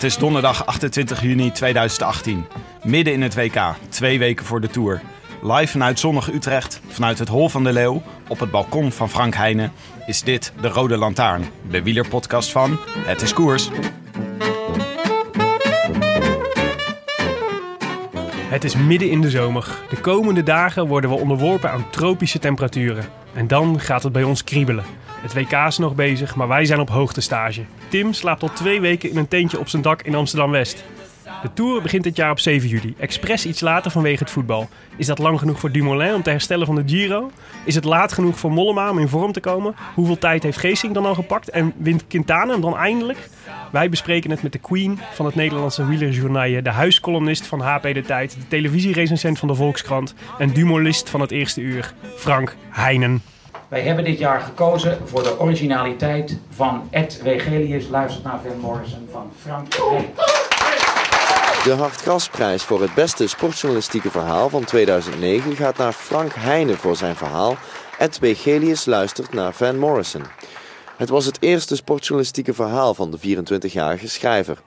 Het 0.00 0.10
is 0.10 0.18
donderdag 0.18 0.66
28 0.66 1.22
juni 1.22 1.52
2018. 1.52 2.46
Midden 2.82 3.12
in 3.12 3.22
het 3.22 3.34
WK, 3.34 3.60
twee 3.88 4.18
weken 4.18 4.46
voor 4.46 4.60
de 4.60 4.68
Tour. 4.68 5.00
Live 5.42 5.66
vanuit 5.66 5.98
zonnig 5.98 6.32
Utrecht, 6.32 6.80
vanuit 6.88 7.18
het 7.18 7.28
Hol 7.28 7.48
van 7.48 7.64
de 7.64 7.72
Leeuw, 7.72 8.02
op 8.28 8.40
het 8.40 8.50
balkon 8.50 8.92
van 8.92 9.10
Frank 9.10 9.34
Heijnen, 9.34 9.72
is 10.06 10.22
dit 10.22 10.52
de 10.60 10.68
Rode 10.68 10.96
Lantaarn, 10.96 11.44
de 11.70 11.82
wielerpodcast 11.82 12.50
van 12.50 12.78
Het 12.96 13.22
is 13.22 13.32
Koers. 13.32 13.70
Het 18.48 18.64
is 18.64 18.76
midden 18.76 19.10
in 19.10 19.20
de 19.20 19.30
zomer. 19.30 19.78
De 19.90 20.00
komende 20.00 20.42
dagen 20.42 20.86
worden 20.86 21.10
we 21.10 21.16
onderworpen 21.16 21.70
aan 21.70 21.90
tropische 21.90 22.38
temperaturen. 22.38 23.04
En 23.34 23.46
dan 23.46 23.80
gaat 23.80 24.02
het 24.02 24.12
bij 24.12 24.22
ons 24.22 24.44
kriebelen. 24.44 24.84
Het 25.20 25.34
WK 25.34 25.52
is 25.52 25.78
nog 25.78 25.94
bezig, 25.94 26.34
maar 26.34 26.48
wij 26.48 26.64
zijn 26.64 26.80
op 26.80 26.90
hoogtestage. 26.90 27.64
Tim 27.88 28.12
slaapt 28.12 28.42
al 28.42 28.52
twee 28.52 28.80
weken 28.80 29.10
in 29.10 29.16
een 29.16 29.28
tentje 29.28 29.58
op 29.58 29.68
zijn 29.68 29.82
dak 29.82 30.02
in 30.02 30.14
Amsterdam-West. 30.14 30.84
De 31.42 31.52
Tour 31.52 31.82
begint 31.82 32.04
dit 32.04 32.16
jaar 32.16 32.30
op 32.30 32.38
7 32.38 32.68
juli, 32.68 32.94
expres 32.98 33.46
iets 33.46 33.60
later 33.60 33.90
vanwege 33.90 34.22
het 34.22 34.32
voetbal. 34.32 34.68
Is 34.96 35.06
dat 35.06 35.18
lang 35.18 35.38
genoeg 35.38 35.60
voor 35.60 35.70
Dumoulin 35.72 36.14
om 36.14 36.22
te 36.22 36.30
herstellen 36.30 36.66
van 36.66 36.74
de 36.74 36.82
Giro? 36.86 37.30
Is 37.64 37.74
het 37.74 37.84
laat 37.84 38.12
genoeg 38.12 38.38
voor 38.38 38.52
Mollema 38.52 38.90
om 38.90 38.98
in 38.98 39.08
vorm 39.08 39.32
te 39.32 39.40
komen? 39.40 39.74
Hoeveel 39.94 40.18
tijd 40.18 40.42
heeft 40.42 40.58
Geesing 40.58 40.94
dan 40.94 41.06
al 41.06 41.14
gepakt 41.14 41.50
en 41.50 41.72
wint 41.76 42.06
Quintana 42.06 42.52
hem 42.52 42.60
dan 42.60 42.76
eindelijk? 42.76 43.28
Wij 43.72 43.88
bespreken 43.88 44.30
het 44.30 44.42
met 44.42 44.52
de 44.52 44.58
queen 44.58 44.98
van 45.12 45.26
het 45.26 45.34
Nederlandse 45.34 45.86
wielerjournaal, 45.86 46.62
de 46.62 46.70
huiscolumnist 46.70 47.46
van 47.46 47.60
HP 47.60 47.82
De 47.82 48.02
Tijd, 48.02 48.34
de 48.34 48.48
televisierecensent 48.48 49.38
van 49.38 49.48
de 49.48 49.54
Volkskrant 49.54 50.14
en 50.38 50.52
dumolist 50.52 51.10
van 51.10 51.20
het 51.20 51.30
eerste 51.30 51.60
uur, 51.60 51.94
Frank 52.16 52.56
Heinen. 52.70 53.22
Wij 53.70 53.80
hebben 53.80 54.04
dit 54.04 54.18
jaar 54.18 54.40
gekozen 54.40 54.98
voor 55.04 55.22
de 55.22 55.38
originaliteit 55.38 56.38
van 56.48 56.88
Ed 56.90 57.22
Wegelius 57.22 57.88
luistert 57.88 58.24
naar 58.24 58.40
Van 58.40 58.58
Morrison 58.58 59.08
van 59.10 59.32
Frank. 59.40 59.70
De 61.64 61.74
Hartgrasprijs 61.78 62.62
voor 62.62 62.80
het 62.80 62.94
beste 62.94 63.28
sportjournalistieke 63.28 64.10
verhaal 64.10 64.48
van 64.48 64.64
2009 64.64 65.56
gaat 65.56 65.76
naar 65.76 65.92
Frank 65.92 66.32
Heijnen 66.34 66.76
voor 66.76 66.96
zijn 66.96 67.16
verhaal 67.16 67.56
Ed 67.98 68.18
Wegelius 68.18 68.84
luistert 68.84 69.32
naar 69.32 69.52
Van 69.52 69.78
Morrison. 69.78 70.24
Het 70.96 71.08
was 71.08 71.26
het 71.26 71.36
eerste 71.40 71.76
sportjournalistieke 71.76 72.54
verhaal 72.54 72.94
van 72.94 73.10
de 73.10 73.18
24-jarige 73.18 74.08
schrijver. 74.08 74.58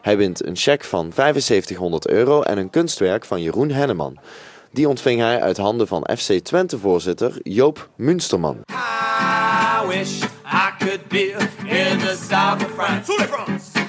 Hij 0.00 0.16
wint 0.16 0.46
een 0.46 0.56
cheque 0.56 0.88
van 0.88 1.12
7500 1.14 2.08
euro 2.08 2.42
en 2.42 2.58
een 2.58 2.70
kunstwerk 2.70 3.24
van 3.24 3.42
Jeroen 3.42 3.70
Henneman. 3.70 4.18
Die 4.72 4.88
ontving 4.88 5.20
hij 5.20 5.40
uit 5.40 5.56
handen 5.56 5.86
van 5.86 6.08
FC 6.18 6.32
Twente-voorzitter 6.32 7.32
Joop 7.42 7.88
Munsterman. 7.96 8.56
I 8.72 9.86
wish 9.88 10.22
I 10.44 10.70
could 10.78 11.08
be 11.08 11.30
in 11.64 11.98
the 11.98 12.18
south 12.28 12.64
of 12.64 12.70
France. 12.76 13.12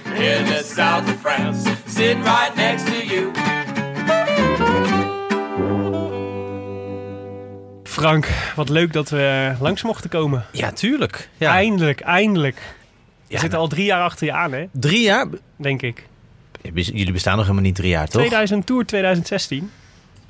In 0.05 0.45
the 0.45 0.71
south 0.75 1.03
of 1.03 1.15
France. 1.21 1.69
Sitting 1.87 2.23
right 2.23 2.55
next 2.55 2.85
to 2.85 3.05
you. 3.05 3.31
Frank, 7.83 8.27
wat 8.55 8.69
leuk 8.69 8.93
dat 8.93 9.09
we 9.09 9.53
langs 9.59 9.83
mochten 9.83 10.09
komen. 10.09 10.45
Ja, 10.51 10.71
tuurlijk. 10.71 11.29
Ja. 11.37 11.51
Eindelijk, 11.51 11.99
eindelijk. 11.99 12.55
We 12.55 12.61
Ja, 13.27 13.39
zitten 13.39 13.49
nou, 13.49 13.61
al 13.61 13.67
drie 13.67 13.85
jaar 13.85 14.01
achter 14.03 14.25
je 14.25 14.33
aan, 14.33 14.51
hè? 14.53 14.65
Drie 14.71 15.01
jaar? 15.01 15.25
Denk 15.55 15.81
ik. 15.81 16.05
Jullie 16.73 17.11
bestaan 17.11 17.33
nog 17.35 17.43
helemaal 17.43 17.63
niet 17.65 17.75
drie 17.75 17.89
jaar, 17.89 18.07
toch? 18.07 18.21
2000 18.21 18.65
Tour 18.65 18.85
2016. 18.85 19.71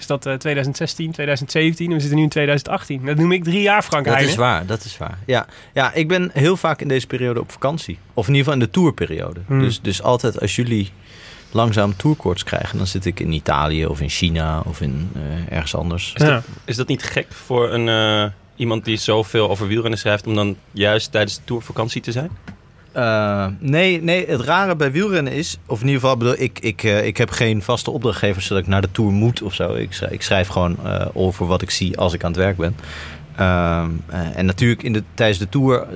Is 0.01 0.07
dat 0.07 0.25
eh, 0.25 0.33
2016, 0.33 1.11
2017 1.11 1.85
en 1.85 1.93
we 1.93 1.99
zitten 1.99 2.17
nu 2.17 2.23
in 2.23 2.29
2018. 2.29 3.05
Dat 3.05 3.17
noem 3.17 3.31
ik 3.31 3.43
drie 3.43 3.61
jaar, 3.61 3.83
Frank 3.83 4.05
Dat 4.05 4.13
Heijnen. 4.13 4.33
is 4.33 4.39
waar, 4.39 4.65
dat 4.65 4.83
is 4.83 4.97
waar. 4.97 5.17
Ja. 5.25 5.45
ja, 5.73 5.93
ik 5.93 6.07
ben 6.07 6.29
heel 6.33 6.57
vaak 6.57 6.81
in 6.81 6.87
deze 6.87 7.07
periode 7.07 7.39
op 7.39 7.51
vakantie. 7.51 7.97
Of 8.13 8.27
in 8.27 8.33
ieder 8.33 8.45
geval 8.45 8.61
in 8.61 8.65
de 8.65 8.73
tourperiode. 8.73 9.39
Hmm. 9.47 9.59
Dus, 9.59 9.81
dus 9.81 10.01
altijd 10.01 10.39
als 10.39 10.55
jullie 10.55 10.91
langzaam 11.51 11.95
tourkoorts 11.95 12.43
krijgen... 12.43 12.77
dan 12.77 12.87
zit 12.87 13.05
ik 13.05 13.19
in 13.19 13.31
Italië 13.31 13.85
of 13.85 14.01
in 14.01 14.09
China 14.09 14.59
of 14.65 14.81
in 14.81 15.09
eh, 15.15 15.55
ergens 15.55 15.75
anders. 15.75 16.13
Ja. 16.15 16.43
Is 16.65 16.75
dat 16.75 16.87
niet 16.87 17.03
gek 17.03 17.27
voor 17.29 17.73
een, 17.73 17.89
eh, 17.89 18.31
iemand 18.55 18.85
die 18.85 18.97
zoveel 18.97 19.49
over 19.49 19.67
wielrennen 19.67 19.99
schrijft... 19.99 20.27
om 20.27 20.35
dan 20.35 20.55
juist 20.71 21.11
tijdens 21.11 21.35
de 21.35 21.41
Tour 21.45 21.61
vakantie 21.61 22.01
te 22.01 22.11
zijn? 22.11 22.31
Eh, 22.91 23.45
nee, 23.59 24.01
nee, 24.01 24.25
het 24.27 24.41
rare 24.41 24.75
bij 24.75 24.91
wielrennen 24.91 25.33
is... 25.33 25.57
of 25.65 25.81
in 25.81 25.85
ieder 25.85 26.01
geval, 26.01 26.17
bedoel, 26.17 26.35
ik, 26.37 26.59
ik, 26.59 26.83
eh, 26.83 27.05
ik 27.05 27.17
heb 27.17 27.29
geen 27.29 27.61
vaste 27.61 27.91
opdrachtgevers... 27.91 28.45
zodat 28.45 28.63
ik 28.63 28.69
naar 28.69 28.81
de 28.81 28.91
Tour 28.91 29.11
moet 29.11 29.41
of 29.41 29.53
zo. 29.53 29.73
Ik, 29.73 29.99
ik 30.09 30.21
schrijf 30.21 30.47
gewoon 30.47 30.77
eh, 30.85 31.05
over 31.13 31.45
wat 31.45 31.61
ik 31.61 31.69
zie 31.69 31.97
als 31.97 32.13
ik 32.13 32.23
aan 32.23 32.31
het 32.31 32.39
werk 32.39 32.57
ben. 32.57 32.75
Ehm, 33.35 33.89
eh, 34.05 34.37
en 34.37 34.45
natuurlijk 34.45 34.83
in 34.83 34.93
de, 34.93 35.03
tijdens 35.13 35.39
de 35.39 35.49
Tour 35.49 35.87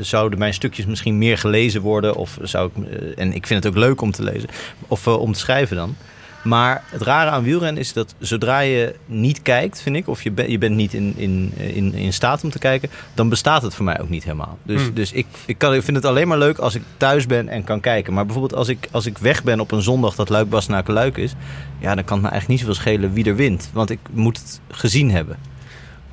zouden 0.00 0.38
mijn 0.38 0.54
stukjes 0.54 0.86
misschien 0.86 1.18
meer 1.18 1.38
gelezen 1.38 1.80
worden. 1.80 2.14
Of 2.14 2.38
zou 2.42 2.70
ik, 2.74 2.94
en 3.16 3.32
ik 3.32 3.46
vind 3.46 3.64
het 3.64 3.72
ook 3.72 3.78
leuk 3.78 4.00
om 4.00 4.10
te 4.10 4.22
lezen. 4.22 4.48
Of 4.88 5.06
om 5.06 5.32
te 5.32 5.38
schrijven 5.38 5.76
dan. 5.76 5.96
Maar 6.42 6.82
het 6.86 7.02
rare 7.02 7.30
aan 7.30 7.42
wielrennen 7.42 7.80
is 7.82 7.92
dat 7.92 8.14
zodra 8.18 8.60
je 8.60 8.94
niet 9.06 9.42
kijkt, 9.42 9.82
vind 9.82 9.96
ik, 9.96 10.08
of 10.08 10.22
je, 10.22 10.30
ben- 10.30 10.50
je 10.50 10.58
bent 10.58 10.74
niet 10.74 10.94
in, 10.94 11.14
in, 11.16 11.52
in, 11.56 11.94
in 11.94 12.12
staat 12.12 12.44
om 12.44 12.50
te 12.50 12.58
kijken, 12.58 12.90
dan 13.14 13.28
bestaat 13.28 13.62
het 13.62 13.74
voor 13.74 13.84
mij 13.84 14.00
ook 14.00 14.08
niet 14.08 14.24
helemaal. 14.24 14.58
Dus, 14.62 14.82
Hmm. 14.82 14.94
dus 14.94 15.12
ik, 15.12 15.26
ik, 15.46 15.58
kan, 15.58 15.74
ik 15.74 15.82
vind 15.82 15.96
het 15.96 16.06
alleen 16.06 16.28
maar 16.28 16.38
leuk 16.38 16.58
als 16.58 16.74
ik 16.74 16.82
thuis 16.96 17.26
ben 17.26 17.48
en 17.48 17.64
kan 17.64 17.80
kijken. 17.80 18.12
Maar 18.12 18.24
bijvoorbeeld 18.24 18.54
als 18.58 18.68
ik, 18.68 18.88
als 18.90 19.06
ik 19.06 19.18
weg 19.18 19.42
ben 19.44 19.60
op 19.60 19.72
een 19.72 19.82
zondag 19.82 20.14
dat 20.14 20.28
Luik 20.28 20.48
Bastenaken 20.48 20.94
Luik 20.94 21.16
is, 21.16 21.32
ja, 21.78 21.94
dan 21.94 22.04
kan 22.04 22.16
het 22.16 22.24
me 22.26 22.30
eigenlijk 22.30 22.48
niet 22.48 22.58
zoveel 22.58 22.74
schelen 22.74 23.12
wie 23.12 23.24
er 23.24 23.36
wint. 23.36 23.70
Want 23.72 23.90
ik 23.90 23.98
moet 24.12 24.38
het 24.38 24.60
gezien 24.70 25.10
hebben. 25.10 25.36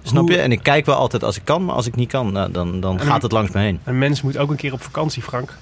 Snap 0.02 0.30
je? 0.30 0.38
En 0.38 0.52
ik 0.52 0.64
kijk 0.64 0.86
wel 0.86 0.96
altijd 0.96 1.24
als 1.24 1.36
ik 1.38 1.46
kan, 1.46 1.66
maar 1.66 1.76
als 1.76 1.88
ik 1.88 1.96
niet 1.96 2.10
kan, 2.10 2.32
nou, 2.32 2.52
dan, 2.52 2.80
dan 2.80 3.00
gaat 3.00 3.22
het 3.22 3.32
langs 3.32 3.52
me 3.52 3.60
heen. 3.62 3.80
Een 3.84 3.98
mens 3.98 4.22
moet 4.22 4.38
ook 4.38 4.50
een 4.50 4.56
keer 4.56 4.74
op 4.74 4.82
vakantie, 4.84 5.22
Frank. 5.22 5.54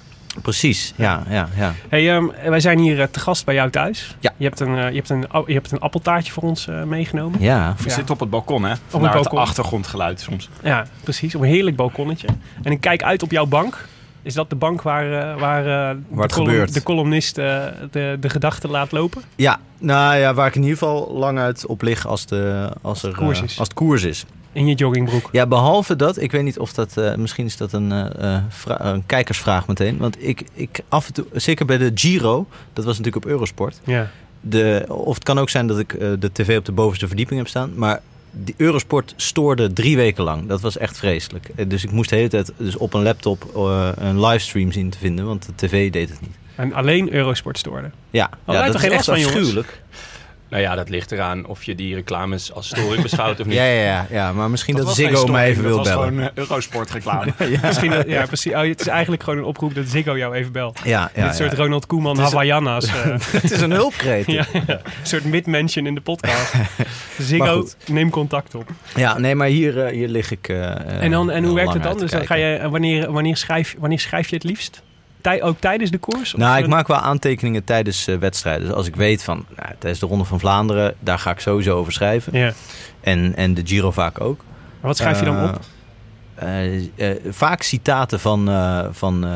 Precies, 0.42 0.92
ja, 0.96 1.22
ja, 1.28 1.48
ja. 1.56 1.74
Hey, 1.88 2.14
ehm, 2.14 2.26
wij 2.50 2.60
zijn 2.60 2.78
hier 2.78 3.00
eh, 3.00 3.06
te 3.10 3.20
gast 3.20 3.44
bij 3.44 3.54
jou 3.54 3.70
thuis. 3.70 4.16
Ja. 4.20 4.32
Je 4.36 4.44
hebt 4.44 4.60
een, 4.60 4.76
eh, 4.78 4.88
je 4.88 4.94
hebt 4.96 5.10
een, 5.10 5.26
je 5.46 5.52
hebt 5.52 5.72
een 5.72 5.80
appeltaartje 5.80 6.32
voor 6.32 6.42
ons 6.42 6.68
eh, 6.68 6.82
meegenomen. 6.82 7.40
Ja, 7.40 7.74
We 7.78 7.88
Ja. 7.88 7.94
zitten 7.94 8.14
op 8.14 8.20
het 8.20 8.30
balkon, 8.30 8.64
hè? 8.64 8.74
Vandaar 8.86 9.12
balkon. 9.12 9.38
het 9.38 9.48
achtergrondgeluid 9.48 10.20
soms. 10.20 10.48
Ja, 10.62 10.86
precies. 11.02 11.34
Op 11.34 11.40
een 11.42 11.48
heerlijk 11.48 11.76
balkonnetje. 11.76 12.28
En 12.62 12.72
ik 12.72 12.80
kijk 12.80 13.02
uit 13.02 13.22
op 13.22 13.30
jouw 13.30 13.46
bank. 13.46 13.86
Is 14.22 14.34
dat 14.34 14.50
de 14.50 14.56
bank 14.56 14.82
waar, 14.82 15.38
waar, 15.38 15.90
eh, 15.90 15.96
de, 16.10 16.20
het 16.22 16.32
gebeurt. 16.32 16.74
de 16.74 16.82
columnist 16.82 17.38
eh, 17.38 17.64
de, 17.90 18.16
de 18.20 18.28
gedachten 18.28 18.70
laat 18.70 18.92
lopen? 18.92 19.22
Ja, 19.36 19.58
nou 19.78 20.16
ja, 20.16 20.34
waar 20.34 20.46
ik 20.46 20.54
in 20.54 20.62
ieder 20.62 20.78
geval 20.78 21.12
lang 21.12 21.38
uit 21.38 21.66
op 21.66 21.82
lig 21.82 22.06
als, 22.06 22.26
de, 22.26 22.70
als, 22.82 23.02
er, 23.02 23.14
koers 23.14 23.40
als 23.40 23.54
het 23.56 23.74
koers 23.74 24.02
is. 24.02 24.24
In 24.56 24.66
je 24.66 24.74
joggingbroek. 24.74 25.28
Ja, 25.32 25.46
behalve 25.46 25.96
dat, 25.96 26.20
ik 26.20 26.30
weet 26.32 26.42
niet 26.42 26.58
of 26.58 26.72
dat, 26.72 26.96
eh, 26.96 27.14
misschien 27.14 27.44
is 27.46 27.56
dat 27.56 27.72
een, 27.72 28.12
vra- 28.48 28.84
een 28.84 29.06
kijkersvraag 29.06 29.66
meteen. 29.66 29.96
Want 29.98 30.22
ik, 30.24 30.42
ik 30.52 30.80
af 30.88 31.06
en 31.06 31.12
toe, 31.12 31.24
zeker 31.32 31.66
bij 31.66 31.78
de 31.78 31.90
Giro, 31.94 32.46
dat 32.72 32.84
was 32.84 32.98
natuurlijk 32.98 33.24
op 33.24 33.30
Eurosport. 33.30 33.80
Ja. 33.84 34.10
De, 34.40 34.84
of 34.88 35.14
het 35.14 35.24
kan 35.24 35.38
ook 35.38 35.48
zijn 35.50 35.66
dat 35.66 35.78
ik 35.78 35.88
de 36.00 36.30
tv 36.32 36.58
op 36.58 36.64
de 36.64 36.72
bovenste 36.72 37.06
verdieping 37.06 37.38
heb 37.38 37.48
staan. 37.48 37.72
Maar 37.74 38.00
die 38.30 38.54
Eurosport 38.56 39.12
stoorde 39.16 39.72
drie 39.72 39.96
weken 39.96 40.24
lang. 40.24 40.48
Dat 40.48 40.60
was 40.60 40.78
echt 40.78 40.98
vreselijk. 40.98 41.68
Dus 41.70 41.84
ik 41.84 41.90
moest 41.90 42.10
de 42.10 42.16
hele 42.16 42.28
tijd 42.28 42.52
dus 42.56 42.76
op 42.76 42.94
een 42.94 43.02
laptop 43.02 43.50
een 43.98 44.20
livestream 44.20 44.72
zien 44.72 44.90
te 44.90 44.98
vinden, 44.98 45.26
want 45.26 45.46
de 45.46 45.52
tv 45.66 45.90
deed 45.92 46.08
het 46.08 46.20
niet. 46.20 46.36
En 46.54 46.72
alleen 46.72 47.12
Eurosport 47.14 47.58
stoorde. 47.58 47.90
Ja, 48.10 48.30
wij 48.44 48.54
ja 48.56 48.62
dat 48.62 48.72
toch 48.72 48.82
is 48.82 48.90
echt 48.90 49.08
afschuwelijk. 49.08 49.82
Nou 50.56 50.68
ja, 50.68 50.74
dat 50.74 50.88
ligt 50.88 51.12
eraan 51.12 51.46
of 51.46 51.64
je 51.64 51.74
die 51.74 51.94
reclames 51.94 52.52
als 52.52 52.66
storing 52.66 53.02
beschouwt 53.02 53.40
of 53.40 53.46
niet. 53.50 53.54
Ja, 53.56 53.64
ja, 53.64 53.82
ja, 53.82 54.06
ja, 54.10 54.32
maar 54.32 54.50
misschien 54.50 54.76
dat, 54.76 54.94
Ziggo 54.94 55.10
me 55.12 55.16
storing, 55.18 55.46
even 55.46 55.62
wil 55.62 55.76
Dat 55.76 55.86
was 55.86 55.94
bellen. 55.94 56.08
gewoon 56.08 56.22
eh, 56.24 56.30
Eurosport 56.34 56.90
reclame. 56.90 57.32
Misschien 57.62 57.90
dat- 57.90 58.06
ja, 58.08 58.26
precies. 58.26 58.52
Oh, 58.52 58.60
het 58.60 58.80
is 58.80 58.86
eigenlijk 58.86 59.22
gewoon 59.22 59.38
een 59.38 59.44
oproep 59.44 59.74
dat 59.74 59.84
Ziggo 59.88 60.16
jou 60.18 60.34
even 60.34 60.52
belt. 60.52 60.80
Ja, 60.84 61.10
ja, 61.14 61.26
Dit 61.26 61.34
soort. 61.36 61.52
Ronald 61.52 61.86
Koeman 61.86 62.16
Het 62.16 62.26
is- 62.26 62.32
Havaianas. 62.32 62.86
eh, 62.86 62.92
Het 63.42 63.50
is 63.50 63.60
een 63.60 63.70
hulpkreet. 63.70 64.26
ja, 64.26 64.46
een 64.52 64.78
soort 65.02 65.24
mid-mention 65.24 65.86
in 65.86 65.94
de 65.94 66.00
podcast. 66.00 66.52
Ziggo, 67.18 67.68
neem 67.86 68.10
contact 68.10 68.54
op. 68.54 68.68
Ja, 68.94 69.18
nee, 69.18 69.34
maar 69.34 69.48
hier, 69.48 69.84
eh, 69.84 69.92
hier 69.92 70.08
lig 70.08 70.30
ik. 70.30 70.48
eh, 70.48 71.02
En, 71.02 71.10
dan, 71.10 71.30
en 71.30 71.44
hoe 71.44 71.54
werkt 71.54 71.72
het 71.72 71.82
dan? 71.82 71.98
Dus 71.98 72.10
dan 72.10 72.26
ga 72.26 72.34
je, 72.34 72.68
wanneer, 72.70 73.12
wanneer, 73.12 73.36
schrijf, 73.36 73.74
wanneer 73.78 74.00
schrijf 74.00 74.28
je 74.28 74.34
het 74.34 74.44
liefst? 74.44 74.82
Tij, 75.26 75.42
ook 75.42 75.60
tijdens 75.60 75.90
de 75.90 75.98
koers? 75.98 76.34
Of, 76.34 76.40
Nou, 76.40 76.56
ik 76.58 76.64
eh, 76.64 76.70
maak 76.70 76.86
wel 76.86 76.96
aantekeningen 76.96 77.64
tijdens 77.64 78.06
eh, 78.06 78.16
wedstrijden. 78.16 78.66
Dus 78.66 78.74
als 78.76 78.86
ik 78.86 78.96
weet 78.96 79.22
van 79.22 79.44
nou, 79.56 79.68
tijdens 79.78 80.00
de 80.00 80.06
Ronde 80.06 80.24
van 80.24 80.40
Vlaanderen, 80.40 80.94
daar 81.00 81.18
ga 81.18 81.30
ik 81.30 81.40
sowieso 81.40 81.76
over 81.76 81.92
schrijven. 81.92 82.38
Ja. 82.38 82.52
En, 83.00 83.36
en 83.36 83.54
de 83.54 83.62
Giro 83.64 83.90
vaak 83.90 84.20
ook. 84.20 84.36
Maar 84.38 84.90
wat 84.90 84.96
schrijf 84.96 85.18
je 85.18 85.24
dan 85.24 85.48
op? 85.48 85.60
Eh, 86.34 86.76
eh, 86.76 87.16
vaak 87.28 87.62
citaten 87.62 88.20
van, 88.20 88.48
eh, 88.48 88.86
van 88.90 89.24
eh, 89.24 89.30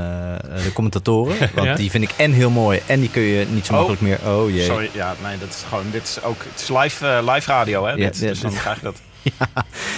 de 0.64 0.72
commentatoren. 0.72 1.36
Want 1.54 1.66
Ja? 1.66 1.74
die 1.74 1.90
vind 1.90 2.04
ik 2.04 2.10
en 2.16 2.32
heel 2.32 2.50
mooi. 2.50 2.80
En 2.86 3.00
die 3.00 3.10
kun 3.10 3.22
je 3.22 3.46
niet 3.46 3.66
zo 3.66 3.72
Oh. 3.72 3.78
makkelijk 3.78 4.02
meer. 4.02 4.32
Oh 4.32 4.50
jee. 4.50 4.64
Sorry, 4.64 4.90
ja, 4.92 5.14
nee, 5.22 5.38
dat 5.38 5.48
is 5.48 5.64
gewoon, 5.68 5.84
dit 5.92 6.02
is 6.02 6.22
ook, 6.22 6.44
het 6.52 6.60
is 6.60 6.68
live, 6.68 7.22
live 7.32 7.50
radio, 7.50 7.84
hè? 7.84 7.90
Ja, 7.90 7.96
dit, 7.96 8.18
ja, 8.18 8.26
dus 8.28 8.40
dan 8.40 8.52
krijg 8.52 8.76
je 8.76 8.82
dat. 8.82 9.00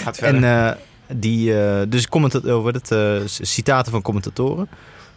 Gaat 0.04 0.16
verder. 0.18 0.44
En 0.44 0.66
eh, 0.68 0.72
die, 1.16 1.60
eh, 1.64 1.80
dus 1.88 2.08
commenta- 2.08 2.40
wat 2.60 2.74
het, 2.74 2.90
eh, 2.90 3.16
citaten 3.26 3.92
van 3.92 4.02
commentatoren. 4.02 4.68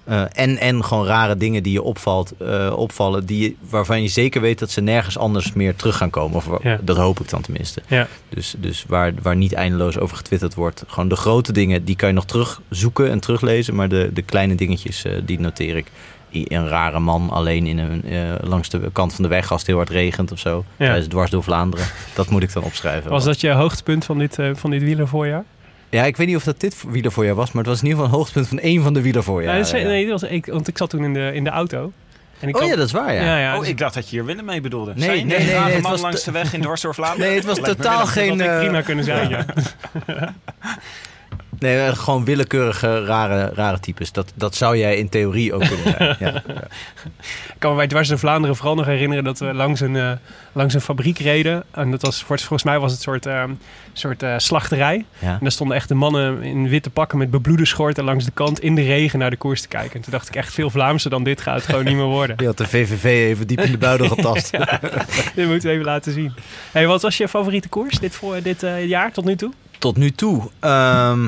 Eh, 0.06 0.24
en, 0.32 0.58
en 0.58 0.84
gewoon 0.84 1.06
rare 1.06 1.38
dingen 1.38 1.64
die 1.64 1.72
je 1.74 1.82
opvalt, 1.82 2.34
eh, 2.38 2.74
opvallen, 2.76 3.26
die, 3.26 3.42
je- 3.42 3.56
waarvan 3.70 4.02
je 4.02 4.08
zeker 4.08 4.42
weet 4.42 4.60
dat 4.60 4.70
ze 4.72 4.82
nergens 4.82 5.18
anders 5.18 5.54
meer 5.54 5.76
terug 5.76 5.98
gaan 5.98 6.10
komen. 6.10 6.36
Of 6.38 6.48
Ja. 6.64 6.80
dat 6.82 6.98
hoop 6.98 7.20
ik 7.20 7.30
dan 7.30 7.42
tenminste. 7.42 7.82
Ja. 7.88 8.08
Dus, 8.30 8.56
dus 8.58 8.86
waar, 8.88 9.14
waar 9.22 9.36
niet 9.36 9.54
eindeloos 9.54 10.00
over 10.00 10.18
getwitterd 10.18 10.54
wordt. 10.54 10.84
Gewoon 10.88 11.10
de 11.10 11.16
grote 11.16 11.52
dingen, 11.54 11.86
die 11.86 11.96
kan 11.96 12.08
je 12.10 12.14
nog 12.16 12.26
terugzoeken 12.26 13.10
en 13.12 13.20
teruglezen. 13.20 13.76
Maar 13.76 13.90
de, 13.90 14.10
de 14.14 14.22
kleine 14.22 14.56
dingetjes, 14.56 15.04
eh, 15.04 15.12
die 15.26 15.40
noteer 15.40 15.78
ik. 15.78 15.92
Een 16.32 16.68
rare 16.68 17.00
man 17.00 17.30
alleen 17.30 17.68
in 17.68 17.78
een, 17.78 18.04
langs 18.44 18.70
de 18.70 18.90
kant 18.94 19.14
van 19.14 19.24
de 19.24 19.30
weg 19.30 19.52
als 19.52 19.60
het 19.60 19.68
heel 19.70 19.78
hard 19.78 19.90
regent 19.90 20.32
of 20.32 20.40
zo. 20.40 20.66
Ja. 20.78 20.86
Tijdens 20.86 21.08
dwars 21.08 21.30
door 21.32 21.44
Vlaanderen. 21.44 21.86
Dat 22.16 22.30
moet 22.30 22.44
ik 22.44 22.54
dan 22.54 22.64
opschrijven. 22.64 23.10
Was 23.12 23.24
dat 23.24 23.42
je 23.42 23.52
hoogtepunt 23.52 24.06
van 24.06 24.18
dit, 24.18 24.38
van 24.54 24.70
dit 24.70 24.82
wielervoorjaar? 24.84 25.44
Ja, 25.96 26.04
ik 26.04 26.18
weet 26.18 26.28
niet 26.28 26.36
of 26.36 26.44
dat 26.44 26.60
dit 26.60 26.84
wielervoorjaar 26.88 27.36
was, 27.36 27.52
maar 27.52 27.64
het 27.64 27.72
was 27.72 27.82
in 27.82 27.88
ieder 27.88 28.00
geval 28.00 28.14
een 28.14 28.20
hoogtepunt 28.20 28.48
van 28.48 28.60
één 28.60 28.84
van 28.84 28.94
de 28.94 29.12
dat 29.12 29.28
is- 29.28 29.72
ja. 29.72 29.78
nee, 29.78 30.08
dat 30.08 30.22
was, 30.22 30.30
ik, 30.30 30.46
want 30.46 30.68
ik 30.68 30.78
zat 30.78 30.90
toen 30.90 31.04
in 31.04 31.14
de, 31.14 31.32
in 31.34 31.44
de 31.44 31.50
auto. 31.50 31.92
En 32.40 32.48
ik 32.48 32.58
Oh 32.58 32.68
ja, 32.68 32.76
dat 32.76 32.86
is 32.86 32.92
waar, 32.92 33.14
ja. 33.14 33.24
ja, 33.24 33.38
ja, 33.40 33.54
oh, 33.54 33.60
dus 33.60 33.70
ik 33.70 33.78
dacht 33.78 33.94
dat 33.94 34.10
je 34.10 34.16
hier 34.16 34.26
Willem 34.26 34.46
mee 34.46 34.62
bedoelde. 34.62 34.94
Nee, 34.96 35.04
Zijn 35.04 35.28
nee, 35.28 35.38
nee, 35.38 35.52
rare 35.52 35.64
nee, 35.66 35.74
het 35.74 35.82
man 35.82 35.92
was 35.92 36.02
langs 36.02 36.24
de 36.24 36.32
weg 36.32 36.54
in 36.54 36.62
dwars 36.62 36.82
door 36.82 36.94
Vlaanderen? 36.96 37.28
Nee, 37.28 37.36
het 37.36 37.46
was 37.46 37.60
totaal 37.60 38.06
geen... 38.06 38.38
dat 38.38 38.48
had 38.48 38.48
ik 38.48 38.54
eh, 38.54 38.60
prima 38.60 38.82
kunnen 38.82 39.06
zijn, 39.06 39.30
ja. 39.30 39.46
Nee, 41.60 41.96
gewoon 41.96 42.26
willekeurige, 42.26 43.06
rare, 43.06 43.52
rare 43.54 43.80
types. 43.80 44.12
Dat, 44.12 44.32
dat 44.36 44.56
zou 44.56 44.78
jij 44.78 44.98
in 44.98 45.10
theorie 45.10 45.54
ook 45.54 45.66
kunnen 45.68 45.96
zijn. 45.98 46.16
Ja. 46.26 46.44
Ik 47.26 47.56
kan 47.60 47.72
me 47.72 47.78
bij 47.78 47.88
Dwars 47.88 48.08
door 48.08 48.20
Vlaanderen 48.20 48.56
vooral 48.56 48.76
nog 48.76 48.86
herinneren 48.86 49.24
dat 49.24 49.40
we 49.40 49.54
langs 49.54 49.80
een, 49.82 49.96
eh, 49.96 50.12
langs 50.52 50.74
een 50.74 50.82
fabriek 50.82 51.18
reden. 51.20 51.64
En 51.72 51.92
dat 51.92 52.02
was, 52.02 52.24
volgens 52.24 52.64
mij 52.64 52.80
was 52.80 52.92
het 52.92 53.00
een 53.00 53.06
soort, 53.06 53.26
eh, 53.26 53.44
soort 53.94 54.24
eh, 54.24 54.34
slachterij. 54.38 55.06
Ja. 55.20 55.32
En 55.32 55.38
daar 55.42 55.52
stonden 55.52 55.76
echt 55.78 55.88
de 55.88 55.94
mannen 55.96 56.44
in 56.44 56.70
witte 56.70 56.90
pakken 56.90 57.18
met 57.18 57.32
bebloede 57.32 57.66
schorten 57.66 58.04
langs 58.04 58.26
de 58.26 58.32
kant 58.32 58.60
in 58.60 58.76
de 58.76 58.82
regen 58.84 59.20
naar 59.20 59.30
de 59.30 59.36
koers 59.38 59.62
te 59.62 59.68
kijken. 59.68 59.94
En 59.96 60.02
toen 60.02 60.12
dacht 60.12 60.28
ik 60.28 60.36
echt 60.36 60.54
veel 60.54 60.70
Vlaamse 60.70 61.10
dan 61.10 61.24
dit 61.24 61.42
gaat 61.42 61.56
het 61.56 61.66
gewoon 61.66 61.86
niet 61.86 61.96
meer 61.96 62.06
worden. 62.06 62.38
Die 62.46 62.48
had 62.48 62.58
de 62.58 62.68
VVV 62.68 63.04
even 63.04 63.48
diep 63.48 63.62
in 63.62 63.72
de 63.72 63.78
buidel 63.78 64.08
getast. 64.08 64.52
Dit 65.36 65.48
moeten 65.48 65.70
we 65.70 65.70
even 65.70 65.86
laten 65.86 66.14
zien. 66.14 66.34
Hey, 66.72 66.88
wat 66.88 67.02
was 67.02 67.18
je 67.18 67.28
favoriete 67.28 67.70
koers 67.70 68.00
dit, 68.00 68.16
voor, 68.16 68.42
dit 68.42 68.64
eh, 68.64 68.86
jaar 68.88 69.12
tot 69.12 69.26
nu 69.26 69.36
toe? 69.36 69.52
Tot 69.80 69.98
nu 69.98 70.12
toe. 70.12 70.50
ehm, 70.60 71.28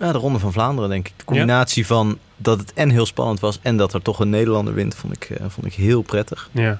ja, 0.00 0.12
de 0.12 0.18
Ronde 0.18 0.38
van 0.38 0.52
Vlaanderen, 0.52 0.90
denk 0.90 1.06
ik. 1.08 1.12
De 1.16 1.24
combinatie 1.24 1.86
van 1.86 2.18
dat 2.36 2.58
het 2.58 2.72
en 2.72 2.90
heel 2.90 3.06
spannend 3.06 3.40
was... 3.40 3.58
en 3.62 3.76
dat 3.76 3.94
er 3.94 4.02
toch 4.02 4.20
een 4.20 4.30
Nederlander 4.30 4.74
wint, 4.74 4.94
vond 4.94 5.12
ik, 5.14 5.30
eh, 5.30 5.46
vond 5.48 5.66
ik 5.66 5.74
heel 5.74 6.02
prettig. 6.02 6.48
Ja. 6.52 6.78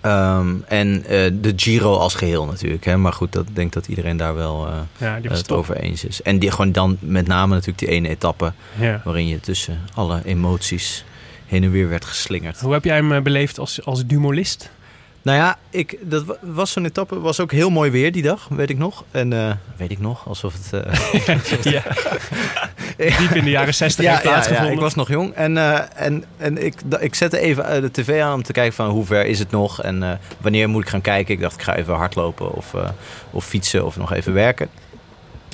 Ehm, 0.00 0.54
en 0.66 1.04
eh, 1.04 1.30
de 1.40 1.52
Giro 1.56 1.96
als 1.96 2.14
geheel 2.14 2.46
natuurlijk. 2.46 2.84
Hè? 2.84 2.96
Maar 2.96 3.12
goed, 3.12 3.32
dat, 3.32 3.48
ik 3.48 3.56
denk 3.56 3.72
dat 3.72 3.86
iedereen 3.88 4.16
daar 4.16 4.34
wel 4.34 4.66
eh, 4.66 4.72
Ja, 4.98 5.18
het 5.22 5.46
top. 5.46 5.56
over 5.58 5.76
eens 5.76 6.04
is. 6.04 6.22
En 6.22 6.38
die, 6.38 6.50
gewoon 6.50 6.72
dan 6.72 6.96
met 7.00 7.26
name 7.26 7.52
natuurlijk 7.52 7.78
die 7.78 7.88
ene 7.88 8.08
etappe... 8.08 8.52
Ja. 8.78 9.00
waarin 9.04 9.26
je 9.26 9.40
tussen 9.40 9.78
alle 9.94 10.20
emoties 10.24 11.04
heen 11.46 11.64
en 11.64 11.70
weer 11.70 11.88
werd 11.88 12.04
geslingerd. 12.04 12.60
Hoe 12.60 12.72
heb 12.72 12.84
jij 12.84 12.96
hem 12.96 13.22
beleefd 13.22 13.58
als, 13.58 13.84
als 13.84 14.06
dumolist? 14.06 14.70
Nou 15.22 15.38
ja, 15.38 15.58
ik, 15.70 15.98
dat 16.02 16.24
wa- 16.24 16.36
was 16.40 16.72
zo'n 16.72 16.84
etappe. 16.84 17.20
was 17.20 17.40
ook 17.40 17.52
heel 17.52 17.70
mooi 17.70 17.90
weer 17.90 18.12
die 18.12 18.22
dag, 18.22 18.46
weet 18.50 18.70
ik 18.70 18.78
nog. 18.78 19.04
En 19.10 19.32
eh, 19.32 19.50
weet 19.76 19.90
ik 19.90 19.98
nog, 20.00 20.28
alsof 20.28 20.54
het... 20.54 20.84
eh, 20.84 21.64
ja. 21.74 21.82
Diep 23.18 23.30
in 23.34 23.44
de 23.44 23.50
jaren 23.50 23.74
60 23.84 24.04
heeft 24.04 24.16
ja, 24.18 24.22
ja, 24.24 24.30
plaatsgevonden. 24.30 24.70
ja, 24.70 24.76
ik 24.76 24.80
was 24.82 24.94
nog 24.94 25.08
jong. 25.08 25.34
En, 25.34 25.56
eh, 25.56 25.80
en, 25.94 26.24
en 26.36 26.64
ik, 26.64 26.74
ik 27.00 27.14
zette 27.14 27.38
even 27.38 27.82
de 27.82 27.90
tv 27.90 28.20
aan 28.22 28.34
om 28.34 28.42
te 28.42 28.52
kijken 28.52 28.74
van 28.74 28.88
hoe 28.88 29.04
ver 29.06 29.26
is 29.26 29.38
het 29.38 29.50
nog. 29.50 29.82
En 29.82 30.20
wanneer 30.40 30.68
moet 30.68 30.82
ik 30.82 30.88
gaan 30.88 31.00
kijken. 31.00 31.34
Ik 31.34 31.40
dacht, 31.40 31.54
ik 31.54 31.62
ga 31.62 31.76
even 31.76 31.94
hardlopen 31.94 32.52
of, 32.54 32.74
of 33.30 33.44
fietsen 33.44 33.84
of 33.86 33.96
nog 33.96 34.12
even 34.12 34.32
werken. 34.32 34.68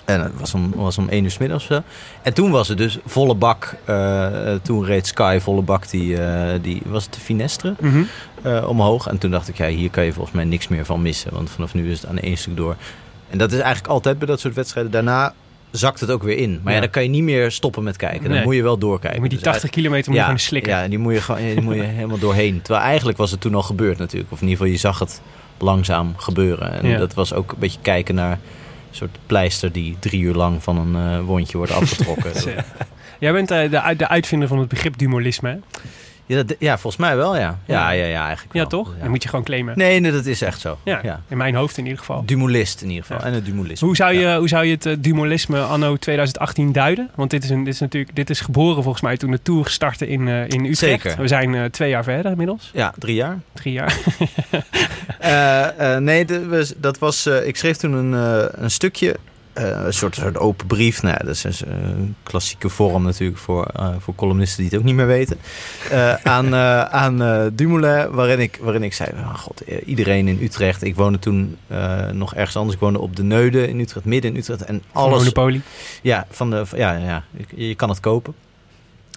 En 0.06 0.20
het 0.22 0.32
was 0.38 0.54
om, 0.54 0.72
was 0.74 0.98
om 0.98 1.08
één 1.08 1.24
uur 1.24 1.30
's 1.30 1.38
middags 1.38 1.62
of 1.68 1.74
zo. 1.76 1.82
En 2.22 2.34
toen 2.34 2.50
was 2.50 2.68
het 2.68 2.78
dus 2.78 2.98
volle 3.06 3.34
bak. 3.34 3.74
eh, 3.84 4.26
toen 4.62 4.84
reed 4.84 5.06
Sky 5.06 5.38
volle 5.40 5.62
bak. 5.62 5.90
Die, 5.90 6.22
eh, 6.22 6.58
die 6.62 6.82
was 6.84 7.04
het 7.04 7.14
de 7.14 7.20
Finestre 7.20 7.74
Mhm. 7.80 8.02
eh, 8.42 8.68
omhoog. 8.68 9.06
En 9.06 9.18
toen 9.18 9.30
dacht 9.30 9.48
ik, 9.48 9.56
ja, 9.56 9.66
hier 9.66 9.90
kan 9.90 10.04
je 10.04 10.12
volgens 10.12 10.34
mij 10.34 10.44
niks 10.44 10.68
meer 10.68 10.84
van 10.84 11.02
missen. 11.02 11.34
Want 11.34 11.50
vanaf 11.50 11.74
nu 11.74 11.90
is 11.90 12.00
het 12.00 12.10
aan 12.10 12.18
één 12.18 12.36
stuk 12.36 12.56
door. 12.56 12.76
En 13.30 13.38
dat 13.38 13.52
is 13.52 13.58
eigenlijk 13.58 13.92
altijd 13.92 14.18
bij 14.18 14.26
dat 14.26 14.40
soort 14.40 14.54
wedstrijden. 14.54 14.92
Daarna 14.92 15.34
zakt 15.70 16.00
het 16.00 16.10
ook 16.10 16.22
weer 16.22 16.38
in. 16.38 16.50
Maar 16.50 16.72
ja, 16.72 16.74
Ja. 16.74 16.80
dan 16.80 16.90
kan 16.90 17.02
je 17.02 17.08
niet 17.08 17.22
meer 17.22 17.50
stoppen 17.50 17.82
met 17.82 17.96
kijken. 17.96 18.22
Dan 18.22 18.32
Nee. 18.32 18.44
moet 18.44 18.54
je 18.54 18.62
wel 18.62 18.78
doorkijken. 18.78 19.20
Moet 19.20 19.30
die 19.30 19.38
Dus 19.38 19.48
80 19.48 19.70
kilometer 19.70 20.06
moet 20.10 20.16
je 20.18 20.24
gewoon 20.24 20.38
slikken. 20.40 20.72
Ja, 20.72 20.88
die 20.88 20.98
moet 20.98 21.12
je, 21.14 21.20
gewoon, 21.20 21.40
die 21.40 21.60
moet 21.60 21.74
je 21.74 21.82
helemaal 22.00 22.18
doorheen. 22.18 22.62
Terwijl 22.62 22.84
eigenlijk 22.86 23.18
was 23.18 23.30
het 23.30 23.40
toen 23.40 23.54
al 23.54 23.62
gebeurd 23.62 23.98
natuurlijk. 23.98 24.32
Of 24.32 24.40
in 24.40 24.48
ieder 24.48 24.58
geval, 24.58 24.72
je 24.72 24.80
zag 24.80 24.98
het 24.98 25.20
langzaam 25.58 26.14
gebeuren. 26.16 26.72
En 26.82 26.88
Ja. 26.88 26.98
dat 26.98 27.14
was 27.14 27.34
ook 27.34 27.52
een 27.52 27.58
beetje 27.58 27.78
kijken 27.82 28.14
naar 28.14 28.38
soort 28.90 29.18
pleister... 29.26 29.72
die 29.72 29.96
drie 29.98 30.22
uur 30.22 30.34
lang 30.34 30.62
van 30.62 30.78
een 30.78 31.18
eh, 31.18 31.24
wondje 31.24 31.56
wordt 31.56 31.72
afgetrokken. 31.72 32.32
Jij 33.18 33.32
bent 33.32 33.50
eh, 33.50 33.70
de, 33.70 33.96
de 33.96 34.08
uitvinder 34.08 34.48
van 34.48 34.58
het 34.58 34.68
begrip 34.68 34.98
dumolisme? 34.98 35.60
Ja, 36.26 36.42
dat- 36.42 36.56
ja, 36.58 36.78
volgens 36.78 37.02
mij 37.02 37.16
wel, 37.16 37.36
ja. 37.36 37.40
Ja, 37.40 37.58
Ja. 37.66 37.90
ja, 37.90 38.04
ja, 38.06 38.24
eigenlijk 38.24 38.54
Ja, 38.54 38.60
wel. 38.60 38.68
toch? 38.68 38.92
Ja. 38.96 39.00
Dan 39.02 39.10
moet 39.10 39.22
je 39.22 39.28
gewoon 39.28 39.44
claimen. 39.44 39.78
Nee, 39.78 40.00
nee, 40.00 40.12
dat 40.12 40.26
is 40.26 40.42
echt 40.42 40.60
zo. 40.60 40.78
Ja, 40.84 41.00
Ja. 41.02 41.20
in 41.28 41.36
mijn 41.36 41.54
hoofd 41.54 41.76
in 41.76 41.82
ieder 41.84 41.98
geval. 41.98 42.22
Dumolist 42.26 42.80
in 42.82 42.88
ieder 42.88 43.04
geval. 43.04 43.18
Ja. 43.20 43.26
En 43.26 43.32
het 43.32 43.44
dumolist. 43.44 43.80
Hoe 43.80 43.96
zou, 43.96 44.12
je, 44.14 44.36
hoe 44.38 44.48
zou 44.48 44.64
je 44.64 44.74
het 44.74 44.86
eh, 44.86 44.94
dumolisme 44.98 45.60
anno 45.60 45.96
2018 45.96 46.72
duiden? 46.72 47.10
Want 47.14 47.30
dit 47.30 47.44
is, 47.44 47.50
een, 47.50 47.64
dit 47.64 47.74
is 47.74 47.80
natuurlijk 47.80 48.16
dit 48.16 48.30
is 48.30 48.40
geboren 48.40 48.82
volgens 48.82 49.02
mij 49.02 49.16
toen 49.16 49.30
de 49.30 49.42
Tour 49.42 49.68
startte 49.68 50.08
in, 50.08 50.28
eh, 50.28 50.40
in 50.48 50.64
Utrecht. 50.64 50.76
Zeker. 51.02 51.16
We 51.20 51.28
zijn 51.28 51.54
eh, 51.54 51.64
twee 51.64 51.88
jaar 51.90 52.04
verder 52.04 52.30
inmiddels. 52.30 52.70
Ja, 52.72 52.92
drie 52.98 53.14
jaar. 53.14 53.38
Drie 53.52 53.72
jaar. 53.72 53.96
Nee, 56.00 56.24
de- 56.24 56.46
we- 56.46 56.74
dat 56.76 56.98
was, 56.98 57.26
ik 57.26 57.56
schreef 57.56 57.76
toen 57.76 57.92
een, 57.92 58.12
een 58.62 58.70
stukje, 58.70 59.16
een 59.62 59.92
soort, 59.92 60.14
soort 60.14 60.38
open 60.38 60.66
brief. 60.66 61.02
Nou, 61.02 61.16
dat 61.24 61.28
is 61.28 61.44
een 61.44 61.52
eh, 61.68 61.72
klassieke 62.22 62.68
vorm 62.68 63.02
natuurlijk 63.02 63.38
voor, 63.38 63.64
eh, 63.64 63.88
voor 63.98 64.14
columnisten 64.14 64.58
die 64.62 64.70
het 64.70 64.78
ook 64.78 64.84
niet 64.84 64.94
meer 64.94 65.06
weten. 65.06 65.36
Eh, 65.90 66.14
aan 66.14 66.54
eh, 66.54 66.80
aan 66.82 67.22
eh, 67.22 67.44
Dumoulin, 67.52 68.10
waarin 68.10 68.40
ik, 68.40 68.58
waarin 68.62 68.82
ik 68.82 68.92
zei, 68.94 69.10
oh 69.16 69.34
god, 69.34 69.60
eh, 69.60 69.76
iedereen 69.88 70.28
in 70.28 70.38
Utrecht. 70.42 70.82
Ik 70.82 70.96
woonde 70.96 71.18
toen 71.18 71.56
eh, 71.66 72.08
nog 72.10 72.34
ergens 72.34 72.56
anders. 72.56 72.74
Ik 72.74 72.80
woonde 72.80 72.98
op 72.98 73.16
de 73.16 73.22
Neude 73.22 73.68
in 73.68 73.80
Utrecht, 73.80 74.04
midden 74.06 74.30
in 74.30 74.36
Utrecht. 74.36 74.64
En 74.64 74.82
alles, 74.92 75.18
Monopoly. 75.18 75.60
ja, 76.02 76.26
van 76.30 76.50
de, 76.50 76.64
ja, 76.76 76.92
ja, 76.96 77.24
je 77.54 77.74
kan 77.74 77.88
het 77.88 78.00
kopen. 78.00 78.34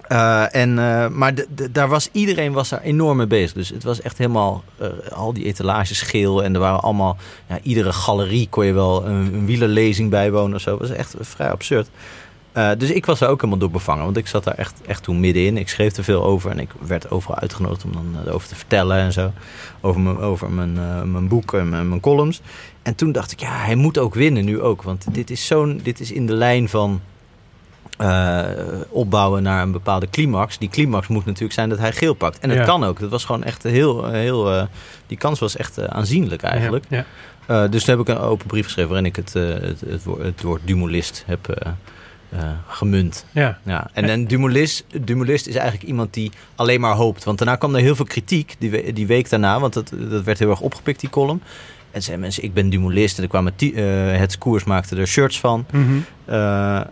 Eh, 0.09 0.55
en, 0.55 0.79
eh, 0.79 1.07
maar 1.07 1.33
daar 1.71 1.87
was, 1.87 2.09
iedereen 2.11 2.51
was 2.51 2.69
daar 2.69 2.81
enorm 2.81 3.17
mee 3.17 3.27
bezig. 3.27 3.53
Dus 3.53 3.69
het 3.69 3.83
was 3.83 4.01
echt 4.01 4.17
helemaal 4.17 4.63
eh, 4.77 4.87
al 5.11 5.33
die 5.33 5.45
etalages 5.45 6.01
geel. 6.01 6.43
En 6.43 6.53
er 6.53 6.59
waren 6.59 6.81
allemaal, 6.81 7.17
ja, 7.49 7.59
iedere 7.63 7.93
galerie 7.93 8.47
kon 8.49 8.65
je 8.65 8.73
wel 8.73 9.05
een, 9.05 9.33
een 9.33 9.45
wielerlezing 9.45 10.09
bijwonen 10.09 10.55
of 10.55 10.61
zo. 10.61 10.77
Dat 10.77 10.87
was 10.87 10.97
echt 10.97 11.15
vrij 11.19 11.51
absurd. 11.51 11.89
Dus 12.77 12.91
ik 12.91 13.05
was 13.05 13.19
daar 13.19 13.29
ook 13.29 13.37
helemaal 13.37 13.59
door 13.59 13.71
bevangen. 13.71 14.03
Want 14.03 14.17
ik 14.17 14.27
zat 14.27 14.43
daar 14.43 14.53
echt, 14.53 14.81
echt 14.85 15.03
toen 15.03 15.19
middenin. 15.19 15.57
Ik 15.57 15.69
schreef 15.69 15.97
er 15.97 16.03
veel 16.03 16.23
over. 16.23 16.51
En 16.51 16.59
ik 16.59 16.69
werd 16.79 17.11
overal 17.11 17.37
uitgenodigd 17.37 17.83
om 17.83 17.91
dan 17.91 18.33
over 18.33 18.47
te 18.47 18.55
vertellen 18.55 18.97
en 18.97 19.13
zo. 19.13 19.31
Over 19.81 20.01
mijn, 20.01 20.17
over 20.17 20.49
mijn, 20.49 20.73
mijn 21.11 21.27
boek 21.27 21.53
en 21.53 21.69
mijn, 21.69 21.89
mijn 21.89 22.01
columns. 22.01 22.41
En 22.81 22.95
toen 22.95 23.11
dacht 23.11 23.31
ik, 23.31 23.39
ja, 23.39 23.51
hij 23.51 23.75
moet 23.75 23.97
ook 23.97 24.13
winnen 24.13 24.45
nu 24.45 24.61
ook. 24.61 24.81
Want 24.81 25.13
dit 25.13 25.29
is, 25.29 25.45
zo'n, 25.45 25.79
dit 25.83 25.99
is 25.99 26.11
in 26.11 26.25
de 26.25 26.33
lijn 26.33 26.69
van 26.69 27.01
eh, 27.99 28.41
opbouwen 28.89 29.43
naar 29.43 29.61
een 29.61 29.71
bepaalde 29.71 30.09
climax. 30.09 30.57
Die 30.57 30.69
climax 30.69 31.07
moet 31.07 31.25
natuurlijk 31.25 31.53
zijn 31.53 31.69
dat 31.69 31.77
hij 31.79 31.91
geel 31.91 32.13
pakt. 32.13 32.39
En 32.39 32.49
het 32.49 32.59
Ja. 32.59 32.65
kan 32.65 32.83
ook. 32.83 32.99
Dat 32.99 33.09
was 33.09 33.25
gewoon 33.25 33.43
echt 33.43 33.63
heel... 33.63 34.09
heel 34.09 34.51
eh, 34.53 34.63
die 35.07 35.17
kans 35.17 35.39
was 35.39 35.55
echt 35.55 35.77
eh, 35.77 35.85
aanzienlijk 35.85 36.41
eigenlijk. 36.41 36.85
Ja, 36.89 37.05
ja. 37.47 37.67
Dus 37.67 37.83
toen 37.83 37.97
heb 37.97 38.07
ik 38.07 38.15
een 38.15 38.21
open 38.23 38.47
brief 38.47 38.63
geschreven 38.63 38.89
waarin 38.91 39.07
ik 39.09 39.15
het, 39.15 39.33
het, 39.33 39.81
het, 39.87 40.03
woord, 40.03 40.23
het 40.23 40.41
woord 40.41 40.61
dumolist 40.65 41.23
heb, 41.25 41.73
gemunt. 42.67 43.25
Ja. 43.31 43.57
Ja. 43.63 43.89
En, 43.93 44.05
en 44.09 44.25
Dumoulist, 44.25 44.85
Dumoulist 45.01 45.47
is 45.47 45.55
eigenlijk 45.55 45.87
iemand 45.89 46.13
die 46.13 46.31
alleen 46.55 46.79
maar 46.79 46.93
hoopt. 46.95 47.23
Want 47.23 47.37
daarna 47.37 47.55
kwam 47.55 47.75
er 47.75 47.81
heel 47.81 47.95
veel 47.95 48.05
kritiek, 48.05 48.55
die, 48.59 48.69
we- 48.69 48.93
die 48.93 49.07
week 49.07 49.29
daarna. 49.29 49.59
Want 49.59 49.73
dat, 49.73 49.91
dat 50.09 50.23
werd 50.23 50.39
heel 50.39 50.49
erg 50.49 50.59
opgepikt, 50.61 50.99
die 50.99 51.09
column. 51.09 51.41
En 51.91 52.01
zeiden 52.01 52.19
mensen, 52.25 52.43
ik 52.43 52.53
ben 52.53 52.69
Dumoulist. 52.69 53.17
En 53.17 53.23
er 53.23 53.29
kwamen 53.29 53.53
eh, 53.57 54.19
het 54.19 54.37
koers 54.37 54.63
maakte 54.63 54.95
er 54.95 55.07
shirts 55.07 55.39
van. 55.39 55.65
Mhm. 55.71 55.85
Eh, 56.25 56.75
eh, 56.77 56.83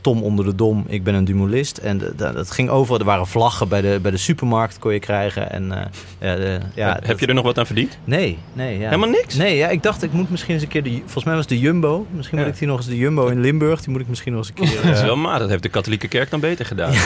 Tom 0.00 0.22
onder 0.22 0.44
de 0.44 0.54
dom, 0.54 0.84
ik 0.88 1.04
ben 1.04 1.14
een 1.14 1.24
Dumoulist. 1.24 1.78
En 1.78 2.02
dat 2.16 2.50
ging 2.50 2.68
over. 2.68 2.98
Er 2.98 3.04
waren 3.04 3.26
vlaggen 3.26 3.68
bij 3.68 3.80
de, 3.80 3.98
bij 4.02 4.10
de 4.10 4.16
supermarkt, 4.16 4.78
kon 4.78 4.92
je 4.92 4.98
krijgen. 4.98 5.50
En, 5.50 5.72
eh, 5.72 5.84
ja, 6.20 6.36
de- 6.36 6.58
ja, 6.74 6.92
Heb 6.92 7.06
dat- 7.06 7.20
je 7.20 7.26
er 7.26 7.34
nog 7.34 7.44
wat 7.44 7.58
aan 7.58 7.66
verdiend? 7.66 7.98
Nee, 8.04 8.38
nee. 8.52 8.78
Ja. 8.78 8.84
Helemaal 8.84 9.08
niks? 9.08 9.34
Nee, 9.34 9.56
ja, 9.56 9.68
ik 9.68 9.82
dacht, 9.82 10.02
ik 10.02 10.12
moet 10.12 10.30
misschien 10.30 10.54
eens 10.54 10.62
een 10.62 10.68
keer... 10.68 10.82
De, 10.82 10.90
volgens 11.04 11.24
mij 11.24 11.34
was 11.34 11.46
de 11.46 11.58
Jumbo. 11.58 12.06
Misschien 12.10 12.38
moet 12.38 12.46
ik 12.48 12.58
die 12.58 12.68
nog 12.68 12.76
eens 12.76 12.86
de 12.86 12.96
Jumbo 12.96 13.26
in 13.26 13.40
Limburg. 13.40 13.80
Die 13.80 13.90
moet 13.90 14.00
ik 14.00 14.08
misschien 14.08 14.32
nog 14.32 14.40
eens 14.40 14.48
een 14.48 14.66
keer... 14.68 14.82
Dat 14.82 14.96
is 14.96 15.02
wel 15.02 15.16
maar. 15.16 15.38
Dat 15.38 15.48
heeft 15.48 15.62
de 15.62 15.68
katholieke 15.68 16.08
kerk 16.08 16.30
dan 16.30 16.40
beter 16.40 16.66
gedaan. 16.66 16.92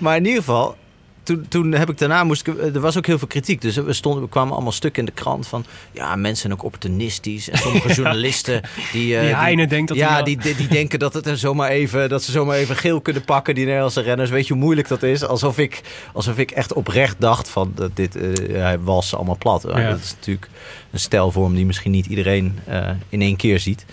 Maar 0.00 0.16
in 0.16 0.24
ieder 0.24 0.38
geval, 0.38 0.76
toen, 1.22 1.46
toen 1.48 1.72
heb 1.72 1.90
ik 1.90 1.98
daarna 1.98 2.24
moest 2.24 2.46
ik, 2.46 2.58
er 2.58 2.80
was 2.80 2.98
ook 2.98 3.06
heel 3.06 3.18
veel 3.18 3.28
kritiek. 3.28 3.60
Dus 3.60 3.76
we 3.76 3.92
stonden, 3.92 4.22
we 4.22 4.28
kwamen 4.28 4.52
allemaal 4.52 4.72
stukken 4.72 5.00
in 5.00 5.06
de 5.06 5.20
krant 5.20 5.46
van, 5.46 5.64
ja, 5.92 6.16
mensen 6.16 6.40
zijn 6.40 6.52
ook 6.52 6.64
opportunistisch 6.64 7.50
en 7.50 7.58
sommige 7.58 7.92
journalisten 8.02 8.62
die, 8.92 9.16
eh, 9.16 9.22
Die 9.22 9.34
Heine 9.34 9.66
denkt 9.66 9.88
dat 9.88 9.96
ja, 9.96 10.22
die, 10.22 10.36
die, 10.36 10.56
die 10.56 10.68
denken 10.68 10.98
dat 10.98 11.14
het 11.14 11.26
er 11.26 11.38
zomaar 11.38 11.68
even, 11.68 12.08
dat 12.08 12.22
ze 12.22 12.30
zomaar 12.30 12.56
even 12.56 12.76
geel 12.76 13.00
kunnen 13.00 13.24
pakken 13.24 13.54
die 13.54 13.64
Nederlandse 13.64 14.00
renners. 14.00 14.30
Weet 14.30 14.46
je 14.46 14.52
hoe 14.52 14.62
moeilijk 14.62 14.88
dat 14.88 15.02
is? 15.02 15.24
Alsof 15.24 15.58
ik, 15.58 15.80
alsof 16.12 16.38
ik 16.38 16.50
echt 16.50 16.72
oprecht 16.72 17.16
dacht 17.20 17.48
van, 17.48 17.72
dat 17.74 17.96
dit, 17.96 18.16
eh, 18.16 18.56
hij 18.56 18.78
was 18.78 19.14
allemaal 19.14 19.38
plat. 19.38 19.62
Ja. 19.62 19.90
Dat 19.90 19.98
is 19.98 20.14
natuurlijk 20.14 20.48
een 20.90 21.00
stijlvorm 21.00 21.54
die 21.54 21.66
misschien 21.66 21.90
niet 21.90 22.06
iedereen 22.06 22.58
eh, 22.64 22.90
in 23.08 23.20
één 23.20 23.36
keer 23.36 23.58
ziet. 23.58 23.84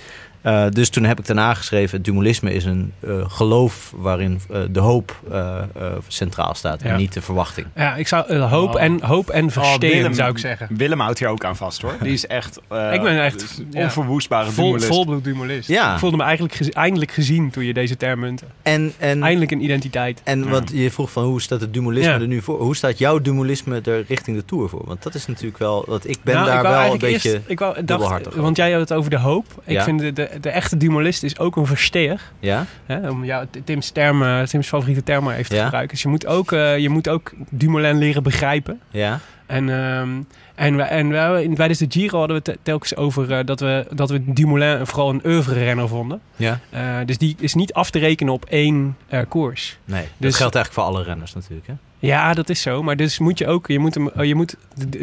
Eh, 0.42 0.66
dus 0.70 0.90
toen 0.90 1.04
heb 1.04 1.20
ik 1.20 1.26
daarna 1.26 1.54
geschreven: 1.54 1.98
het 1.98 2.06
dualisme 2.06 2.54
is 2.54 2.66
een 2.66 2.94
eh, 3.00 3.12
geloof 3.32 3.94
waarin 3.98 4.40
eh, 4.52 4.62
de 4.72 4.80
hoop 4.80 5.20
eh, 5.32 5.58
eh, 5.58 5.64
centraal 6.08 6.56
staat 6.56 6.82
Ja. 6.82 6.90
en 6.90 6.98
niet 6.98 7.14
de 7.14 7.22
verwachting. 7.22 7.68
Ja, 7.76 7.96
ik 7.96 8.08
zou 8.08 8.36
hoop, 8.38 8.74
Oh. 8.76 8.82
en, 8.82 9.02
hoop 9.04 9.30
en 9.30 9.52
versteren, 9.52 9.96
Willem, 9.98 10.14
zou 10.14 10.32
ik 10.32 10.38
zeggen. 10.38 10.68
Willem 10.72 11.00
houdt 11.00 11.20
hier 11.20 11.28
ook 11.28 11.44
aan 11.46 11.56
vast 11.56 11.82
hoor. 11.82 11.96
Die 12.02 12.14
is 12.14 12.28
echt, 12.28 12.60
eh, 12.68 12.94
Ik 12.94 13.02
ben 13.02 13.22
echt, 13.24 13.40
dus 13.40 13.62
ja. 13.72 13.82
onverwoestbare 13.84 14.52
Vol, 14.52 14.80
volbloed 14.80 15.26
humorist. 15.26 15.68
Ja. 15.68 15.94
Ik 15.94 16.00
voelde 16.00 16.18
me 16.18 16.24
eigenlijk 16.24 16.54
gez- 16.54 16.68
eindelijk 16.70 17.12
gezien 17.12 17.50
toen 17.50 17.64
je 17.66 17.74
deze 17.74 17.98
term 17.98 18.20
muntte. 18.20 18.46
En, 18.64 18.94
en, 18.98 19.24
Eindelijk 19.24 19.52
een 19.52 19.64
identiteit. 19.64 20.22
en 20.24 20.44
Ja. 20.44 20.50
wat 20.50 20.72
je 20.74 20.92
vroeg 20.92 21.12
van 21.12 21.24
hoe 21.24 21.42
staat 21.42 21.62
het 21.62 21.74
dualisme 21.74 22.12
Ja. 22.12 22.20
er 22.20 22.28
nu 22.28 22.42
voor? 22.42 22.62
Hoe 22.62 22.76
staat 22.76 22.98
jouw 22.98 23.20
dualisme 23.22 23.82
er 23.82 24.06
richting 24.08 24.38
de 24.38 24.46
tour 24.46 24.70
voor? 24.70 24.82
Want 24.86 25.04
dat 25.04 25.16
is 25.16 25.26
natuurlijk 25.28 25.58
wel, 25.58 25.84
want 25.88 26.10
ik 26.10 26.18
ben 26.24 26.34
Nou, 26.36 26.46
daar 26.48 26.56
ik 26.58 26.62
wel 26.62 26.92
een 26.94 26.98
beetje. 27.00 27.32
eerst- 27.32 27.44
ik 27.50 27.60
wou, 27.60 27.74
dacht, 27.74 27.88
dubbelhartig 27.88 28.36
want 28.36 28.58
jij 28.58 28.72
had 28.72 28.80
het 28.80 28.94
over 28.94 29.10
de 29.10 29.18
hoop. 29.20 29.46
Ik 29.66 29.74
Ja. 29.74 29.84
vind 29.84 30.00
de, 30.00 30.14
de, 30.14 30.30
de 30.42 30.50
echte 30.50 30.78
dualist 30.78 31.24
is 31.24 31.40
ook 31.40 31.56
een 31.56 31.66
versteer. 31.66 32.22
Ja? 32.40 32.66
Hè, 32.86 33.10
om 33.10 33.26
jou, 33.26 33.46
Tim's, 33.64 33.90
term, 33.90 34.46
Tim's 34.46 34.68
favoriete 34.68 35.04
term 35.04 35.24
maar 35.24 35.36
even 35.36 35.50
te 35.56 35.62
gebruiken. 35.64 35.94
Dus 35.94 36.02
je 36.02 36.10
moet 36.10 36.26
ook, 36.26 36.52
eh, 36.52 36.78
je 36.78 36.90
moet 36.90 37.10
ook 37.10 37.32
Dumoulin 37.50 37.98
leren 37.98 38.24
begrijpen. 38.24 38.80
Ja? 38.90 39.20
En, 39.46 39.70
ehm, 39.70 40.10
en, 40.56 40.76
we, 40.76 40.82
en 40.84 41.10
we, 41.10 41.44
in, 41.44 41.56
tijdens 41.56 41.80
de 41.80 41.86
Giro 41.90 42.18
hadden 42.20 42.42
we 42.44 42.52
het 42.52 42.60
telkens 42.64 42.96
over 42.96 43.32
eh, 43.32 43.46
dat, 43.46 43.60
we, 43.60 43.88
dat 43.94 44.10
we 44.10 44.34
Dumoulin 44.34 44.86
vooral 44.86 45.10
een 45.10 45.22
oeuvre-renner 45.26 45.88
vonden. 45.88 46.22
Ja? 46.36 46.60
Eh, 46.70 46.82
dus 47.06 47.18
die 47.18 47.36
is 47.40 47.54
niet 47.54 47.74
af 47.74 47.90
te 47.90 48.00
rekenen 48.00 48.34
op 48.34 48.46
één 48.46 48.98
koers. 49.30 49.78
Nee. 49.86 50.02
Dat 50.02 50.10
Dus- 50.18 50.36
geldt 50.36 50.56
eigenlijk 50.56 50.86
voor 50.88 50.96
alle 50.96 51.06
renners 51.08 51.34
natuurlijk. 51.34 51.68
Hè? 51.68 51.74
Ja, 52.02 52.34
dat 52.34 52.50
is 52.50 52.62
zo. 52.62 52.84
Maar 52.84 52.96
dus 52.96 53.20
moet 53.20 53.38
je 53.38 53.48
ook, 53.48 53.68
je 53.68 53.80
moet, 53.80 53.94
hem, 53.94 54.24
je 54.24 54.36
moet 54.36 54.56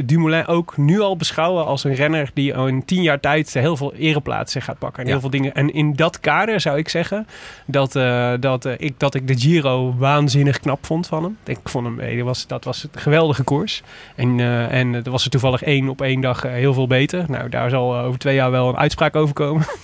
Dumoulin 0.04 0.46
ook 0.46 0.76
nu 0.76 1.00
al 1.00 1.16
beschouwen 1.16 1.66
als 1.66 1.84
een 1.84 1.94
renner 1.94 2.30
die 2.34 2.52
in 2.52 2.84
tien 2.84 3.02
jaar 3.02 3.20
tijd 3.20 3.54
heel 3.54 3.76
veel 3.76 3.94
ereplaatsen 3.94 4.62
gaat 4.62 4.78
pakken. 4.78 4.98
En 5.02 5.04
Ja. 5.06 5.10
heel 5.12 5.20
veel 5.20 5.30
dingen. 5.30 5.54
En 5.54 5.72
in 5.72 5.92
dat 5.92 6.20
kader 6.20 6.60
zou 6.60 6.78
ik 6.78 6.88
zeggen 6.88 7.26
dat, 7.66 7.96
eh, 7.96 8.32
dat, 8.40 8.64
eh, 8.64 8.72
ik, 8.76 8.94
dat 8.98 9.14
ik 9.14 9.26
de 9.28 9.38
Giro 9.38 9.94
waanzinnig 9.98 10.60
knap 10.60 10.86
vond 10.86 11.06
van 11.06 11.22
hem. 11.22 11.36
Ik 11.44 11.58
vond 11.64 11.86
hem, 11.86 12.00
eh, 12.00 12.16
dat 12.16 12.26
was, 12.26 12.46
dat 12.46 12.64
was 12.64 12.82
een 12.82 13.00
geweldige 13.00 13.42
koers. 13.42 13.82
En, 14.14 14.40
eh, 14.40 14.72
en 14.72 14.94
er 14.94 15.10
was 15.10 15.24
er 15.24 15.30
toevallig 15.30 15.62
één 15.62 15.88
op 15.88 16.00
één 16.02 16.20
dag 16.20 16.42
heel 16.42 16.74
veel 16.74 16.86
beter. 16.86 17.24
Nou, 17.28 17.48
daar 17.48 17.70
zal 17.70 17.96
over 17.98 18.18
twee 18.18 18.34
jaar 18.34 18.50
wel 18.50 18.68
een 18.68 18.76
uitspraak 18.76 19.16
over 19.16 19.34
komen. 19.34 19.66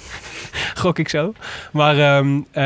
Gok 0.74 0.98
ik 0.98 1.08
zo. 1.08 1.32
Maar, 1.72 1.98
ehm, 1.98 2.40
eh, 2.50 2.62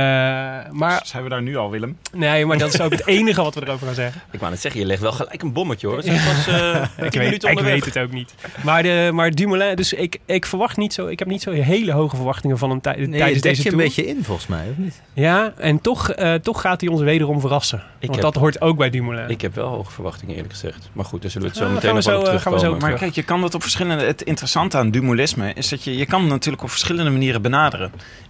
maar, 0.71 1.00
Zijn 1.05 1.23
we 1.23 1.28
daar 1.28 1.43
nu 1.43 1.57
al, 1.57 1.71
Willem? 1.71 1.99
nee, 2.12 2.47
maar 2.47 2.59
dat 2.59 2.75
is 2.75 2.81
ook 2.81 2.90
het 2.90 3.07
enige 3.16 3.43
wat 3.43 3.55
we 3.55 3.62
erover 3.62 3.87
gaan 3.87 3.95
zeggen. 3.95 4.21
Ik 4.31 4.38
wou 4.38 4.50
net 4.52 4.61
zeggen, 4.61 4.81
je 4.81 4.87
legt 4.87 5.00
wel 5.00 5.12
gelijk 5.12 5.43
een 5.43 5.52
bommetje 5.52 5.87
hoor. 5.87 5.97
Pas 6.02 6.47
eh 6.47 6.83
Ik 7.05 7.12
weet, 7.12 7.45
ik 7.45 7.59
weet 7.61 7.85
het 7.85 7.99
ook 7.99 8.12
niet. 8.12 8.35
Maar, 8.64 8.83
de, 8.83 9.11
maar 9.12 9.31
Dumoulin, 9.31 9.76
dus 9.76 9.93
ik, 9.93 10.19
ik 10.26 10.47
verwacht 10.47 10.76
niet 10.76 10.93
zo, 10.93 11.07
ik 11.07 11.19
heb 11.19 11.28
niet 11.28 11.43
zo 11.43 11.50
hele 11.50 11.93
hoge 11.93 12.16
verwachtingen 12.16 12.59
van 12.59 12.71
hem 12.71 12.81
tij- 12.81 12.97
Nee, 12.97 13.19
tijdens 13.19 13.43
deze 13.43 13.62
je 13.62 13.69
een 13.69 13.75
tour. 13.75 13.87
beetje 13.87 14.07
in 14.07 14.25
volgens 14.25 14.47
mij, 14.47 14.66
of 14.71 14.76
niet? 14.76 15.02
Ja, 15.12 15.52
en 15.59 15.81
toch, 15.81 16.11
eh, 16.11 16.35
toch 16.35 16.61
gaat 16.61 16.81
hij 16.81 16.90
ons 16.90 17.00
wederom 17.00 17.40
verrassen. 17.40 17.83
Want 18.00 18.12
heb- 18.12 18.23
dat 18.23 18.35
hoort 18.35 18.61
ook 18.61 18.76
bij 18.76 18.90
Dumoulin. 18.90 19.28
Ik 19.31 19.40
heb 19.40 19.55
wel 19.55 19.69
hoge 19.69 19.90
verwachtingen 19.93 20.35
eerlijk 20.35 20.52
gezegd. 20.52 20.88
Maar 20.93 21.05
goed, 21.05 21.23
daar 21.23 21.31
zullen 21.31 21.47
we 21.49 21.52
het 21.55 21.62
zo 21.62 21.69
Ja, 21.69 21.75
meteen 21.75 21.87
gaan 21.88 21.97
nog 21.97 22.05
we 22.05 22.11
wel 22.11 22.21
eh, 22.21 22.26
gaan 22.26 22.35
we 22.52 22.59
terugkomen. 22.59 22.81
zo 22.81 22.87
Maar 22.87 22.99
kijk, 22.99 23.14
je 23.14 23.23
kan 23.23 23.40
dat 23.40 23.55
op 23.55 23.62
verschillende... 23.62 24.05
Het 24.05 24.23
interessante 24.23 24.76
aan 24.78 24.90
dualisme 24.90 25.52
is 25.52 25.69
dat 25.69 25.85
je... 25.85 25.97
Je 25.97 26.07
kan 26.07 26.21
het 26.21 26.31
natuurlijk 26.31 26.62
op 26.62 26.71
verschillende 26.71 27.11
manieren 27.11 27.43
benaderen. 27.43 27.75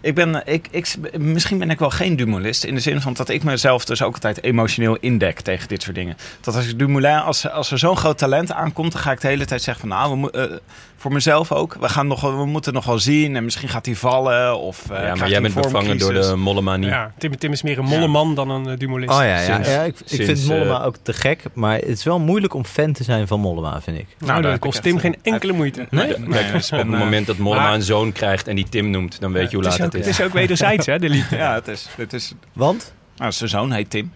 Ik 0.00 0.14
ben... 0.14 0.42
Ik, 0.44 0.68
ik, 0.70 0.96
misschien 1.18 1.58
ben 1.58 1.70
ik 1.70 1.78
wel 1.78 1.90
geen 1.90 2.16
dualist. 2.16 2.64
In 2.64 2.74
de 2.74 2.80
zin 2.80 3.00
van 3.00 3.12
dat 3.12 3.28
ik 3.28 3.42
mezelf 3.42 3.84
dus 3.84 4.02
ook 4.02 4.14
altijd 4.14 4.42
emotioneel 4.42 4.96
indek 4.96 5.40
tegen 5.40 5.68
dit 5.68 5.82
soort 5.82 5.94
dingen. 5.96 6.16
Dat 6.40 6.56
als 6.56 6.68
ik 6.68 6.78
Dumoulin... 6.78 7.18
Als, 7.18 7.50
als 7.50 7.70
er 7.70 7.78
zo'n 7.78 7.96
groot 7.96 8.18
talent 8.18 8.52
aankomt... 8.52 8.92
Dan 8.92 9.00
ga 9.00 9.12
ik 9.12 9.20
de 9.20 9.28
hele 9.28 9.44
tijd 9.44 9.62
zeggen 9.62 9.88
van... 9.88 9.98
Nou, 9.98 10.20
we, 10.20 10.30
eh, 10.30 10.56
voor 10.96 11.12
mezelf 11.12 11.52
ook. 11.52 11.76
We, 11.80 11.88
gaan 11.88 12.06
nog, 12.06 12.20
we 12.20 12.46
moeten 12.46 12.72
nog 12.72 12.84
wel 12.84 12.98
zien. 12.98 13.36
En 13.36 13.44
misschien 13.44 13.68
gaat 13.68 13.86
hij 13.86 13.94
vallen. 13.94 14.58
Of, 14.58 14.82
eh, 14.82 14.88
Ja, 14.88 14.94
krijgt 14.96 15.08
maar 15.08 15.18
hij 15.22 15.30
jij 15.30 15.40
bent 15.40 15.54
bevangen 15.54 15.98
door 15.98 16.12
de 16.12 16.36
Mollema 16.36 16.76
ja, 16.76 17.12
Tim, 17.18 17.38
Tim 17.38 17.52
is 17.52 17.62
meer 17.62 17.78
een 17.78 17.84
molleman 17.84 18.34
dan 18.34 18.50
een 18.50 18.68
uh, 18.68 18.72
Dumoulist. 18.78 19.12
Oh 19.12 19.18
ja, 19.18 19.24
ja, 19.24 19.54
Sinds- 19.54 19.68
ja 19.68 19.82
ik, 19.82 20.00
ik 20.06 20.24
vind 20.24 20.46
Mollema 20.48 20.80
eh, 20.80 20.86
ook 20.86 20.96
te 21.02 21.12
gek. 21.12 21.42
Maar 21.54 21.74
het 21.78 21.88
is 21.88 22.04
wel 22.04 22.18
moeilijk 22.18 22.54
om 22.54 22.64
fan 22.64 22.92
te 22.92 23.04
zijn 23.04 23.26
van 23.26 23.40
Mollema, 23.40 23.80
vind 23.80 23.98
ik. 23.98 24.06
Nou, 24.18 24.42
daar 24.42 24.50
dat 24.50 24.60
kost 24.60 24.82
Tim 24.82 24.92
echt, 24.92 25.00
geen 25.02 25.16
eh, 25.22 25.32
enkele 25.32 25.52
moeite. 25.52 25.86
Nee, 25.90 26.16
op 26.16 26.26
het 26.32 26.70
eh, 26.70 26.84
moment 26.84 27.26
dat 27.26 27.36
Mollema 27.36 27.62
maar- 27.64 27.74
een 27.74 27.82
zoon 27.82 28.12
krijgt 28.12 28.48
en 28.48 28.56
die 28.56 28.68
Tim 28.68 28.90
noemt, 28.90 29.20
dan 29.20 29.32
weet 29.32 29.50
je 29.50 29.56
hoe 29.56 29.64
het, 29.66 29.78
laat 29.78 29.80
is 29.80 29.86
ook, 29.86 29.92
het 29.92 30.00
is. 30.00 30.06
het 30.10 30.18
is 30.18 30.26
ook 30.26 30.32
wederzijds, 30.32 30.86
hè, 30.86 30.98
de 30.98 31.08
liefde. 31.08 31.36
Ja, 31.36 31.54
het 31.54 31.68
is... 31.68 31.88
Het 31.96 32.12
is 32.12 32.32
Want? 32.52 32.94
nou, 33.16 33.32
zijn 33.32 33.50
zoon 33.50 33.72
heet 33.72 33.90
Tim. 33.90 34.12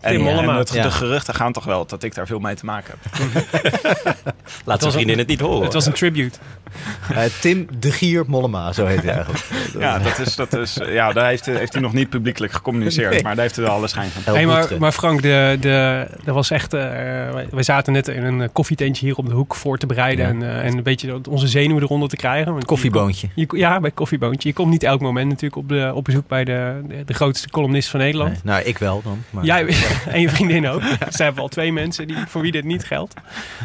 Tim 0.00 0.10
en, 0.10 0.20
Mollema. 0.20 0.52
en 0.52 0.58
het, 0.58 0.72
Ja. 0.72 0.82
de 0.82 0.90
geruchten 0.90 1.34
gaan 1.34 1.52
toch 1.52 1.64
wel 1.64 1.86
dat 1.86 2.02
ik 2.02 2.14
daar 2.14 2.26
veel 2.26 2.38
mee 2.38 2.54
te 2.54 2.64
maken 2.64 2.94
heb. 3.00 3.22
Laat 4.64 4.80
zijn 4.80 4.92
vriendin 4.92 5.18
het 5.18 5.26
niet 5.26 5.40
horen. 5.40 5.62
Het 5.64 5.72
was 5.72 5.86
een 5.86 5.92
tribute. 5.92 6.38
Eh, 7.14 7.22
Tim 7.40 7.66
de 7.78 7.92
Gier 7.92 8.24
Mollema, 8.26 8.72
zo 8.72 8.86
heet 8.86 9.02
hij 9.02 9.12
eigenlijk. 9.14 9.44
Ja, 9.78 9.98
dat 9.98 10.18
is, 10.18 10.34
dat 10.36 10.52
is, 10.56 10.78
ja 10.88 11.12
daar 11.12 11.28
heeft, 11.28 11.46
heeft 11.46 11.72
hij 11.72 11.82
nog 11.82 11.92
niet 11.92 12.08
publiekelijk 12.08 12.52
gecommuniceerd. 12.52 13.10
Nee. 13.12 13.22
Maar 13.22 13.34
daar 13.34 13.42
heeft 13.42 13.56
hij 13.56 13.64
wel 13.64 13.74
alle 13.74 13.88
schijn 13.88 14.10
van. 14.10 14.34
Hey, 14.34 14.46
maar, 14.46 14.66
maar 14.78 14.92
Frank, 14.92 15.22
de, 15.22 15.56
de, 15.60 16.06
dat 16.24 16.34
was 16.34 16.50
echt. 16.50 16.72
eh, 16.74 16.80
wij, 17.50 17.62
zaten 17.62 17.92
net 17.92 18.08
in 18.08 18.22
een 18.24 18.52
koffietentje 18.52 19.06
hier 19.06 19.16
op 19.16 19.26
de 19.28 19.34
hoek 19.34 19.54
voor 19.54 19.78
te 19.78 19.86
bereiden. 19.86 20.24
Ja. 20.24 20.30
En, 20.30 20.42
eh, 20.42 20.64
en 20.66 20.76
een 20.76 20.82
beetje 20.82 21.20
onze 21.30 21.46
zenuwen 21.48 21.82
eronder 21.82 22.08
te 22.08 22.16
krijgen. 22.16 22.52
Want 22.52 22.64
Koffieboontje. 22.64 23.28
Je, 23.34 23.46
je- 23.50 23.56
ja, 23.58 23.80
bij 23.80 23.90
Koffieboontje. 23.90 24.48
Je 24.48 24.54
komt 24.54 24.70
niet 24.70 24.82
elk 24.82 25.00
moment 25.00 25.26
natuurlijk 25.28 25.56
op, 25.56 25.68
de, 25.68 25.90
op 25.94 26.04
bezoek 26.04 26.26
bij 26.28 26.44
de, 26.44 26.80
de, 26.88 27.02
de 27.04 27.14
grootste 27.14 27.50
columnist 27.50 27.88
van 27.88 28.00
Nederland. 28.00 28.30
Nee, 28.30 28.40
nou, 28.54 28.62
ik 28.62 28.78
wel 28.78 29.02
dan. 29.04 29.22
Maar... 29.30 29.44
Jij 29.44 29.66
en 30.08 30.20
je 30.20 30.28
vriendin 30.28 30.68
ook. 30.68 30.80
Dus 31.08 31.16
we 31.16 31.22
hebben 31.22 31.42
al 31.42 31.48
twee 31.48 31.72
mensen 31.72 32.06
die, 32.06 32.16
voor 32.26 32.42
wie 32.42 32.52
dit 32.52 32.64
niet 32.64 32.84
geldt. 32.84 33.14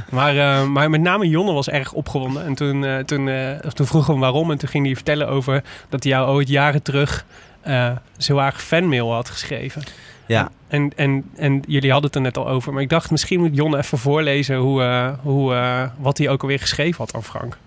Maar, 0.10 0.38
eh, 0.38 0.66
maar 0.66 0.90
met 0.90 1.02
name 1.02 1.28
Jonne 1.30 1.52
was 1.54 1.70
erg 1.70 1.92
opgewonden. 1.92 2.46
En 2.46 2.54
toen, 2.56 2.84
eh, 2.98 3.04
toen, 3.04 3.30
eh, 3.30 3.52
toen 3.60 3.86
vroeg 3.88 4.08
hem 4.08 4.20
waarom. 4.20 4.52
En 4.52 4.58
toen 4.58 4.70
ging 4.70 4.86
hij 4.86 4.96
vertellen 4.96 5.28
over 5.28 5.64
dat 5.90 6.04
hij 6.04 6.12
jou 6.12 6.30
ooit 6.30 6.48
jaren 6.50 6.82
terug 6.82 7.26
eh 7.62 7.92
zo 8.18 8.38
erg 8.38 8.64
fanmail 8.64 9.14
had 9.14 9.30
geschreven. 9.30 9.82
Ja, 10.28 10.50
En, 10.68 10.92
en, 10.96 11.24
en 11.36 11.62
jullie 11.68 11.92
hadden 11.92 12.08
het 12.08 12.16
er 12.16 12.22
net 12.26 12.38
al 12.38 12.48
over. 12.48 12.74
Maar 12.74 12.82
ik 12.82 12.90
dacht, 12.90 13.12
misschien 13.12 13.40
moet 13.40 13.56
Jonne 13.56 13.78
even 13.78 13.98
voorlezen 13.98 14.56
hoe, 14.58 15.16
hoe, 15.22 15.90
wat 15.98 16.18
hij 16.18 16.30
ook 16.30 16.42
alweer 16.42 16.60
geschreven 16.60 16.98
had 16.98 17.14
aan 17.16 17.24
Frank. 17.24 17.58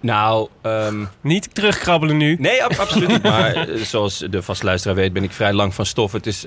Nou, 0.00 0.48
ehm, 0.62 1.04
Niet 1.20 1.54
terugkrabbelen 1.54 2.16
nu. 2.16 2.36
nee, 2.38 2.64
ab- 2.64 2.72
absoluut 2.78 3.08
niet. 3.08 3.22
Maar 3.22 3.66
zoals 3.76 4.18
de 4.30 4.42
vaste 4.42 4.64
luisteraar 4.64 4.96
weet, 4.96 5.12
ben 5.12 5.22
ik 5.22 5.30
vrij 5.32 5.52
lang 5.52 5.74
van 5.74 5.86
stof. 5.86 6.12
Het 6.12 6.26
is 6.26 6.46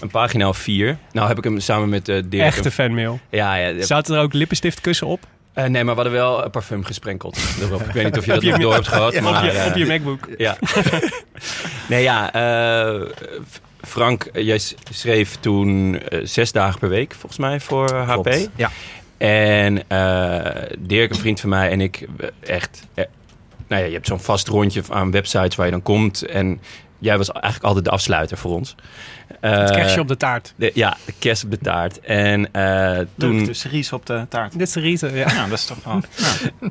een 0.00 0.10
pagina 0.10 0.48
of 0.48 0.56
vier. 0.58 0.96
Nou 1.12 1.28
heb 1.28 1.38
ik 1.38 1.44
hem 1.44 1.60
samen 1.60 1.88
met 1.88 2.08
eh 2.08 2.22
Dirk... 2.26 2.42
Echte 2.44 2.70
fanmail. 2.70 3.18
Ja, 3.30 3.54
ja. 3.54 3.68
ja. 3.68 3.82
Zaten 3.84 4.14
er 4.14 4.22
ook 4.22 4.32
lippenstiftkussen 4.32 5.06
op? 5.06 5.26
Eh, 5.56 5.64
nee, 5.64 5.84
maar 5.84 5.94
we 5.94 6.00
hadden 6.02 6.12
wel 6.20 6.44
een 6.44 6.50
parfum 6.50 6.84
gesprenkeld 6.84 7.38
erop. 7.62 7.80
Ik 7.80 7.92
weet 7.92 8.04
niet 8.04 8.18
of 8.18 8.24
je 8.24 8.32
dat 8.32 8.42
je 8.42 8.50
nog 8.50 8.60
door 8.60 8.72
hebt 8.74 8.88
gehad. 8.88 9.14
op, 9.16 9.20
maar, 9.20 9.44
je, 9.44 9.50
eh, 9.50 9.66
op 9.66 9.74
je 9.76 9.86
MacBook. 9.86 10.28
Ja. 10.38 10.56
nee, 11.88 12.02
ja. 12.02 12.32
eh, 12.32 13.00
Frank, 13.82 14.28
jij 14.32 14.60
schreef 14.90 15.36
toen 15.40 15.98
eh, 16.00 16.20
zes 16.24 16.52
dagen 16.52 16.78
per 16.78 16.88
week, 16.88 17.12
volgens 17.14 17.38
mij, 17.40 17.60
voor 17.60 17.88
eh, 17.90 18.08
HP. 18.08 18.12
klopt. 18.22 18.48
Ja. 18.56 18.70
En 19.18 19.88
eh, 19.88 20.62
Dirk, 20.78 21.10
een 21.10 21.16
vriend 21.18 21.40
van 21.40 21.48
mij 21.48 21.70
en 21.70 21.80
ik, 21.80 22.06
eh, 22.18 22.54
echt... 22.54 22.82
eh, 22.94 23.04
nou 23.68 23.80
ja, 23.82 23.86
je 23.88 23.94
hebt 23.94 24.06
zo'n 24.06 24.20
vast 24.20 24.48
rondje 24.48 24.82
aan 24.90 25.10
websites 25.10 25.54
waar 25.56 25.66
je 25.66 25.72
dan 25.72 25.82
komt. 25.82 26.22
En 26.22 26.60
jij 26.98 27.16
was 27.18 27.30
eigenlijk 27.32 27.64
altijd 27.64 27.84
de 27.84 27.90
afsluiter 27.90 28.36
voor 28.36 28.54
ons. 28.54 28.74
Het 29.50 29.70
Eh, 29.70 29.76
kerstje 29.76 30.00
op 30.00 30.08
de 30.08 30.16
taart. 30.16 30.52
de, 30.56 30.70
ja, 30.74 30.96
de 31.06 31.12
kerst 31.18 31.44
op 31.44 31.50
de 31.50 31.58
taart. 31.58 32.00
En 32.00 32.52
eh, 32.52 32.98
Toen, 33.18 33.44
dus 33.44 33.64
Ries 33.64 33.92
op 33.92 34.06
de 34.06 34.26
taart. 34.28 34.52
Dit 34.52 34.60
is 34.68 34.72
de 34.72 34.80
rieten, 34.80 35.14
ja. 35.14 35.28
Ja, 35.32 35.46
dat 35.48 35.58
is 35.58 35.64
toch 35.66 35.84
wel... 35.84 36.00
Ja. 36.16 36.70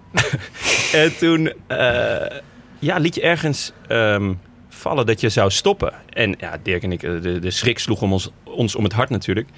En 1.00 1.18
toen 1.18 1.54
eh, 1.68 2.38
ja, 2.80 2.98
liet 2.98 3.16
je 3.16 3.22
ergens 3.22 3.72
ehm, 3.88 4.34
vallen 4.70 5.06
dat 5.06 5.22
je 5.22 5.30
zou 5.30 5.52
stoppen. 5.52 5.94
En 6.10 6.36
ja, 6.40 6.58
Dirk 6.64 6.84
en 6.84 6.92
ik, 6.92 7.00
de, 7.02 7.40
de 7.40 7.52
schrik 7.52 7.80
sloeg 7.80 8.02
om 8.02 8.14
ons, 8.14 8.30
ons 8.44 8.76
om 8.76 8.84
het 8.84 8.94
hart 8.94 9.10
natuurlijk. 9.10 9.50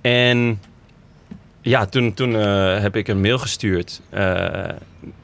En 0.00 0.60
ja, 1.60 1.86
toen, 1.86 2.14
toen 2.14 2.36
eh, 2.36 2.80
heb 2.80 2.96
ik 2.96 3.08
een 3.08 3.20
mail 3.20 3.38
gestuurd. 3.38 4.00
eh, 4.10 4.68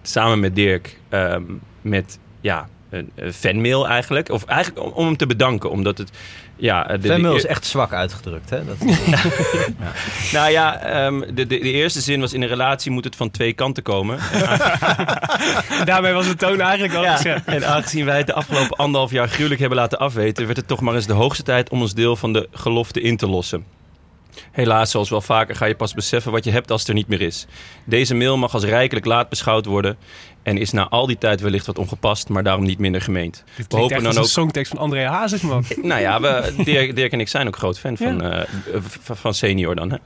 samen 0.03 0.41
met 0.41 0.55
Dirk. 0.55 0.99
ehm, 1.09 1.43
met 1.81 2.19
ja, 2.41 2.69
een, 2.91 3.11
een 3.15 3.33
fanmail 3.33 3.89
eigenlijk. 3.89 4.29
Of 4.29 4.45
eigenlijk 4.45 4.87
om, 4.87 4.93
om 4.93 5.05
hem 5.07 5.17
te 5.17 5.27
bedanken. 5.27 5.71
Omdat 5.71 5.99
het. 5.99 6.11
Ja, 6.57 6.83
de, 6.85 6.99
de- 6.99 7.09
Fanmail 7.09 7.35
is 7.35 7.47
echt 7.47 7.67
zwak 7.67 7.93
uitgedrukt, 7.93 8.51
hè? 8.51 8.65
Dat, 8.65 8.77
Nou 10.33 10.51
ja, 10.51 10.79
ehm, 10.81 11.21
de, 11.21 11.33
de, 11.35 11.47
de 11.47 11.59
eerste 11.61 12.01
zin 12.01 12.21
was 12.21 12.33
in 12.33 12.43
een 12.43 12.49
relatie 12.49 12.91
moet 12.91 13.05
het 13.05 13.17
van 13.17 13.31
twee 13.31 13.53
kanten 13.53 13.83
komen. 13.83 14.19
Daarmee 15.85 16.13
was 16.13 16.27
de 16.27 16.37
toon 16.37 16.61
eigenlijk 16.61 16.95
al 16.95 17.03
Ja, 17.03 17.43
en 17.45 17.67
aangezien 17.67 18.05
wij 18.05 18.17
het 18.17 18.27
de 18.27 18.33
afgelopen 18.35 18.77
anderhalf 18.77 19.11
jaar 19.11 19.29
gruwelijk 19.29 19.61
hebben 19.61 19.79
laten 19.79 19.99
afweten, 19.99 20.45
werd 20.45 20.57
het 20.57 20.69
toch 20.69 20.81
maar 20.81 20.95
eens 20.95 21.07
de 21.07 21.13
hoogste 21.13 21.43
tijd 21.43 21.71
om 21.71 21.81
ons 21.81 21.95
deel 21.95 22.17
van 22.17 22.33
de 22.33 22.49
gelofte 22.53 23.01
in 23.01 23.17
te 23.17 23.27
lossen. 23.27 23.65
Helaas, 24.53 24.91
zoals 24.91 25.11
wel 25.11 25.21
vaker, 25.21 25.57
ga 25.57 25.65
je 25.65 25.75
pas 25.75 25.95
beseffen 25.95 26.33
wat 26.33 26.45
je 26.45 26.51
hebt 26.51 26.71
als 26.71 26.81
het 26.81 26.89
er 26.89 26.95
niet 26.95 27.09
meer 27.09 27.21
is. 27.21 27.47
Deze 27.85 28.15
mail 28.15 28.37
mag 28.37 28.55
als 28.55 28.65
rijkelijk 28.65 29.07
laat 29.07 29.29
beschouwd 29.29 29.67
worden 29.67 29.97
en 30.43 30.59
is 30.59 30.71
na 30.71 30.89
al 30.89 31.07
die 31.07 31.19
tijd 31.19 31.41
wellicht 31.41 31.67
wat 31.67 31.79
ongepast, 31.79 32.29
maar 32.29 32.43
daarom 32.43 32.65
niet 32.65 32.79
minder 32.79 33.01
gemeend. 33.01 33.45
Dit 33.57 33.73
We 33.73 33.79
hopen 33.79 33.97
dan 33.97 34.07
als 34.07 34.17
een 34.17 34.23
ook. 34.23 34.29
songtekst 34.29 34.73
van 34.73 34.81
André 34.81 35.07
Hazes, 35.07 35.41
man. 35.41 35.65
Nou 35.83 36.01
ja, 36.01 36.21
we, 36.21 36.55
Dirk, 36.65 36.97
Dirk 36.97 37.13
en 37.13 37.21
ik 37.21 37.29
zijn 37.29 37.47
ook 37.47 37.57
groot 37.57 37.79
fan 37.79 37.97
van, 37.97 38.23
eh, 38.23 38.43
van 39.01 39.35
senior 39.35 39.75
dan. 39.75 39.91
Hè? 39.91 39.97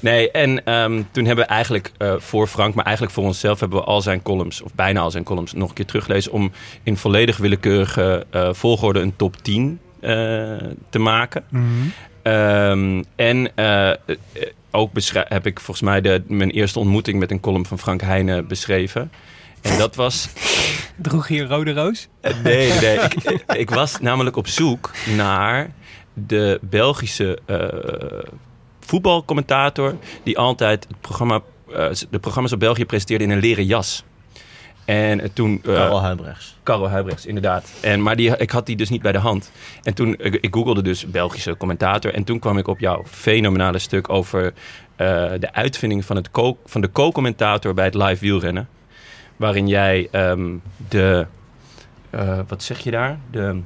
Nee, 0.00 0.30
en 0.30 0.64
ehm, 0.64 1.02
toen 1.10 1.24
hebben 1.24 1.44
we 1.44 1.50
eigenlijk 1.50 1.92
eh, 1.98 2.14
voor 2.18 2.46
Frank, 2.46 2.74
maar 2.74 2.84
eigenlijk 2.84 3.14
voor 3.14 3.24
onszelf, 3.24 3.60
hebben 3.60 3.78
we 3.78 3.84
al 3.84 4.02
zijn 4.02 4.22
columns, 4.22 4.62
of 4.62 4.74
bijna 4.74 5.00
al 5.00 5.10
zijn 5.10 5.24
columns, 5.24 5.52
nog 5.52 5.68
een 5.68 5.74
keer 5.74 5.86
teruggelezen 5.86 6.32
om 6.32 6.52
in 6.82 6.96
volledig 6.96 7.36
willekeurige 7.36 8.26
eh, 8.30 8.48
volgorde 8.52 9.00
een 9.00 9.16
top 9.16 9.36
10 9.42 9.80
eh, 10.00 10.10
te 10.90 10.98
maken. 10.98 11.44
Ehm, 12.26 13.02
en 13.16 13.56
eh, 13.56 13.90
ook 14.70 14.90
heb 15.12 15.46
ik 15.46 15.60
volgens 15.60 15.86
mij 15.86 16.00
de, 16.00 16.22
mijn 16.26 16.50
eerste 16.50 16.78
ontmoeting 16.78 17.18
met 17.18 17.30
een 17.30 17.40
column 17.40 17.66
van 17.66 17.78
Frank 17.78 18.00
Heijnen 18.00 18.46
beschreven. 18.46 19.12
En 19.60 19.78
dat 19.78 19.94
was 19.94 20.28
Droeg 20.96 21.28
je 21.28 21.40
een 21.40 21.48
rode 21.48 21.72
roos? 21.72 22.08
eh, 22.20 22.42
Nee, 22.42 22.72
nee. 22.72 22.98
Ik, 22.98 23.42
ik 23.52 23.70
was 23.70 24.00
namelijk 24.00 24.36
op 24.36 24.46
zoek 24.48 24.90
naar 25.16 25.70
de 26.12 26.58
Belgische 26.62 27.38
eh, 27.44 28.30
voetbalcommentator... 28.80 29.96
die 30.22 30.38
altijd 30.38 30.86
het 30.88 31.00
programma, 31.00 31.40
de 32.10 32.18
programma's 32.20 32.52
op 32.52 32.60
België 32.60 32.84
presenteerde 32.84 33.24
in 33.24 33.30
een 33.30 33.40
leren 33.40 33.64
jas. 33.64 34.04
En 34.86 35.20
eh, 35.20 35.28
toen... 35.32 35.60
eh, 35.64 35.74
Karel 35.74 36.00
Huibrechts. 36.02 36.56
Karel 36.62 36.88
Huibrechts, 36.88 37.26
inderdaad. 37.26 37.72
En, 37.80 38.02
maar 38.02 38.16
die, 38.16 38.36
ik 38.36 38.50
had 38.50 38.66
die 38.66 38.76
dus 38.76 38.88
niet 38.88 39.02
bij 39.02 39.12
de 39.12 39.18
hand. 39.18 39.50
En 39.82 39.94
toen, 39.94 40.14
ik, 40.18 40.34
ik 40.34 40.54
googelde 40.54 40.82
dus 40.82 41.06
Belgische 41.06 41.56
commentator. 41.56 42.14
En 42.14 42.24
toen 42.24 42.38
kwam 42.38 42.58
ik 42.58 42.68
op 42.68 42.78
jouw 42.78 43.02
fenomenale 43.06 43.78
stuk 43.78 44.08
over 44.08 44.52
eh, 44.96 45.06
de 45.38 45.52
uitvinding 45.52 46.04
van, 46.04 46.16
het 46.16 46.30
co- 46.30 46.58
van 46.64 46.80
de 46.80 46.92
co-commentator 46.92 47.74
bij 47.74 47.84
het 47.84 47.94
live 47.94 48.20
wielrennen. 48.20 48.68
Waarin 49.36 49.68
jij 49.68 50.08
ehm, 50.10 50.54
de, 50.88 51.26
wat 52.48 52.62
zeg 52.62 52.78
je 52.78 52.90
daar? 52.90 53.18
De, 53.30 53.60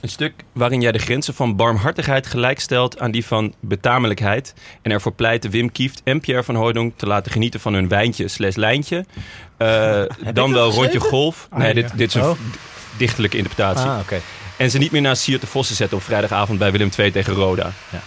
een 0.00 0.08
stuk 0.08 0.32
waarin 0.52 0.80
jij 0.80 0.92
de 0.92 0.98
grenzen 0.98 1.34
van 1.34 1.56
barmhartigheid 1.56 2.26
gelijkstelt 2.26 3.00
aan 3.00 3.10
die 3.10 3.24
van 3.26 3.54
betamelijkheid. 3.60 4.54
En 4.82 4.90
ervoor 4.90 5.12
pleit 5.12 5.50
Wim 5.50 5.72
Kieft 5.72 6.00
en 6.04 6.20
Pierre 6.20 6.44
van 6.44 6.54
Hooydonk 6.54 6.98
te 6.98 7.06
laten 7.06 7.32
genieten 7.32 7.60
van 7.60 7.74
hun 7.74 7.88
wijntje 7.88 8.28
slash 8.28 8.54
lijntje. 8.54 9.04
Eh, 9.56 10.02
dan 10.34 10.52
wel 10.52 10.70
rondje 10.70 11.00
golf. 11.00 11.46
Ah, 11.50 11.58
nee, 11.58 11.68
ja. 11.68 11.74
dit, 11.74 11.96
dit 11.96 12.08
is 12.08 12.14
een 12.14 12.22
Oh. 12.22 12.38
dichtelijke 12.96 13.36
interpretatie. 13.36 13.88
Ah. 13.88 14.00
En 14.56 14.70
ze 14.70 14.78
niet 14.78 14.90
meer 14.92 15.00
naar 15.00 15.16
Siert 15.16 15.40
de 15.40 15.46
Vossen 15.46 15.76
zetten 15.76 15.96
op 15.96 16.02
vrijdagavond 16.02 16.58
bij 16.58 16.72
Willem 16.72 16.90
II 16.98 17.10
tegen 17.10 17.34
Roda. 17.34 17.72
Ja. 17.90 18.00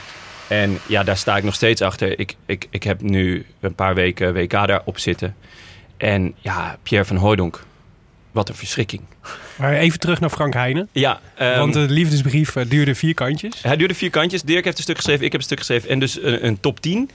En 0.48 0.80
ja, 0.86 1.04
daar 1.04 1.18
sta 1.18 1.38
ik 1.38 1.44
nog 1.44 1.56
steeds 1.56 1.82
achter. 1.82 2.20
Ik, 2.20 2.36
ik, 2.46 2.68
ik 2.70 2.84
heb 2.84 3.02
nu 3.02 3.46
een 3.60 3.76
paar 3.76 3.96
weken 3.96 4.34
WK 4.34 4.52
daarop 4.52 5.00
zitten. 5.00 5.36
En 5.98 6.34
ja, 6.40 6.78
Pierre 6.84 7.08
van 7.08 7.16
Hooydonk. 7.16 7.64
Wat 8.32 8.50
een 8.50 8.56
verschrikking. 8.56 9.02
Maar 9.56 9.74
even 9.74 10.00
terug 10.00 10.20
naar 10.20 10.30
Frank 10.30 10.54
Heijnen. 10.54 10.90
Ja, 10.92 11.20
ehm, 11.36 11.58
Want 11.60 11.74
de 11.74 11.80
liefdesbrief 11.80 12.56
eh, 12.56 12.66
duurde 12.70 12.96
vier 12.96 13.14
kantjes. 13.14 13.62
hij 13.62 13.78
duurde 13.78 13.94
vier 13.94 14.10
kantjes. 14.10 14.42
Dirk 14.42 14.64
heeft 14.64 14.78
een 14.78 14.84
stuk 14.84 14.96
geschreven, 14.96 15.26
ik 15.26 15.32
heb 15.32 15.42
een 15.42 15.46
stuk 15.48 15.58
geschreven. 15.58 15.90
En 15.90 16.00
dus 16.00 16.22
een, 16.22 16.46
een 16.46 16.60
top 16.60 16.80
10. 16.80 17.10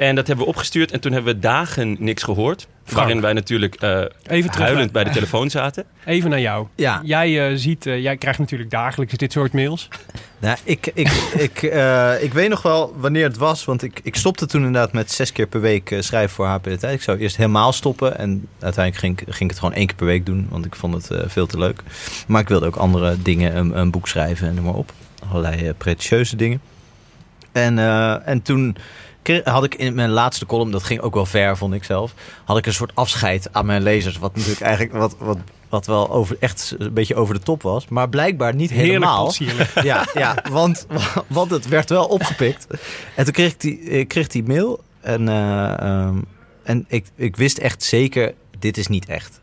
En 0.00 0.14
dat 0.14 0.26
hebben 0.26 0.44
we 0.44 0.50
opgestuurd. 0.50 0.90
En 0.90 1.00
toen 1.00 1.12
hebben 1.12 1.34
we 1.34 1.40
dagen 1.40 1.96
niks 1.98 2.22
gehoord. 2.22 2.66
Frank. 2.84 2.98
Waarin 3.04 3.20
wij 3.20 3.32
natuurlijk 3.32 3.74
eh, 3.74 3.98
Even 4.26 4.50
terug 4.50 4.66
huilend 4.66 4.78
naar- 4.78 4.90
bij 4.92 5.04
de 5.04 5.10
telefoon 5.10 5.50
zaten. 5.50 5.84
Even 6.04 6.30
naar 6.30 6.40
jou. 6.40 6.66
Ja, 6.74 7.00
Jij, 7.04 7.48
eh, 7.50 7.56
ziet, 7.56 7.86
eh, 7.86 8.02
jij 8.02 8.16
krijgt 8.16 8.38
natuurlijk 8.38 8.70
dagelijks 8.70 9.14
dit 9.14 9.32
soort 9.32 9.52
mails. 9.52 9.88
nou, 10.38 10.56
ik, 10.64 10.90
ik, 10.94 11.08
ik, 11.38 11.62
eh, 11.62 12.22
ik 12.22 12.32
weet 12.32 12.48
nog 12.48 12.62
wel 12.62 12.94
wanneer 12.96 13.24
het 13.24 13.36
was. 13.36 13.64
Want 13.64 13.82
ik, 13.82 14.00
ik 14.02 14.16
stopte 14.16 14.46
toen 14.46 14.64
inderdaad 14.64 14.92
met 14.92 15.10
zes 15.12 15.32
keer 15.32 15.46
per 15.46 15.60
week 15.60 15.90
eh, 15.90 16.00
schrijven 16.00 16.30
voor 16.34 16.46
HP 16.46 16.64
De 16.64 16.76
Tijd. 16.76 16.94
Ik 16.94 17.02
zou 17.02 17.18
eerst 17.18 17.36
helemaal 17.36 17.72
stoppen. 17.72 18.18
En 18.18 18.48
uiteindelijk 18.60 19.04
ging, 19.04 19.20
ik- 19.20 19.24
ging 19.34 19.40
ik 19.40 19.50
het 19.50 19.58
gewoon 19.58 19.74
één 19.74 19.86
keer 19.86 19.96
per 19.96 20.06
week 20.06 20.26
doen. 20.26 20.46
Want 20.50 20.64
ik 20.64 20.74
vond 20.74 20.94
het 20.94 21.10
eh, 21.10 21.28
veel 21.28 21.46
te 21.46 21.58
leuk. 21.58 21.82
Maar 22.26 22.40
ik 22.40 22.48
wilde 22.48 22.66
ook 22.66 22.76
andere 22.76 23.22
dingen, 23.22 23.56
een, 23.56 23.78
een 23.78 23.90
boek 23.90 24.08
schrijven 24.08 24.48
en 24.48 24.54
noem 24.54 24.64
maar 24.64 24.74
op. 24.74 24.92
Allerlei 25.30 25.66
eh, 25.66 25.74
pretentieuze 25.78 26.36
dingen. 26.36 26.60
En, 27.52 27.78
eh, 27.78 28.28
en 28.28 28.42
toen 28.42 28.76
had 29.44 29.64
ik 29.64 29.74
in 29.74 29.94
mijn 29.94 30.10
laatste 30.10 30.46
column, 30.46 30.70
dat 30.70 30.82
ging 30.82 31.00
ook 31.00 31.14
wel 31.14 31.26
ver, 31.26 31.56
vond 31.56 31.74
ik 31.74 31.84
zelf. 31.84 32.14
Had 32.44 32.58
ik 32.58 32.66
een 32.66 32.72
soort 32.72 32.94
afscheid 32.94 33.48
aan 33.52 33.66
mijn 33.66 33.82
lezers. 33.82 34.18
Wat 34.18 34.34
natuurlijk 34.34 34.60
eigenlijk 34.60 34.92
wat, 34.92 35.16
wat, 35.18 35.38
wat 35.68 35.86
wel 35.86 36.10
over, 36.10 36.36
echt 36.40 36.74
een 36.78 36.92
beetje 36.92 37.14
over 37.14 37.34
de 37.34 37.40
top 37.40 37.62
was. 37.62 37.88
Maar 37.88 38.08
blijkbaar 38.08 38.54
niet 38.54 38.70
helemaal. 38.70 39.32
Ja, 39.82 40.06
ja 40.14 40.44
want, 40.50 40.86
want 41.26 41.50
het 41.50 41.68
werd 41.68 41.88
wel 41.88 42.06
opgepikt. 42.06 42.66
En 43.14 43.24
toen 43.24 43.32
kreeg 43.32 43.52
ik 43.52 43.60
die, 43.60 43.80
ik 43.80 44.08
kreeg 44.08 44.26
die 44.26 44.44
mail. 44.44 44.80
En, 45.00 45.28
eh, 45.28 45.78
ehm, 45.78 46.18
en 46.62 46.84
ik, 46.88 47.06
ik 47.14 47.36
wist 47.36 47.58
echt 47.58 47.82
zeker, 47.82 48.34
dit 48.58 48.76
is 48.76 48.86
niet 48.86 49.06
echt. 49.06 49.40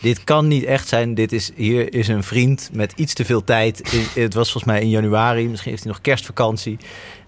Dit 0.00 0.24
kan 0.24 0.48
niet 0.48 0.64
echt 0.64 0.88
zijn. 0.88 1.14
Dit 1.14 1.32
is, 1.32 1.50
hier 1.54 1.94
is 1.94 2.08
een 2.08 2.22
vriend 2.22 2.70
met 2.72 2.92
iets 2.96 3.14
te 3.14 3.24
veel 3.24 3.44
tijd. 3.44 4.06
Het 4.14 4.34
was 4.34 4.50
volgens 4.50 4.72
mij 4.72 4.80
in 4.80 4.88
januari. 4.88 5.48
Misschien 5.48 5.70
heeft 5.70 5.82
hij 5.82 5.92
nog 5.92 6.00
kerstvakantie. 6.00 6.78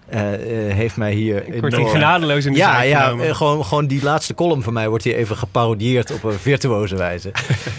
Eh, 0.07 0.33
eh, 0.33 0.75
heeft 0.75 0.97
mij 0.97 1.13
hier... 1.13 1.47
Ik 1.47 1.61
word 1.61 1.75
hier 1.75 1.87
genadeloos 1.87 2.45
in 2.45 2.51
de 2.51 2.57
ja, 2.57 2.81
ja 2.81 3.11
eh, 3.11 3.35
gewoon, 3.35 3.65
gewoon 3.65 3.87
die 3.87 4.03
laatste 4.03 4.33
column 4.33 4.63
van 4.63 4.73
mij 4.73 4.89
wordt 4.89 5.03
hier 5.03 5.15
even 5.15 5.37
geparodieerd 5.37 6.11
op 6.11 6.23
een 6.23 6.39
virtuoze 6.39 6.95
wijze. 6.95 7.31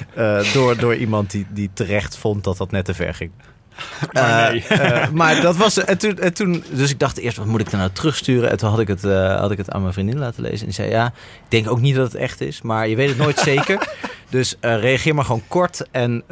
Door, 0.53 0.77
door 0.77 0.95
iemand 0.95 1.31
die, 1.31 1.47
die 1.51 1.71
terecht 1.75 2.17
vond 2.17 2.45
dat 2.45 2.57
dat 2.57 2.71
net 2.71 2.85
te 2.85 2.95
ver 2.95 3.15
ging. 3.15 3.31
Maar 4.13 4.53
nee. 4.53 5.11
maar 5.13 5.41
dat 5.41 5.57
was. 5.57 5.85
En 5.85 5.99
toen, 5.99 6.19
en 6.19 6.35
toen, 6.35 6.65
dus 6.71 6.91
ik 6.91 6.99
dacht 6.99 7.19
eerst, 7.19 7.37
wat 7.37 7.47
moet 7.47 7.61
ik 7.61 7.73
er 7.73 7.79
nou 7.79 7.91
terugsturen? 7.93 8.51
En 8.51 8.57
toen 8.57 8.71
had 8.71 8.81
ik, 8.81 8.89
het, 8.89 9.03
had 9.39 9.51
ik 9.51 9.59
het 9.59 9.71
aan 9.71 9.81
mijn 9.81 9.93
vriendin 9.93 10.19
laten 10.19 10.43
lezen. 10.43 10.59
En 10.59 10.65
die 10.65 10.75
zei: 10.75 10.91
Ja, 10.91 11.07
ik 11.07 11.51
denk 11.51 11.71
ook 11.71 11.81
niet 11.81 11.95
dat 11.95 12.13
het 12.13 12.21
echt 12.21 12.41
is, 12.41 12.63
maar 12.63 12.89
je 12.89 12.97
weet 12.97 13.09
het 13.09 13.19
nooit 13.19 13.39
zeker. 13.55 13.89
Dus 14.31 14.57
reageer 14.61 15.15
maar 15.15 15.25
gewoon 15.25 15.43
kort 15.49 15.87
en 15.91 16.25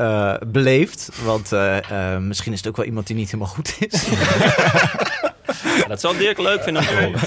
beleefd. 0.46 1.10
Want 1.24 1.50
misschien 2.20 2.52
is 2.52 2.58
het 2.58 2.68
ook 2.68 2.76
wel 2.76 2.86
iemand 2.86 3.06
die 3.06 3.16
niet 3.16 3.30
helemaal 3.30 3.54
goed 3.54 3.76
is. 3.78 4.06
Ja, 5.78 5.86
dat 5.88 6.00
zal 6.00 6.16
Dirk 6.16 6.38
leuk 6.38 6.62
vinden 6.62 6.82
om 6.82 6.88
te 6.88 6.94
horen. 6.94 7.20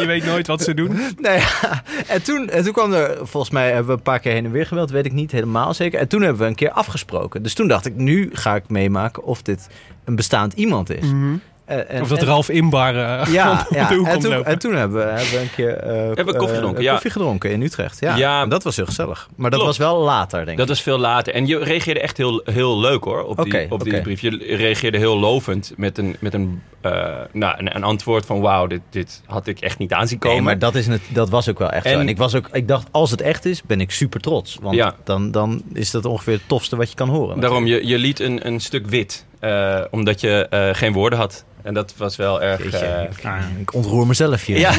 Je 0.00 0.06
weet 0.06 0.24
nooit 0.24 0.46
wat 0.46 0.62
ze 0.62 0.74
doen. 0.74 1.00
Nou 1.18 1.38
ja, 1.60 1.82
en 2.06 2.22
toen, 2.22 2.48
en 2.48 2.64
toen 2.64 2.72
kwam 2.72 2.92
er, 2.92 3.16
volgens 3.16 3.52
mij 3.52 3.66
hebben 3.66 3.86
we 3.86 3.92
een 3.92 4.02
paar 4.02 4.20
keer 4.20 4.32
heen 4.32 4.44
en 4.44 4.50
weer 4.50 4.66
geweld, 4.66 4.90
weet 4.90 5.06
ik 5.06 5.12
niet 5.12 5.32
helemaal 5.32 5.74
zeker. 5.74 6.00
En 6.00 6.08
toen 6.08 6.22
hebben 6.22 6.42
we 6.42 6.48
een 6.48 6.54
keer 6.54 6.70
afgesproken. 6.70 7.42
Dus 7.42 7.54
toen 7.54 7.68
dacht 7.68 7.86
ik, 7.86 7.94
nu 7.94 8.30
ga 8.32 8.54
ik 8.54 8.68
meemaken 8.68 9.22
of 9.22 9.42
dit 9.42 9.68
een 10.04 10.16
bestaand 10.16 10.52
iemand 10.52 10.90
is. 10.90 11.04
Eh, 11.04 11.32
en- 11.68 12.02
Of 12.02 12.08
dat 12.08 12.18
en- 12.18 12.26
Ralf 12.26 12.48
Inbar 12.48 12.94
eh, 12.96 13.32
Ja, 13.32 13.52
op 13.68 13.74
ja. 13.74 13.88
de 13.88 13.94
hoek 13.94 14.06
En, 14.06 14.18
toen, 14.20 14.30
lopen. 14.32 14.46
en 14.52 14.58
toen 14.58 14.74
hebben 14.74 14.98
we, 14.98 15.04
hebben 15.12 15.30
we 15.30 15.38
een 15.40 15.50
keer 15.54 15.76
eh, 15.76 15.86
Hebben 15.96 16.16
we 16.16 16.24
koffie 16.32 16.48
eh, 16.48 16.54
gedronken, 16.54 16.82
ja. 16.82 16.92
koffie 16.92 17.10
gedronken 17.10 17.50
in 17.50 17.62
Utrecht. 17.62 18.00
Ja, 18.00 18.16
Ja. 18.16 18.42
En 18.42 18.48
dat 18.48 18.62
was 18.62 18.76
heel 18.76 18.84
gezellig. 18.86 19.28
Maar 19.36 19.50
dat 19.50 19.60
Klopt. 19.60 19.78
was 19.78 19.88
wel 19.88 20.02
later, 20.02 20.38
denk 20.38 20.50
ik. 20.50 20.56
Dat 20.56 20.68
was 20.68 20.82
veel 20.82 20.98
later. 20.98 21.34
En 21.34 21.46
je 21.46 21.58
reageerde 21.58 22.00
echt 22.00 22.16
heel, 22.16 22.40
heel 22.44 22.80
leuk 22.80 23.04
hoor, 23.04 23.22
op, 23.22 23.36
die, 23.36 23.46
Oké, 23.46 23.66
op 23.68 23.84
die 23.84 24.00
brief. 24.00 24.20
Je 24.20 24.56
reageerde 24.56 24.98
heel 24.98 25.18
lovend 25.18 25.72
met 25.76 25.98
een, 25.98 26.16
met 26.20 26.34
een, 26.34 26.62
eh, 26.80 26.92
nou, 27.32 27.54
een, 27.58 27.76
een 27.76 27.84
antwoord 27.84 28.26
van... 28.26 28.40
wauw, 28.40 28.66
dit, 28.66 28.80
dit 28.90 29.22
had 29.26 29.46
ik 29.46 29.60
echt 29.60 29.78
niet 29.78 29.92
aanzien 29.92 30.18
komen. 30.18 30.36
Nee, 30.36 30.44
maar 30.46 30.58
dat, 30.58 30.74
is 30.74 30.86
het, 30.86 31.00
dat 31.08 31.28
was 31.28 31.48
ook 31.48 31.58
wel 31.58 31.70
echt 31.70 31.86
zo. 31.86 31.92
En- 31.92 32.00
En 32.00 32.08
ik, 32.08 32.16
was 32.16 32.34
ook, 32.34 32.48
ik 32.52 32.68
dacht, 32.68 32.86
als 32.90 33.10
het 33.10 33.20
echt 33.20 33.44
is, 33.44 33.62
ben 33.62 33.80
ik 33.80 33.90
super 33.90 34.20
trots. 34.20 34.58
Want 34.62 34.74
Ja. 34.76 34.94
dan, 35.04 35.30
dan 35.30 35.62
is 35.72 35.90
dat 35.90 36.04
ongeveer 36.04 36.32
het 36.32 36.42
tofste 36.48 36.76
wat 36.76 36.88
je 36.88 36.94
kan 36.94 37.08
horen. 37.08 37.40
Daarom, 37.40 37.66
je, 37.66 37.86
je 37.86 37.98
liet 37.98 38.20
een, 38.20 38.46
een 38.46 38.60
stuk 38.60 38.86
wit, 38.86 39.26
eh, 39.40 39.80
omdat 39.90 40.20
je 40.20 40.46
eh, 40.50 40.68
geen 40.72 40.92
woorden 40.92 41.18
had. 41.18 41.44
En 41.62 41.74
dat 41.74 41.94
was 41.96 42.16
wel 42.16 42.42
erg... 42.42 42.62
Jeetje, 42.62 42.78
eh, 42.78 43.02
ik, 43.02 43.60
ik 43.60 43.74
ontroer 43.74 44.06
mezelf 44.06 44.44
hier. 44.44 44.58
Ja. 44.58 44.74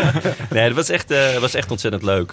nee, 0.50 0.66
dat 0.66 0.76
was 0.76 0.88
echt, 0.88 1.38
was 1.40 1.54
echt 1.54 1.70
ontzettend 1.70 2.02
leuk. 2.02 2.32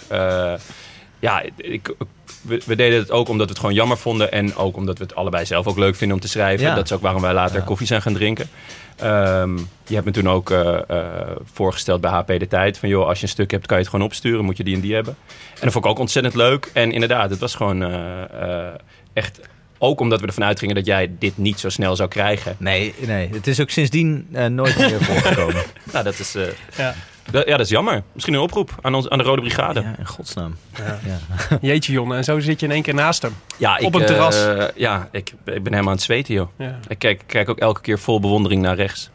Ja, 1.19 1.43
ik, 1.55 1.93
we, 2.41 2.61
we 2.65 2.75
deden 2.75 2.99
het 2.99 3.11
ook 3.11 3.29
omdat 3.29 3.45
we 3.45 3.51
het 3.51 3.59
gewoon 3.59 3.75
jammer 3.75 3.97
vonden. 3.97 4.31
En 4.31 4.55
ook 4.55 4.75
omdat 4.75 4.97
we 4.97 5.03
het 5.03 5.15
allebei 5.15 5.45
zelf 5.45 5.67
ook 5.67 5.77
leuk 5.77 5.95
vinden 5.95 6.17
om 6.17 6.21
te 6.21 6.29
schrijven. 6.29 6.67
Ja. 6.67 6.75
Dat 6.75 6.85
is 6.85 6.91
ook 6.91 7.01
waarom 7.01 7.21
wij 7.21 7.33
later 7.33 7.57
Ja. 7.57 7.63
koffie 7.63 7.87
zijn 7.87 8.01
gaan 8.01 8.13
drinken. 8.13 8.49
Ehm, 8.97 9.57
je 9.87 9.93
hebt 9.93 10.05
me 10.05 10.11
toen 10.11 10.29
ook 10.29 10.53
voorgesteld 11.53 12.01
bij 12.01 12.11
HP 12.11 12.27
De 12.27 12.47
Tijd. 12.47 12.77
Van 12.77 12.89
joh, 12.89 13.07
als 13.07 13.17
je 13.17 13.23
een 13.23 13.29
stuk 13.29 13.51
hebt, 13.51 13.65
kan 13.65 13.77
je 13.77 13.83
het 13.83 13.91
gewoon 13.91 14.05
opsturen. 14.05 14.45
Moet 14.45 14.57
je 14.57 14.63
die 14.63 14.75
en 14.75 14.81
die 14.81 14.93
hebben. 14.93 15.15
En 15.29 15.61
dat 15.61 15.71
vond 15.71 15.85
ik 15.85 15.91
ook 15.91 15.99
ontzettend 15.99 16.35
leuk. 16.35 16.69
En 16.73 16.91
inderdaad, 16.91 17.29
het 17.29 17.39
was 17.39 17.55
gewoon 17.55 17.81
echt 19.13 19.39
Ook 19.77 19.99
omdat 19.99 20.21
we 20.21 20.27
ervan 20.27 20.43
uitgingen 20.43 20.75
dat 20.75 20.85
jij 20.85 21.11
dit 21.19 21.37
niet 21.37 21.59
zo 21.59 21.69
snel 21.69 21.95
zou 21.95 22.09
krijgen. 22.09 22.55
Nee, 22.59 22.93
nee, 23.05 23.29
het 23.33 23.47
is 23.47 23.59
ook 23.61 23.69
sindsdien 23.69 24.27
eh, 24.31 24.45
nooit 24.45 24.77
meer 24.77 25.03
voorgekomen. 25.09 25.63
Nou, 25.91 26.03
dat 26.03 26.19
is, 26.19 26.35
eh, 26.35 26.43
Ja. 26.77 26.93
ja, 27.31 27.43
dat 27.43 27.59
is 27.59 27.69
jammer. 27.69 28.03
Misschien 28.13 28.33
een 28.33 28.39
oproep 28.39 28.75
aan, 28.81 28.93
ons, 28.95 29.09
aan 29.09 29.17
de 29.17 29.23
Rode 29.23 29.41
Brigade. 29.41 29.81
Ja, 29.81 29.95
in 29.97 30.07
godsnaam. 30.07 30.55
Ja. 30.77 30.99
Ja. 31.49 31.57
Jeetje 31.61 31.91
Jonne, 31.91 32.15
en 32.15 32.23
zo 32.23 32.39
zit 32.39 32.59
je 32.59 32.65
in 32.65 32.71
één 32.71 32.81
keer 32.81 32.93
naast 32.93 33.21
hem. 33.21 33.35
Ja, 33.57 33.77
Op 33.81 33.95
ik, 33.95 33.99
een 34.01 34.05
terras. 34.05 34.45
eh, 34.45 34.63
ja, 34.75 35.07
ik, 35.11 35.29
ik 35.29 35.35
ben 35.43 35.63
helemaal 35.63 35.81
aan 35.83 35.91
het 35.91 36.01
zweten, 36.01 36.33
joh. 36.33 36.47
Ja. 36.57 36.79
Ik 36.87 36.99
kijk, 36.99 37.23
kijk 37.25 37.49
ook 37.49 37.59
elke 37.59 37.81
keer 37.81 37.99
vol 37.99 38.19
bewondering 38.19 38.61
naar 38.61 38.75
rechts. 38.75 39.09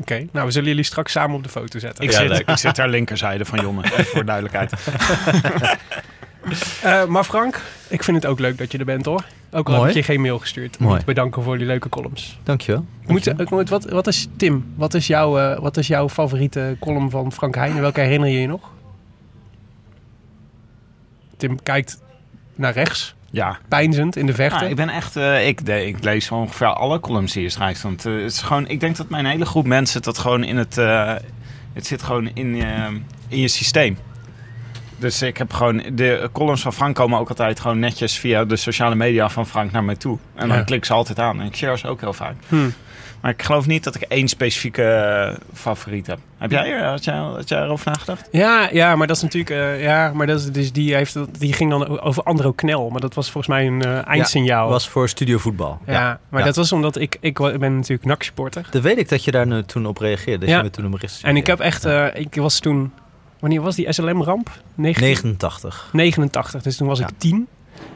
Oké, 0.00 0.26
nou 0.32 0.46
we 0.46 0.52
zullen 0.52 0.68
jullie 0.68 0.84
straks 0.84 1.12
samen 1.12 1.36
op 1.36 1.42
de 1.42 1.48
foto 1.48 1.78
zetten. 1.78 2.04
Ik, 2.04 2.10
Ja, 2.10 2.18
zit, 2.36 2.48
ik 2.48 2.56
zit 2.56 2.74
ter 2.74 2.88
linkerzijde 2.88 3.44
van 3.44 3.60
Jonne, 3.60 3.82
voor 3.88 4.24
duidelijkheid. 4.24 4.72
Eh, 6.82 7.04
maar 7.04 7.24
Frank, 7.24 7.60
ik 7.88 8.02
vind 8.04 8.16
het 8.16 8.26
ook 8.26 8.38
leuk 8.38 8.58
dat 8.58 8.72
je 8.72 8.78
er 8.78 8.84
bent 8.84 9.04
hoor. 9.04 9.24
Ook 9.54 9.66
al 9.68 9.72
Mooi. 9.74 9.86
heb 9.86 9.96
ik 9.96 10.06
je 10.06 10.12
geen 10.12 10.20
mail 10.20 10.38
gestuurd. 10.38 10.78
Mooi. 10.78 11.00
Bedanken 11.04 11.42
voor 11.42 11.58
die 11.58 11.66
leuke 11.66 11.88
columns. 11.88 12.38
Dankjewel. 12.42 12.84
Moet, 13.06 13.26
ik 13.40 13.50
moet, 13.50 13.68
wat, 13.68 13.84
wat 13.84 14.06
is, 14.06 14.28
Tim, 14.36 14.72
wat 14.76 14.94
is, 14.94 15.06
jouw, 15.06 15.38
eh, 15.38 15.58
wat 15.60 15.76
is 15.76 15.86
jouw 15.86 16.08
favoriete 16.08 16.76
column 16.80 17.10
van 17.10 17.32
Frank 17.32 17.54
Heijnen? 17.54 17.80
Welke 17.80 18.00
herinner 18.00 18.28
je 18.28 18.40
je 18.40 18.46
nog? 18.46 18.70
Tim 21.36 21.62
kijkt 21.62 22.02
naar 22.54 22.72
rechts, 22.72 23.14
Ja, 23.30 23.58
pijnzend 23.68 24.16
in 24.16 24.26
de 24.26 24.34
verte. 24.34 24.64
Ja, 24.64 24.70
ik 24.70 24.76
ben 24.76 24.88
echt, 24.88 25.16
eh, 25.16 25.46
ik, 25.48 25.66
de- 25.66 25.86
ik 25.86 26.04
lees 26.04 26.30
ongeveer 26.30 26.66
alle 26.66 27.00
columns 27.00 27.32
die 27.32 27.42
je 27.42 27.48
schrijft. 27.48 27.82
Want 27.82 28.06
eh, 28.06 28.12
het 28.12 28.22
is 28.32 28.40
gewoon, 28.42 28.68
ik 28.68 28.80
denk 28.80 28.96
dat 28.96 29.08
mijn 29.08 29.26
hele 29.26 29.44
groep 29.46 29.66
mensen 29.66 30.02
dat 30.02 30.18
gewoon 30.18 30.44
in 30.44 30.56
het, 30.56 30.78
eh, 30.78 31.14
het 31.72 31.86
zit 31.86 32.02
gewoon 32.02 32.30
in, 32.34 32.54
je 32.56 33.00
in 33.28 33.38
je 33.38 33.48
systeem. 33.48 33.96
Dus 35.02 35.22
ik 35.22 35.36
heb 35.36 35.52
gewoon, 35.52 35.82
de 35.92 36.28
columns 36.32 36.62
van 36.62 36.72
Frank 36.72 36.94
komen 36.96 37.18
ook 37.18 37.28
altijd 37.28 37.60
gewoon 37.60 37.78
netjes 37.78 38.18
via 38.18 38.44
de 38.44 38.56
sociale 38.56 38.94
media 38.94 39.28
van 39.28 39.46
Frank 39.46 39.72
naar 39.72 39.84
mij 39.84 39.96
toe. 39.96 40.18
En 40.34 40.48
dan 40.48 40.56
Ja. 40.56 40.62
klik 40.64 40.78
ik 40.78 40.84
ze 40.84 40.92
altijd 40.92 41.18
aan 41.18 41.40
en 41.40 41.46
ik 41.46 41.56
share 41.56 41.78
ze 41.78 41.88
ook 41.88 42.00
heel 42.00 42.12
vaak. 42.12 42.34
Hmm. 42.48 42.72
Maar 43.20 43.30
ik 43.30 43.42
geloof 43.42 43.66
niet 43.66 43.84
dat 43.84 43.94
ik 43.94 44.02
één 44.02 44.28
specifieke 44.28 44.82
eh, 44.84 45.36
favoriet 45.54 46.06
heb. 46.06 46.18
Heb 46.38 46.50
jij, 46.50 46.72
er- 46.72 46.84
had 46.84 47.04
jij, 47.04 47.14
had 47.14 47.48
jij 47.48 47.62
erover 47.62 47.90
nagedacht? 47.90 48.28
Ja, 48.32 48.68
ja, 48.72 48.96
maar 48.96 49.06
dat 49.06 49.16
is 49.16 49.22
natuurlijk. 49.22 49.50
eh, 49.50 49.82
ja, 49.82 50.12
maar 50.14 50.26
dat 50.26 50.38
is, 50.40 50.50
dus 50.52 50.72
die, 50.72 50.94
heeft, 50.94 51.16
die 51.40 51.52
ging 51.52 51.70
dan 51.70 52.00
over 52.00 52.22
Andro 52.22 52.52
Knel. 52.52 52.90
Maar 52.90 53.00
dat 53.00 53.14
was 53.14 53.30
volgens 53.30 53.54
mij 53.56 53.66
een 53.66 53.82
eh, 53.82 54.06
eindsignaal. 54.08 54.68
was 54.68 54.88
voor 54.88 55.08
Studio 55.08 55.38
Voetbal. 55.38 55.78
ja, 55.86 56.18
maar 56.28 56.40
Ja. 56.40 56.46
dat 56.46 56.56
was 56.56 56.72
omdat 56.72 56.96
ik, 57.00 57.16
ik 57.20 57.38
ben 57.38 57.74
natuurlijk 57.76 58.04
NAC-supporter. 58.04 58.66
Dan 58.70 58.82
weet 58.82 58.98
ik 58.98 59.08
dat 59.08 59.24
je 59.24 59.30
daar 59.30 59.46
nu 59.46 59.62
toen 59.62 59.86
op 59.86 59.98
reageerde. 59.98 60.38
Dat 60.40 60.48
Ja. 60.48 60.56
je 60.56 60.62
me 60.62 60.70
toen 60.70 60.84
een 60.84 60.90
bericht. 60.90 61.20
En 61.22 61.36
ik 61.36 61.46
heb 61.46 61.60
echt, 61.60 61.84
eh, 61.84 62.06
ik 62.14 62.34
was 62.34 62.58
toen, 62.60 62.92
wanneer 63.42 63.62
was 63.62 63.76
die 63.76 63.92
SLM-ramp? 63.92 64.50
89. 64.74 65.88
89, 65.92 66.62
dus 66.62 66.76
toen 66.76 66.88
was 66.88 67.00
ik. 67.00 67.08
10. 67.16 67.48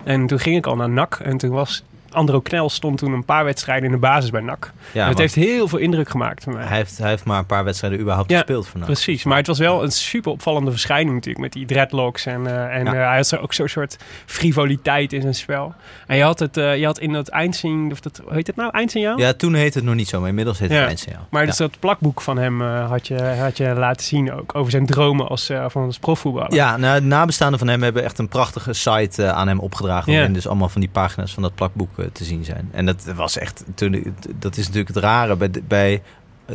En 0.05 0.27
toen 0.27 0.39
ging 0.39 0.57
ik 0.57 0.67
al 0.67 0.77
naar 0.77 0.91
NAC. 0.91 1.15
En 1.15 1.37
toen 1.37 1.51
was 1.51 1.85
Andro 2.17 2.41
Knel 2.41 2.69
stond 2.71 2.99
toen 2.99 3.13
een 3.13 3.25
paar 3.25 3.45
wedstrijden 3.45 3.85
in 3.85 3.91
de 3.91 3.99
basis 3.99 4.31
bij 4.31 4.41
NAC. 4.41 4.73
Ja, 4.93 5.01
en 5.01 5.07
want 5.07 5.19
heeft 5.19 5.35
heel 5.35 5.69
veel 5.69 5.79
indruk 5.79 6.09
gemaakt 6.09 6.47
mij. 6.47 6.65
hij, 6.65 6.77
heeft, 6.77 6.99
hij 6.99 7.09
heeft 7.09 7.25
maar 7.25 7.39
een 7.39 7.47
paar 7.47 7.65
wedstrijden 7.65 8.01
überhaupt 8.01 8.31
Ja, 8.31 8.37
gespeeld 8.37 8.69
vandaag. 8.69 8.89
Precies, 8.89 9.25
maar 9.25 9.37
het 9.37 9.47
was 9.47 9.59
wel 9.59 9.83
een 9.83 9.91
super 9.91 10.33
opvallende 10.33 10.71
verschijning 10.71 11.15
natuurlijk 11.15 11.45
met 11.45 11.53
die 11.53 11.67
dreadlocks. 11.67 12.27
En, 12.27 12.47
eh, 12.47 12.77
en 12.77 12.85
Ja. 12.85 12.93
eh, 12.95 13.07
hij 13.09 13.17
had 13.17 13.39
ook 13.39 13.53
zo'n 13.53 13.69
soort 13.69 13.97
frivoliteit 14.27 15.13
in 15.13 15.21
zijn 15.21 15.35
spel. 15.35 15.75
En 16.07 16.17
je 16.17 16.23
had, 16.23 16.39
het, 16.39 16.57
eh, 16.57 16.77
je 16.77 16.85
had 16.85 16.99
in 16.99 17.13
dat 17.13 17.29
eindzing, 17.29 17.93
of 17.93 18.01
dat, 18.01 18.21
hoe 18.25 18.33
heet 18.33 18.47
het 18.47 18.57
nou, 18.57 18.71
eindsignaal? 18.73 19.19
Ja, 19.19 19.33
toen 19.33 19.55
heette 19.55 19.79
het 19.79 19.87
nog 19.87 19.97
niet 19.97 20.09
zo, 20.09 20.21
maar 20.21 20.29
inmiddels 20.29 20.59
heet 20.59 20.71
het 20.71 20.87
eindsignaal. 20.87 21.27
Maar 21.31 21.47
dus 21.47 21.57
dat 21.57 21.79
plakboek 21.81 22.21
van 22.21 22.39
hem 22.39 22.61
had, 22.63 23.07
je, 23.07 23.23
had 23.23 23.57
je 23.57 23.75
laten 23.75 24.05
zien 24.07 24.33
ook, 24.33 24.55
over 24.55 24.71
zijn 24.71 24.87
dromen 24.87 25.29
als, 25.29 25.51
van 25.67 25.85
als 25.85 25.99
profvoetballer. 25.99 26.55
Ja, 26.55 26.77
nou, 26.77 27.01
de 27.01 27.07
nabestaanden 27.07 27.59
van 27.59 27.69
hem 27.69 27.83
hebben 27.83 28.05
echt 28.05 28.19
een 28.19 28.29
prachtige 28.29 28.73
site 28.73 29.33
aan 29.33 29.49
hem 29.49 29.61
opgedragen. 29.61 30.13
Waarin 30.13 30.33
dus 30.33 30.47
allemaal 30.47 30.69
van 30.69 30.81
die 30.81 30.91
pagina's 30.91 31.33
van 31.33 31.43
dat 31.43 31.55
plakboek 31.55 31.91
te 32.13 32.25
zien 32.25 32.45
zijn. 32.45 32.69
En 32.73 32.87
dat 32.87 33.05
was 33.05 33.39
echt, 33.39 33.65
toen, 33.75 34.15
dat 34.37 34.57
is 34.57 34.65
natuurlijk 34.67 34.95
het 34.95 35.05
rare 35.05 35.37
bij, 35.37 35.51
bij 35.69 36.03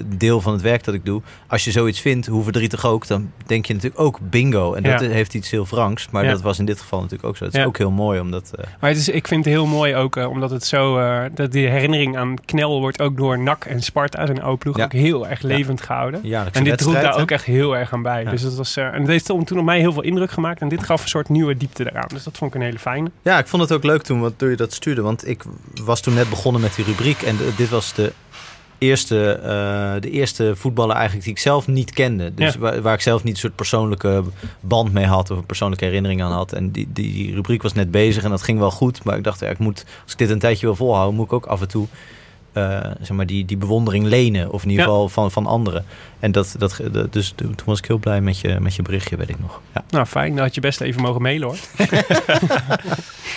deel 0.06 0.42
van 0.42 0.54
het 0.54 0.62
werk 0.62 0.84
dat 0.84 0.94
ik 0.94 1.06
doe. 1.06 1.22
Als 1.48 1.64
je 1.64 1.72
zoiets 1.72 2.00
vindt, 2.00 2.28
hoe 2.28 2.44
verdrietig 2.44 2.86
ook, 2.86 3.08
dan 3.08 3.32
denk 3.46 3.66
je 3.66 3.74
natuurlijk 3.74 4.02
ook 4.02 4.18
bingo. 4.22 4.74
En 4.74 4.84
dat 4.84 5.02
Ja. 5.02 5.08
heeft 5.08 5.34
iets 5.34 5.50
heel 5.52 5.66
Franks. 5.66 6.10
Maar 6.10 6.24
Ja. 6.26 6.32
dat 6.32 6.42
was 6.42 6.60
in 6.60 6.66
dit 6.66 6.80
geval 6.80 7.00
natuurlijk 7.00 7.30
ook 7.30 7.38
zo. 7.38 7.44
Het 7.46 7.54
is 7.54 7.60
Ja. 7.60 7.66
ook 7.66 7.78
heel 7.78 7.92
mooi 7.92 8.20
omdat... 8.20 8.52
eh, 8.56 8.66
Maar 8.80 8.90
het 8.90 9.00
is, 9.00 9.10
ik 9.10 9.28
vind 9.28 9.46
het 9.46 9.54
heel 9.54 9.66
mooi 9.66 9.96
ook, 9.96 10.16
eh, 10.16 10.30
omdat 10.30 10.50
het 10.52 10.66
zo, 10.66 10.98
eh, 10.98 11.22
dat 11.34 11.52
die 11.52 11.68
herinnering 11.68 12.18
aan 12.18 12.36
Knel 12.46 12.80
wordt 12.80 13.02
ook 13.02 13.18
door 13.18 13.40
NAC 13.40 13.66
en 13.66 13.82
Sparta, 13.82 14.26
zijn 14.26 14.42
oude 14.42 14.58
ploeg, 14.58 14.78
Ja. 14.78 14.84
ook 14.84 14.92
heel 14.94 15.28
erg 15.28 15.42
levend 15.42 15.82
gehouden. 15.82 16.20
jaarlijkse 16.24 16.60
En 16.60 16.66
dit 16.68 16.78
droeg 16.78 16.88
wedstrijd, 16.92 17.16
daar 17.16 17.24
ook 17.24 17.32
echt 17.32 17.46
heel 17.46 17.78
erg 17.78 17.94
aan 17.94 18.02
bij. 18.02 18.24
Ja. 18.24 18.30
Dus 18.32 18.42
dat 18.42 18.56
was, 18.56 18.78
en 18.78 18.94
het 18.94 19.08
heeft 19.08 19.26
toen 19.26 19.44
toen 19.44 19.60
op 19.60 19.66
mij 19.66 19.80
heel 19.80 19.94
veel 19.94 20.04
indruk 20.04 20.32
gemaakt. 20.32 20.62
En 20.62 20.68
dit 20.70 20.84
gaf 20.84 21.04
een 21.04 21.10
soort 21.10 21.30
nieuwe 21.30 21.58
diepte 21.58 21.90
eraan. 21.90 22.08
Dus 22.08 22.24
dat 22.24 22.38
vond 22.38 22.54
ik 22.54 22.60
een 22.60 22.66
hele 22.66 22.80
fijne. 22.80 23.12
Ja, 23.22 23.38
ik 23.40 23.48
vond 23.48 23.62
het 23.62 23.72
ook 23.72 23.84
leuk 23.84 24.02
toen, 24.02 24.20
want 24.22 24.38
toen 24.38 24.50
je 24.50 24.56
dat 24.56 24.74
stuurde. 24.74 25.02
Want 25.02 25.28
ik 25.28 25.44
was 25.84 26.02
toen 26.02 26.14
net 26.14 26.30
begonnen 26.30 26.62
met 26.62 26.76
die 26.76 26.86
rubriek. 26.86 27.22
En 27.22 27.38
dit 27.58 27.70
was 27.70 27.94
de 27.94 28.12
eerste, 28.82 29.32
eh, 29.32 30.02
de 30.02 30.10
eerste 30.10 30.56
voetballer 30.56 30.96
eigenlijk 30.96 31.26
die 31.26 31.34
ik 31.34 31.40
zelf 31.40 31.68
niet 31.68 31.92
kende. 31.92 32.34
Dus 32.34 32.54
Ja. 32.54 32.60
waar, 32.60 32.82
waar 32.82 32.94
ik 32.94 33.02
zelf 33.02 33.24
niet 33.24 33.34
een 33.34 33.40
soort 33.40 33.56
persoonlijke 33.56 34.24
band 34.60 34.94
mee 34.94 35.06
had. 35.06 35.32
Of 35.32 35.38
een 35.38 35.46
persoonlijke 35.46 35.86
herinnering 35.86 36.24
aan 36.24 36.32
had. 36.32 36.54
En 36.54 36.72
die, 36.72 36.88
die, 36.94 37.14
die 37.14 37.34
rubriek 37.34 37.62
was 37.62 37.74
net 37.74 37.92
bezig 37.92 38.24
en 38.24 38.30
dat 38.30 38.42
ging 38.42 38.60
wel 38.60 38.72
goed. 38.72 39.04
Maar 39.04 39.18
ik 39.18 39.24
dacht, 39.24 39.40
ja, 39.40 39.48
ik 39.48 39.58
moet, 39.58 39.86
als 40.04 40.12
ik 40.12 40.18
dit 40.18 40.30
een 40.30 40.40
tijdje 40.40 40.66
wil 40.66 40.76
volhouden, 40.76 41.16
moet 41.16 41.26
ik 41.26 41.34
ook 41.34 41.46
af 41.46 41.62
en 41.62 41.68
toe... 41.68 41.88
eh, 42.54 42.80
zeg 43.02 43.10
maar 43.18 43.26
die, 43.26 43.46
die 43.46 43.58
bewondering 43.58 44.06
lenen. 44.06 44.52
Of 44.52 44.64
in 44.64 44.70
ieder 44.70 44.86
Ja. 44.86 44.92
geval 44.92 45.10
van, 45.10 45.32
van 45.32 45.46
anderen. 45.46 45.86
En 46.20 46.32
dat, 46.32 46.56
dat, 46.58 46.80
dat- 46.92 47.14
dus 47.14 47.34
toen 47.36 47.56
was 47.66 47.78
ik 47.80 47.86
heel 47.86 47.98
blij 47.98 48.22
met 48.22 48.40
je, 48.40 48.58
met 48.60 48.76
je 48.76 48.82
berichtje, 48.82 49.16
weet 49.18 49.30
ik 49.30 49.40
nog. 49.40 49.62
Ja. 49.74 49.84
Nou, 49.90 50.06
fijn. 50.06 50.36
Dan 50.36 50.44
had 50.44 50.56
je 50.56 50.62
best 50.62 50.82
even 50.82 51.02
mogen 51.02 51.22
mailen 51.22 51.48
hoor. 51.48 51.58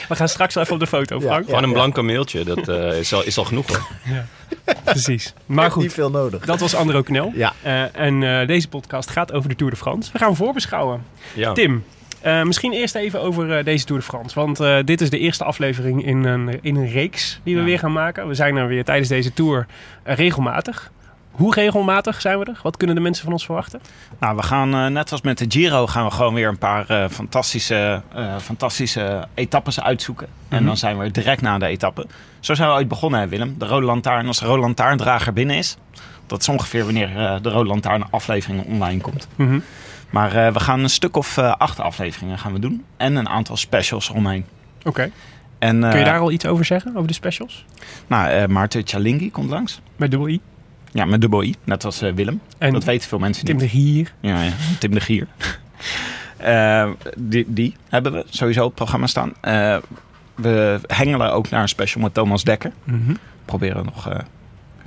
We 0.08 0.14
gaan 0.16 0.28
straks 0.28 0.54
wel 0.54 0.62
even 0.62 0.74
op 0.74 0.80
de 0.80 0.86
foto, 0.86 1.20
Frank. 1.20 1.44
Gewoon 1.44 1.62
een 1.62 1.72
blanco 1.72 2.02
mailtje, 2.02 2.44
dat 2.44 2.68
eh, 2.68 2.98
is, 2.98 3.12
al, 3.12 3.24
is 3.24 3.38
al 3.38 3.44
genoeg 3.44 3.66
hoor. 3.66 3.86
Precies. 4.84 5.34
Maar 5.46 5.64
Niet 5.64 5.72
goed, 5.72 5.92
veel 5.92 6.10
nodig. 6.10 6.44
dat 6.46 6.60
was 6.60 6.74
Andro 6.74 7.02
Knel. 7.02 7.32
Ja. 7.34 7.52
Eh, 7.62 7.96
en 8.00 8.22
eh, 8.40 8.46
deze 8.46 8.68
podcast 8.68 9.10
gaat 9.10 9.32
over 9.32 9.48
de 9.48 9.54
Tour 9.54 9.72
de 9.72 9.78
France. 9.78 10.12
We 10.12 10.18
gaan 10.18 10.28
hem 10.28 10.36
voorbeschouwen. 10.36 11.02
Ja. 11.34 11.52
Tim, 11.52 11.84
eh, 12.24 12.42
misschien 12.42 12.72
eerst 12.72 12.94
even 12.94 13.20
over 13.22 13.56
eh, 13.58 13.64
deze 13.64 13.84
Tour 13.84 14.00
de 14.00 14.06
France. 14.06 14.34
Want 14.40 14.60
eh, 14.60 14.76
dit 14.84 15.00
is 15.00 15.10
de 15.10 15.18
eerste 15.18 15.44
aflevering 15.44 16.04
in 16.04 16.24
een, 16.24 16.58
in 16.62 16.76
een 16.76 16.88
reeks 16.90 17.40
die 17.42 17.54
we 17.54 17.60
Ja. 17.60 17.66
weer 17.66 17.78
gaan 17.78 17.92
maken. 17.92 18.28
We 18.28 18.34
zijn 18.34 18.56
er 18.56 18.66
weer 18.66 18.84
tijdens 18.84 19.08
deze 19.08 19.32
Tour 19.32 19.66
regelmatig. 20.04 20.90
Hoe 21.30 21.54
regelmatig 21.54 22.20
zijn 22.20 22.38
we 22.38 22.44
er? 22.44 22.58
Wat 22.62 22.76
kunnen 22.76 22.96
de 22.96 23.02
mensen 23.02 23.24
van 23.24 23.32
ons 23.32 23.44
verwachten? 23.44 23.80
Nou, 24.20 24.36
we 24.36 24.42
gaan 24.42 24.92
net 24.92 25.12
als 25.12 25.20
met 25.22 25.38
de 25.38 25.44
Giro 25.48 25.86
gaan 25.86 26.04
we 26.04 26.10
gewoon 26.10 26.34
weer 26.34 26.48
een 26.48 26.58
paar 26.58 27.08
fantastische, 27.10 28.02
fantastische 28.40 29.26
etappes 29.34 29.80
uitzoeken. 29.80 30.26
En 30.48 30.56
Mhm. 30.56 30.66
dan 30.66 30.76
zijn 30.76 30.98
we 30.98 31.10
direct 31.10 31.40
na 31.40 31.58
de 31.58 31.66
etappe. 31.66 32.06
Zo 32.40 32.54
zijn 32.54 32.68
we 32.68 32.74
ooit 32.74 32.88
begonnen, 32.88 33.20
hè, 33.20 33.28
Willem. 33.28 33.54
De 33.58 33.66
Rode 33.66 33.86
Lantaarn, 33.86 34.26
als 34.26 34.38
de 34.38 34.46
Rode 34.46 34.60
Lantaarndrager 34.60 35.32
binnen 35.32 35.56
is. 35.56 35.76
Dat 36.26 36.40
is 36.40 36.48
ongeveer 36.48 36.84
wanneer 36.84 37.38
de 37.42 37.50
Rode 37.50 37.68
Lantaarn 37.68 38.04
aflevering 38.10 38.64
online 38.66 39.00
komt. 39.00 39.28
Mhm. 39.36 39.58
Maar 40.14 40.46
eh, 40.46 40.52
we 40.52 40.60
gaan 40.60 40.80
een 40.80 40.90
stuk 40.90 41.16
of 41.16 41.36
eh, 41.36 41.52
acht 41.52 41.80
afleveringen 41.80 42.38
gaan 42.38 42.52
we 42.52 42.58
doen. 42.58 42.84
En 42.96 43.16
een 43.16 43.28
aantal 43.28 43.56
specials 43.56 44.10
omheen. 44.10 44.44
Oké. 44.84 45.10
En, 45.58 45.80
Kun 45.80 45.90
je 45.90 45.96
eh, 45.96 46.04
daar 46.04 46.18
al 46.18 46.30
iets 46.30 46.46
over 46.46 46.64
zeggen, 46.64 46.96
over 46.96 47.08
de 47.08 47.14
specials? 47.14 47.64
Nou, 48.06 48.48
Maarten 48.48 48.82
Chalingi 48.84 49.30
komt 49.30 49.50
langs. 49.50 49.80
Met 49.96 50.10
dubbel 50.10 50.28
I. 50.28 50.40
Ja, 50.92 51.04
met 51.04 51.20
dubbel 51.20 51.42
I, 51.42 51.54
net 51.64 51.84
als 51.84 52.00
Willem. 52.00 52.40
En 52.58 52.72
dat 52.72 52.84
weten 52.84 53.08
veel 53.08 53.18
mensen 53.18 53.44
Tim 53.44 53.56
niet. 53.56 53.64
de 53.64 53.70
Gier. 53.70 54.12
Ja, 54.20 54.42
ja. 54.42 54.52
Tim 54.78 54.94
de 54.94 55.00
Gier. 55.00 55.26
Die, 57.16 57.44
die 57.48 57.76
hebben 57.88 58.12
we 58.12 58.24
sowieso 58.28 58.60
op 58.60 58.66
het 58.66 58.74
programma 58.74 59.06
staan. 59.06 59.32
We 60.34 60.80
hengelen 60.86 61.32
ook 61.32 61.50
naar 61.50 61.62
een 61.62 61.68
special 61.68 62.02
met 62.02 62.14
Thomas 62.14 62.44
Dekker. 62.44 62.72
Mhm. 62.84 63.14
Proberen 63.44 63.84
nog, 63.84 64.08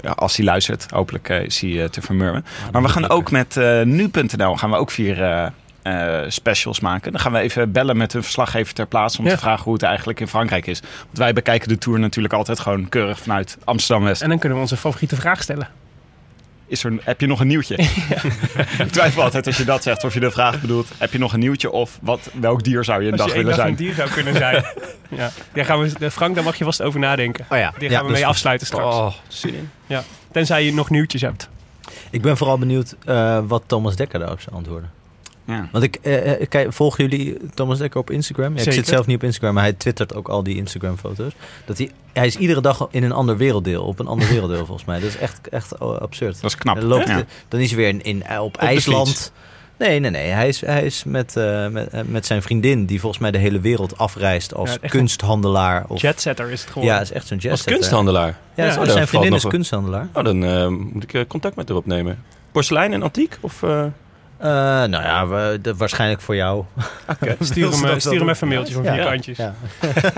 ja, 0.01 0.11
als 0.11 0.35
hij 0.35 0.45
luistert, 0.45 0.85
hopelijk 0.91 1.29
eh, 1.29 1.41
is 1.43 1.59
hij 1.59 1.83
eh, 1.83 1.89
te 1.89 2.01
vermurwen. 2.01 2.45
maar 2.71 2.81
we 2.81 2.89
gaan 2.89 3.09
ook 3.09 3.31
met 3.31 3.57
eh, 3.57 3.81
nu.nl 3.81 4.55
gaan 4.57 4.69
we 4.69 4.75
ook 4.75 4.91
vier 4.91 5.51
specials 6.27 6.79
maken. 6.79 7.11
Dan 7.11 7.21
gaan 7.21 7.31
we 7.31 7.39
even 7.39 7.71
bellen 7.71 7.97
met 7.97 8.13
een 8.13 8.23
verslaggever 8.23 8.73
ter 8.73 8.87
plaatse 8.87 9.19
om 9.19 9.25
Ja. 9.25 9.31
te 9.31 9.37
vragen 9.37 9.63
hoe 9.63 9.73
het 9.73 9.83
eigenlijk 9.83 10.19
in 10.19 10.27
Frankrijk 10.27 10.67
is. 10.67 10.79
Want 11.05 11.17
wij 11.17 11.33
bekijken 11.33 11.67
de 11.67 11.77
Tour 11.77 11.99
natuurlijk 11.99 12.33
altijd 12.33 12.59
gewoon 12.59 12.89
keurig 12.89 13.19
vanuit 13.19 13.57
Amsterdam-West. 13.63 14.21
En 14.21 14.29
dan 14.29 14.39
kunnen 14.39 14.57
we 14.57 14.63
onze 14.63 14.77
favoriete 14.77 15.15
vraag 15.15 15.41
stellen. 15.41 15.67
Is 16.67 16.83
er, 16.83 16.93
heb 17.03 17.21
je 17.21 17.27
nog 17.27 17.39
een 17.39 17.47
nieuwtje? 17.47 17.75
ik 18.83 18.91
twijfel 18.91 19.23
altijd 19.23 19.47
als 19.47 19.57
je 19.57 19.65
dat 19.65 19.83
zegt 19.83 20.03
of 20.03 20.13
je 20.13 20.19
de 20.19 20.31
vraag 20.31 20.61
bedoelt. 20.61 20.87
Heb 20.97 21.11
je 21.11 21.19
nog 21.19 21.33
een 21.33 21.39
nieuwtje 21.39 21.71
of 21.71 21.99
wat, 22.01 22.29
welk 22.39 22.63
dier 22.63 22.83
zou 22.83 23.01
je 23.01 23.05
een 23.07 23.11
Als 23.11 23.21
dag 23.21 23.29
je 23.29 23.33
willen 23.33 23.49
dag 23.49 23.59
zijn? 23.59 23.69
een 23.69 23.75
dier 23.75 23.93
zou 23.93 24.09
kunnen 24.09 24.35
zijn. 24.35 24.55
ja. 25.09 25.31
Daar 25.53 25.65
gaan 25.65 25.79
we, 25.79 26.11
Frank, 26.11 26.35
daar 26.35 26.43
mag 26.43 26.55
je 26.55 26.63
vast 26.63 26.81
over 26.81 26.99
nadenken. 26.99 27.45
Oh 27.49 27.57
ja, 27.57 27.73
Die 27.77 27.89
ja, 27.89 27.95
gaan 27.95 28.05
we 28.05 28.11
dus- 28.11 28.19
mee 28.19 28.27
afsluiten 28.29 28.67
straks. 28.67 28.95
Oh, 28.95 29.13
zin 29.27 29.53
in. 29.53 29.69
Tenzij 30.31 30.65
je 30.65 30.73
nog 30.73 30.89
nieuwtjes 30.89 31.21
hebt. 31.21 31.49
Ik 32.09 32.21
ben 32.21 32.37
vooral 32.37 32.57
benieuwd 32.57 32.95
eh, 33.05 33.39
wat 33.47 33.63
Thomas 33.65 33.95
Dekker 33.95 34.19
daarop 34.19 34.41
zou 34.41 34.55
antwoorden. 34.55 34.91
Ja. 35.47 35.69
Want 35.71 35.83
ik 35.83 35.95
eh, 36.01 36.31
eh, 36.41 36.47
kijk, 36.49 36.73
volgen 36.73 37.07
jullie 37.09 37.37
Thomas 37.53 37.77
Dekker 37.77 37.99
op 37.99 38.11
Instagram? 38.11 38.57
Ja, 38.57 38.63
ik 38.63 38.71
zit 38.71 38.87
zelf 38.87 39.05
niet 39.05 39.15
op 39.15 39.23
Instagram, 39.23 39.53
maar 39.53 39.63
hij 39.63 39.73
twittert 39.73 40.15
ook 40.15 40.27
al 40.27 40.43
die 40.43 40.55
Instagram-foto's. 40.55 41.31
Dat 41.65 41.77
hij, 41.77 41.91
hij 42.13 42.25
is 42.25 42.35
iedere 42.35 42.61
dag 42.61 42.87
in 42.91 43.03
een 43.03 43.11
ander 43.11 43.37
werelddeel, 43.37 43.83
op 43.83 43.99
een 43.99 44.07
ander 44.07 44.27
werelddeel 44.29 44.65
volgens 44.65 44.85
mij. 44.87 44.99
Dat 44.99 45.09
is 45.09 45.17
echt, 45.17 45.49
echt 45.49 45.79
absurd. 45.79 46.35
Dat 46.41 46.51
is 46.51 46.57
knap. 46.57 46.75
Dan, 46.75 46.85
loopt, 46.85 47.07
Ja. 47.07 47.23
dan 47.47 47.59
is 47.59 47.67
hij 47.67 47.77
weer 47.77 47.87
in, 47.87 48.01
in, 48.03 48.39
op 48.39 48.57
IJsland. 48.57 49.31
Nee, 49.77 49.99
nee, 49.99 50.11
nee. 50.11 50.27
Hij 50.27 50.47
is, 50.47 50.61
hij 50.61 50.83
is 50.83 51.03
met, 51.03 51.35
eh, 51.35 51.67
met, 51.67 51.87
eh, 51.89 52.01
met 52.05 52.25
zijn 52.25 52.41
vriendin, 52.41 52.85
die 52.85 52.99
volgens 52.99 53.21
mij 53.21 53.31
de 53.31 53.37
hele 53.37 53.59
wereld 53.59 53.97
afreist 53.97 54.53
als 54.53 54.77
Ja, 54.81 54.87
kunsthandelaar. 54.87 55.85
Of, 55.87 56.01
Jetsetter 56.01 56.49
is 56.51 56.61
het 56.61 56.69
geworden. 56.69 56.95
ja, 56.95 57.01
is 57.01 57.11
echt 57.11 57.27
zo'n 57.27 57.35
Als 57.37 57.45
jetsetter. 57.45 57.73
kunsthandelaar. 57.73 58.37
Ja, 58.55 58.65
Ja, 58.65 58.71
zijn- 58.83 59.01
oh, 59.01 59.03
vriendin 59.07 59.33
is 59.33 59.43
kunsthandelaar. 59.45 60.07
Oh, 60.13 60.23
dan 60.23 60.43
eh, 60.43 60.67
moet 60.67 61.03
ik 61.03 61.13
eh, 61.13 61.21
contact 61.27 61.55
met 61.55 61.67
haar 61.67 61.77
opnemen. 61.77 62.23
Porselein 62.51 62.93
en 62.93 63.03
antiek? 63.03 63.37
Of, 63.41 63.63
eh, 64.37 64.83
Eh, 64.83 64.89
nou 64.89 65.03
ja, 65.03 65.27
we, 65.27 65.59
de- 65.61 65.75
waarschijnlijk 65.75 66.21
voor 66.21 66.35
jou. 66.35 66.63
Stuur 67.39 67.71
hem, 67.71 67.85
eh, 67.85 67.97
stuur 67.97 68.19
hem 68.19 68.29
even 68.29 68.47
een 68.47 68.53
mailtje 68.53 68.73
van 68.73 68.83
Ja. 68.83 68.91
vier 68.93 69.01
Ja. 69.03 69.09
kantjes. 69.09 69.37
Ja. 69.37 69.53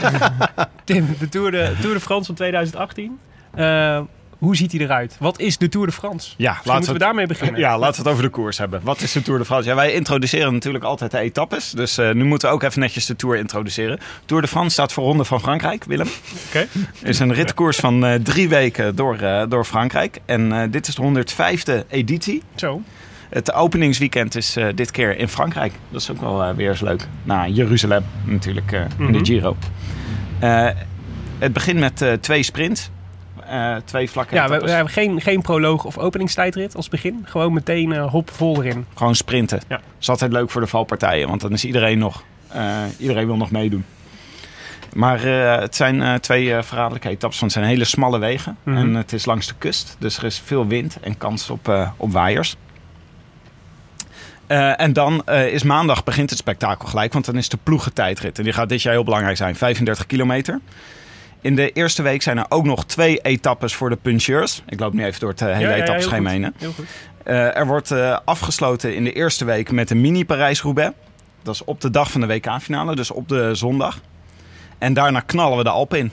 Tim, 0.84 1.16
de 1.20 1.30
Tour 1.30 1.52
de, 1.52 1.74
Tour 1.82 1.94
de 1.94 2.00
France 2.02 2.26
van 2.26 2.36
2018. 2.36 3.20
Eh, 3.56 4.00
hoe 4.38 4.56
ziet 4.56 4.72
hij 4.72 4.82
eruit? 4.82 5.16
Wat 5.20 5.40
is 5.40 5.58
de 5.58 5.70
Tour 5.70 5.88
de 5.88 5.94
France? 5.94 6.34
Ja, 6.38 6.52
Misschien 6.52 6.74
moeten 6.74 6.94
we 6.94 7.00
daarmee 7.00 7.26
beginnen. 7.28 7.60
Ja, 7.60 7.78
laten 7.78 7.96
we 7.96 8.02
het 8.02 8.12
over 8.18 8.24
de 8.24 8.30
koers 8.30 8.58
hebben. 8.58 8.80
Wat 8.84 9.02
is 9.02 9.12
de 9.12 9.22
Tour 9.22 9.40
de 9.40 9.46
France? 9.46 9.70
Ja, 9.70 9.76
wij 9.76 9.94
introduceren 9.94 10.54
natuurlijk 10.54 10.84
altijd 10.84 11.12
de 11.12 11.18
etappes. 11.20 11.72
Dus 11.72 11.98
eh, 11.98 12.12
nu 12.12 12.24
moeten 12.24 12.48
we 12.50 12.54
ook 12.54 12.64
even 12.64 12.80
netjes 12.80 13.06
de 13.06 13.16
Tour 13.16 13.38
introduceren. 13.38 14.00
Tour 14.26 14.42
de 14.42 14.48
France 14.48 14.70
staat 14.72 14.94
voor 14.94 15.04
Ronde 15.04 15.24
van 15.26 15.40
Frankrijk, 15.40 15.84
Willem. 15.84 16.08
Oké. 16.48 16.68
is 17.04 17.20
een 17.20 17.34
ritkoers 17.34 17.78
van 17.78 18.06
eh, 18.06 18.14
drie 18.24 18.50
weken 18.50 18.96
door, 18.96 19.18
eh, 19.18 19.44
door 19.50 19.66
Frankrijk. 19.66 20.20
En 20.26 20.52
eh, 20.52 20.72
dit 20.72 20.88
is 20.88 20.96
de 20.96 21.02
105e 21.02 21.86
editie. 21.90 22.44
Zo. 22.56 22.82
Het 23.30 23.54
openingsweekend 23.54 24.36
is 24.36 24.56
eh, 24.56 24.68
dit 24.76 24.92
keer 24.92 25.18
in 25.18 25.28
Frankrijk. 25.28 25.74
Dat 25.90 26.02
is 26.02 26.12
ook 26.12 26.22
wel 26.22 26.44
eh, 26.44 26.56
weer 26.56 26.70
eens 26.70 26.82
leuk. 26.82 27.08
Na 27.24 27.48
Jeruzalem 27.48 28.04
natuurlijk 28.24 28.72
eh, 28.72 28.80
in 28.82 28.88
Mhm. 29.04 29.12
de 29.12 29.26
Giro. 29.26 29.56
Eh, 30.40 30.68
het 31.40 31.54
begint 31.54 31.80
met 31.80 32.04
twee 32.22 32.44
sprints. 32.44 32.90
Twee 33.86 34.10
vlakke 34.10 34.36
Ja, 34.36 34.48
we, 34.50 34.70
hebben 34.72 34.94
geen, 34.94 35.22
geen 35.22 35.42
proloog 35.42 35.84
of 35.86 35.98
openingstijdrit 35.98 36.76
als 36.76 36.90
begin. 36.90 37.22
Gewoon 37.26 37.54
meteen 37.54 37.98
hop 37.98 38.32
vol 38.32 38.64
erin. 38.64 38.86
Gewoon 38.96 39.16
sprinten. 39.16 39.60
Ja. 39.68 39.76
Dat 39.76 39.84
is 40.00 40.10
altijd 40.10 40.32
leuk 40.32 40.50
voor 40.50 40.62
de 40.62 40.68
valpartijen, 40.68 41.28
want 41.28 41.42
dan 41.42 41.52
is 41.52 41.66
iedereen 41.66 41.98
nog. 41.98 42.24
iedereen 42.98 43.26
wil 43.26 43.38
nog 43.38 43.52
meedoen. 43.52 43.86
Maar 44.94 45.22
het 45.62 45.76
zijn 45.76 46.20
twee 46.20 46.54
eh, 46.56 46.64
verraderlijke 46.64 47.10
etappes, 47.10 47.40
want 47.40 47.54
het 47.54 47.62
zijn 47.64 47.74
hele 47.74 47.86
smalle 47.86 48.20
wegen. 48.20 48.58
Mhm. 48.64 48.78
En 48.78 48.94
het 48.94 49.14
is 49.14 49.26
langs 49.26 49.48
de 49.48 49.54
kust, 49.58 49.96
dus 50.00 50.18
er 50.18 50.24
is 50.24 50.42
veel 50.46 50.68
wind 50.68 50.98
en 51.02 51.18
kans 51.18 51.50
op, 51.50 51.92
op 51.98 52.12
waaiers. 52.12 52.56
Eh, 54.50 54.82
en 54.82 54.94
dan 54.94 55.22
eh, 55.26 55.54
is 55.54 55.64
maandag 55.64 56.04
begint 56.04 56.30
het 56.30 56.40
spektakel 56.40 56.88
gelijk, 56.88 57.14
want 57.14 57.26
dan 57.26 57.38
is 57.38 57.50
de 57.50 57.58
ploegentijdrit. 57.64 58.38
En 58.38 58.44
die 58.44 58.54
gaat 58.54 58.70
dit 58.70 58.82
jaar 58.82 58.94
heel 58.94 59.04
belangrijk 59.04 59.38
zijn, 59.38 59.56
35 59.56 60.06
kilometer. 60.06 60.60
In 61.42 61.56
de 61.56 61.72
eerste 61.72 62.02
week 62.02 62.22
zijn 62.22 62.38
er 62.38 62.46
ook 62.50 62.66
nog 62.66 62.86
twee 62.86 63.20
etappes 63.20 63.76
voor 63.76 63.90
de 63.90 63.96
puncheurs. 63.96 64.64
Ik 64.68 64.80
loop 64.80 64.94
nu 64.94 65.06
even 65.06 65.20
door 65.20 65.30
het 65.30 65.42
eh, 65.42 65.48
hele 65.48 65.60
Ja, 65.60 65.76
heen. 66.30 66.44
goed. 66.44 66.54
Heel 66.58 66.72
goed. 66.72 66.86
Er 67.24 67.68
wordt 67.68 67.92
afgesloten 68.26 68.96
in 68.96 69.04
de 69.04 69.14
eerste 69.14 69.46
week 69.46 69.72
met 69.72 69.90
een 69.90 70.02
mini 70.02 70.26
Parijs-Roubaix. 70.26 70.96
Dat 71.44 71.54
is 71.54 71.64
op 71.64 71.82
de 71.82 71.90
dag 71.90 72.12
van 72.12 72.22
de 72.22 72.28
WK-finale, 72.28 72.96
dus 72.96 73.12
op 73.12 73.28
de 73.28 73.56
zondag. 73.56 74.00
En 74.78 74.94
daarna 74.94 75.20
knallen 75.20 75.58
we 75.58 75.64
de 75.64 75.70
Alpen 75.70 76.00
in. 76.00 76.12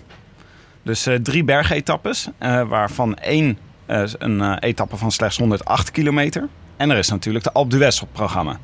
Dus 0.82 1.08
drie 1.22 1.44
bergetappes, 1.44 2.28
waarvan 2.68 3.16
één 3.16 3.58
een 3.86 4.58
etappe 4.58 4.96
van 4.96 5.12
slechts 5.12 5.38
108 5.38 5.90
kilometer. 5.90 6.48
En 6.76 6.90
er 6.90 6.98
is 6.98 7.08
natuurlijk 7.08 7.44
de 7.44 7.52
Alpe 7.52 7.76
d'Huez 7.76 8.00
op 8.00 8.08
programma. 8.12 8.58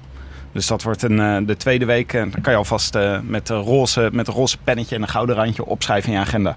Dus 0.52 0.66
dat 0.66 0.82
wordt 0.82 1.02
een, 1.02 1.20
eh, 1.20 1.36
de 1.46 1.56
tweede 1.56 1.84
week. 1.84 2.12
En 2.12 2.30
dan 2.30 2.40
kan 2.40 2.52
je 2.52 2.58
alvast 2.58 2.94
eh, 2.94 3.18
met, 3.20 3.46
de 3.46 3.54
roze, 3.54 4.08
met 4.12 4.28
een 4.28 4.34
roze 4.34 4.58
pennetje 4.64 4.94
en 4.96 5.02
een 5.02 5.08
gouden 5.08 5.34
randje 5.36 5.64
opschrijven 5.64 6.08
in 6.12 6.18
je 6.18 6.24
agenda. 6.24 6.56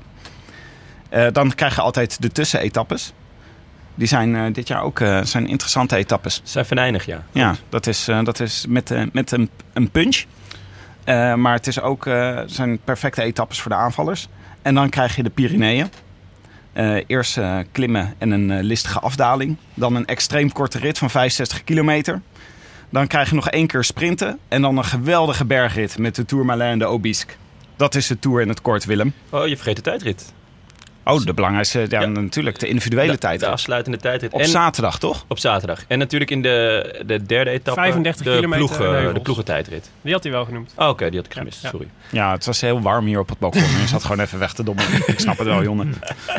Eh, 1.09 1.27
dan 1.31 1.55
krijg 1.55 1.75
je 1.75 1.81
altijd 1.81 2.21
de 2.21 2.29
tussenetappes. 2.29 3.13
Die 3.95 4.07
zijn 4.07 4.35
eh, 4.35 4.53
dit 4.53 4.67
jaar 4.67 4.81
ook 4.81 4.99
eh, 4.99 5.19
zijn 5.23 5.47
interessante 5.47 5.95
etappes. 5.95 6.35
Ze 6.35 6.41
zijn 6.51 6.65
venijnig, 6.65 7.05
ja. 7.05 7.23
Ja, 7.31 7.55
dat 7.69 7.87
is, 7.87 8.07
eh, 8.07 8.23
dat 8.23 8.39
is 8.39 8.65
met, 8.67 8.91
eh, 8.91 9.03
met 9.11 9.31
een, 9.31 9.49
een 9.73 9.89
punch. 9.89 10.23
Eh, 11.03 11.33
maar 11.33 11.53
het 11.53 11.67
is 11.67 11.81
ook, 11.81 12.05
eh, 12.05 12.39
zijn 12.45 12.79
perfecte 12.83 13.21
etappes 13.21 13.61
voor 13.61 13.71
de 13.71 13.77
aanvallers. 13.77 14.27
En 14.61 14.75
dan 14.75 14.89
krijg 14.89 15.15
je 15.15 15.23
de 15.23 15.29
Pyreneeën. 15.29 15.89
Eh, 16.75 16.95
eerst 17.07 17.37
eh, 17.37 17.57
klimmen 17.71 18.13
en 18.17 18.31
een 18.31 18.51
eh, 18.51 18.63
listige 18.63 18.99
afdaling. 18.99 19.57
Dan 19.73 19.95
een 19.95 20.05
extreem 20.05 20.51
korte 20.51 20.79
rit 20.79 20.97
van 20.97 21.09
65 21.09 21.63
kilometer. 21.63 22.21
Dan 22.89 23.07
krijg 23.07 23.29
je 23.29 23.35
nog 23.35 23.49
één 23.49 23.67
keer 23.67 23.83
sprinten. 23.83 24.39
En 24.47 24.61
dan 24.61 24.77
een 24.77 24.85
geweldige 24.85 25.45
bergrit 25.45 25.97
met 25.97 26.15
de 26.15 26.25
Tourmalet 26.25 26.71
en 26.71 26.79
de 26.79 26.85
Obisque. 26.85 27.33
Dat 27.75 27.95
is 27.95 28.07
de 28.07 28.19
Tour 28.19 28.41
in 28.41 28.49
het 28.49 28.61
kort, 28.61 28.85
Willem. 28.85 29.13
Oh, 29.29 29.47
je 29.47 29.55
vergeet 29.55 29.75
de 29.75 29.81
tijdrit. 29.81 30.33
Oh, 31.07 31.25
de 31.25 31.33
belangrijkste, 31.33 31.85
ja, 31.89 32.01
Ja. 32.01 32.05
natuurlijk, 32.07 32.59
de 32.59 32.67
individuele 32.67 33.11
De- 33.11 33.17
tijd. 33.17 33.39
De 33.39 33.47
afsluitende 33.47 33.97
tijdrit. 33.97 34.33
Op 34.33 34.39
en 34.39 34.47
zaterdag, 34.47 34.99
toch? 34.99 35.25
op 35.27 35.39
zaterdag. 35.39 35.83
En 35.87 35.99
natuurlijk 35.99 36.31
in 36.31 36.41
de, 36.41 37.03
de 37.05 37.23
derde 37.25 37.49
etappe 37.49 37.81
35 37.81 38.25
de, 38.25 38.35
kilometer 38.35 38.75
ploegen, 38.77 39.13
de 39.13 39.19
ploegentijdrit. 39.19 39.91
Die 40.01 40.13
had 40.13 40.23
hij 40.23 40.31
wel 40.31 40.45
genoemd. 40.45 40.73
Oh, 40.77 40.87
Oké, 40.87 41.05
die 41.09 41.17
had 41.17 41.25
ik 41.25 41.33
gemist, 41.33 41.61
Ja. 41.61 41.69
sorry. 41.69 41.87
Ja, 42.11 42.31
het 42.31 42.45
was 42.45 42.61
heel 42.61 42.81
warm 42.81 43.05
hier 43.05 43.19
op 43.19 43.29
het 43.29 43.39
balkon. 43.39 43.61
Je 43.61 43.87
zat 43.87 44.01
gewoon 44.03 44.19
even 44.19 44.39
weg 44.39 44.53
te 44.53 44.63
dommen. 44.63 44.83
Ik 45.07 45.19
snap 45.19 45.37
het 45.37 45.47
wel, 45.47 45.63
Jonne. 45.63 45.85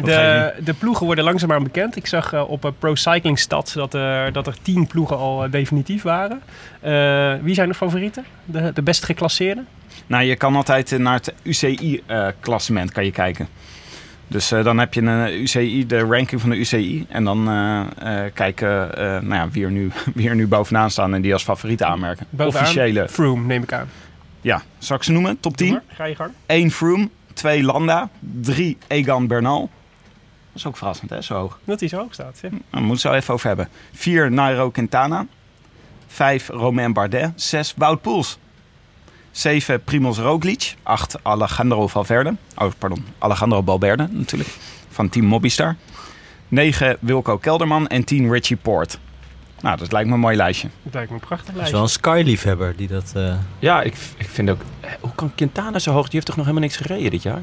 De, 0.05 0.53
de 0.65 0.75
ploegen 0.75 1.07
worden 1.07 1.25
langzaamaan 1.25 1.63
bekend. 1.63 1.97
Ik 1.97 2.07
zag 2.07 2.33
eh, 2.33 2.51
op 2.51 2.65
eh, 2.65 2.71
Pro 2.79 2.95
Cycling 2.95 3.39
Stats 3.39 3.73
dat, 3.73 3.95
er 3.95 4.33
dat 4.33 4.47
er 4.47 4.57
tien 4.63 4.87
ploegen 4.87 5.17
al 5.17 5.45
eh, 5.45 5.51
definitief 5.51 6.03
waren. 6.03 6.43
Eh, 6.81 7.35
wie 7.43 7.55
zijn 7.55 7.69
de 7.69 7.75
favorieten? 7.75 8.25
De, 8.45 8.73
de 8.75 8.83
best 8.83 9.05
geclasseerden? 9.05 9.67
Nou, 10.07 10.25
je 10.25 10.37
kan 10.37 10.57
altijd 10.57 10.93
eh, 10.93 10.99
naar 10.99 11.15
het 11.15 11.33
UCI-klassement 11.43 12.93
kan 12.93 13.05
je 13.05 13.11
kijken. 13.13 13.49
Dus 14.29 14.53
eh, 14.53 14.65
dan 14.65 14.79
heb 14.79 14.95
je 14.95 15.01
een 15.03 15.27
eh, 15.27 15.41
UCI, 15.41 15.87
de 15.87 15.99
ranking 15.99 16.41
van 16.41 16.51
de 16.51 16.57
UCI. 16.57 17.07
En 17.09 17.25
dan 17.25 17.49
eh, 17.49 18.25
eh, 18.25 18.33
kijken 18.35 18.91
nou 19.27 19.35
ja, 19.35 19.49
wie, 19.51 19.65
er 19.65 19.71
nu, 19.71 19.91
wie 20.15 20.29
er 20.29 20.35
nu 20.35 20.47
bovenaan 20.47 20.91
staan 20.91 21.15
en 21.15 21.23
die 21.23 21.33
als 21.33 21.43
favoriet 21.45 21.83
aanmerken. 21.83 22.27
Bovenaan? 22.31 22.63
Officiële. 22.63 23.09
Froome, 23.09 23.47
neem 23.47 23.63
ik 23.63 23.73
aan. 23.73 23.89
Ja, 24.41 24.63
zal 24.79 24.97
ik 24.97 25.03
ze 25.03 25.13
noemen? 25.13 25.41
Top 25.41 25.57
10. 25.57 25.69
Doe 25.69 25.83
maar, 25.87 25.97
Ga 25.97 26.05
je 26.05 26.15
gang. 26.15 26.31
1 26.47 26.71
Froome, 26.71 27.09
2 27.33 27.63
Landa, 27.63 28.09
3 28.21 28.79
Egan 28.87 29.27
Bernal. 29.27 29.61
Dat 29.61 30.65
is 30.65 30.67
ook 30.67 30.77
verrassend, 30.77 31.11
hè, 31.11 31.23
zo 31.23 31.35
hoog. 31.35 31.59
Dat 31.65 31.81
hij 31.81 31.89
zo 31.89 31.99
hoog 31.99 32.13
staat. 32.13 32.39
Ja. 32.43 32.49
Daar 32.49 32.59
moeten 32.71 32.87
we 32.87 32.93
het 32.93 33.01
zo 33.01 33.13
even 33.13 33.35
over 33.35 33.47
hebben. 33.47 33.69
4 33.93 34.33
Nairo 34.33 34.71
Quintana. 34.71 35.27
5 36.07 36.49
Romain 36.49 36.93
Bardet. 36.93 37.33
6 37.37 37.75
Wout 37.77 38.01
Poels. 38.01 38.39
7 39.37 39.83
Primoz 39.85 40.19
Roglic. 40.19 40.75
8 40.83 41.17
Alejandro 41.25 41.87
Valverde. 41.87 42.37
Oh, 42.57 42.71
pardon. 42.79 43.05
Alejandro 43.19 43.63
Balberde 43.63 44.09
natuurlijk. 44.11 44.51
Van 44.89 45.09
team 45.09 45.27
Mobbystar. 45.27 45.77
9 46.49 46.97
Wilco 47.01 47.39
Kelderman. 47.39 47.87
En 47.87 48.05
10 48.05 48.33
Richie 48.33 48.57
Poort. 48.57 48.99
Nou, 49.61 49.77
dat 49.77 49.93
lijkt 49.93 50.09
me 50.09 50.15
een 50.15 50.21
mooi 50.21 50.37
lijstje. 50.37 50.69
Dat 50.83 50.95
lijkt 50.95 51.09
me 51.11 51.15
een 51.15 51.27
prachtig 51.27 51.47
Het 51.55 51.55
is 51.55 51.71
lijstje. 51.71 51.75
wel 51.77 51.85
een 51.85 52.23
Sky-liefhebber 52.23 52.77
die 52.77 52.89
dat... 52.89 53.13
eh, 53.15 53.35
Ja, 53.59 53.83
ik, 53.83 53.95
ik 54.17 54.29
vind 54.29 54.51
ook... 54.51 54.61
eh, 54.81 54.91
Hoe 55.01 55.15
kan 55.15 55.35
Quintana 55.35 55.79
zo 55.79 55.93
hoog? 55.93 56.05
Die 56.05 56.13
heeft 56.13 56.27
toch 56.27 56.37
nog 56.37 56.45
helemaal 56.47 56.69
niks 56.69 56.81
gereden 56.81 57.11
dit 57.11 57.23
jaar? 57.23 57.43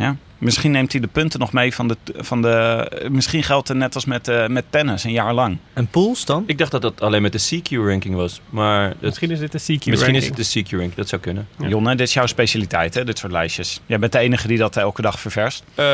Ja. 0.00 0.16
Misschien 0.38 0.70
neemt 0.70 0.92
hij 0.92 1.00
de 1.00 1.06
punten 1.06 1.40
nog 1.40 1.52
mee 1.52 1.74
van 1.74 1.88
de... 1.88 1.96
Van 2.16 2.42
de 2.42 2.86
misschien 3.10 3.42
geldt 3.42 3.68
het 3.68 3.76
net 3.76 3.94
als 3.94 4.04
met, 4.04 4.28
eh, 4.28 4.46
met 4.46 4.64
tennis, 4.70 5.04
een 5.04 5.12
jaar 5.12 5.34
lang. 5.34 5.56
En 5.72 5.86
Pools 5.86 6.24
dan? 6.24 6.44
Ik 6.46 6.58
dacht 6.58 6.70
dat 6.70 6.82
dat 6.82 7.00
alleen 7.00 7.22
met 7.22 7.32
de 7.32 7.62
CQ-ranking 7.62 8.14
was. 8.14 8.40
Maar 8.50 8.88
dat, 8.88 9.00
Misschien 9.00 9.30
is 9.30 9.38
dit 9.38 9.52
de 9.52 9.58
CQ 9.58 9.84
misschien 9.84 10.14
is 10.14 10.26
het 10.26 10.36
de 10.36 10.62
CQ-ranking. 10.62 10.94
Dat 10.94 11.08
zou 11.08 11.20
kunnen. 11.20 11.48
Ja. 11.58 11.68
Jonne, 11.68 11.90
dit 11.90 12.06
is 12.06 12.14
jouw 12.14 12.26
specialiteit, 12.26 12.94
hè? 12.94 13.04
Dit 13.04 13.18
soort 13.18 13.32
lijstjes. 13.32 13.80
Jij 13.86 13.98
bent 13.98 14.12
de 14.12 14.18
enige 14.18 14.48
die 14.48 14.58
dat 14.58 14.76
elke 14.76 15.02
dag 15.02 15.20
ververst. 15.20 15.64
Eh, 15.74 15.84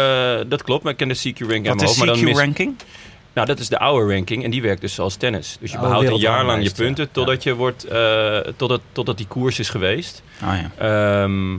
dat 0.46 0.62
klopt, 0.62 0.82
maar 0.82 0.92
ik 0.92 0.98
ken 0.98 1.08
de 1.08 1.14
CQ-ranking 1.14 1.80
Wat 1.80 1.82
is 1.82 2.20
CQ-ranking? 2.20 2.74
Nou, 3.32 3.46
dat 3.46 3.58
is 3.58 3.68
de 3.68 3.78
oude 3.78 4.14
ranking 4.14 4.44
en 4.44 4.50
die 4.50 4.62
werkt 4.62 4.80
dus 4.80 4.94
zoals 4.94 5.16
tennis. 5.16 5.56
Dus 5.60 5.70
je 5.70 5.76
Oh, 5.76 5.82
behoudt 5.82 6.08
een 6.08 6.16
jaar 6.16 6.44
lang 6.44 6.62
je 6.62 6.72
punten 6.72 7.10
totdat, 7.10 7.42
je 7.42 7.54
wordt, 7.54 7.84
eh, 7.84 8.38
totdat, 8.56 8.80
totdat 8.92 9.16
die 9.16 9.26
koers 9.26 9.58
is 9.58 9.68
geweest. 9.68 10.22
Oh, 10.42 10.52
ja. 10.54 10.70
Ehm, 11.22 11.54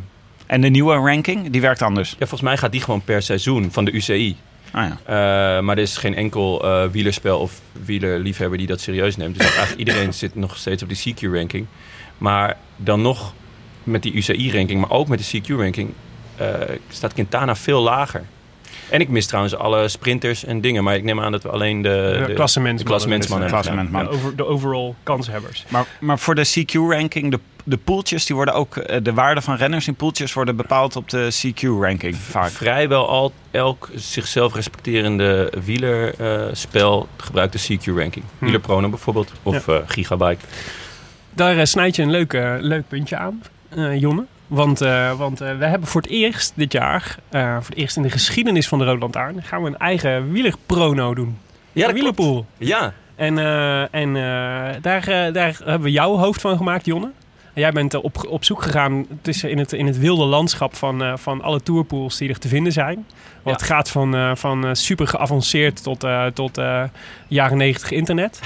En 0.48 0.62
de 0.62 0.70
nieuwe 0.70 0.96
ranking, 0.96 1.50
die 1.50 1.62
werkt 1.62 1.82
anders. 1.82 2.10
ja, 2.10 2.18
volgens 2.18 2.42
mij 2.42 2.58
gaat 2.58 2.72
die 2.72 2.82
gewoon 2.82 3.02
per 3.02 3.22
seizoen 3.22 3.72
van 3.72 3.86
de 3.86 3.92
UCI. 3.92 4.38
Ah 4.72 4.88
ja. 4.88 4.98
Eh, 5.06 5.64
maar 5.64 5.78
er 5.78 5.84
is 5.84 5.98
geen 5.98 6.16
enkel 6.16 6.64
eh, 6.64 6.90
wielerspel 6.92 7.40
of 7.40 7.62
wielerliefhebber 7.86 8.58
die 8.58 8.68
dat 8.68 8.82
serieus 8.82 9.18
neemt. 9.18 9.38
Dus 9.38 9.46
eigenlijk 9.46 9.80
iedereen 9.88 10.14
zit 10.14 10.36
nog 10.36 10.58
steeds 10.58 10.84
op 10.84 10.90
die 10.90 11.14
CQ-ranking. 11.14 11.66
Maar 12.18 12.58
dan 12.76 13.02
nog 13.02 13.34
met 13.84 14.04
die 14.04 14.14
UCI-ranking, 14.14 14.80
maar 14.80 14.90
ook 14.90 15.08
met 15.08 15.32
de 15.32 15.42
CQ-ranking, 15.42 15.94
eh, 16.36 16.48
staat 16.90 17.14
Quintana 17.14 17.56
veel 17.56 17.82
lager. 17.82 18.24
En 18.90 19.00
ik 19.00 19.10
mis 19.10 19.26
trouwens 19.26 19.56
alle 19.56 19.88
sprinters 19.88 20.46
en 20.46 20.62
dingen. 20.62 20.84
Maar 20.84 20.96
ik 20.96 21.04
neem 21.04 21.20
aan 21.20 21.32
dat 21.32 21.44
we 21.44 21.50
alleen 21.50 21.82
de, 21.82 21.90
De 22.20 22.26
de, 22.28 22.34
klassementsmannen. 22.34 22.78
de 22.78 22.84
klassementsmannen 22.84 23.92
De 23.92 23.98
hebben 23.98 24.18
over, 24.18 24.36
de 24.36 24.46
overall 24.46 24.94
kanshebbers. 25.04 25.66
Maar, 25.68 25.86
maar 26.00 26.20
voor 26.20 26.36
de 26.36 26.46
CQ-ranking, 26.46 27.32
de, 27.32 27.40
de 27.70 27.78
poeltjes, 27.78 28.26
die 28.26 28.36
worden 28.36 28.54
ook... 28.54 28.78
eh, 28.78 29.00
De 29.04 29.14
waarde 29.14 29.42
van 29.42 29.56
renners 29.56 29.88
in 29.88 29.96
poeltjes 29.96 30.34
worden 30.34 30.56
bepaald 30.56 30.96
op 30.96 31.10
de 31.10 31.28
CQ-ranking 31.32 32.16
vaak. 32.16 32.50
Vrijwel 32.50 33.08
al, 33.10 33.32
elk 33.52 33.90
zichzelf 33.96 34.54
respecterende 34.56 35.52
wielerspel 35.66 37.08
gebruikt 37.18 37.54
de 37.68 37.78
CQ-ranking. 37.78 38.26
Hm. 38.38 38.44
Wielerprono 38.44 38.90
bijvoorbeeld, 38.90 39.32
of 39.44 39.68
eh, 39.68 39.76
Gigabyte. 39.86 40.46
Daar 41.34 41.58
eh, 41.58 41.66
snijd 41.66 41.96
je 41.96 42.02
een 42.02 42.12
leuk, 42.12 42.34
eh, 42.34 42.54
leuk 42.60 42.88
puntje 42.88 43.18
aan, 43.18 43.42
eh, 43.70 44.00
Jonne. 44.00 44.26
Want, 44.48 44.82
eh, 44.82 45.18
want 45.18 45.42
eh, 45.42 45.58
we 45.58 45.66
hebben 45.66 45.88
voor 45.90 46.02
het 46.02 46.10
eerst 46.10 46.52
dit 46.56 46.72
jaar, 46.72 47.16
eh, 47.30 47.54
voor 47.56 47.70
het 47.70 47.76
eerst 47.78 47.96
in 47.98 48.02
de 48.02 48.10
geschiedenis 48.10 48.68
van 48.68 48.80
de 48.80 48.86
Rode 48.86 49.00
Lantaarn, 49.00 49.44
gaan 49.44 49.62
we 49.64 49.68
een 49.70 49.78
eigen 49.78 50.32
wielerprono 50.32 51.14
doen. 51.14 51.38
Ja, 51.72 51.88
Een 51.88 51.94
wielerpool. 51.94 52.46
Ja, 52.58 52.94
En, 53.16 53.38
eh, 53.38 53.82
en 53.94 54.16
eh, 54.16 54.82
daar, 54.82 55.08
eh, 55.08 55.34
daar 55.34 55.58
hebben 55.64 55.82
we 55.82 55.92
jouw 55.92 56.18
hoofd 56.18 56.42
van 56.42 56.58
gemaakt, 56.58 56.86
Jonne. 56.86 57.12
En 57.58 57.64
jij 57.64 57.72
bent 57.72 57.96
op, 57.96 58.28
op 58.28 58.44
zoek 58.44 58.62
gegaan 58.62 59.06
tussen 59.22 59.50
in, 59.50 59.58
het, 59.58 59.74
in 59.74 59.88
het 59.88 60.00
wilde 60.00 60.26
landschap 60.26 60.76
van, 60.76 61.04
eh, 61.04 61.14
van 61.16 61.42
alle 61.42 61.62
tourpools 61.62 62.18
die 62.18 62.30
er 62.30 62.40
te 62.40 62.48
vinden 62.48 62.72
zijn. 62.72 63.08
Wat 63.44 63.62
gaat 63.62 63.90
van, 63.90 64.16
eh, 64.16 64.32
van 64.36 64.66
eh, 64.66 64.74
super 64.74 65.08
geavanceerd 65.08 65.84
tot, 65.84 66.04
eh, 66.04 66.26
tot 66.26 66.58
eh, 66.58 66.84
jaren 67.28 67.58
negentig 67.58 67.92
internet. 67.92 68.40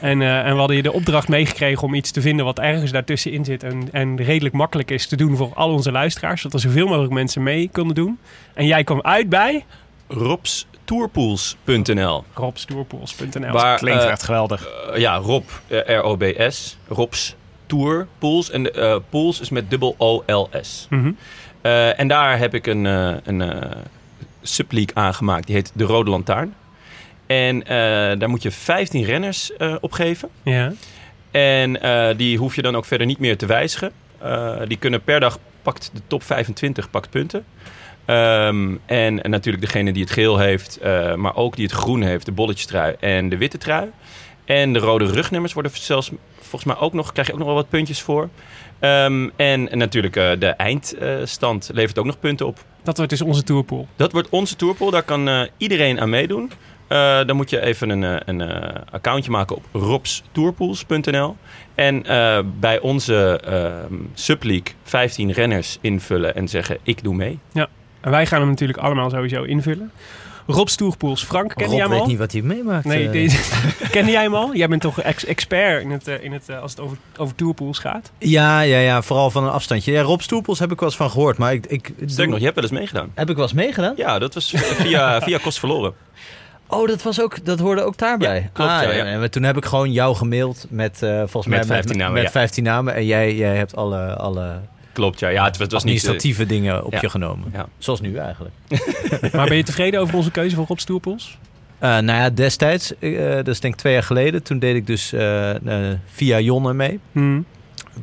en, 0.00 0.22
eh, 0.22 0.38
en 0.38 0.52
we 0.52 0.58
hadden 0.58 0.76
je 0.76 0.82
de 0.82 0.92
opdracht 0.92 1.28
meegekregen 1.28 1.82
om 1.82 1.94
iets 1.94 2.10
te 2.10 2.20
vinden 2.20 2.44
wat 2.44 2.58
ergens 2.58 2.90
daartussenin 2.90 3.44
zit. 3.44 3.62
En, 3.62 3.88
en 3.92 4.16
redelijk 4.16 4.54
makkelijk 4.54 4.90
is 4.90 5.06
te 5.06 5.16
doen 5.16 5.36
voor 5.36 5.54
al 5.54 5.70
onze 5.70 5.92
luisteraars. 5.92 6.40
Zodat 6.40 6.62
er 6.62 6.68
zoveel 6.68 6.86
mogelijk 6.86 7.12
mensen 7.12 7.42
mee 7.42 7.68
konden 7.72 7.94
doen. 7.94 8.18
En 8.54 8.66
jij 8.66 8.84
kwam 8.84 9.02
uit 9.02 9.28
bij 9.28 9.64
robstourpools.nl. 10.08 12.24
robstourpools.nl. 12.34 13.52
Waar, 13.52 13.78
Klinkt 13.78 14.04
echt 14.04 14.22
geweldig. 14.22 14.68
ja, 14.94 15.16
Rob, 15.16 15.44
R-O-B-S. 15.68 16.76
Rob's 16.88 17.36
Tour 17.66 18.06
Pools. 18.18 18.50
En 18.50 18.62
de, 18.62 18.70
eh, 18.70 18.96
Pools 19.10 19.40
is 19.40 19.50
met 19.50 19.70
dubbel 19.70 19.94
O-L-S. 19.98 20.86
Mhm. 20.90 21.12
Eh, 21.60 22.00
en 22.00 22.08
daar 22.08 22.38
heb 22.38 22.54
ik 22.54 22.66
een, 22.66 22.86
eh 22.86 23.14
een 23.24 23.52
subleague 24.42 24.94
aangemaakt. 24.94 25.46
Die 25.46 25.54
heet 25.54 25.72
De 25.74 25.84
Rode 25.84 26.10
Lantaarn. 26.10 26.54
En 27.26 27.60
daar 28.18 28.28
moet 28.28 28.42
je 28.42 28.50
15 28.50 29.04
renners 29.04 29.56
eh 29.56 29.74
opgeven. 29.80 30.28
Ja. 30.42 30.72
En 31.30 31.78
die 32.16 32.38
hoef 32.38 32.54
je 32.54 32.62
dan 32.62 32.76
ook 32.76 32.84
verder 32.84 33.06
niet 33.06 33.18
meer 33.18 33.36
te 33.36 33.46
wijzigen. 33.46 33.92
Die 34.68 34.78
kunnen 34.78 35.02
per 35.02 35.20
dag 35.20 35.38
pakt 35.62 35.90
de 35.94 36.00
top 36.06 36.22
25 36.22 36.90
pakt 36.90 37.10
punten. 37.10 37.44
Ehm, 38.04 38.74
en, 38.86 39.22
en 39.22 39.30
natuurlijk 39.30 39.64
degene 39.64 39.92
die 39.92 40.02
het 40.02 40.12
geel 40.12 40.38
heeft, 40.38 40.78
maar 41.16 41.36
ook 41.36 41.56
die 41.56 41.64
het 41.64 41.74
groen 41.74 42.02
heeft, 42.02 42.26
de 42.26 42.32
bolletjestrui 42.32 42.94
en 43.00 43.28
de 43.28 43.36
witte 43.36 43.58
trui. 43.58 43.90
En 44.44 44.72
de 44.72 44.78
rode 44.78 45.06
rugnummers 45.06 45.52
worden 45.52 45.72
zelfs 45.74 46.10
volgens 46.48 46.72
mij 46.72 46.82
ook 46.82 46.92
nog, 46.92 47.12
krijg 47.12 47.26
je 47.26 47.32
ook 47.32 47.38
nog 47.38 47.48
wel 47.48 47.56
wat 47.56 47.68
puntjes 47.68 48.02
voor. 48.02 48.28
Ehm, 48.78 49.28
en, 49.36 49.70
en 49.70 49.78
natuurlijk 49.78 50.16
eh, 50.16 50.30
de 50.38 50.46
eindstand 50.46 51.70
levert 51.72 51.98
ook 51.98 52.04
nog 52.04 52.18
punten 52.18 52.46
op. 52.46 52.58
Dat 52.82 52.96
wordt 52.96 53.10
dus 53.10 53.22
onze 53.22 53.42
tourpool. 53.42 53.88
Dat 53.96 54.12
wordt 54.12 54.28
onze 54.28 54.56
tourpool. 54.56 54.90
Daar 54.90 55.02
kan 55.02 55.28
eh, 55.28 55.42
iedereen 55.56 56.00
aan 56.00 56.10
meedoen. 56.10 56.50
Eh, 56.86 57.24
dan 57.24 57.36
moet 57.36 57.50
je 57.50 57.60
even 57.60 57.90
een, 57.90 58.20
een 58.28 58.40
accountje 58.90 59.30
maken 59.30 59.56
op 59.56 59.64
robstourpools.nl. 59.72 61.36
En 61.74 62.02
bij 62.60 62.80
onze 62.80 63.40
ehm 63.44 63.94
subleague 64.14 64.74
15 64.82 65.32
renners 65.32 65.78
invullen 65.80 66.34
en 66.34 66.48
zeggen 66.48 66.78
ik 66.82 67.02
doe 67.02 67.14
mee. 67.14 67.38
En 68.00 68.10
wij 68.10 68.26
gaan 68.26 68.40
hem 68.40 68.48
natuurlijk 68.48 68.78
allemaal 68.78 69.10
sowieso 69.10 69.42
invullen. 69.42 69.90
Rob 70.46 70.68
Stoerpools. 70.68 71.24
Frank, 71.24 71.48
kende 71.48 71.64
Rob 71.64 71.72
jij 71.72 71.82
hem 71.82 71.90
weet 71.90 72.00
al? 72.00 72.06
niet 72.06 72.18
wat 72.18 72.32
hij 72.32 72.42
meemaakt. 72.42 72.84
Nee, 72.84 73.06
eh. 73.06 73.12
deze- 73.12 73.38
kende 73.90 74.10
jij 74.10 74.22
hem 74.22 74.34
al? 74.34 74.54
Jij 74.54 74.68
bent 74.68 74.80
toch 74.82 75.00
ex 75.00 75.24
expert 75.24 75.82
in 75.82 75.90
het, 75.90 76.08
eh, 76.08 76.22
in 76.24 76.32
het, 76.32 76.48
eh, 76.48 76.60
als 76.62 76.70
het 76.70 76.80
over, 76.80 76.96
over 77.16 77.34
tourpools 77.34 77.78
gaat? 77.78 78.10
Ja, 78.18 78.60
ja, 78.60 78.78
ja, 78.78 79.02
vooral 79.02 79.30
van 79.30 79.44
een 79.44 79.50
afstandje. 79.50 79.92
Ja, 79.92 80.02
Rob 80.02 80.20
Stoepels 80.20 80.58
heb 80.58 80.72
ik 80.72 80.80
wel 80.80 80.88
eens 80.88 80.98
van 80.98 81.10
gehoord, 81.10 81.38
maar 81.38 81.52
ik... 81.52 81.66
ik 81.66 81.92
Sterk 82.06 82.28
nog, 82.28 82.38
je 82.38 82.44
hebt 82.44 82.54
wel 82.54 82.64
eens 82.64 82.72
meegedaan. 82.78 83.10
Heb 83.14 83.28
ik 83.30 83.34
wel 83.36 83.44
eens 83.44 83.54
meegedaan? 83.54 83.92
Ja, 83.96 84.18
dat 84.18 84.34
was 84.34 84.52
via, 84.56 85.20
via 85.26 85.38
Kost 85.42 85.58
Verloren. 85.58 85.92
Oh, 86.68 86.86
dat, 86.88 87.02
was 87.02 87.20
ook, 87.20 87.44
dat 87.44 87.58
hoorde 87.58 87.82
ook 87.82 87.96
daarbij. 87.98 88.40
Ja, 88.40 88.48
klopt, 88.52 88.70
Ah, 88.70 88.82
ja, 88.82 88.90
ja. 88.92 89.04
en 89.04 89.18
maar 89.18 89.30
toen 89.30 89.42
heb 89.42 89.56
ik 89.56 89.64
gewoon 89.64 89.92
jou 89.92 90.16
gemaild 90.16 90.66
met, 90.70 91.02
eh, 91.02 91.16
volgens 91.18 91.46
Met 91.46 91.58
mij 91.58 91.66
15 91.66 91.96
namen, 91.96 92.12
met 92.14 92.22
ja. 92.22 92.30
15 92.30 92.64
namen. 92.64 92.94
En 92.94 93.06
jij, 93.06 93.34
jij 93.34 93.56
hebt 93.56 93.76
alle, 93.76 94.16
alle 94.16 94.60
Klopt, 94.96 95.18
ja. 95.20 95.28
ja 95.28 95.44
het, 95.44 95.52
was- 95.56 95.58
het 95.62 95.72
was 95.72 95.84
niet... 95.84 95.92
eh, 95.94 95.98
administratieve 96.00 96.46
dingen 96.46 96.84
op 96.84 96.92
ja. 96.92 96.98
je 97.00 97.08
genomen. 97.10 97.50
Ja. 97.52 97.66
Zoals 97.78 98.00
nu 98.00 98.16
eigenlijk. 98.16 98.54
Maar 99.34 99.48
ben 99.48 99.56
je 99.56 99.62
tevreden 99.62 100.00
over 100.00 100.14
onze 100.14 100.30
keuze 100.30 100.56
voor 100.56 100.66
Rob 100.66 100.78
Stoerpools? 100.78 101.38
Eh, 101.78 101.90
nou 101.90 102.06
ja, 102.20 102.30
destijds, 102.30 102.98
eh, 102.98 103.34
dat 103.34 103.48
is 103.48 103.60
denk 103.60 103.74
ik 103.74 103.80
twee 103.80 103.92
jaar 103.92 104.02
geleden, 104.02 104.42
toen 104.42 104.58
deed 104.58 104.74
ik 104.74 104.86
dus 104.86 105.12
eh, 105.12 105.90
eh, 105.90 105.98
via 106.06 106.40
Jonne 106.40 106.74
mee. 106.74 107.00
Hmm. 107.12 107.44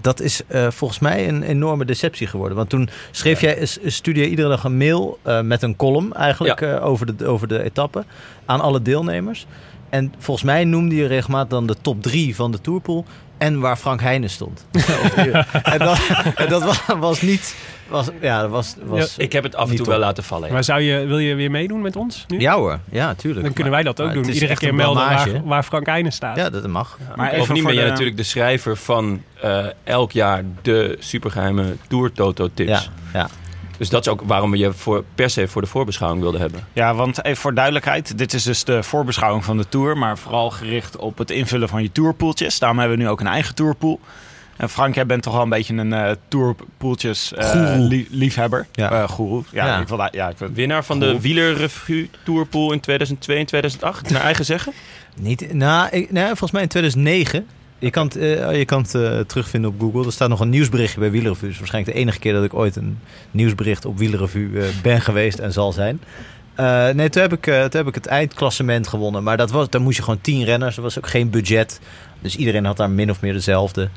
Dat 0.01 0.21
is 0.21 0.41
eh, 0.47 0.67
volgens 0.71 0.99
mij 0.99 1.27
een 1.27 1.43
enorme 1.43 1.85
deceptie 1.85 2.27
geworden. 2.27 2.57
Want 2.57 2.69
toen 2.69 2.89
schreef 3.11 3.41
jij, 3.41 3.65
s- 3.65 3.79
stuurde 3.85 4.19
je 4.19 4.29
iedere 4.29 4.49
dag 4.49 4.63
een 4.63 4.77
mail 4.77 5.19
eh, 5.21 5.41
met 5.41 5.61
een 5.61 5.75
column 5.75 6.13
eigenlijk 6.13 6.59
Ja. 6.59 6.77
eh, 6.77 6.85
over, 6.85 7.17
de, 7.17 7.25
over 7.25 7.47
de 7.47 7.63
etappe 7.63 8.03
aan 8.45 8.61
alle 8.61 8.81
deelnemers. 8.81 9.45
En 9.89 10.13
volgens 10.17 10.45
mij 10.45 10.63
noemde 10.63 10.95
je 10.95 11.05
regelmatig 11.05 11.49
dan 11.49 11.67
de 11.67 11.75
top 11.81 12.01
drie 12.01 12.35
van 12.35 12.51
de 12.51 12.61
Tourpool 12.61 13.05
en 13.43 13.59
waar 13.59 13.77
Frank 13.77 14.01
Heijnen 14.01 14.29
stond. 14.29 14.65
en 15.63 15.79
dat, 15.79 15.99
en 16.35 16.49
dat 16.49 16.63
was, 16.63 16.79
was 16.99 17.21
niet, 17.21 17.55
was, 17.87 18.07
ja, 18.21 18.41
dat 18.41 18.49
was, 18.49 18.75
was 18.83 19.17
Ik 19.17 19.31
heb 19.33 19.43
het 19.43 19.55
af 19.55 19.63
en 19.63 19.67
Niet 19.69 19.77
toe 19.77 19.85
top. 19.85 19.95
wel 19.95 20.03
laten 20.05 20.23
vallen. 20.23 20.47
ja. 20.47 20.53
Maar 20.53 20.63
zou 20.63 20.81
je, 20.81 21.05
wil 21.05 21.19
je 21.19 21.35
weer 21.35 21.51
meedoen 21.51 21.81
met 21.81 21.95
ons 21.95 22.25
nu? 22.27 22.39
Ja 22.39 22.55
hoor, 22.55 22.79
ja, 22.91 23.13
tuurlijk. 23.13 23.43
Dan 23.45 23.53
kunnen 23.53 23.73
wij 23.73 23.83
dat 23.83 23.99
ook 24.01 24.05
Maar 24.05 24.15
doen. 24.15 24.29
Iedere 24.29 24.55
keer 24.55 24.75
melden 24.75 25.03
waar, 25.03 25.41
waar 25.45 25.63
Frank 25.63 25.87
Eijnen 25.87 26.11
staat. 26.11 26.35
Ja, 26.35 26.49
dat 26.49 26.67
mag. 26.67 26.97
Maar 27.15 27.33
Bovendien 27.35 27.55
voor 27.63 27.65
ben 27.71 27.73
jij 27.73 27.83
de- 27.83 27.89
natuurlijk 27.89 28.17
de 28.17 28.23
schrijver 28.23 28.77
van 28.77 29.21
eh, 29.41 29.65
elk 29.83 30.11
jaar 30.11 30.43
de 30.61 30.95
supergeheime 30.99 31.75
Tour 31.87 32.11
Toto 32.11 32.49
tips. 32.53 32.69
Ja, 32.69 32.81
ja. 33.13 33.27
Dus 33.77 33.89
dat 33.89 34.05
is 34.05 34.11
ook 34.11 34.21
waarom 34.25 34.51
we 34.51 34.57
je 34.57 34.73
voor, 34.73 35.03
per 35.15 35.29
se 35.29 35.47
voor 35.47 35.61
de 35.61 35.67
voorbeschouwing 35.67 36.21
wilden 36.21 36.41
hebben. 36.41 36.67
Ja, 36.73 36.95
want 36.95 37.25
even 37.25 37.41
voor 37.41 37.53
duidelijkheid. 37.53 38.17
Dit 38.17 38.33
is 38.33 38.43
dus 38.43 38.63
de 38.63 38.83
voorbeschouwing 38.83 39.45
van 39.45 39.57
de 39.57 39.69
Tour. 39.69 39.97
Maar 39.97 40.17
vooral 40.17 40.49
gericht 40.49 40.95
op 40.95 41.17
het 41.17 41.31
invullen 41.31 41.69
van 41.69 41.81
je 41.81 41.91
tourpoeltjes. 41.91 42.59
Daarom 42.59 42.79
hebben 42.79 42.97
we 42.97 43.03
nu 43.03 43.09
ook 43.09 43.19
een 43.19 43.27
eigen 43.27 43.55
tourpool. 43.55 43.99
En 44.57 44.69
Frank, 44.69 44.95
jij 44.95 45.05
bent 45.05 45.23
toch 45.23 45.33
wel 45.33 45.41
een 45.41 45.49
beetje 45.49 45.73
een 45.73 45.93
eh 45.93 46.11
tourpoeltjes 46.27 47.33
eh, 47.33 47.75
liefhebber. 48.09 48.67
Ja. 48.71 48.91
Eh, 48.91 49.09
goeroe. 49.09 49.43
Ja, 49.51 49.65
Ja. 49.65 49.79
Ik 49.79 49.87
wil, 49.87 50.07
ja, 50.11 50.29
ik 50.29 50.37
wil, 50.37 50.51
Winnaar 50.51 50.83
van 50.83 50.99
de. 50.99 51.21
Wielerrevue 51.21 52.09
Tourpool 52.23 52.71
in 52.71 52.79
2002 52.79 53.37
en 53.37 53.45
2008, 53.45 54.09
naar 54.09 54.21
eigen 54.21 54.45
zeggen. 54.45 54.73
Niet, 55.19 55.53
nou, 55.53 55.89
ik, 55.91 56.11
nee, 56.11 56.25
volgens 56.25 56.51
mij 56.51 56.61
in 56.61 56.67
2009. 56.67 57.47
Je 57.83 57.89
kan 57.89 58.05
het, 58.05 58.15
eh, 58.15 58.57
je 58.57 58.65
kan 58.65 58.81
het 58.81 58.95
eh, 58.95 59.19
terugvinden 59.19 59.69
op 59.69 59.79
Google. 59.79 60.05
Er 60.05 60.11
staat 60.11 60.29
nog 60.29 60.39
een 60.39 60.49
nieuwsberichtje 60.49 60.99
bij 60.99 61.11
Wielerrevue. 61.11 61.49
Dus 61.49 61.57
waarschijnlijk 61.57 61.95
de 61.95 62.01
enige 62.01 62.19
keer 62.19 62.33
dat 62.33 62.43
ik 62.43 62.53
ooit 62.53 62.75
een 62.75 62.99
nieuwsbericht 63.31 63.85
op 63.85 63.97
Wielerrevue 63.97 64.61
eh, 64.61 64.67
ben 64.81 65.01
geweest 65.01 65.39
en 65.39 65.53
zal 65.53 65.71
zijn. 65.71 66.01
Nee, 66.95 67.09
toen 67.09 67.21
heb, 67.21 67.33
ik, 67.33 67.43
toen 67.43 67.69
heb 67.71 67.87
ik 67.87 67.95
het 67.95 68.05
eindklassement 68.05 68.87
gewonnen. 68.87 69.23
Maar 69.23 69.37
dat 69.37 69.51
was, 69.51 69.69
dan 69.69 69.81
moest 69.81 69.97
je 69.97 70.03
gewoon 70.03 70.21
tien 70.21 70.43
renners. 70.43 70.75
Er 70.75 70.81
was 70.81 70.97
ook 70.97 71.07
geen 71.07 71.29
budget. 71.29 71.79
Dus 72.21 72.35
iedereen 72.35 72.65
had 72.65 72.77
daar 72.77 72.89
min 72.89 73.09
of 73.09 73.21
meer 73.21 73.33
dezelfde 73.33 73.89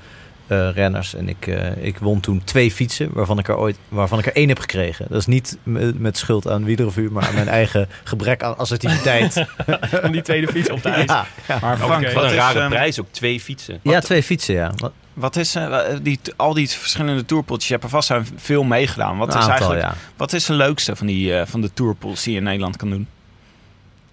eh, 0.47 0.69
renners. 0.75 1.15
En 1.15 1.29
ik, 1.29 1.47
eh, 1.47 1.85
ik 1.85 1.99
won 1.99 2.21
toen 2.21 2.45
twee 2.45 2.71
fietsen, 2.71 3.09
waarvan 3.13 3.39
ik 3.39 3.49
er, 3.49 3.57
ooit, 3.57 3.77
waarvan 3.89 4.19
ik 4.19 4.27
er 4.27 4.35
één 4.37 4.49
heb 4.49 4.59
gekregen. 4.59 5.07
Dat 5.09 5.19
is 5.19 5.27
niet 5.27 5.59
met, 5.99 6.19
schuld 6.19 6.49
aan 6.49 6.65
Wielerrevue, 6.65 7.11
maar 7.11 7.27
aan 7.27 7.35
mijn 7.35 7.49
eigen 7.61 7.89
gebrek 8.05 8.43
aan 8.43 8.59
assertiviteit. 8.59 9.45
Om 10.05 10.13
die 10.13 10.23
tweede 10.23 10.47
fiets 10.49 10.71
op 10.71 10.81
te 10.83 10.89
eisen. 10.89 11.15
ja, 11.17 11.27
ja. 11.49 11.59
maar 11.61 11.77
Frank. 11.79 12.13
Wat 12.13 12.25
een 12.25 12.35
rare 12.35 12.59
ehm, 12.61 12.69
prijs, 12.69 13.01
ook 13.01 13.07
twee 13.11 13.41
fietsen. 13.41 13.81
ja, 13.83 14.01
twee 14.01 14.23
fietsen, 14.23 14.55
ja. 14.55 14.73
Wat- 14.77 14.93
Wat 15.15 15.37
is 15.37 15.55
eh, 15.55 15.79
die, 16.03 16.21
al 16.37 16.55
die 16.55 16.69
verschillende 16.71 17.25
tourpooltjes? 17.25 17.69
Je 17.69 17.73
hebt 17.75 17.85
er 17.85 17.91
vast 17.93 18.11
aan 18.11 18.27
veel 18.37 18.63
meegedaan. 18.65 19.17
Wat 19.19 19.29
is, 19.29 19.35
aantal, 19.35 19.51
eigenlijk, 19.51 19.83
ja. 19.83 19.95
wat 20.17 20.33
is 20.33 20.45
de 20.45 20.53
leukste 20.53 20.97
van, 20.97 21.07
die, 21.07 21.35
eh, 21.39 21.47
van 21.47 21.61
de 21.61 21.73
tourpools 21.75 22.23
die 22.23 22.33
je 22.33 22.39
in 22.39 22.45
Nederland 22.45 22.77
kan 22.77 22.91
doen? 22.91 23.09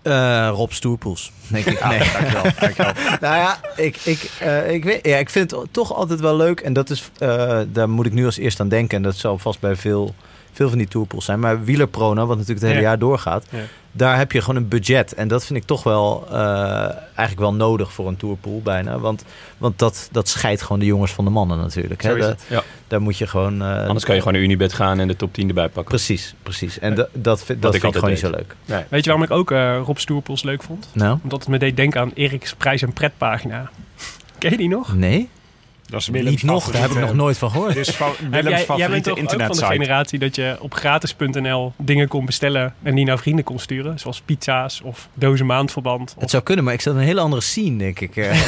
Eh, 0.03 0.49
Rob 0.53 0.71
Stoerpoels, 0.71 1.31
denk 1.47 1.65
ik. 1.65 1.83
Nee. 1.89 1.99
Dankjewel. 1.99 2.43
dankjewel. 2.59 2.93
nou 3.21 3.35
ja, 3.35 3.59
ik, 3.75 3.97
ik, 4.03 4.31
eh, 4.39 4.73
ik, 4.73 4.83
weet, 4.83 5.05
ja, 5.05 5.17
ik 5.17 5.29
vind 5.29 5.51
het 5.51 5.67
toch 5.71 5.93
altijd 5.93 6.19
wel 6.19 6.35
leuk. 6.35 6.59
En 6.59 6.73
dat 6.73 6.89
is, 6.89 7.09
eh, 7.17 7.59
daar 7.67 7.89
moet 7.89 8.05
ik 8.05 8.13
nu 8.13 8.25
als 8.25 8.37
eerst 8.37 8.59
aan 8.59 8.69
denken. 8.69 8.97
En 8.97 9.03
dat 9.03 9.15
zal 9.15 9.37
vast 9.37 9.59
bij 9.59 9.75
veel, 9.75 10.15
veel 10.53 10.69
van 10.69 10.77
die 10.77 10.87
tourpools 10.87 11.25
zijn. 11.25 11.39
Maar 11.39 11.63
Wielerprona, 11.63 12.25
wat 12.25 12.37
natuurlijk 12.37 12.59
het 12.59 12.69
hele 12.69 12.81
Ja. 12.81 12.87
jaar 12.89 12.99
doorgaat. 12.99 13.45
Ja. 13.49 13.59
Daar 13.95 14.17
heb 14.17 14.31
je 14.31 14.41
gewoon 14.41 14.55
een 14.55 14.67
budget. 14.67 15.13
En 15.13 15.27
dat 15.27 15.45
vind 15.45 15.59
ik 15.59 15.65
toch 15.65 15.83
wel 15.83 16.25
eh, 16.31 16.35
eigenlijk 17.05 17.39
wel 17.39 17.53
nodig 17.53 17.93
voor 17.93 18.07
een 18.07 18.17
tourpool 18.17 18.61
bijna. 18.63 18.99
Want, 18.99 19.23
want 19.57 19.79
dat, 19.79 20.09
dat 20.11 20.27
scheidt 20.27 20.61
gewoon 20.61 20.79
de 20.79 20.85
jongens 20.85 21.11
van 21.11 21.25
de 21.25 21.31
mannen 21.31 21.57
natuurlijk. 21.57 22.03
Hè? 22.03 22.11
Ja. 22.11 22.35
Daar 22.87 23.01
moet 23.01 23.17
je 23.17 23.27
gewoon... 23.27 23.61
eh, 23.61 23.85
Anders 23.87 24.05
kan 24.05 24.13
je 24.15 24.21
gewoon 24.21 24.35
naar 24.37 24.45
Unibet 24.47 24.73
gaan 24.73 24.99
en 24.99 25.07
de 25.07 25.15
top 25.15 25.33
10 25.33 25.47
erbij 25.47 25.65
pakken. 25.69 25.83
Precies, 25.95 26.35
precies. 26.43 26.79
En 26.79 26.95
da- 26.95 27.07
dat, 27.13 27.43
vind- 27.43 27.61
dat 27.61 27.73
ik 27.73 27.81
vind 27.81 27.93
ik 27.93 27.99
gewoon 27.99 28.13
niet 28.15 28.23
zo 28.23 28.29
leuk. 28.29 28.55
Weet 28.89 29.03
je 29.03 29.09
waarom 29.11 29.23
ik 29.23 29.31
ook 29.31 29.51
eh, 29.51 29.79
Rob 29.85 29.97
Stoerpools 29.97 30.43
leuk 30.43 30.63
vond? 30.63 30.89
Nou? 30.93 31.17
Omdat 31.23 31.39
het 31.39 31.49
me 31.49 31.57
deed 31.57 31.75
denken 31.75 32.01
aan 32.01 32.11
Erik's 32.13 32.53
prijs- 32.53 32.81
en 32.81 32.93
pretpagina. 32.93 33.69
Ken 34.39 34.51
je 34.51 34.57
die 34.57 34.69
nog? 34.69 34.95
Nee? 34.95 35.29
Dat 35.85 36.01
is 36.01 36.09
Niet 36.09 36.43
nog, 36.43 36.71
daar 36.71 36.81
heb 36.81 36.91
ik 36.91 36.99
nog 36.99 37.13
nooit 37.13 37.37
van 37.37 37.51
gehoord. 37.51 37.73
Dus 37.83 37.97
Willems 38.29 38.65
jij, 38.65 38.77
jij 38.77 38.89
bent 38.89 39.09
ook 39.09 39.19
van 39.19 39.37
de 39.57 39.65
generatie 39.65 40.19
dat 40.19 40.35
je 40.35 40.55
op 40.59 40.73
gratis.nl 40.73 41.73
dingen 41.77 42.07
kon 42.07 42.25
bestellen 42.25 42.73
en 42.83 42.95
die 42.95 43.05
naar 43.05 43.17
vrienden 43.17 43.45
kon 43.45 43.59
sturen? 43.59 43.99
Zoals 43.99 44.21
pizza's 44.21 44.81
of 44.83 45.07
dozen 45.13 45.45
maandverband. 45.45 46.15
Het 46.19 46.29
zou 46.29 46.43
kunnen, 46.43 46.65
maar 46.65 46.73
ik 46.73 46.81
zat 46.81 46.95
een 46.95 47.01
hele 47.01 47.21
andere 47.21 47.41
scene, 47.41 47.77
denk 47.77 47.99
ik. 47.99 48.15
eh. 48.17 48.47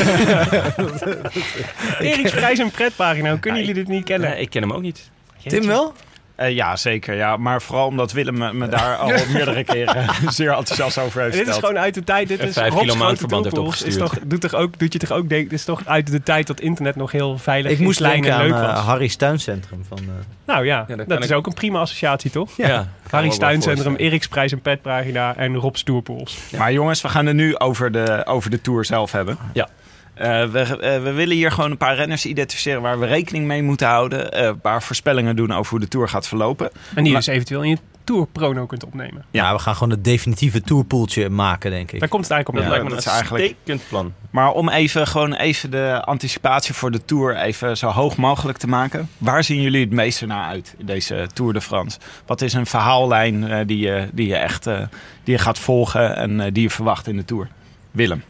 Erik's 2.00 2.32
prijs- 2.32 2.60
en 2.60 2.72
pretpagina, 2.72 3.30
hoe 3.30 3.40
kunnen 3.40 3.60
jullie 3.60 3.76
dit 3.76 3.88
niet 3.88 4.04
kennen? 4.04 4.30
Nee, 4.30 4.40
ik 4.40 4.50
ken 4.50 4.62
hem 4.62 4.72
ook 4.72 4.82
niet. 4.82 5.10
Tim 5.48 5.66
wel? 5.66 5.94
Eh, 6.36 6.52
ja, 6.56 6.76
zeker. 6.76 7.16
Ja. 7.16 7.38
Maar 7.38 7.62
vooral 7.62 7.88
omdat 7.88 8.12
Willem 8.12 8.38
me, 8.38 8.54
me 8.54 8.68
daar 8.68 8.96
al 8.98 9.08
meerdere 9.34 9.64
keren 9.64 10.06
zeer 10.34 10.52
enthousiast 10.52 10.98
over 10.98 11.22
heeft 11.22 11.38
Dit 11.38 11.48
is 11.48 11.56
gewoon 11.56 11.78
uit 11.78 11.94
de 11.94 12.04
tijd. 12.04 12.28
Dit 12.28 12.40
is 12.40 12.54
vijf 12.54 12.70
Rob's 12.70 12.80
kilo 12.82 12.94
grote 12.94 13.06
maandverband 13.06 13.44
heeft 13.44 13.56
toolpools. 13.56 13.82
is 13.84 13.98
toch, 13.98 14.16
doet, 14.24 14.42
toch 14.42 14.54
ook, 14.54 14.80
doet 14.80 14.94
je 14.94 15.00
toch 15.00 15.12
ook 15.12 15.30
denken, 15.30 15.50
dit 15.50 15.60
is 15.60 15.66
toch 15.66 15.82
uit 15.86 16.12
de 16.12 16.24
tijd 16.24 16.48
dat 16.48 16.60
internet 16.60 16.96
nog 16.96 17.12
heel 17.12 17.38
veilig 17.38 17.72
Ik 17.72 17.78
en 17.78 17.84
moest 17.84 18.00
en 18.00 18.34
aan 18.34 18.42
leuk 18.42 18.54
eh, 18.54 18.76
was. 18.76 18.86
Harry's 18.86 19.16
tuincentrum. 19.16 19.86
Van, 19.88 19.98
eh, 19.98 20.06
nou 20.46 20.66
ja, 20.66 20.86
Ja, 20.88 20.96
dat 20.96 21.24
is 21.24 21.30
ik- 21.30 21.36
ook 21.36 21.46
een 21.48 21.54
prima 21.54 21.80
associatie, 21.80 22.32
toch? 22.32 22.58
Ja, 22.58 22.68
me 23.04 23.10
Harry's 23.10 23.38
Tuincentrum, 23.38 23.76
voorstellen. 23.76 24.00
Erik's 24.12 24.28
Prijs 24.28 24.52
en 24.52 24.62
Petpagina 24.62 25.36
en 25.36 25.56
Rob's 25.56 25.84
Tourpools. 25.84 26.38
Maar 26.58 26.72
jongens, 26.72 27.02
we 27.02 27.10
gaan 27.10 27.26
het 27.26 27.36
nu 27.36 27.58
over 27.58 27.92
de, 27.92 28.26
over 28.26 28.50
de 28.50 28.62
Tour 28.62 28.86
zelf 28.86 29.12
hebben. 29.12 29.38
Ja. 29.54 29.68
Eh, 30.16 30.46
we, 30.46 30.60
eh, 30.60 31.04
we 31.04 31.12
willen 31.12 31.36
hier 31.36 31.52
gewoon 31.52 31.72
een 31.72 31.78
paar 31.78 31.96
renners 31.96 32.26
identificeren 32.26 32.82
waar 32.82 33.00
we 33.00 33.06
rekening 33.06 33.46
mee 33.46 33.64
moeten 33.64 33.88
houden. 33.88 34.32
eh, 34.32 34.46
een 34.46 34.60
paar 34.60 34.84
voorspellingen 34.84 35.36
doen 35.36 35.52
over 35.54 35.72
hoe 35.72 35.80
de 35.80 35.88
Tour 35.88 36.10
gaat 36.10 36.28
verlopen. 36.28 36.70
En 36.96 37.04
die 37.04 37.14
dus 37.14 37.28
eventueel 37.28 37.62
in 37.64 37.70
je 37.70 37.78
Tour 38.04 38.28
Prono 38.32 38.66
kunt 38.66 38.84
opnemen. 38.86 39.26
ja. 39.32 39.54
we 39.54 39.60
gaan 39.60 39.74
gewoon 39.76 39.90
het 39.90 40.04
definitieve 40.04 40.62
tourpoeltje 40.62 41.30
maken, 41.30 41.72
denk 41.72 41.92
ik. 41.92 42.00
Daar 42.00 42.10
komt 42.10 42.24
het 42.24 42.32
eigenlijk 42.32 42.50
op 42.50 42.56
Ja, 42.56 42.62
neer. 42.62 42.70
lijkt 42.70 42.84
me 42.84 42.96
dat 42.96 43.06
een 43.06 43.12
is 43.12 43.18
eigenlijk- 43.18 43.44
uitstekend 43.44 43.90
plan. 43.90 44.14
Maar 44.30 44.52
om 44.52 44.70
even, 44.70 45.08
gewoon 45.08 45.34
even 45.34 45.72
de 45.72 46.02
anticipatie 46.06 46.74
voor 46.74 46.92
de 46.92 47.06
Tour 47.06 47.36
even 47.38 47.78
zo 47.78 47.88
hoog 47.88 48.16
mogelijk 48.18 48.58
te 48.58 48.68
maken. 48.68 49.10
Waar 49.18 49.44
zien 49.44 49.62
jullie 49.62 49.82
het 49.82 49.92
meeste 49.94 50.26
naar 50.26 50.48
uit 50.48 50.76
in 50.78 50.86
deze 50.86 51.28
Tour 51.34 51.54
de 51.54 51.62
France? 51.62 51.98
Wat 52.26 52.42
is 52.42 52.54
een 52.54 52.66
verhaallijn 52.66 53.48
eh, 53.48 53.68
die, 53.68 53.78
je, 53.80 54.08
die, 54.14 54.28
je 54.28 54.36
echt 54.36 54.68
eh, 54.68 54.78
die 55.24 55.34
je 55.36 55.40
gaat 55.40 55.60
volgen 55.60 56.16
en 56.16 56.40
eh, 56.40 56.48
die 56.54 56.64
je 56.64 56.70
verwacht 56.70 57.08
in 57.08 57.16
de 57.18 57.26
Tour? 57.26 57.48
Willem. 57.92 58.24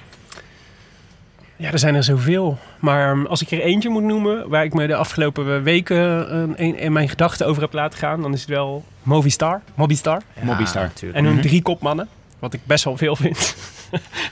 Ja, 1.57 1.71
er 1.71 1.79
zijn 1.79 1.95
er 1.95 2.03
zoveel. 2.03 2.57
Maar 2.79 3.27
als 3.27 3.41
ik 3.41 3.51
er 3.51 3.61
eentje 3.61 3.89
moet 3.89 4.03
noemen, 4.03 4.49
waar 4.49 4.63
ik 4.63 4.73
me 4.73 4.87
de 4.87 4.95
afgelopen 4.95 5.63
weken 5.63 6.27
uh, 6.57 6.65
in, 6.67 6.77
in 6.77 6.91
mijn 6.93 7.09
gedachten 7.09 7.47
over 7.47 7.61
heb 7.61 7.73
laten 7.73 7.99
gaan, 7.99 8.21
dan 8.21 8.33
is 8.33 8.39
het 8.39 8.49
wel 8.49 8.83
Movistar. 9.03 9.61
Mobistar. 9.75 10.21
Ja, 10.39 10.43
Mobistar. 10.45 10.83
natuurlijk. 10.83 11.17
En 11.19 11.25
hun 11.25 11.33
Mhm. 11.33 11.41
drie 11.47 11.61
kopmannen. 11.61 12.07
Wat 12.39 12.53
ik 12.53 12.59
best 12.63 12.83
wel 12.83 12.97
veel 12.97 13.15
vind. 13.15 13.55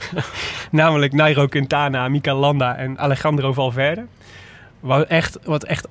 Namelijk 0.70 1.12
Nairo 1.12 1.46
Quintana, 1.46 2.08
Mika 2.08 2.34
Landa 2.34 2.76
en 2.76 2.98
Alejandro 2.98 3.52
Valverde. 3.52 4.04
Wat 4.80 5.06
echt, 5.06 5.38
wat 5.44 5.64
echt 5.64 5.88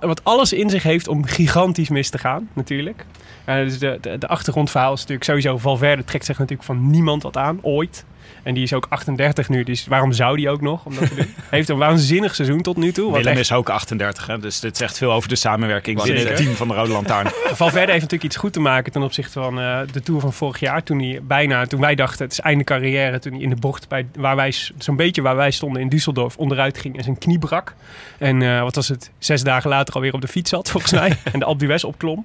wat 0.00 0.24
alles 0.24 0.52
in 0.52 0.70
zich 0.70 0.82
heeft 0.82 1.08
om 1.08 1.24
gigantisch 1.24 1.88
mis 1.88 2.10
te 2.10 2.18
gaan, 2.18 2.48
natuurlijk. 2.52 3.04
Eh, 3.44 3.56
dus 3.56 3.78
de, 3.78 3.98
de, 4.00 4.18
de 4.18 4.28
achtergrondverhaal 4.28 4.92
is 4.92 4.98
natuurlijk 5.00 5.24
sowieso... 5.26 5.58
Valverde 5.58 6.04
trekt 6.04 6.24
zich 6.24 6.38
natuurlijk 6.38 6.66
van 6.66 6.90
niemand 6.90 7.22
wat 7.22 7.36
aan, 7.36 7.58
ooit. 7.62 8.04
En 8.42 8.54
die 8.54 8.62
is 8.62 8.72
ook 8.72 8.86
38 8.88 9.48
nu, 9.48 9.62
dus 9.64 9.86
waarom 9.86 10.12
zou 10.12 10.36
die 10.36 10.48
ook 10.48 10.60
nog? 10.60 10.84
Omdat 10.84 11.08
hij 11.08 11.26
heeft 11.50 11.68
een 11.68 11.76
waanzinnig 11.78 12.34
seizoen 12.34 12.62
tot 12.62 12.76
nu 12.76 12.92
toe. 12.92 13.12
Willem 13.12 13.26
echt- 13.26 13.38
is 13.40 13.52
ook 13.52 13.68
38, 13.68 14.26
hè? 14.26 14.38
dus 14.38 14.60
dit 14.60 14.76
zegt 14.76 14.98
veel 14.98 15.12
over 15.12 15.28
de 15.28 15.36
samenwerking 15.36 16.02
binnen 16.02 16.26
het 16.26 16.36
team 16.36 16.54
van 16.54 16.68
de 16.68 16.74
Rode 16.74 16.92
Lantaarn. 16.92 17.26
Valverde 17.52 17.78
heeft 17.78 18.02
natuurlijk 18.02 18.22
iets 18.22 18.36
goed 18.36 18.52
te 18.52 18.60
maken 18.60 18.92
ten 18.92 19.02
opzichte 19.02 19.32
van 19.40 19.60
eh, 19.60 19.78
de 19.92 20.02
Tour 20.02 20.20
van 20.20 20.32
vorig 20.32 20.60
jaar. 20.60 20.82
Toen 20.82 20.98
hij 20.98 21.20
bijna, 21.22 21.66
toen 21.66 21.80
wij 21.80 21.94
dachten 21.94 22.24
het 22.24 22.32
is 22.32 22.40
einde 22.40 22.64
carrière, 22.64 23.18
toen 23.18 23.32
hij 23.32 23.40
in 23.42 23.48
de 23.50 23.56
bocht 23.56 23.88
bij 23.88 24.06
waar 24.16 24.36
wij 24.36 24.52
zo'n 24.78 24.96
beetje 24.96 25.22
waar 25.22 25.36
wij 25.36 25.50
stonden 25.50 25.82
in 25.82 25.88
Düsseldorf 25.92 26.36
onderuit 26.36 26.78
ging 26.78 26.96
en 26.96 27.02
zijn 27.02 27.18
knie 27.18 27.38
brak. 27.38 27.74
En 28.18 28.42
eh, 28.42 28.62
wat 28.62 28.74
was 28.74 28.88
het? 28.88 29.10
Zes 29.18 29.42
dagen 29.42 29.70
later 29.70 29.94
alweer 29.94 30.12
op 30.12 30.20
de 30.20 30.28
fiets 30.28 30.50
zat 30.50 30.70
volgens 30.70 30.92
mij 30.92 31.16
en 31.32 31.38
de 31.38 31.44
Alpe 31.44 31.64
d'Huez 31.64 31.84
opklom. 31.84 32.24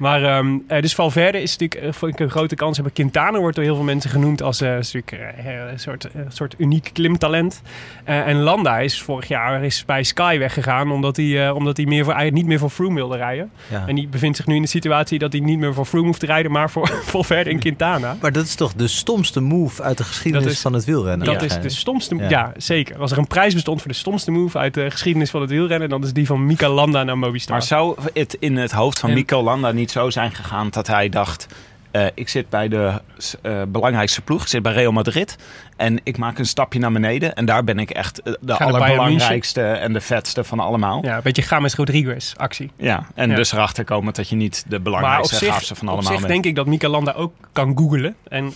Maar 0.00 0.22
ehm, 0.24 0.58
eh, 0.66 0.82
dus 0.82 0.94
Valverde 0.94 1.42
is 1.42 1.56
natuurlijk 1.56 1.86
eh, 1.88 1.92
vind 1.98 2.12
ik 2.12 2.20
een 2.20 2.30
grote 2.30 2.54
kans 2.54 2.74
hebben. 2.76 2.94
Quintana 2.94 3.38
wordt 3.38 3.56
door 3.56 3.64
heel 3.64 3.74
veel 3.74 3.84
mensen 3.84 4.10
genoemd 4.10 4.42
als 4.42 4.60
eh, 4.60 4.78
is 4.78 4.92
natuurlijk, 4.92 5.34
een 5.72 5.78
soort, 5.80 6.08
soort 6.28 6.54
uniek 6.58 6.90
klimtalent. 6.92 7.62
Eh, 8.04 8.26
en 8.26 8.36
Landa 8.36 8.78
is 8.78 9.02
vorig 9.02 9.28
jaar 9.28 9.64
is 9.64 9.84
bij 9.84 10.02
Sky 10.02 10.38
weggegaan 10.38 10.90
omdat 10.90 11.16
hij, 11.16 11.46
eh, 11.48 11.54
omdat 11.54 11.76
hij 11.76 11.86
meer 11.86 12.04
voor, 12.04 12.12
eigenlijk 12.12 12.42
niet 12.42 12.46
meer 12.50 12.58
voor 12.58 12.70
Froome 12.70 12.94
wilde 12.94 13.16
rijden. 13.16 13.50
Ja. 13.70 13.84
En 13.86 13.94
die 13.94 14.08
bevindt 14.08 14.36
zich 14.36 14.46
nu 14.46 14.54
in 14.54 14.62
de 14.62 14.68
situatie 14.68 15.18
dat 15.18 15.32
hij 15.32 15.40
niet 15.40 15.58
meer 15.58 15.74
voor 15.74 15.84
Froome 15.84 16.06
hoeft 16.06 16.20
te 16.20 16.26
rijden, 16.26 16.52
maar 16.52 16.70
voor 16.70 16.88
Valverde 17.04 17.50
en 17.50 17.58
Quintana. 17.58 18.16
Maar 18.20 18.32
dat 18.32 18.44
is 18.44 18.54
toch 18.54 18.72
de 18.72 18.88
stomste 18.88 19.40
move 19.40 19.82
uit 19.82 19.98
de 19.98 20.04
geschiedenis 20.04 20.52
is- 20.52 20.60
van 20.60 20.72
het 20.72 20.84
wielrennen? 20.84 21.26
Dat 21.26 21.42
is 21.42 21.60
de 21.60 21.68
stomste... 21.68 22.16
Ja. 22.16 22.28
Ja. 22.28 22.52
zeker. 22.56 22.98
Als 22.98 23.12
er 23.12 23.18
een 23.18 23.26
prijs 23.26 23.54
bestond 23.54 23.80
voor 23.80 23.90
de 23.90 23.96
stomste 23.96 24.30
move 24.30 24.58
uit 24.58 24.74
de 24.74 24.90
geschiedenis 24.90 25.30
van 25.30 25.40
het 25.40 25.50
wielrennen, 25.50 25.88
dan 25.88 26.02
is 26.02 26.12
die 26.12 26.26
van 26.26 26.46
Mika 26.46 26.68
Landa 26.68 27.04
naar 27.04 27.18
Movistar. 27.18 27.52
Maar 27.56 27.62
zou 27.66 27.96
het 28.14 28.36
in 28.38 28.56
het 28.56 28.72
hoofd 28.72 28.98
van 28.98 29.08
En- 29.08 29.14
Mico 29.14 29.42
Landa 29.42 29.72
niet 29.72 29.89
zo 29.90 30.10
zijn 30.10 30.32
gegaan 30.32 30.68
dat 30.70 30.86
hij 30.86 31.08
dacht... 31.08 31.46
eh, 31.90 32.06
ik 32.14 32.28
zit 32.28 32.48
bij 32.48 32.68
de 32.68 33.00
eh, 33.42 33.62
belangrijkste 33.68 34.20
ploeg, 34.20 34.42
ik 34.42 34.48
zit 34.48 34.62
bij 34.62 34.72
Real 34.72 34.92
Madrid... 34.92 35.36
en 35.80 36.00
ik 36.02 36.16
maak 36.16 36.38
een 36.38 36.46
stapje 36.46 36.78
naar 36.78 36.92
beneden... 36.92 37.34
en 37.34 37.44
daar 37.44 37.64
ben 37.64 37.78
ik 37.78 37.90
echt 37.90 38.22
eh, 38.22 38.32
de 38.40 38.56
allerbelangrijkste 38.56 39.62
en 39.62 39.92
de 39.92 40.00
vetste 40.00 40.44
van 40.44 40.60
allemaal. 40.60 41.04
Ja, 41.04 41.16
een 41.16 41.22
beetje 41.22 41.44
James 41.50 41.74
Rodriguez 41.74 42.32
actie. 42.36 42.70
en 43.14 43.30
Ja. 43.30 43.34
dus 43.36 43.52
erachter 43.52 43.84
komen 43.84 44.12
dat 44.14 44.28
je 44.28 44.36
niet 44.36 44.64
de 44.68 44.80
belangrijkste 44.80 45.34
en 45.34 45.40
zich, 45.40 45.52
gaafste 45.52 45.74
van 45.74 45.88
op 45.88 45.92
allemaal 45.94 46.10
zich 46.12 46.20
bent. 46.20 46.32
denk 46.32 46.44
ik 46.44 46.54
dat 46.54 46.66
Mika 46.66 46.88
Landa 46.88 47.12
ook 47.12 47.32
kan 47.52 47.76
googlen. 47.78 48.14
En 48.28 48.52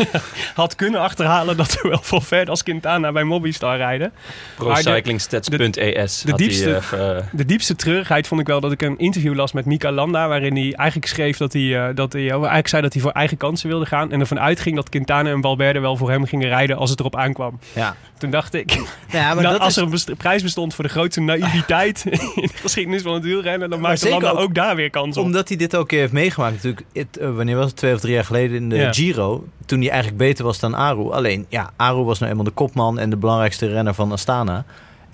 had 0.54 0.74
kunnen 0.74 1.00
achterhalen 1.00 1.56
dat 1.56 1.70
zowel 1.70 1.98
Valverde 2.02 2.50
als 2.50 2.62
Quintana 2.62 3.12
bij 3.12 3.24
Movistar 3.24 3.76
rijden. 3.76 4.12
De- 4.58 4.64
Procyclingstats.es 4.64 6.20
de 6.22 6.28
hij, 6.28 6.36
diepste- 6.36 6.80
eh, 6.90 7.16
eh, 7.16 7.22
De 7.32 7.44
diepste 7.44 7.76
treurigheid 7.76 8.26
vond 8.26 8.40
ik 8.40 8.46
wel 8.46 8.60
dat 8.60 8.72
ik 8.72 8.82
een 8.82 8.98
interview 8.98 9.34
las 9.34 9.52
met 9.52 9.64
Mika 9.64 9.92
Landa. 9.92 10.28
Waarin 10.28 10.54
hij 10.56 10.72
eigenlijk 10.74 11.08
schreef 11.08 11.36
dat 11.36 11.52
hij, 11.52 11.76
eh, 11.88 11.94
dat 11.94 12.12
hij 12.12 12.28
eigenlijk 12.30 12.68
zei 12.68 12.82
dat 12.82 12.92
hij 12.92 13.02
voor 13.02 13.10
eigen 13.10 13.36
kansen 13.36 13.68
wilde 13.68 13.86
gaan. 13.86 14.12
En 14.12 14.20
ervan 14.20 14.40
uitging 14.40 14.76
dat 14.76 14.88
Quintana 14.88 15.30
en 15.30 15.42
Valverde 15.42 15.80
wel 15.80 15.96
voor 15.96 16.10
hem 16.10 16.24
gingen 16.26 16.48
rijden 16.48 16.65
als 16.74 16.90
het 16.90 17.00
erop 17.00 17.16
aankwam. 17.16 17.58
Ja. 17.72 17.96
Toen 18.18 18.30
dacht 18.30 18.54
ik, 18.54 18.72
Ja, 19.12 19.34
maar 19.34 19.42
nou, 19.42 19.52
dat 19.52 19.58
als 19.58 19.68
is, 19.70 19.76
er 19.76 19.82
een 19.82 19.90
best- 19.90 20.16
prijs 20.16 20.42
bestond 20.42 20.74
voor 20.74 20.84
de 20.84 20.90
grootste 20.90 21.20
naïviteit 21.20 22.04
in 22.10 22.18
de 22.34 22.48
geschiedenis 22.54 23.02
van 23.02 23.14
het 23.14 23.22
wielrennen, 23.22 23.70
dan 23.70 23.80
maakte 23.80 24.08
Landa 24.08 24.30
ook 24.30 24.38
ook 24.38 24.54
daar 24.54 24.76
weer 24.76 24.90
kans 24.90 25.16
op. 25.16 25.24
omdat 25.24 25.48
hij 25.48 25.56
dit 25.56 25.76
ook 25.76 25.88
keer 25.88 26.00
heeft 26.00 26.12
meegemaakt 26.12 26.54
natuurlijk. 26.54 26.84
Het, 26.92 27.16
eh, 27.18 27.30
wanneer 27.36 27.56
was 27.56 27.66
het? 27.66 27.76
Twee 27.76 27.94
of 27.94 28.00
drie 28.00 28.14
jaar 28.14 28.24
geleden 28.24 28.56
in 28.56 28.68
de 28.68 28.76
Ja. 28.76 28.92
Giro. 28.92 29.44
Toen 29.66 29.78
hij 29.80 29.88
eigenlijk 29.90 30.18
beter 30.18 30.44
was 30.44 30.58
dan 30.58 30.74
Aru. 30.74 31.10
Alleen, 31.12 31.46
ja, 31.48 31.70
Aru 31.76 32.02
was 32.02 32.18
nou 32.18 32.30
eenmaal 32.30 32.44
de 32.44 32.50
kopman 32.50 32.98
en 32.98 33.10
de 33.10 33.16
belangrijkste 33.16 33.66
renner 33.68 33.94
van 33.94 34.12
Astana. 34.12 34.64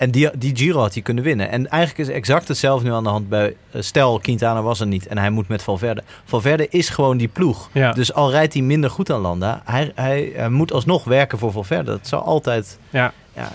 En 0.02 0.10
die, 0.10 0.30
die 0.38 0.56
Giro 0.56 0.80
had 0.80 0.92
hij 0.92 1.02
kunnen 1.02 1.24
winnen. 1.24 1.50
En 1.50 1.68
eigenlijk 1.68 2.08
is 2.08 2.14
exact 2.14 2.48
hetzelfde 2.48 2.88
nu 2.88 2.94
aan 2.94 3.02
de 3.02 3.08
hand 3.08 3.28
bij... 3.28 3.56
eh, 3.70 3.82
Stel, 3.82 4.18
Quintana 4.18 4.62
was 4.62 4.80
er 4.80 4.86
niet 4.86 5.06
en 5.06 5.18
hij 5.18 5.30
moet 5.30 5.48
met 5.48 5.62
Valverde. 5.62 6.02
Valverde 6.24 6.68
is 6.68 6.88
gewoon 6.88 7.16
die 7.16 7.28
ploeg. 7.28 7.68
Ja. 7.72 7.92
Dus 7.92 8.12
al 8.12 8.30
rijdt 8.30 8.52
hij 8.52 8.62
minder 8.62 8.90
goed 8.90 9.06
dan 9.06 9.20
Landa... 9.20 9.62
hij, 9.64 9.92
hij, 9.94 10.32
hij 10.34 10.48
moet 10.48 10.72
alsnog 10.72 11.04
werken 11.04 11.38
voor 11.38 11.52
Valverde. 11.52 11.90
Dat 11.90 12.06
zou 12.08 12.24
altijd... 12.24 12.78
Ja. 12.90 13.12
Ja, 13.34 13.52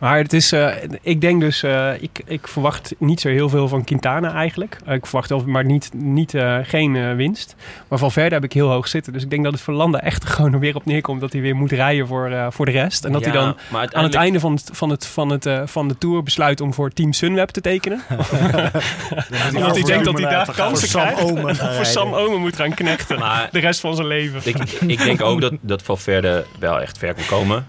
Maar 0.00 0.16
het 0.18 0.32
is, 0.32 0.52
eh, 0.52 0.68
ik 1.02 1.20
denk 1.20 1.40
dus, 1.40 1.62
eh, 1.62 1.90
ik, 2.02 2.22
ik 2.26 2.48
verwacht 2.48 2.94
niet 2.98 3.20
zo 3.20 3.28
heel 3.28 3.48
veel 3.48 3.68
van 3.68 3.84
Quintana 3.84 4.32
eigenlijk. 4.34 4.76
Eh, 4.86 4.94
ik 4.94 5.06
verwacht 5.06 5.28
wel, 5.28 5.42
maar 5.46 5.64
niet, 5.64 5.90
niet, 5.94 6.34
eh, 6.34 6.56
geen 6.62 6.96
eh, 6.96 7.12
winst. 7.14 7.54
Maar 7.88 7.98
Valverde 7.98 8.34
heb 8.34 8.44
ik 8.44 8.52
heel 8.52 8.68
hoog 8.70 8.88
zitten. 8.88 9.12
Dus 9.12 9.22
ik 9.22 9.30
denk 9.30 9.44
dat 9.44 9.52
het 9.52 9.62
voor 9.62 9.74
Landa 9.74 10.00
echt 10.00 10.24
gewoon 10.34 10.52
er 10.52 10.58
weer 10.58 10.76
op 10.76 10.84
neerkomt 10.84 11.20
dat 11.20 11.32
hij 11.32 11.40
weer 11.40 11.56
moet 11.56 11.72
rijden 11.72 12.06
voor, 12.06 12.30
eh, 12.30 12.46
voor 12.50 12.64
de 12.66 12.72
rest. 12.72 13.04
En 13.04 13.12
dat 13.12 13.24
ja, 13.24 13.30
hij 13.30 13.40
dan 13.40 13.56
aan 13.92 14.04
het 14.04 14.14
einde 14.14 14.40
van, 14.40 14.52
het, 14.52 14.70
van, 14.72 14.90
het, 14.90 15.06
van, 15.06 15.28
het, 15.30 15.46
eh, 15.46 15.62
van 15.64 15.88
de 15.88 15.98
Tour 15.98 16.22
besluit 16.22 16.60
om 16.60 16.74
voor 16.74 16.90
Team 16.90 17.12
Sunweb 17.12 17.48
te 17.48 17.60
tekenen. 17.60 18.00
Omdat 19.54 19.74
hij 19.74 19.82
denkt 19.84 20.04
dat 20.04 20.18
hij 20.18 20.30
daar 20.30 20.52
kansen 20.56 20.88
Sam 20.88 21.02
krijgt. 21.02 21.22
Omen 21.22 21.56
gaan 21.56 21.74
voor. 21.74 21.84
Sam 21.86 22.14
Omen 22.14 22.40
moet 22.40 22.56
gaan 22.56 22.74
knechten. 22.74 23.18
Maar- 23.18 23.48
de 23.52 23.58
rest 23.58 23.80
van 23.80 23.94
zijn 23.94 24.06
leven. 24.06 24.40
Ik, 24.44 24.56
ik 24.86 24.98
denk 25.04 25.22
ook 25.22 25.40
dat, 25.40 25.52
dat 25.60 25.82
Valverde 25.82 26.44
wel 26.58 26.80
echt 26.80 26.98
ver 26.98 27.14
kan 27.14 27.24
komen. 27.26 27.66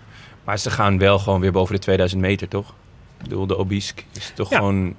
Maar 0.51 0.59
ze 0.59 0.69
gaan 0.71 0.97
wel 0.97 1.19
gewoon 1.19 1.39
weer 1.39 1.51
boven 1.51 1.73
de 1.75 1.81
2000 1.81 2.21
meter, 2.21 2.47
toch? 2.47 2.69
Ik 3.17 3.23
bedoel, 3.23 3.47
de 3.47 3.57
Obisque 3.57 4.03
is 4.13 4.31
toch 4.35 4.49
Ja. 4.49 4.57
gewoon... 4.57 4.95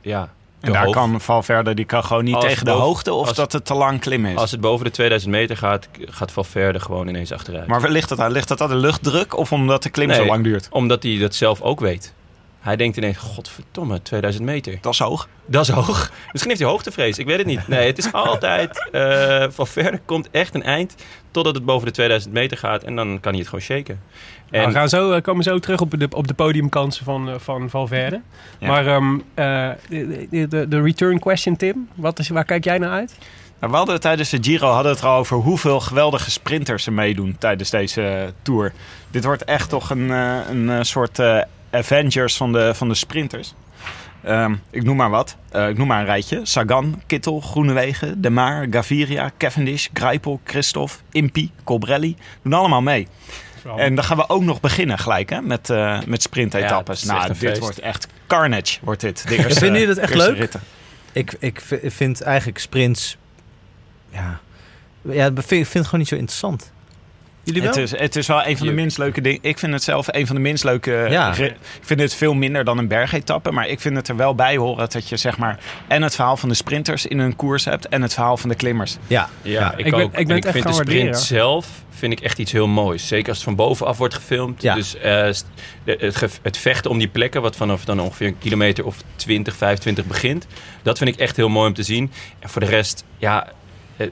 Ja, 0.00 0.28
En 0.60 0.72
daar 0.72 0.84
hoog. 0.84 0.94
kan 0.94 1.20
Valverde, 1.20 1.74
die 1.74 1.84
kan 1.84 2.04
gewoon 2.04 2.24
niet 2.24 2.34
Als 2.34 2.44
tegen 2.44 2.64
de 2.64 2.70
boven- 2.70 2.84
hoogte 2.86 3.12
of 3.12 3.26
als- 3.28 3.36
dat 3.36 3.52
het 3.52 3.64
te 3.64 3.74
lang 3.74 4.00
klimmen 4.00 4.30
is. 4.30 4.36
Als 4.36 4.50
het 4.50 4.60
boven 4.60 4.84
de 4.84 4.90
2000 4.90 5.32
meter 5.32 5.56
gaat, 5.56 5.88
gaat 6.00 6.32
Valverde 6.32 6.80
gewoon 6.80 7.08
ineens 7.08 7.32
achteruit. 7.32 7.66
Maar 7.66 7.80
waar 7.80 7.90
ligt 7.90 8.08
dat 8.08 8.20
aan? 8.20 8.30
Ligt 8.32 8.48
dat 8.48 8.60
aan 8.60 8.68
de 8.68 8.74
luchtdruk 8.76 9.36
of 9.36 9.52
omdat 9.52 9.82
de 9.82 9.90
klim 9.90 10.12
zo 10.12 10.24
lang 10.26 10.44
duurt? 10.44 10.68
Omdat 10.70 11.02
hij 11.02 11.18
dat 11.18 11.34
zelf 11.34 11.60
ook 11.60 11.80
weet. 11.80 12.14
Hij 12.60 12.76
denkt 12.76 12.96
ineens, 12.96 13.16
godverdomme, 13.16 14.02
2000 14.02 14.44
meter. 14.44 14.78
Dat 14.80 14.92
is 14.92 14.98
hoog. 14.98 15.28
Dat 15.46 15.62
is 15.62 15.68
hoog. 15.74 16.10
Misschien 16.32 16.48
heeft 16.50 16.62
hij 16.62 16.70
hoogtevrees, 16.70 17.18
ik 17.18 17.26
weet 17.26 17.38
het 17.38 17.46
niet. 17.46 17.68
Nee, 17.68 17.86
het 17.86 17.98
is 17.98 18.12
altijd... 18.12 18.88
eh 18.92 19.44
Valverde 19.50 20.00
komt 20.04 20.28
echt 20.30 20.54
een 20.54 20.62
eind 20.62 20.94
totdat 21.30 21.54
het 21.54 21.64
boven 21.64 21.86
de 21.86 21.92
2000 21.92 22.32
meter 22.34 22.56
gaat. 22.58 22.82
En 22.82 22.96
dan 22.96 23.18
kan 23.20 23.30
hij 23.30 23.40
het 23.40 23.48
gewoon 23.48 23.64
shaken. 23.64 24.00
Nou, 24.54 24.66
En 24.66 24.72
we 24.72 24.78
gaan 24.78 24.88
zo, 24.88 25.12
eh, 25.12 25.22
komen 25.22 25.44
zo 25.44 25.58
terug 25.58 25.80
op 25.80 25.98
de, 25.98 26.08
op 26.10 26.26
de 26.26 26.34
podiumkansen 26.34 27.04
van, 27.04 27.28
eh, 27.28 27.34
van 27.38 27.70
Valverde. 27.70 28.20
Ja. 28.58 28.68
Maar 28.68 28.86
ehm, 28.86 29.18
eh, 29.34 29.70
de, 29.88 30.46
de, 30.48 30.68
de 30.68 30.82
return 30.82 31.18
question, 31.18 31.56
Tim. 31.56 31.88
Wat 31.94 32.18
is, 32.18 32.28
waar 32.28 32.44
kijk 32.44 32.64
jij 32.64 32.78
naar 32.78 32.90
uit? 32.90 33.18
Nou, 33.60 33.72
we 33.72 33.78
hadden 33.78 34.00
tijdens 34.00 34.30
de 34.30 34.38
Giro 34.40 34.68
hadden 34.68 34.92
het 34.92 35.00
er 35.00 35.06
al 35.06 35.18
over 35.18 35.36
hoeveel 35.36 35.80
geweldige 35.80 36.30
sprinters 36.30 36.86
er 36.86 36.92
meedoen 36.92 37.36
tijdens 37.38 37.70
deze 37.70 38.32
Tour. 38.42 38.72
Dit 39.10 39.24
wordt 39.24 39.44
echt 39.44 39.68
toch 39.68 39.90
een, 39.90 40.08
een 40.08 40.86
soort 40.86 41.20
Avengers 41.70 42.36
van 42.36 42.52
de, 42.52 42.74
van 42.74 42.88
de 42.88 42.94
sprinters. 42.94 43.54
Ehm, 44.22 44.54
ik 44.70 44.82
noem 44.82 44.96
maar 44.96 45.10
wat. 45.10 45.36
Ik 45.68 45.76
noem 45.76 45.86
maar 45.86 46.00
een 46.00 46.06
rijtje. 46.06 46.40
Sagan, 46.42 47.02
Kittel, 47.06 47.40
Groenewegen, 47.40 48.20
De 48.20 48.30
Maar, 48.30 48.66
Gaviria, 48.70 49.30
Cavendish, 49.38 49.88
Greipel, 49.92 50.40
Christophe, 50.44 50.94
Impi, 51.10 51.50
Colbrelli. 51.64 52.16
Doen 52.42 52.52
allemaal 52.52 52.82
mee. 52.82 53.08
En 53.76 53.94
dan 53.94 54.04
gaan 54.04 54.16
we 54.16 54.28
ook 54.28 54.42
nog 54.42 54.60
beginnen 54.60 54.98
gelijk 54.98 55.30
hè, 55.30 55.40
met, 55.40 55.70
eh 55.70 56.00
met 56.06 56.22
sprintetappes. 56.22 57.02
Ja, 57.02 57.12
nou, 57.12 57.28
dit 57.28 57.36
feest. 57.36 57.58
wordt 57.58 57.78
echt 57.78 58.06
carnage, 58.26 58.78
wordt 58.82 59.00
dit. 59.00 59.24
Eerste, 59.28 59.58
Vinden 59.58 59.80
jullie 59.80 59.94
dat 59.94 60.04
echt 60.04 60.14
leuk? 60.14 60.36
ritten. 60.36 60.60
Ik, 61.12 61.36
ik 61.38 61.60
vind 61.84 62.20
eigenlijk 62.22 62.58
sprints... 62.58 63.16
Ja, 64.10 64.40
ja, 65.02 65.26
ik 65.26 65.32
vind 65.34 65.50
ik 65.50 65.50
vind 65.50 65.72
het 65.72 65.84
gewoon 65.84 66.00
niet 66.00 66.08
zo 66.08 66.14
interessant. 66.14 66.72
Jullie 67.44 67.62
wel? 67.62 67.70
Het 67.70 67.80
is, 67.80 67.98
het 67.98 68.16
is 68.16 68.26
wel 68.26 68.46
een 68.46 68.56
van 68.56 68.66
de 68.66 68.72
minst 68.72 68.98
leuke 68.98 69.20
dingen. 69.20 69.38
Ik 69.42 69.58
vind 69.58 69.72
het 69.72 69.82
zelf 69.82 70.06
een 70.10 70.26
van 70.26 70.36
de 70.36 70.42
minst 70.42 70.64
leuke. 70.64 71.06
Ja. 71.10 71.34
Ik 71.36 71.56
vind 71.80 72.00
het 72.00 72.14
veel 72.14 72.34
minder 72.34 72.64
dan 72.64 72.78
een 72.78 72.88
bergetappe. 72.88 73.50
Maar 73.50 73.68
ik 73.68 73.80
vind 73.80 73.96
het 73.96 74.08
er 74.08 74.16
wel 74.16 74.34
bij 74.34 74.56
horen 74.56 74.88
dat 74.90 75.08
je 75.08 75.16
zeg 75.16 75.38
maar. 75.38 75.58
En 75.86 76.02
het 76.02 76.14
verhaal 76.14 76.36
van 76.36 76.48
de 76.48 76.54
sprinters 76.54 77.06
in 77.06 77.18
een 77.18 77.36
koers 77.36 77.64
hebt. 77.64 77.88
En 77.88 78.02
het 78.02 78.14
verhaal 78.14 78.36
van 78.36 78.48
de 78.48 78.54
klimmers. 78.54 78.96
Ja, 79.06 79.28
Ja, 79.42 79.72
ik, 79.76 79.84
Ik 79.86 79.90
ben- 79.90 80.02
ook. 80.04 80.16
ik 80.18 80.26
ben 80.26 80.36
echt 80.36 80.50
vind 80.50 80.64
de 80.66 80.72
sprint 80.72 80.76
waarderen. 80.76 81.14
zelf 81.18 81.66
vind 81.90 82.12
ik 82.12 82.20
echt 82.20 82.38
iets 82.38 82.52
heel 82.52 82.66
moois. 82.66 83.06
Zeker 83.06 83.28
als 83.28 83.36
het 83.36 83.46
van 83.46 83.54
bovenaf 83.56 83.98
wordt 83.98 84.14
gefilmd. 84.14 84.62
Ja. 84.62 84.74
Dus 84.74 84.96
eh, 84.98 85.22
het, 85.84 86.40
het 86.42 86.56
vechten 86.58 86.90
om 86.90 86.98
die 86.98 87.08
plekken, 87.08 87.42
wat 87.42 87.56
vanaf 87.56 87.84
dan 87.84 88.00
ongeveer 88.00 88.26
een 88.26 88.38
kilometer 88.38 88.84
of 88.84 88.96
20, 89.16 89.56
25 89.56 90.04
begint. 90.04 90.46
Dat 90.82 90.98
vind 90.98 91.10
ik 91.10 91.16
echt 91.16 91.36
heel 91.36 91.48
mooi 91.48 91.68
om 91.68 91.74
te 91.74 91.82
zien. 91.82 92.12
En 92.38 92.48
voor 92.48 92.60
de 92.60 92.68
rest, 92.68 93.04
ja, 93.18 93.48
eh, 93.96 94.06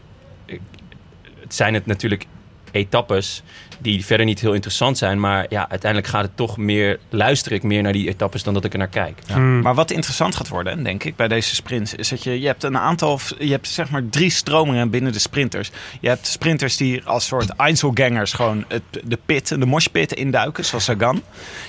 het 1.41 1.55
zijn 1.55 1.75
het 1.75 1.87
natuurlijk 1.87 2.27
etappes 2.73 3.43
die 3.83 4.05
verder 4.05 4.27
niet 4.27 4.41
heel 4.41 4.53
interessant 4.53 4.99
zijn. 4.99 5.21
Maar 5.21 5.47
ja, 5.49 5.69
uiteindelijk 5.69 6.13
gaat 6.13 6.23
het 6.23 6.37
toch 6.37 6.57
meer, 6.57 6.99
luister 7.09 7.53
ik 7.53 7.63
meer 7.63 7.83
naar 7.83 7.93
die 7.93 8.09
etappes 8.09 8.43
dan 8.43 8.55
dat 8.55 8.65
ik 8.65 8.73
er 8.73 8.79
naar 8.79 8.89
kijk. 8.89 9.19
Hmm. 9.33 9.61
Maar 9.61 9.75
wat 9.75 9.91
interessant 9.91 10.37
gaat 10.37 10.49
worden, 10.49 10.83
denk 10.83 11.05
ik, 11.05 11.17
bij 11.17 11.29
deze 11.29 11.55
sprints, 11.55 11.95
is 11.95 12.09
dat 12.09 12.23
je, 12.23 12.41
je 12.41 12.47
hebt 12.47 12.63
een 12.63 12.79
aantal, 12.79 13.19
je 13.39 13.51
hebt 13.51 13.69
zeg 13.69 13.91
maar 13.91 14.09
drie 14.09 14.31
stromingen 14.31 14.91
binnen 14.91 15.13
de 15.13 15.19
sprinters. 15.19 15.71
Je 16.01 16.09
hebt 16.09 16.27
sprinters 16.27 16.77
die 16.77 17.05
als 17.05 17.27
soort 17.27 17.51
Einzelgangers 17.57 18.33
gewoon 18.33 18.65
het, 18.69 18.83
de 19.05 19.19
pit, 19.27 19.49
de 19.49 19.67
moshpit 19.67 20.13
induiken, 20.13 20.65
zoals 20.65 20.85
Sagan. 20.85 21.23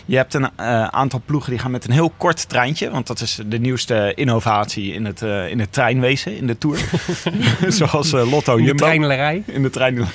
Je 0.06 0.16
hebt 0.16 0.34
een 0.34 0.50
eh, 0.56 0.84
aantal 0.84 1.22
ploegen 1.26 1.50
die 1.50 1.60
gaan 1.60 1.72
met 1.72 1.86
een 1.86 1.92
heel 1.92 2.14
kort 2.18 2.50
treintje, 2.50 2.90
want 2.90 3.08
dat 3.08 3.22
is 3.22 3.40
de 3.46 3.60
nieuwste 3.60 4.12
innovatie 4.16 4.94
in 4.94 5.06
het, 5.06 5.22
eh, 5.22 5.50
in 5.50 5.60
het 5.60 5.74
treinwezen, 5.74 6.38
in 6.38 6.48
de 6.48 6.58
Tour. 6.58 6.80
zoals 7.68 8.14
eh, 8.14 8.32
Lotto 8.32 8.52
In 8.52 8.62
de 8.62 8.68
Jumbo. 8.68 8.84
treinlerij. 8.84 9.44
In 9.46 9.62
de 9.62 9.70
trein. 9.70 10.08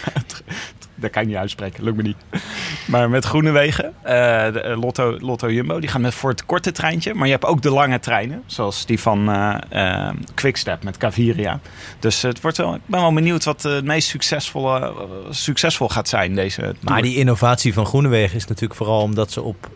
Dat 1.01 1.11
kan 1.11 1.22
ik 1.22 1.28
niet 1.28 1.36
uitspreken, 1.36 1.84
lukt 1.84 1.96
me 1.96 2.03
niet. 2.03 2.42
Maar 2.86 3.11
met 3.11 3.24
Groenewegen, 3.24 3.94
eh 4.03 4.53
de, 4.53 4.61
eh, 4.61 4.80
Lotto, 4.80 5.18
Lotto 5.20 5.51
Jumbo, 5.51 5.80
die 5.80 5.88
gaan 5.88 6.01
met 6.01 6.14
voor 6.14 6.30
het 6.30 6.46
korte 6.46 6.72
treintje. 6.72 7.14
Maar 7.14 7.26
je 7.26 7.32
hebt 7.32 7.44
ook 7.44 7.62
de 7.62 7.70
lange 7.70 8.01
treinen, 8.01 8.42
zoals 8.46 8.86
die 8.86 9.01
van 9.01 9.30
eh 9.30 9.57
eh, 9.78 10.11
Quickstep 10.34 10.82
met 10.82 10.96
Caviria. 10.96 11.61
Dus 11.99 12.22
het 12.22 12.40
wordt 12.40 12.57
wel, 12.57 12.74
ik 12.74 12.80
ben 12.86 13.01
wel 13.01 13.12
benieuwd 13.12 13.44
wat 13.44 13.64
eh, 13.64 13.72
het 13.72 13.84
meest 13.84 14.09
succesvolle, 14.09 14.80
eh, 14.80 14.94
succesvol 15.30 15.88
gaat 15.88 16.09
zijn 16.09 16.34
deze 16.34 16.74
maar 16.80 17.03
die 17.03 17.16
innovatie 17.16 17.72
van 17.72 17.86
Groenewegen 17.86 18.36
is 18.36 18.46
natuurlijk 18.46 18.74
vooral 18.74 19.03
omdat 19.03 19.32
ze 19.32 19.42
op 19.42 19.70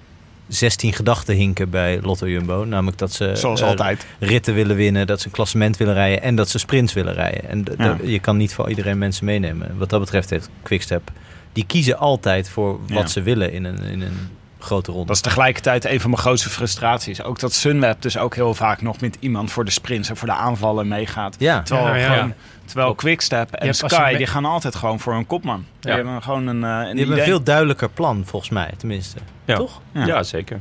16 0.49 0.93
gedachten 0.93 1.34
hinken 1.34 1.70
bij 1.70 2.01
Lotto 2.03 2.28
Jumbo. 2.28 2.64
Namelijk 2.64 2.99
dat 2.99 3.12
ze 3.12 3.30
Zoals 3.34 3.61
eh, 3.61 3.66
altijd. 3.66 4.07
ritten 4.18 4.55
willen 4.55 4.76
winnen, 4.76 5.07
dat 5.07 5.20
ze 5.20 5.26
een 5.26 5.32
klassement 5.32 5.76
willen 5.76 5.95
rijden 5.95 6.22
en 6.22 6.34
dat 6.34 6.49
ze 6.49 6.59
sprints 6.59 6.93
willen 6.93 7.14
rijden. 7.14 7.49
En 7.49 7.64
Ja. 7.78 7.97
je 8.03 8.18
kan 8.18 8.36
niet 8.36 8.55
voor 8.55 8.68
iedereen 8.68 8.99
mensen 8.99 9.24
meenemen. 9.24 9.74
Wat 9.78 9.90
dat 9.90 10.01
betreft 10.01 10.30
heeft 10.30 10.49
Quickstep, 10.62 11.11
die 11.53 11.66
kiezen 11.66 11.99
altijd 11.99 12.49
voor 12.49 12.78
wat 12.80 12.88
Ja. 13.03 13.07
ze 13.07 13.22
willen 13.22 13.53
in 13.53 13.64
een, 13.64 13.78
in 13.84 14.01
een 14.03 14.28
grote 14.59 14.90
ronde. 14.90 15.07
Dat 15.07 15.16
is 15.16 15.22
tegelijkertijd 15.22 15.84
een 15.84 16.01
van 16.01 16.11
mijn 16.11 16.22
grootste 16.22 16.49
frustraties. 16.51 17.22
Ook 17.22 17.38
dat 17.40 17.53
Sunweb 17.53 18.03
dus 18.03 18.16
ook 18.18 18.34
heel 18.34 18.55
vaak 18.55 18.82
nog 18.82 19.01
met 19.01 19.16
iemand 19.20 19.51
voor 19.53 19.64
de 19.64 19.70
sprints 19.70 20.09
en 20.09 20.16
voor 20.16 20.28
de 20.28 20.34
aanvallen 20.34 20.88
meegaat. 20.88 21.36
Ja, 21.38 21.62
Terwijl, 21.62 21.86
Ja, 21.88 21.95
ja. 21.97 22.14
gewoon, 22.14 22.34
terwijl 22.72 22.94
Quickstep 22.94 23.52
en 23.52 23.74
Sky, 23.74 24.16
die 24.16 24.26
gaan 24.26 24.44
altijd 24.44 24.74
gewoon 24.74 25.00
voor 25.00 25.14
een 25.14 25.26
kopman. 25.26 25.64
Die 25.80 25.92
hebben 25.92 26.22
gewoon 26.22 26.46
een, 26.46 26.64
eh, 26.64 26.70
een 26.70 26.90
die 26.90 26.98
hebben 26.98 27.18
een 27.18 27.24
veel 27.24 27.42
duidelijker 27.42 27.90
plan, 27.90 28.22
volgens 28.26 28.50
mij, 28.50 28.70
tenminste. 28.76 29.18
Ja. 29.44 29.56
Toch? 29.56 29.80
Ja. 29.92 30.06
Ja, 30.06 30.22
zeker. 30.22 30.60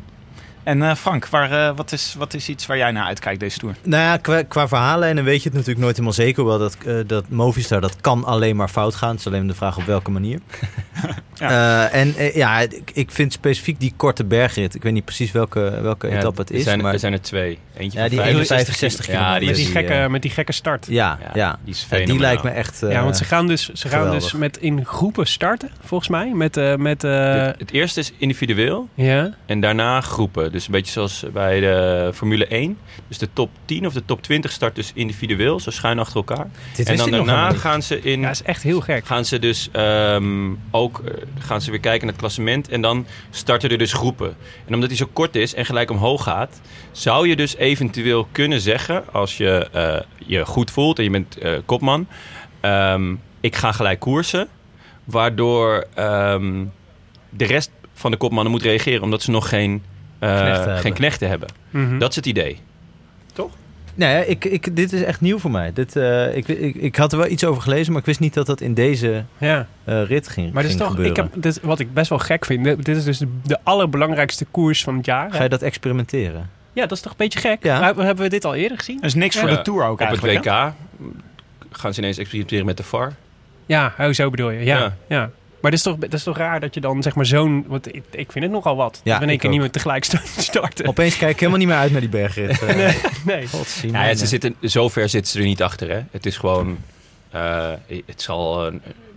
En 0.64 0.82
eh, 0.82 0.96
Frank, 0.96 1.28
waar, 1.28 1.52
eh, 1.52 1.76
wat, 1.76 1.92
is, 1.92 2.16
wat 2.18 2.34
is 2.34 2.50
iets 2.50 2.66
waar 2.66 2.78
jij 2.78 2.92
naar 2.92 3.06
uitkijkt 3.06 3.40
deze 3.40 3.58
Tour? 3.60 3.76
Nou 3.84 4.04
ja, 4.04 4.18
qua, 4.18 4.44
qua 4.44 4.68
verhaallijnen 4.68 5.24
weet 5.24 5.38
je 5.44 5.44
het 5.44 5.54
natuurlijk 5.54 5.80
nooit 5.80 5.92
helemaal 5.96 6.14
zeker. 6.16 6.42
Hoewel 6.42 6.60
dat, 6.60 6.78
eh, 6.86 6.96
dat 7.08 7.30
Movistar, 7.30 7.82
dat 7.82 8.02
kan 8.02 8.24
alleen 8.26 8.56
maar 8.56 8.68
fout 8.68 8.96
gaan. 8.96 9.10
Het 9.10 9.20
is 9.20 9.28
alleen 9.28 9.48
de 9.48 9.54
vraag 9.54 9.78
op 9.78 9.84
welke 9.84 10.12
manier. 10.12 10.40
Eh, 11.42 11.96
en 11.96 12.14
ja, 12.34 12.60
ik, 12.60 12.92
ik 12.94 13.12
vind 13.12 13.34
specifiek 13.34 13.80
die 13.80 13.94
korte 13.98 14.24
bergrit. 14.26 14.76
Ik 14.76 14.84
weet 14.84 14.94
niet 14.94 15.06
precies 15.06 15.32
welke, 15.32 15.80
welke 15.82 16.08
Ja, 16.08 16.18
etappe 16.18 16.42
het 16.42 16.50
er 16.50 16.56
is. 16.56 16.64
zijn, 16.64 16.82
maar 16.82 16.94
er 16.94 17.00
zijn 17.00 17.14
er 17.14 17.22
twee. 17.22 17.60
Eentje 17.78 18.00
Ja, 18.00 18.06
van 18.08 18.16
die 18.16 18.26
ene 18.26 18.46
65, 18.46 18.66
65 18.76 19.06
Ja, 19.08 19.12
kilometer. 19.14 19.40
die 19.40 19.48
Met 19.48 19.56
die, 19.56 19.66
die, 19.66 19.74
gekke, 19.76 20.10
met 20.10 20.22
die 20.22 20.32
gekke 20.32 20.52
start. 20.52 20.86
ja, 20.90 21.18
ja, 21.22 21.30
ja. 21.34 21.60
die 21.64 21.74
is 21.74 21.88
die 22.06 22.20
lijkt 22.20 22.44
me 22.44 22.50
echt. 22.50 22.84
eh, 22.84 22.92
ja, 22.92 23.04
want 23.04 23.18
ze 23.18 23.24
gaan 23.24 23.48
dus, 23.48 23.70
ze 23.70 23.88
gaan 23.88 24.12
dus 24.12 24.34
met 24.34 24.58
in 24.58 24.86
groepen 24.86 25.28
starten, 25.28 25.70
volgens 25.86 26.10
mij. 26.10 26.32
Met, 26.34 26.58
eh 26.58 26.76
met 26.76 27.04
eh, 27.04 27.34
Het, 27.34 27.60
het 27.60 27.72
eerste 27.72 28.00
is 28.00 28.14
individueel 28.18 28.90
ja. 28.94 29.34
en 29.46 29.60
daarna 29.62 30.02
groepen. 30.02 30.51
Dus 30.52 30.66
een 30.66 30.72
beetje 30.72 30.92
zoals 30.92 31.26
bij 31.34 31.60
de 31.60 32.12
Formule 32.14 32.48
1. 32.48 32.78
Dus 33.08 33.18
de 33.18 33.28
top 33.34 33.50
10 33.66 33.86
of 33.86 33.94
de 33.94 34.06
top 34.06 34.22
20 34.22 34.52
start 34.52 34.76
dus 34.76 34.92
individueel, 34.94 35.60
zo 35.60 35.72
schuin 35.72 36.00
achter 36.00 36.16
elkaar. 36.16 36.50
Dit 36.76 36.88
en 36.88 36.98
dan 36.98 37.12
daarna 37.12 37.54
gaan 37.54 37.82
ze 37.82 38.02
in 38.02 38.20
ja, 38.20 38.30
is 38.30 38.44
echt 38.44 38.64
heel 38.64 38.82
gek. 38.82 39.06
gaan 39.06 39.26
ze 39.26 39.40
dus 39.40 39.70
ehm, 39.72 40.50
ook 40.72 41.00
eh, 41.00 41.14
gaan 41.40 41.62
ze 41.62 41.72
weer 41.72 41.80
kijken 41.80 42.02
naar 42.02 42.12
het 42.12 42.22
klassement 42.22 42.70
en 42.70 42.82
dan 42.82 43.06
starten 43.30 43.70
er 43.70 43.78
dus 43.78 43.94
groepen. 43.94 44.36
En 44.66 44.74
omdat 44.74 44.90
hij 44.90 44.98
zo 44.98 45.10
kort 45.14 45.36
is 45.36 45.54
en 45.54 45.66
gelijk 45.66 45.92
omhoog 45.92 46.24
gaat, 46.24 46.62
zou 46.92 47.28
je 47.28 47.36
dus 47.36 47.56
eventueel 47.56 48.28
kunnen 48.32 48.62
zeggen 48.62 49.04
als 49.14 49.38
je 49.38 49.70
eh, 49.72 50.00
je 50.26 50.46
goed 50.46 50.72
voelt 50.72 50.98
en 50.98 51.04
je 51.04 51.10
bent 51.10 51.38
eh, 51.38 51.58
kopman, 51.66 52.08
ehm, 52.60 53.16
ik 53.40 53.56
ga 53.56 53.72
gelijk 53.72 54.00
koersen, 54.00 54.48
waardoor 55.04 55.86
ehm, 55.94 56.66
de 57.30 57.46
rest 57.46 57.72
van 57.94 58.12
de 58.12 58.18
kopmannen 58.18 58.52
moet 58.52 58.62
reageren 58.62 59.02
omdat 59.02 59.22
ze 59.22 59.32
nog 59.32 59.50
geen 59.50 59.84
Knechten 60.30 60.56
hebben. 60.56 60.78
geen 60.78 60.94
knechten 60.94 61.28
hebben. 61.30 61.50
Mhm. 61.70 61.98
Dat 61.98 62.10
is 62.10 62.16
het 62.16 62.26
idee. 62.26 62.60
Nee, 63.96 64.26
ik, 64.26 64.46
ik, 64.46 64.76
dit 64.76 64.94
is 64.94 65.04
echt 65.04 65.22
nieuw 65.22 65.40
voor 65.40 65.52
mij. 65.52 65.74
Dit, 65.74 65.96
eh, 65.96 66.36
ik, 66.36 66.48
ik, 66.48 66.76
ik 66.76 66.96
had 66.96 67.12
er 67.12 67.18
wel 67.18 67.28
iets 67.28 67.44
over 67.44 67.62
gelezen, 67.62 67.92
maar 67.92 68.02
ik 68.02 68.08
wist 68.08 68.20
niet 68.20 68.34
dat 68.34 68.46
dat 68.46 68.62
in 68.62 68.74
deze 68.74 69.24
ja. 69.38 69.68
eh, 69.84 70.04
rit 70.04 70.28
ging, 70.28 70.54
Maar 70.54 70.64
dit 70.64 70.72
is 70.72 70.78
toch, 70.78 70.88
gebeuren. 70.90 71.12
ik 71.12 71.18
heb, 71.34 71.44
dit, 71.44 71.60
wat 71.62 71.80
ik 71.80 71.94
best 71.94 72.10
wel 72.10 72.20
gek 72.20 72.46
vind, 72.46 72.64
dit, 72.64 72.86
dit 72.86 72.98
is 72.98 73.04
dus 73.04 73.18
de, 73.18 73.28
de 73.44 73.60
allerbelangrijkste 73.64 74.46
koers 74.52 74.84
van 74.84 74.98
het 74.98 75.06
jaar. 75.06 75.32
Ga 75.32 75.44
je 75.44 75.50
dat 75.50 75.62
experimenteren? 75.62 76.50
Ja, 76.74 76.82
dat 76.82 76.92
is 76.92 77.02
toch 77.02 77.12
een 77.12 77.18
beetje 77.18 77.40
gek? 77.40 77.64
Ja. 77.64 77.80
Maar 77.80 77.96
Hebben 78.06 78.24
we 78.24 78.30
dit 78.30 78.46
al 78.46 78.56
eerder 78.56 78.78
gezien? 78.78 78.96
Dat 78.96 79.06
is 79.06 79.14
niks 79.14 79.38
voor 79.40 79.50
de 79.50 79.62
Tour 79.62 79.84
ook 79.84 79.92
Op 79.92 80.00
het 80.00 80.08
eigenlijk. 80.08 80.46
WK 80.46 80.52
hè? 80.52 80.70
gaan 81.72 81.94
ze 81.94 82.00
ineens 82.00 82.18
experimenteren 82.18 82.66
met 82.66 82.78
de 82.78 82.84
VAR. 82.84 83.14
Ja, 83.66 83.94
oh, 84.00 84.10
zo 84.10 84.30
bedoel 84.30 84.50
je. 84.50 84.64
Ja, 84.66 84.96
Ja. 85.08 85.30
Maar 85.62 85.72
dat 85.72 85.80
is, 85.80 85.82
toch, 85.86 85.98
dat 85.98 86.14
is 86.14 86.24
toch 86.24 86.38
raar 86.38 86.60
dat 86.60 86.74
je 86.74 86.82
dan 86.82 87.02
zeg 87.04 87.16
maar 87.16 87.26
zo'n... 87.26 87.66
Want 87.68 87.88
ik, 87.96 88.04
ik 88.12 88.32
vind 88.32 88.44
het 88.46 88.54
nogal 88.54 88.76
wat. 88.76 89.02
Ja, 89.04 89.12
dat 89.12 89.18
we 89.18 89.22
in 89.22 89.22
één 89.22 89.32
ik 89.32 89.38
keer 89.40 89.48
ook. 89.48 89.52
niet 89.54 89.62
meer 89.64 89.72
tegelijk 89.72 90.04
sta- 90.04 90.22
starten. 90.52 90.88
Opeens 90.88 91.18
kijk 91.18 91.32
ik 91.32 91.40
helemaal 91.40 91.60
niet 91.60 91.68
meer 91.68 91.78
uit 91.78 91.92
naar 91.92 92.02
die 92.02 92.10
bergrit. 92.10 92.62
Eh, 92.62 92.76
Nee, 92.76 92.96
nee. 93.26 93.48
godzien, 93.48 93.92
Ja, 93.92 94.04
ja, 94.04 94.14
ze 94.14 94.18
nee. 94.20 94.28
zitten, 94.28 94.56
zover 94.62 95.10
zitten 95.10 95.32
ze 95.32 95.40
er 95.40 95.46
niet 95.46 95.62
achter. 95.64 95.90
Hè. 95.90 96.00
Het 96.12 96.26
is 96.26 96.38
gewoon... 96.38 96.78
eh, 97.32 97.70
het 98.06 98.22
zal 98.22 98.72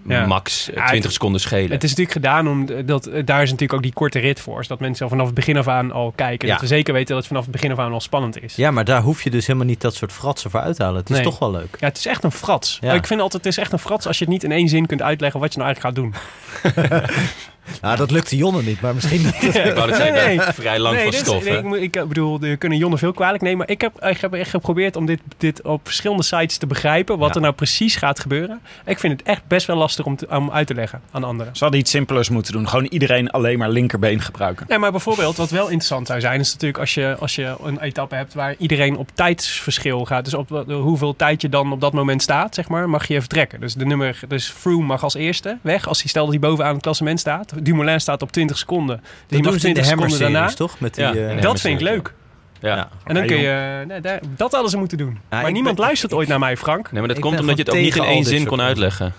Ja. 0.09 0.27
max 0.27 0.69
eh, 0.71 0.75
Ja, 0.77 0.81
20 0.87 1.03
het- 1.03 1.13
seconden 1.13 1.41
schelen. 1.41 1.71
Het 1.71 1.85
is 1.85 1.91
natuurlijk 1.95 2.17
gedaan 2.17 2.49
om 2.49 2.87
dat 2.87 3.05
daar 3.25 3.43
is 3.43 3.51
natuurlijk 3.51 3.73
ook 3.73 3.83
die 3.83 3.93
korte 3.93 4.19
rit 4.19 4.41
voor, 4.41 4.63
zodat 4.63 4.81
mensen 4.81 5.05
al 5.05 5.11
vanaf 5.11 5.27
het 5.27 5.35
begin 5.35 5.57
af 5.57 5.69
aan 5.69 5.93
al 5.93 6.13
kijken. 6.15 6.49
Dat 6.49 6.61
we 6.61 6.67
zeker 6.67 6.93
weten 6.93 7.09
dat 7.09 7.17
het 7.19 7.27
vanaf 7.27 7.43
het 7.43 7.53
begin 7.53 7.73
af 7.73 7.79
aan 7.79 7.93
al 7.93 8.01
spannend 8.01 8.43
is. 8.43 8.55
Ja, 8.57 8.71
maar 8.71 8.85
daar 8.85 9.01
hoef 9.03 9.23
je 9.23 9.31
dus 9.31 9.47
helemaal 9.47 9.67
niet 9.69 9.81
dat 9.81 9.95
soort 9.95 10.13
fratsen 10.13 10.51
voor 10.51 10.61
uit 10.61 10.77
te 10.77 10.83
halen. 10.83 10.99
Het 11.01 11.09
is 11.11 11.15
Nee. 11.17 11.25
toch 11.25 11.39
wel 11.39 11.51
leuk. 11.51 11.77
Ja, 11.81 11.87
het 11.87 11.97
is 11.99 12.07
echt 12.07 12.25
een 12.25 12.33
frats. 12.33 12.79
Ja. 12.81 12.93
Ik 12.93 13.07
vind 13.07 13.21
altijd, 13.21 13.45
het 13.45 13.53
is 13.53 13.59
echt 13.59 13.73
een 13.73 13.79
frats 13.79 14.07
als 14.07 14.19
je 14.19 14.25
het 14.25 14.33
niet 14.33 14.45
in 14.45 14.53
één 14.53 14.69
zin 14.69 14.87
kunt 14.87 15.03
uitleggen 15.03 15.41
wat 15.41 15.53
je 15.55 15.59
nou 15.59 15.75
eigenlijk 15.75 15.97
gaat 15.97 16.05
doen. 16.05 16.15
Nou, 17.81 17.97
dat 17.97 18.11
lukte 18.11 18.37
Jonne 18.37 18.63
niet, 18.63 18.81
maar 18.81 18.95
misschien 18.95 19.23
niet. 19.23 19.43
ik 19.43 19.75
wou 19.75 19.87
het 19.89 19.97
zeggen, 19.97 20.15
Nee, 20.27 20.37
nee. 20.37 20.47
vrij 20.53 20.79
lang 20.79 20.95
nee, 20.95 21.03
van 21.03 21.13
dit 21.13 21.21
is- 21.21 21.27
stof. 21.27 21.45
nee, 21.45 21.81
ik, 21.81 22.09
bedoel, 22.09 22.45
je 22.45 22.57
kunnen 22.57 22.79
Jonne 22.79 22.99
veel 22.99 23.13
kwalijk 23.13 23.43
nemen. 23.43 23.59
Maar 23.59 23.71
ik 23.71 23.81
heb, 23.81 24.05
ik 24.05 24.21
heb 24.21 24.33
echt 24.33 24.51
geprobeerd 24.51 24.97
om 24.97 25.07
dit, 25.07 25.21
dit 25.37 25.63
op 25.63 25.81
verschillende 25.85 26.23
sites 26.23 26.57
te 26.57 26.67
begrijpen. 26.67 27.19
Wat 27.19 27.29
Ja. 27.29 27.35
er 27.35 27.41
nou 27.41 27.55
precies 27.55 27.97
gaat 27.97 28.21
gebeuren. 28.21 28.61
Ik 28.85 28.99
vind 28.99 29.13
het 29.19 29.29
echt 29.29 29.47
best 29.47 29.67
wel 29.67 29.77
lastig 29.77 30.05
om, 30.05 30.17
te- 30.17 30.27
om 30.31 30.51
uit 30.51 30.67
te 30.67 30.75
leggen 30.75 31.01
aan 31.11 31.25
anderen. 31.25 31.57
Ze 31.57 31.63
hadden 31.63 31.81
iets 31.81 31.91
simpelers 31.91 32.29
moeten 32.29 32.53
doen. 32.53 32.69
Gewoon 32.69 32.85
iedereen 32.85 33.31
alleen 33.31 33.59
maar 33.59 33.71
linkerbeen 33.71 34.21
gebruiken. 34.21 34.67
Nee, 34.69 34.79
maar 34.79 34.91
bijvoorbeeld, 34.91 35.37
wat 35.37 35.51
wel 35.51 35.65
interessant 35.65 36.07
zou 36.07 36.21
zijn, 36.21 36.41
is 36.41 36.53
natuurlijk 36.53 36.81
als 36.81 36.95
je, 36.95 37.17
als 37.21 37.35
je 37.35 37.55
een 37.65 37.81
etappe 37.81 38.15
hebt 38.15 38.35
waar 38.35 38.55
iedereen 38.59 38.97
op 38.97 39.09
tijdsverschil 39.15 40.05
gaat. 40.05 40.25
Dus 40.25 40.35
op 40.35 40.65
hoeveel 40.69 41.17
tijd 41.17 41.43
je 41.43 41.49
dan 41.49 41.73
op 41.73 41.81
dat 41.81 41.93
moment 41.93 42.23
staat, 42.23 42.55
zeg 42.55 42.69
maar, 42.69 42.89
mag 42.89 43.09
je 43.09 43.21
vertrekken. 43.21 43.61
Dus 43.61 43.75
de 43.75 43.85
nummer, 43.87 44.21
dus 44.29 44.49
Froome 44.49 44.87
mag 44.87 45.03
als 45.03 45.15
eerste 45.15 45.59
weg. 45.63 45.89
Als 45.89 45.99
hij 46.01 46.09
stel 46.09 46.23
dat 46.25 46.33
hij 46.35 46.41
bovenaan 46.49 46.73
het 46.75 46.83
klassement 46.83 47.21
staat. 47.21 47.53
Dumoulin 47.63 48.01
staat 48.01 48.23
op 48.23 48.33
20 48.33 48.59
seconden. 48.59 48.97
Dus 48.97 49.07
die 49.11 49.17
Dat 49.29 49.41
mag 49.43 49.51
doen 49.51 49.61
ze 49.61 49.69
in 49.69 49.75
de 49.75 49.81
20 49.81 49.87
Hammer 49.89 50.11
seconden 50.11 50.41
daarna. 50.41 50.57
toch? 50.57 50.81
Met 50.81 50.95
die, 50.95 51.05
Ja, 51.05 51.13
eh, 51.35 51.43
Dat 51.43 51.61
vind 51.61 51.75
ik 51.81 51.87
leuk. 51.87 52.13
Ja. 52.61 52.77
Ja. 52.77 52.89
En 53.05 53.15
dan 53.15 53.25
Oké, 53.25 53.33
kun 53.33 53.43
je, 53.43 53.85
nee, 53.89 54.01
daar- 54.01 54.21
dat 54.37 54.53
hadden 54.53 54.71
ze 54.71 54.77
moeten 54.77 54.99
doen. 54.99 55.19
Ja, 55.31 55.41
maar 55.43 55.53
niemand 55.53 55.77
ben- 55.77 55.85
luistert 55.85 56.13
ooit 56.13 56.29
naar 56.29 56.39
mij, 56.39 56.57
Frank. 56.57 56.83
Nee, 56.93 56.99
maar 57.01 57.09
dat 57.09 57.17
Ik 57.17 57.23
komt 57.23 57.41
omdat 57.41 57.57
je 57.57 57.63
het 57.63 57.71
ook 57.73 57.79
niet 57.81 57.97
in 57.97 58.03
één 58.05 58.25
zin 58.25 58.47
kon 58.47 58.61
uitleggen. 58.61 59.13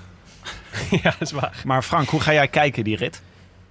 ja, 0.91 1.01
dat 1.03 1.15
is 1.19 1.31
waar. 1.31 1.61
Maar 1.65 1.81
Frank, 1.83 2.09
hoe 2.09 2.19
ga 2.21 2.33
jij 2.33 2.47
kijken 2.47 2.83
die 2.83 2.95
rit? 2.97 3.21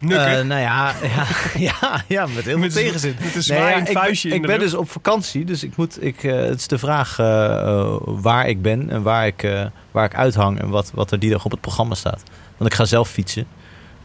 Eh, 0.00 0.08
nou 0.08 0.46
ja, 0.60 0.92
ja, 1.18 1.26
ja, 1.58 2.02
ja, 2.08 2.26
met 2.26 2.44
heel 2.44 2.58
veel 2.58 2.68
tegenzin. 2.68 3.14
met 3.18 3.24
een 3.26 3.32
Nee, 3.32 3.42
zwaaiend 3.42 3.86
ja, 3.86 3.92
ik, 3.92 3.98
vuistje 3.98 4.28
ik 4.28 4.40
de 4.40 4.46
ben 4.46 4.58
lucht. 4.58 4.70
dus 4.70 4.78
op 4.80 4.90
vakantie, 4.90 5.44
dus 5.44 5.64
ik 5.64 5.76
moet, 5.76 6.02
ik, 6.04 6.22
eh, 6.24 6.34
het 6.36 6.58
is 6.60 6.66
de 6.66 6.78
vraag 6.78 7.18
eh, 7.18 7.54
eh, 7.54 7.96
waar 8.04 8.48
ik 8.48 8.62
ben 8.62 8.90
en 8.90 9.02
waar 9.02 9.26
ik, 9.26 9.42
eh, 9.42 9.64
waar 9.90 10.04
ik 10.04 10.14
uithang 10.14 10.60
en 10.60 10.68
wat, 10.68 10.90
wat 10.94 11.10
er 11.10 11.18
die 11.18 11.30
dag 11.30 11.44
op 11.44 11.50
het 11.50 11.60
programma 11.60 11.94
staat. 11.94 12.22
Want 12.56 12.70
ik 12.70 12.76
ga 12.76 12.84
zelf 12.84 13.08
fietsen, 13.08 13.46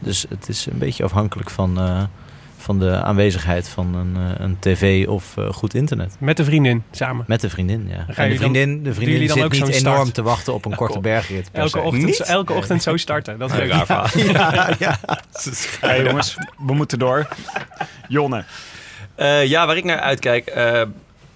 dus 0.00 0.26
het 0.28 0.48
is 0.48 0.66
een 0.66 0.78
beetje 0.78 1.04
afhankelijk 1.04 1.50
van, 1.50 1.78
eh, 1.78 2.02
van 2.56 2.78
de 2.78 3.02
aanwezigheid 3.02 3.68
van 3.68 3.94
een, 3.94 4.16
eh, 4.16 4.44
een 4.44 4.56
tv 4.58 5.06
of 5.08 5.36
eh, 5.36 5.52
goed 5.52 5.74
internet. 5.74 6.16
Met 6.18 6.36
de 6.36 6.44
vriendin 6.44 6.82
samen. 6.90 7.24
Met 7.28 7.40
de 7.40 7.50
vriendin, 7.50 7.86
ja. 7.88 7.96
En 7.96 8.06
de 8.06 8.14
dan- 8.28 8.36
vriendin, 8.36 8.82
de 8.82 8.94
vriendin 8.94 9.28
zit 9.28 9.42
ook 9.44 9.52
niet 9.52 9.68
enorm 9.68 9.96
start? 9.96 10.14
te 10.14 10.22
wachten 10.22 10.54
op 10.54 10.64
een 10.64 10.74
korte 10.74 11.00
bergrit. 11.00 11.50
per 11.52 11.60
Elke 11.62 11.80
ochtend, 11.80 12.04
Niet? 12.04 12.20
elke 12.20 12.52
ochtend 12.52 12.82
zo 12.82 12.96
starten. 12.96 13.38
Dat 13.38 13.50
is 13.50 13.56
leuk. 13.56 13.72
verhaal. 13.74 14.06
Ja, 14.32 14.74
ja. 14.78 14.98
Hey, 15.80 16.02
jongens, 16.04 16.36
we 16.66 16.74
moeten 16.74 16.98
door. 16.98 17.28
Jonne. 18.08 18.44
Eh, 19.14 19.46
ja, 19.46 19.66
waar 19.66 19.76
ik 19.76 19.84
naar 19.84 19.98
uitkijk 20.00 20.46
eh, 20.46 20.82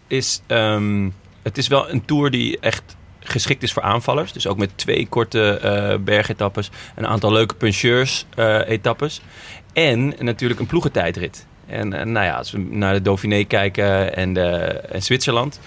is... 0.06 0.40
ehm, 0.46 1.08
het 1.42 1.58
is 1.58 1.68
wel 1.68 1.90
een 1.90 2.04
tour 2.04 2.30
die 2.30 2.58
echt 2.60 2.96
geschikt 3.24 3.62
is 3.62 3.72
voor 3.72 3.82
aanvallers. 3.82 4.32
Dus 4.32 4.46
ook 4.46 4.58
met 4.58 4.70
twee 4.74 5.06
korte 5.08 5.58
eh 5.58 5.98
bergetappes. 5.98 6.70
Een 6.94 7.06
aantal 7.06 7.32
leuke 7.32 7.54
puncheurs-etappes. 7.54 9.20
en 9.72 10.14
natuurlijk 10.18 10.60
een 10.60 10.66
ploegentijdrit. 10.66 11.46
En 11.66 11.92
eh, 11.92 12.04
nou 12.04 12.26
ja, 12.26 12.36
als 12.36 12.50
we 12.50 12.58
naar 12.58 12.94
de 12.94 13.02
Dauphiné 13.02 13.44
kijken 13.44 14.16
en, 14.16 14.36
en 14.90 15.02
Zwitserland... 15.02 15.60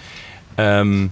ehm, 0.56 1.08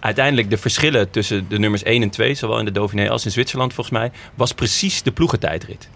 uiteindelijk 0.00 0.50
de 0.50 0.56
verschillen 0.56 1.10
tussen 1.10 1.48
de 1.48 1.58
nummers 1.58 1.82
1 1.82 2.02
en 2.02 2.10
2... 2.10 2.34
zowel 2.34 2.58
in 2.58 2.64
de 2.64 2.70
Dauphiné 2.70 3.10
als 3.10 3.24
in 3.24 3.30
Zwitserland 3.30 3.74
volgens 3.74 3.98
mij... 3.98 4.10
was 4.34 4.52
precies 4.52 5.02
de 5.02 5.12
ploegentijdrit. 5.12 5.88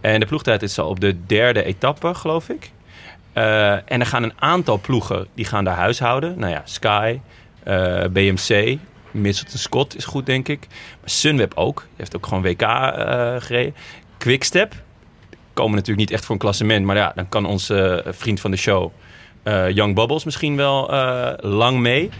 En 0.00 0.20
de 0.20 0.26
ploegentijdrit 0.26 0.70
is 0.70 0.78
al 0.78 0.88
op 0.88 1.00
de 1.00 1.26
derde 1.26 1.64
etappe, 1.64 2.14
geloof 2.14 2.48
ik. 2.48 2.70
Eh, 3.36 3.72
en 3.72 4.00
er 4.00 4.06
gaan 4.06 4.22
een 4.22 4.34
aantal 4.38 4.80
ploegen 4.80 5.26
die 5.34 5.44
gaan 5.44 5.64
daar 5.64 5.76
huishouden. 5.76 6.38
Nou 6.38 6.52
ja, 6.52 6.62
Sky, 6.64 7.18
eh, 7.66 8.04
BMC, 8.10 8.78
Mitchelton 9.10 9.58
Scott 9.58 9.96
is 9.96 10.04
goed, 10.04 10.26
denk 10.26 10.48
ik. 10.48 10.66
Maar 11.00 11.10
Sunweb 11.10 11.54
ook. 11.54 11.78
Die 11.78 11.96
heeft 11.96 12.16
ook 12.16 12.26
gewoon 12.26 12.42
WK 12.42 12.62
eh, 12.62 13.34
gereden. 13.38 13.74
Quickstep 14.18 14.74
komen 15.52 15.74
natuurlijk 15.74 16.08
niet 16.08 16.10
echt 16.10 16.24
voor 16.24 16.34
een 16.34 16.40
klassement. 16.40 16.84
Maar 16.84 16.96
ja, 16.96 17.12
dan 17.14 17.28
kan 17.28 17.46
onze 17.46 18.02
eh, 18.02 18.12
vriend 18.12 18.40
van 18.40 18.50
de 18.50 18.56
show, 18.56 18.90
Young 19.72 19.94
Bubbles, 19.94 20.24
misschien 20.24 20.56
wel 20.56 20.90
lang 21.40 21.78
mee. 21.78 22.10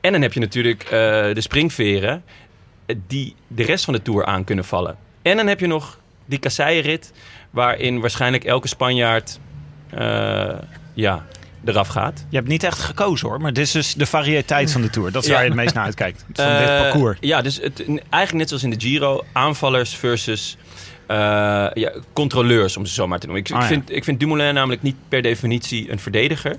En 0.00 0.12
dan 0.12 0.22
heb 0.22 0.32
je 0.32 0.40
natuurlijk 0.40 0.86
de 1.34 1.40
springveren 1.40 2.24
die 3.06 3.34
de 3.46 3.62
rest 3.62 3.84
van 3.84 3.94
de 3.94 4.02
Tour 4.02 4.24
aan 4.24 4.44
kunnen 4.44 4.64
vallen. 4.64 4.96
En 5.22 5.36
dan 5.36 5.46
heb 5.46 5.60
je 5.60 5.66
nog 5.66 5.98
die 6.24 6.38
kasseienrit 6.38 7.12
waarin 7.50 8.00
waarschijnlijk 8.00 8.44
elke 8.44 8.68
Spanjaard 8.68 9.40
ja, 10.94 11.26
eraf 11.68 11.88
gaat. 11.88 12.24
Je 12.28 12.36
hebt 12.36 12.48
niet 12.48 12.62
echt 12.62 12.78
gekozen 12.78 13.28
hoor, 13.28 13.40
maar 13.40 13.52
dit 13.52 13.64
is 13.64 13.72
dus 13.72 13.94
de 13.94 14.06
variëteit 14.06 14.72
van 14.72 14.80
de 14.82 14.90
Tour. 14.90 15.12
Dat 15.12 15.22
is 15.24 15.30
waar 15.30 15.40
je 15.42 15.46
het 15.46 15.56
meest 15.56 15.74
naar 15.74 15.84
uitkijkt. 15.84 16.24
Van 16.32 16.58
dit 16.58 16.68
Eh, 16.68 16.80
parcours. 16.80 17.16
Ja, 17.20 17.42
dus 17.42 17.60
het, 17.62 17.84
eigenlijk 17.88 18.32
net 18.32 18.48
zoals 18.48 18.62
in 18.62 18.70
de 18.70 18.80
Giro, 18.80 19.24
aanvallers 19.32 19.94
versus 19.94 20.56
eh, 21.06 21.16
ja, 21.74 21.92
controleurs, 22.12 22.76
om 22.76 22.86
ze 22.86 22.94
zo 22.94 23.06
maar 23.06 23.18
te 23.18 23.26
noemen. 23.26 23.44
Ik, 23.44 23.50
Ah, 23.50 23.56
ik, 23.56 23.62
ja. 23.62 23.68
vind, 23.68 23.90
ik 23.90 24.04
vind 24.04 24.20
Dumoulin 24.20 24.54
namelijk 24.54 24.82
niet 24.82 24.96
per 25.08 25.22
definitie 25.22 25.90
een 25.92 25.98
verdediger. 25.98 26.56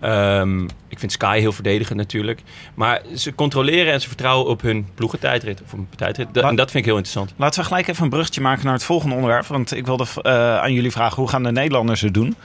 Ehm, 0.00 0.64
ik 0.88 0.98
vind 0.98 1.12
Sky 1.12 1.38
heel 1.38 1.52
verdedigend 1.52 1.98
natuurlijk. 1.98 2.40
Maar 2.74 3.02
ze 3.16 3.34
controleren 3.34 3.92
en 3.92 4.00
ze 4.00 4.08
vertrouwen 4.08 4.46
op 4.50 4.60
hun 4.62 4.86
ploegentijdrit. 4.94 5.62
Of. 5.62 5.70
Da- 5.96 6.06
Wat- 6.32 6.44
en 6.44 6.56
dat 6.56 6.70
vind 6.70 6.74
ik 6.74 6.84
heel 6.84 6.96
interessant. 6.96 7.32
Laten 7.36 7.60
we 7.60 7.66
gelijk 7.66 7.88
even 7.88 8.04
een 8.04 8.10
bruggetje 8.10 8.40
maken 8.40 8.64
naar 8.64 8.74
het 8.74 8.84
volgende 8.84 9.14
onderwerp. 9.14 9.46
Want 9.46 9.74
ik 9.76 9.86
wilde 9.86 10.06
eh, 10.22 10.56
aan 10.58 10.72
jullie 10.72 10.90
vragen, 10.90 11.16
hoe 11.16 11.28
gaan 11.28 11.42
de 11.42 11.52
Nederlanders 11.52 12.00
het 12.00 12.14
doen? 12.14 12.36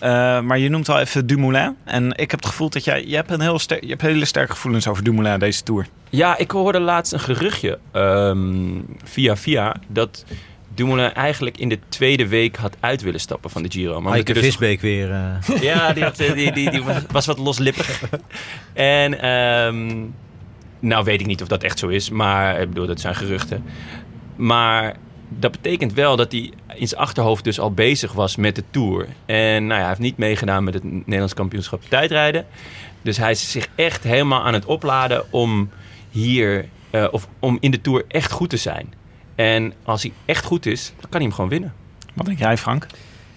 Eh, 0.00 0.40
maar 0.40 0.58
je 0.58 0.68
noemt 0.68 0.88
al 0.88 0.98
even 1.00 1.26
Dumoulin. 1.26 1.76
En 1.84 2.10
ik 2.16 2.30
heb 2.30 2.40
het 2.40 2.46
gevoel 2.48 2.70
dat 2.70 2.84
jij... 2.84 3.04
Je 3.06 3.14
hebt, 3.14 3.30
een 3.30 3.40
heel 3.40 3.58
ster- 3.58 3.82
je 3.84 3.88
hebt 3.90 4.02
hele 4.02 4.24
sterke 4.24 4.52
gevoelens 4.52 4.88
over 4.88 5.04
Dumoulin 5.04 5.38
deze 5.38 5.62
Tour. 5.62 5.86
Ja, 6.10 6.38
ik 6.38 6.50
hoorde 6.50 6.80
laatst 6.80 7.12
een 7.12 7.20
geruchtje 7.20 7.78
ehm, 7.92 8.80
via 9.04 9.36
via 9.36 9.76
dat 9.88 10.24
Dumoulin 10.74 11.12
eigenlijk 11.12 11.58
in 11.58 11.68
de 11.68 11.78
tweede 11.88 12.28
week 12.28 12.56
had 12.56 12.76
uit 12.80 13.02
willen 13.02 13.20
stappen 13.20 13.50
van 13.50 13.62
de 13.62 13.70
Giro. 13.70 13.92
Maar 14.00 14.10
Maaike 14.10 14.32
hij 14.32 14.40
dus- 14.40 14.50
Visbeek 14.50 14.80
weer. 14.80 15.10
eh, 15.10 15.60
Ja, 15.72 15.92
die, 15.92 16.02
had, 16.02 16.18
eh, 16.18 16.32
die, 16.32 16.52
die, 16.52 16.70
die 16.70 16.82
was- 16.82 17.02
was 17.10 17.26
wat 17.26 17.38
loslippig. 17.38 18.02
En 18.72 19.20
ehm, 19.20 20.04
nou 20.80 21.04
weet 21.04 21.20
ik 21.20 21.26
niet 21.26 21.42
of 21.42 21.48
dat 21.48 21.62
echt 21.62 21.78
zo 21.78 21.88
is, 21.88 22.10
maar 22.10 22.60
ik 22.60 22.68
bedoel, 22.68 22.86
dat 22.86 23.00
zijn 23.00 23.14
geruchten. 23.14 23.64
Maar 24.36 24.96
dat 25.38 25.50
betekent 25.50 25.92
wel 25.92 26.16
dat 26.16 26.32
hij 26.32 26.52
in 26.74 26.88
zijn 26.88 27.00
achterhoofd 27.00 27.44
dus 27.44 27.60
al 27.60 27.72
bezig 27.72 28.12
was 28.12 28.36
met 28.36 28.54
de 28.54 28.64
Tour. 28.70 29.06
En 29.26 29.66
nou 29.66 29.74
ja, 29.74 29.78
hij 29.78 29.86
heeft 29.88 29.98
niet 30.00 30.16
meegedaan 30.16 30.64
met 30.64 30.74
het 30.74 30.84
Nederlands 30.84 31.34
kampioenschap 31.34 31.82
tijdrijden. 31.88 32.46
Dus 33.02 33.16
hij 33.16 33.30
is 33.30 33.50
zich 33.50 33.68
echt 33.74 34.02
helemaal 34.02 34.44
aan 34.44 34.54
het 34.54 34.64
opladen 34.64 35.32
om 35.32 35.70
hier, 36.10 36.68
eh, 36.90 37.06
of 37.10 37.28
om 37.38 37.56
in 37.60 37.70
de 37.70 37.80
Tour 37.80 38.04
echt 38.08 38.30
goed 38.30 38.50
te 38.50 38.56
zijn. 38.56 38.94
En 39.34 39.72
als 39.84 40.02
hij 40.02 40.12
echt 40.24 40.44
goed 40.44 40.66
is, 40.66 40.92
dan 41.00 41.10
kan 41.10 41.20
hij 41.20 41.22
hem 41.22 41.32
gewoon 41.32 41.50
winnen. 41.50 41.74
Wat 42.14 42.26
denk 42.26 42.38
jij, 42.38 42.56
Frank? 42.56 42.86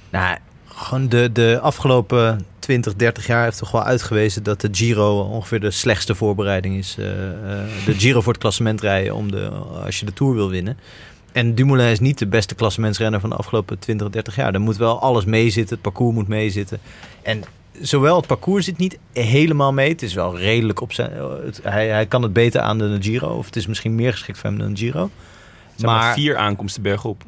Nou, 0.09 0.37
gewoon 0.65 1.09
de, 1.09 1.31
de 1.31 1.59
afgelopen 1.61 2.45
20, 2.59 2.95
30 2.95 3.27
jaar 3.27 3.43
heeft 3.43 3.57
toch 3.57 3.71
wel 3.71 3.83
uitgewezen 3.83 4.43
dat 4.43 4.61
de 4.61 4.69
Giro 4.71 5.19
ongeveer 5.19 5.59
de 5.59 5.71
slechtste 5.71 6.15
voorbereiding 6.15 6.77
is. 6.77 6.95
eh, 6.99 7.29
eh, 7.29 7.67
de 7.85 7.93
Giro 7.93 8.21
voor 8.21 8.33
het 8.33 8.41
klassement 8.41 8.81
rijden 8.81 9.15
om 9.15 9.31
de, 9.31 9.49
als 9.85 9.99
je 9.99 10.05
de 10.05 10.13
Tour 10.13 10.35
wil 10.35 10.49
winnen. 10.49 10.77
En 11.33 11.55
Dumoulin 11.55 11.87
is 11.91 11.99
niet 11.99 12.17
de 12.17 12.27
beste 12.27 12.55
klassementsrenner 12.55 13.19
van 13.19 13.29
de 13.29 13.35
afgelopen 13.35 13.79
20, 13.79 14.09
30 14.09 14.35
jaar. 14.35 14.53
Er 14.53 14.61
moet 14.61 14.77
wel 14.77 14.99
alles 15.01 15.25
meezitten, 15.25 15.73
het 15.73 15.83
parcours 15.83 16.15
moet 16.15 16.27
meezitten. 16.27 16.79
En 17.21 17.41
zowel 17.81 18.15
het 18.17 18.27
parcours 18.27 18.65
zit 18.65 18.77
niet 18.77 18.97
helemaal 19.13 19.73
mee. 19.73 19.89
Het 19.89 20.01
is 20.01 20.13
wel 20.13 20.37
redelijk 20.37 20.81
op 20.81 20.93
zijn... 20.93 21.11
het- 21.45 21.59
hij, 21.63 21.87
hij 21.87 22.05
kan 22.05 22.21
het 22.21 22.33
beter 22.33 22.61
aan 22.61 22.77
dan 22.77 22.91
de 22.91 23.01
Giro. 23.03 23.27
Of 23.37 23.45
het 23.45 23.55
is 23.55 23.67
misschien 23.67 23.95
meer 23.95 24.11
geschikt 24.11 24.37
voor 24.39 24.49
hem 24.49 24.59
dan 24.59 24.73
de 24.73 24.77
Giro. 24.79 25.09
Zeg 25.75 25.89
maar, 25.89 26.13
vier 26.13 26.37
aankomsten 26.37 26.81
bergop. 26.81 27.23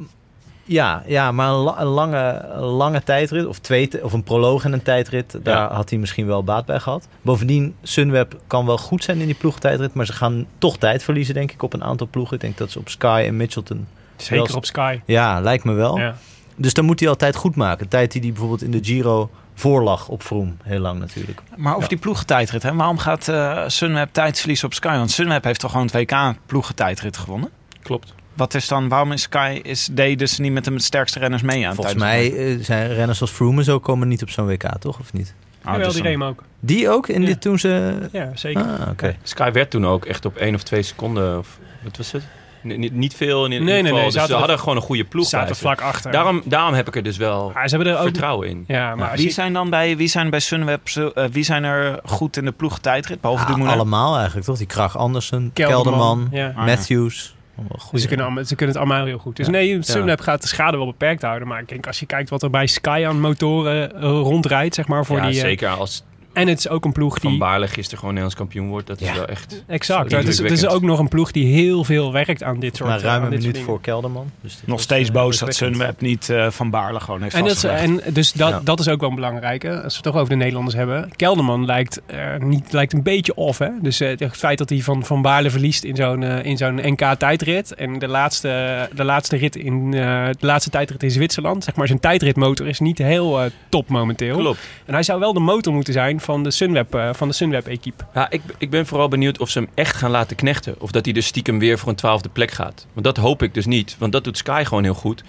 Ja, 0.67 1.03
ja 1.07 1.31
maar 1.31 1.49
een, 1.49 1.55
la- 1.55 1.79
een 1.81 1.87
lange, 1.87 2.45
een 2.53 2.59
lange 2.63 3.03
tijdrit, 3.03 3.45
of, 3.45 3.59
twee, 3.59 4.03
of 4.03 4.13
een 4.13 4.23
proloog 4.23 4.63
en 4.65 4.73
een 4.73 4.81
tijdrit, 4.83 5.39
daar 5.43 5.71
had 5.73 5.89
hij 5.89 5.99
misschien 5.99 6.25
wel 6.25 6.43
baat 6.43 6.65
bij 6.65 6.79
gehad. 6.79 7.07
Bovendien, 7.21 7.75
Sunweb 7.83 8.39
kan 8.47 8.65
wel 8.65 8.77
goed 8.77 9.03
zijn 9.03 9.19
in 9.19 9.25
die 9.25 9.35
ploegtijdrit, 9.35 9.93
maar 9.93 10.05
ze 10.05 10.13
gaan 10.13 10.45
toch 10.57 10.77
tijd 10.77 11.03
verliezen, 11.03 11.33
denk 11.33 11.51
ik, 11.51 11.61
op 11.61 11.73
een 11.73 11.83
aantal 11.83 12.07
ploegen. 12.11 12.35
Ik 12.35 12.41
denk 12.41 12.57
dat 12.57 12.71
ze 12.71 12.79
op 12.79 12.89
Sky 12.89 13.23
en 13.27 13.37
Mitchelton... 13.37 13.87
Zeker 14.17 14.47
wel- 14.47 14.55
op 14.55 14.65
Sky. 14.65 14.99
Ja, 15.05 15.39
lijkt 15.41 15.63
me 15.63 15.73
wel. 15.73 15.97
Ja. 15.97 16.15
Dus 16.55 16.73
dan 16.73 16.85
moet 16.85 16.99
hij 16.99 17.09
altijd 17.09 17.35
goed 17.35 17.55
maken. 17.55 17.87
Tijd 17.87 18.11
die 18.11 18.21
hij 18.21 18.29
bijvoorbeeld 18.29 18.61
in 18.63 18.71
de 18.71 18.79
Giro 18.81 19.29
voorlag 19.53 20.07
op 20.07 20.23
Froome, 20.23 20.51
heel 20.63 20.79
lang 20.79 20.99
natuurlijk. 20.99 21.41
Maar 21.57 21.75
over 21.75 21.89
die 21.89 21.97
ploegentijdrit, 21.97 22.63
hè? 22.63 22.73
waarom 22.75 22.97
gaat 22.97 23.27
eh 23.27 23.63
Sunweb 23.67 24.09
tijd 24.11 24.39
verliezen 24.39 24.67
op 24.67 24.73
Sky? 24.73 24.97
Want 24.97 25.11
Sunweb 25.11 25.43
heeft 25.43 25.59
toch 25.59 25.71
gewoon 25.71 25.85
het 25.91 25.95
WK 25.95 26.33
ploegentijdrit 26.45 27.17
gewonnen? 27.17 27.49
Klopt. 27.81 28.13
Wat 28.33 28.53
is 28.53 28.67
dan, 28.67 28.87
waarom 28.89 29.11
is 29.11 29.21
Sky, 29.21 29.59
is, 29.63 29.89
deden 29.91 30.29
ze 30.29 30.41
niet 30.41 30.51
met 30.51 30.63
de 30.65 30.79
sterkste 30.79 31.19
renners 31.19 31.41
mee 31.41 31.67
aan? 31.67 31.75
Volgens 31.75 31.95
mij 31.95 32.33
eh, 32.37 32.57
zijn 32.63 32.93
renners 32.93 33.21
als 33.21 33.31
Froome 33.31 33.57
en 33.57 33.63
zo 33.63 33.79
komen 33.79 34.07
niet 34.07 34.21
op 34.21 34.29
zo'n 34.29 34.45
WK, 34.47 34.77
toch? 34.79 34.99
Of 34.99 35.13
niet? 35.13 35.33
Ah, 35.63 35.71
Jawel, 35.71 35.91
dus 35.91 36.01
die 36.01 36.17
dan- 36.17 36.27
ook. 36.27 36.43
Die 36.59 36.89
ook 36.89 37.07
in 37.07 37.21
Ja. 37.21 37.27
dit 37.27 37.41
toen 37.41 37.59
ze... 37.59 37.97
Ja, 38.11 38.31
zeker. 38.33 38.61
Ah, 38.63 38.89
oké. 38.89 39.15
Sky 39.23 39.51
werd 39.51 39.69
toen 39.69 39.85
ook 39.85 40.05
echt 40.05 40.25
op 40.25 40.35
één 40.37 40.55
of 40.55 40.63
twee 40.63 40.81
seconden. 40.81 41.37
Of, 41.37 41.59
wat 41.83 41.97
was 41.97 42.11
het? 42.11 42.23
Niet, 42.65 42.93
niet 42.93 43.13
veel 43.15 43.45
in 43.45 43.51
ieder 43.51 43.65
Nee, 43.65 43.73
nee, 43.75 43.83
geval. 43.83 43.95
nee, 43.97 44.05
dus 44.05 44.13
zaten 44.13 44.27
ze 44.29 44.33
er- 44.33 44.39
hadden 44.39 44.59
gewoon 44.59 44.75
een 44.75 44.81
goede 44.81 45.03
ploeg 45.03 45.27
Zaten 45.27 45.55
vlak 45.55 45.81
achter. 45.81 46.11
Daarom, 46.11 46.41
daarom 46.45 46.73
heb 46.73 46.87
ik 46.87 46.95
er 46.95 47.03
dus 47.03 47.17
wel 47.17 47.51
Maar 47.53 47.69
ze 47.69 47.75
hebben 47.75 47.93
er 47.93 47.99
ook... 47.99 48.05
vertrouwen 48.07 48.47
in. 48.49 48.63
Ja, 48.67 48.95
maar 48.95 49.15
Wie 49.15 49.25
je- 49.25 49.31
zijn 49.31 49.53
dan 49.53 49.69
bij, 49.69 49.97
wie 49.97 50.07
zijn 50.07 50.29
bij 50.29 50.39
Sunweb, 50.39 50.87
eh, 50.87 51.23
wie 51.31 51.43
zijn 51.43 51.63
er 51.63 51.99
goed 52.05 52.37
in 52.37 52.45
de 52.45 52.51
ploegentijdrit? 52.51 53.21
Behalve 53.21 53.43
Ja, 53.43 53.49
Dumoulin? 53.49 53.73
allemaal 53.75 54.15
eigenlijk, 54.15 54.45
toch? 54.45 54.57
Die 54.57 54.67
Krach 54.67 54.97
Andersen, 54.97 55.49
Kelderman, 55.53 55.83
Kelderman, 55.93 56.27
ja. 56.31 56.53
Ah. 56.55 56.65
Matthews. 56.65 57.35
Dus 57.57 57.81
goeie. 57.83 58.01
ze 58.01 58.07
kunnen, 58.07 58.25
allemaal- 58.25 58.43
ze 58.45 58.55
kunnen 58.55 58.75
het 58.75 58.83
allemaal 58.85 59.05
heel 59.05 59.17
goed. 59.17 59.35
Dus 59.35 59.45
Ja. 59.45 59.51
nee, 59.51 59.77
Sunweb 59.83 60.21
gaat 60.21 60.41
de 60.41 60.47
schade 60.47 60.77
wel 60.77 60.85
beperkt 60.85 61.21
houden. 61.21 61.47
Maar 61.47 61.59
ik 61.59 61.67
denk, 61.69 61.87
als 61.87 61.99
je 61.99 62.05
kijkt 62.05 62.29
wat 62.29 62.43
er 62.43 62.49
bij 62.49 62.67
Sky 62.67 63.03
aan 63.07 63.19
motoren 63.19 63.95
eh, 63.95 64.01
rondrijdt, 64.01 64.75
zeg 64.75 64.87
maar, 64.87 65.05
voor 65.05 65.17
ja, 65.17 65.27
die... 65.27 65.35
eh, 65.35 65.41
zeker 65.41 65.69
als 65.69 66.03
en 66.35 66.47
het 66.47 66.57
is 66.57 66.69
ook 66.69 66.85
een 66.85 66.91
ploeg 66.91 67.17
Van 67.21 67.29
die... 67.29 67.39
Baarle 67.39 67.67
gisteren 67.67 67.97
gewoon 67.99 68.13
Nederlands 68.13 68.35
kampioen 68.35 68.69
wordt. 68.69 68.87
Dat 68.87 69.01
is 69.01 69.07
Ja. 69.07 69.13
wel 69.13 69.25
echt... 69.25 69.63
Exact. 69.67 70.11
Het 70.11 70.27
is, 70.27 70.37
het 70.37 70.51
is 70.51 70.67
ook 70.67 70.81
nog 70.81 70.99
een 70.99 71.07
ploeg 71.07 71.31
die 71.31 71.45
heel 71.53 71.83
veel 71.83 72.11
werkt 72.11 72.43
aan 72.43 72.59
dit 72.59 72.75
soort 72.75 72.89
maar 72.89 72.99
ruim 72.99 73.17
aan 73.19 73.23
een 73.25 73.29
dit 73.39 73.39
minuut 73.39 73.59
voor 73.59 73.81
Kelderman. 73.81 74.31
Dus 74.41 74.57
Nog 74.65 74.81
steeds 74.81 75.07
eh, 75.09 75.13
boos 75.15 75.37
dat. 75.39 75.55
Sunweb 75.55 76.01
niet 76.01 76.29
eh, 76.29 76.49
Van 76.49 76.69
Baarle 76.69 76.99
gewoon 76.99 77.21
heeft 77.21 77.35
En, 77.35 77.43
dat, 77.43 77.55
is- 77.55 77.63
en 77.63 78.01
dus 78.13 78.31
dat, 78.31 78.49
Ja. 78.49 78.61
dat 78.63 78.79
is 78.79 78.87
ook 78.89 78.99
wel 78.99 79.09
een 79.09 79.15
belangrijke. 79.15 79.69
Als 79.69 79.81
we 79.81 79.93
het 79.93 80.03
toch 80.03 80.15
over 80.15 80.29
de 80.29 80.35
Nederlanders 80.35 80.75
hebben. 80.75 81.09
Kelderman 81.15 81.65
lijkt, 81.65 82.01
eh, 82.05 82.37
niet, 82.39 82.71
lijkt 82.73 82.93
een 82.93 83.03
beetje 83.03 83.35
off. 83.35 83.59
Hè? 83.59 83.69
Dus 83.81 83.99
eh, 83.99 84.09
het 84.17 84.37
feit 84.37 84.57
dat 84.57 84.69
hij 84.69 84.79
van, 84.79 85.05
van 85.05 85.21
Baarle 85.21 85.49
verliest 85.49 85.83
in 85.83 85.95
zo'n 85.95 86.23
eh, 86.23 86.45
in 86.45 86.57
zo'n 86.57 86.75
NK-tijdrit. 86.83 87.73
En 87.75 87.99
de 87.99 88.07
laatste, 88.07 88.89
de, 88.95 89.03
laatste 89.03 89.35
rit 89.37 89.55
in, 89.55 89.93
eh, 89.93 90.25
de 90.39 90.45
laatste 90.45 90.69
tijdrit 90.69 91.03
in 91.03 91.11
Zwitserland. 91.11 91.63
Zeg 91.63 91.75
maar, 91.75 91.87
zijn 91.87 91.99
tijdritmotor 91.99 92.67
is 92.67 92.79
niet 92.79 92.97
heel 92.97 93.41
eh, 93.41 93.49
top 93.69 93.89
momenteel. 93.89 94.37
Klopt. 94.37 94.59
En 94.85 94.93
hij 94.93 95.03
zou 95.03 95.19
wel 95.19 95.33
de 95.33 95.39
motor 95.39 95.73
moeten 95.73 95.93
zijn 95.93 96.19
van 96.25 96.43
de 96.43 96.51
Sunweb, 96.51 96.95
eh, 96.95 97.09
van 97.13 97.27
de 97.27 97.33
Sunweb-equipe. 97.33 98.03
Ja, 98.13 98.29
ik, 98.29 98.41
ik 98.57 98.69
ben 98.69 98.85
vooral 98.85 99.07
benieuwd 99.07 99.39
of 99.39 99.49
ze 99.49 99.59
hem 99.59 99.69
echt 99.73 99.95
gaan 99.95 100.11
laten 100.11 100.35
knechten. 100.35 100.75
Of 100.79 100.91
dat 100.91 101.05
hij 101.05 101.13
dus 101.13 101.25
stiekem 101.25 101.59
weer 101.59 101.77
voor 101.79 101.89
een 101.89 101.95
twaalfde 101.95 102.29
plek 102.29 102.51
gaat. 102.51 102.87
Want 102.93 103.05
dat 103.05 103.17
hoop 103.17 103.43
ik 103.43 103.53
dus 103.53 103.65
niet. 103.65 103.95
Want 103.99 104.11
dat 104.11 104.23
doet 104.23 104.37
Sky 104.37 104.63
gewoon 104.65 104.83
heel 104.83 104.93
goed. 104.93 105.23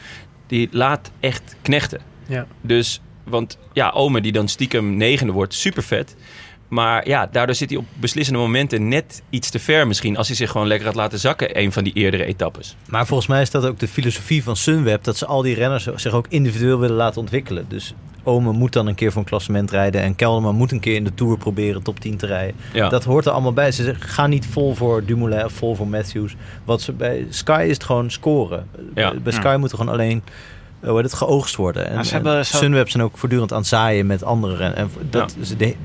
Die 0.47 0.69
laat 0.71 1.11
echt 1.21 1.57
knechten. 1.63 2.01
Ja. 2.27 2.47
Dus, 2.61 3.01
want 3.25 3.59
ja, 3.73 3.91
Omer 3.91 4.23
die 4.23 4.33
dan 4.33 4.49
stiekem 4.49 4.97
negende 4.97 5.33
wordt, 5.33 5.55
super 5.55 5.83
vet. 5.83 6.17
Maar 6.69 7.09
ja, 7.09 7.27
daardoor 7.27 7.55
zit 7.55 7.71
hij 7.71 7.79
op 7.79 7.87
beslissende 7.95 8.41
momenten 8.41 8.89
net 8.89 9.23
iets 9.31 9.51
te 9.51 9.59
ver 9.59 9.87
misschien. 9.87 10.17
Als 10.17 10.27
hij 10.27 10.37
zich 10.37 10.51
gewoon 10.51 10.67
lekker 10.67 10.87
had 10.87 10.97
laten 10.97 11.19
zakken, 11.19 11.61
een 11.61 11.73
van 11.73 11.85
die 11.85 11.93
eerdere 11.93 12.25
etappes. 12.25 12.77
Maar 12.89 13.07
volgens 13.07 13.29
mij 13.29 13.43
is 13.43 13.51
dat 13.51 13.67
ook 13.67 13.79
de 13.79 13.89
filosofie 13.89 14.43
van 14.43 14.57
Sunweb. 14.57 15.05
Dat 15.05 15.17
ze 15.17 15.27
al 15.27 15.43
die 15.43 15.55
renners 15.55 15.87
zich 15.95 16.13
ook 16.13 16.27
individueel 16.29 16.79
willen 16.79 16.97
laten 16.97 17.21
ontwikkelen. 17.21 17.67
Dus 17.69 17.95
Omen 18.27 18.57
moet 18.57 18.73
dan 18.73 18.87
een 18.87 18.95
keer 18.95 19.13
voor 19.13 19.21
een 19.21 19.29
klassement 19.29 19.71
rijden. 19.71 20.03
En 20.03 20.17
Kelderman 20.17 20.55
moet 20.55 20.73
een 20.73 20.81
keer 20.81 20.95
in 20.95 21.05
de 21.05 21.15
Tour 21.15 21.37
proberen 21.37 21.83
top 21.83 22.01
10 22.01 22.17
te 22.17 22.27
rijden. 22.27 22.55
Ja. 22.73 22.89
Dat 22.89 23.05
hoort 23.05 23.27
er 23.27 23.33
allemaal 23.33 23.53
bij. 23.53 23.73
Ze 23.73 23.83
zeggen, 23.83 24.09
gaan 24.09 24.31
niet 24.31 24.47
vol 24.47 24.75
voor 24.75 25.05
Dumoulin 25.05 25.45
of 25.45 25.53
vol 25.53 25.75
voor 25.75 25.89
Matthews. 25.89 26.37
Wat 26.65 26.81
ze 26.81 26.93
bij 26.93 27.27
Sky 27.29 27.65
is 27.67 27.75
het 27.75 27.85
gewoon 27.85 28.11
scoren. 28.11 28.69
Ja. 28.95 29.15
Bij 29.23 29.33
Sky 29.33 29.57
moet 29.59 29.73
er 29.73 29.79
gewoon 29.79 29.93
alleen 29.93 30.23
hoe 30.87 30.95
heet 30.95 31.05
het, 31.11 31.15
geoogst 31.15 31.57
worden. 31.57 31.87
En, 31.89 32.05
ze 32.05 32.13
hebben 32.15 32.47
zo- 32.47 32.57
Sunweb 32.57 32.89
zijn 32.91 33.03
ook 33.03 33.19
voortdurend 33.19 33.53
aan 33.53 33.59
het 33.59 33.67
zaaien 33.67 34.07
met 34.07 34.25
anderen. 34.25 34.61
En, 34.61 34.77
en 34.77 34.91
dat, 35.11 35.37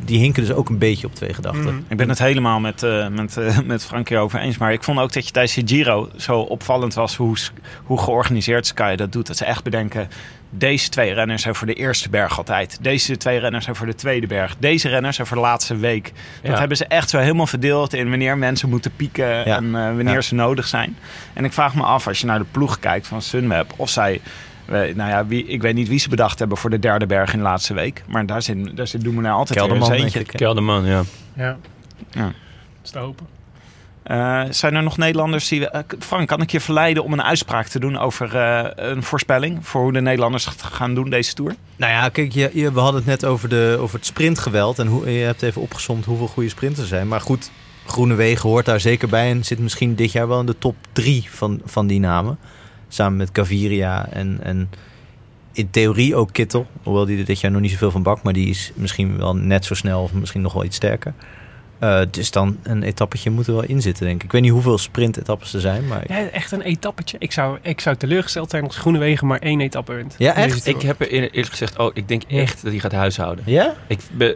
die, 0.06 0.18
hinken 0.20 0.44
dus 0.46 0.54
ook 0.56 0.70
een 0.70 0.78
beetje 0.78 1.08
op 1.08 1.16
twee 1.16 1.34
gedachten. 1.34 1.62
Mhm. 1.76 1.82
Ik 1.88 1.98
ben 1.98 2.10
het 2.10 2.20
helemaal 2.20 2.60
met, 2.60 2.84
eh 2.84 3.08
met, 3.08 3.38
eh, 3.38 3.60
met 3.66 3.86
Frankie 3.86 4.18
over 4.18 4.40
eens. 4.40 4.58
Maar 4.58 4.74
ik 4.74 4.84
vond 4.84 5.00
ook 5.00 5.14
dat 5.14 5.26
je 5.26 5.32
tijdens 5.32 5.56
de 5.56 5.62
Giro 5.76 6.10
zo 6.18 6.40
opvallend 6.40 6.94
was 6.94 7.16
hoe, 7.16 7.36
hoe 7.84 8.00
georganiseerd 8.00 8.68
Sky 8.68 8.96
dat 8.96 9.12
doet. 9.12 9.28
Dat 9.28 9.38
ze 9.38 9.46
echt 9.46 9.64
bedenken, 9.64 10.08
deze 10.50 10.90
twee 10.90 11.14
renners 11.14 11.42
zijn 11.42 11.56
voor 11.56 11.68
de 11.68 11.74
eerste 11.74 12.10
berg 12.10 12.38
altijd. 12.38 12.78
Deze 12.82 13.18
twee 13.18 13.40
renners 13.40 13.64
zijn 13.64 13.76
voor 13.76 13.86
de 13.86 13.96
tweede 13.96 14.28
berg. 14.28 14.56
Deze 14.60 14.90
renners 14.90 15.16
zijn 15.16 15.28
voor 15.28 15.38
de 15.38 15.44
laatste 15.44 15.76
week. 15.78 16.12
Dat 16.42 16.52
Ja. 16.52 16.60
hebben 16.60 16.78
ze 16.78 16.86
echt 16.86 17.10
zo 17.10 17.18
helemaal 17.18 17.48
verdeeld 17.48 17.94
in 17.94 18.10
wanneer 18.10 18.38
mensen 18.38 18.70
moeten 18.70 18.92
pieken 18.96 19.28
Ja. 19.28 19.44
en 19.44 19.66
eh, 19.66 19.72
wanneer 19.86 20.14
Ja. 20.14 20.22
ze 20.22 20.36
nodig 20.36 20.68
zijn. 20.68 20.98
En 21.34 21.46
ik 21.46 21.54
vraag 21.54 21.76
me 21.76 21.84
af, 21.84 22.08
als 22.08 22.20
je 22.20 22.26
naar 22.26 22.40
de 22.40 22.46
ploeg 22.52 22.80
kijkt 22.80 23.08
van 23.08 23.22
Sunweb, 23.22 23.74
of 23.76 23.90
zij... 23.90 24.22
nou 24.72 25.10
ja, 25.10 25.26
wie, 25.26 25.46
ik 25.46 25.62
weet 25.62 25.74
niet 25.76 25.88
wie 25.88 26.00
ze 26.00 26.10
bedacht 26.10 26.40
hebben 26.40 26.58
voor 26.58 26.70
de 26.70 26.80
derde 26.80 27.06
berg 27.06 27.32
in 27.32 27.38
de 27.38 27.44
laatste 27.46 27.74
week. 27.74 28.04
Maar 28.08 28.26
daar 28.26 28.42
zit, 28.42 28.78
daar 28.78 28.88
zit 28.88 29.02
Dumoulin 29.02 29.32
altijd 29.32 29.60
Kelderman, 29.60 29.88
weer 29.90 29.96
een 29.98 30.02
denk 30.02 30.14
zeentje. 30.14 30.32
ik. 30.32 30.38
Kelderman, 30.38 30.86
ja. 30.86 31.02
Ja. 31.36 31.58
Ja. 32.12 32.24
Dat 32.24 32.34
is 32.84 32.90
te 32.90 33.00
hopen. 33.00 33.26
Eh, 34.04 34.42
zijn 34.50 34.76
er 34.76 34.84
nog 34.84 34.98
Nederlanders 34.98 35.48
die... 35.48 35.70
eh, 35.70 35.82
Frank, 36.00 36.28
kan 36.28 36.42
ik 36.42 36.52
je 36.52 36.60
verleiden 36.60 37.04
om 37.04 37.14
een 37.14 37.24
uitspraak 37.24 37.68
te 37.68 37.80
doen 37.80 37.98
over 37.98 38.36
eh, 38.36 38.90
een 38.90 39.04
voorspelling... 39.04 39.68
voor 39.68 39.82
hoe 39.82 39.94
de 39.94 40.02
Nederlanders 40.02 40.46
het 40.46 40.64
gaan 40.64 40.96
doen 40.96 41.10
deze 41.10 41.34
Tour? 41.34 41.56
Nou 41.76 41.92
ja, 41.92 42.10
kijk, 42.10 42.32
je, 42.32 42.50
je- 42.54 42.72
we 42.72 42.80
hadden 42.80 43.02
het 43.02 43.10
net 43.10 43.26
over, 43.26 43.50
de, 43.50 43.78
over 43.80 43.96
het 43.96 44.06
sprintgeweld. 44.06 44.80
En 44.80 44.88
hoe, 44.88 45.12
je 45.12 45.24
hebt 45.24 45.42
even 45.42 45.62
opgezomd 45.62 46.06
hoeveel 46.06 46.28
goede 46.28 46.50
sprinters 46.50 46.82
er 46.82 46.88
zijn. 46.88 47.08
Maar 47.08 47.22
goed, 47.22 47.52
Groenewegen 47.86 48.50
hoort 48.50 48.66
daar 48.66 48.80
zeker 48.80 49.08
bij. 49.10 49.30
En 49.32 49.44
zit 49.46 49.60
misschien 49.60 49.96
dit 49.96 50.12
jaar 50.12 50.28
wel 50.28 50.40
in 50.40 50.46
de 50.46 50.58
top 50.58 50.76
drie 50.92 51.28
van, 51.30 51.62
van 51.66 51.88
die 51.88 52.00
namen. 52.00 52.38
Samen 52.94 53.18
met 53.18 53.30
Gaviria 53.34 54.08
en, 54.10 54.40
en 54.44 54.70
in 55.54 55.70
theorie 55.70 56.16
ook 56.16 56.32
Kittel. 56.34 56.68
Hoewel 56.84 57.06
die 57.06 57.20
er 57.20 57.26
dit 57.26 57.40
jaar 57.40 57.52
nog 57.52 57.62
niet 57.62 57.72
zoveel 57.72 57.92
van 57.92 58.04
bak. 58.04 58.24
Maar 58.24 58.34
die 58.34 58.50
is 58.50 58.72
misschien 58.76 59.18
wel 59.18 59.36
net 59.36 59.66
zo 59.66 59.74
snel 59.74 60.02
of 60.04 60.14
misschien 60.14 60.42
nog 60.42 60.54
wel 60.54 60.64
iets 60.64 60.76
sterker. 60.76 61.14
Eh, 61.80 62.02
dus 62.12 62.32
dan 62.32 62.58
een 62.64 62.84
etappetje 62.84 63.30
moet 63.30 63.48
er 63.48 63.54
wel 63.54 63.64
in 63.64 63.82
zitten, 63.82 64.06
denk 64.06 64.16
ik. 64.18 64.24
Ik 64.24 64.32
weet 64.32 64.42
niet 64.42 64.52
hoeveel 64.52 64.78
sprintetappes 64.78 65.54
er 65.54 65.62
zijn. 65.62 65.88
Maar 65.88 66.04
Ja, 66.08 66.28
echt 66.30 66.52
een 66.52 66.62
etappetje. 66.62 67.18
Ik 67.20 67.32
zou, 67.32 67.58
ik 67.62 67.80
zou 67.82 67.96
teleurgesteld 67.96 68.50
zijn 68.50 68.64
als 68.64 68.78
Groenewegen 68.78 69.28
maar 69.28 69.40
één 69.40 69.62
etappe 69.62 69.94
wint. 69.94 70.16
Ja, 70.18 70.34
echt? 70.36 70.66
Ik 70.68 70.82
heb 70.82 71.00
er 71.02 71.14
eer- 71.14 71.22
eerlijk 71.32 71.50
gezegd, 71.52 71.78
oh, 71.78 71.92
ik 71.94 72.08
denk 72.08 72.24
echt 72.24 72.62
dat 72.64 72.72
hij 72.72 72.80
gaat 72.82 72.92
huishouden. 72.92 73.44
ja? 73.48 73.74
Ik 73.88 74.00
ben, 74.12 74.36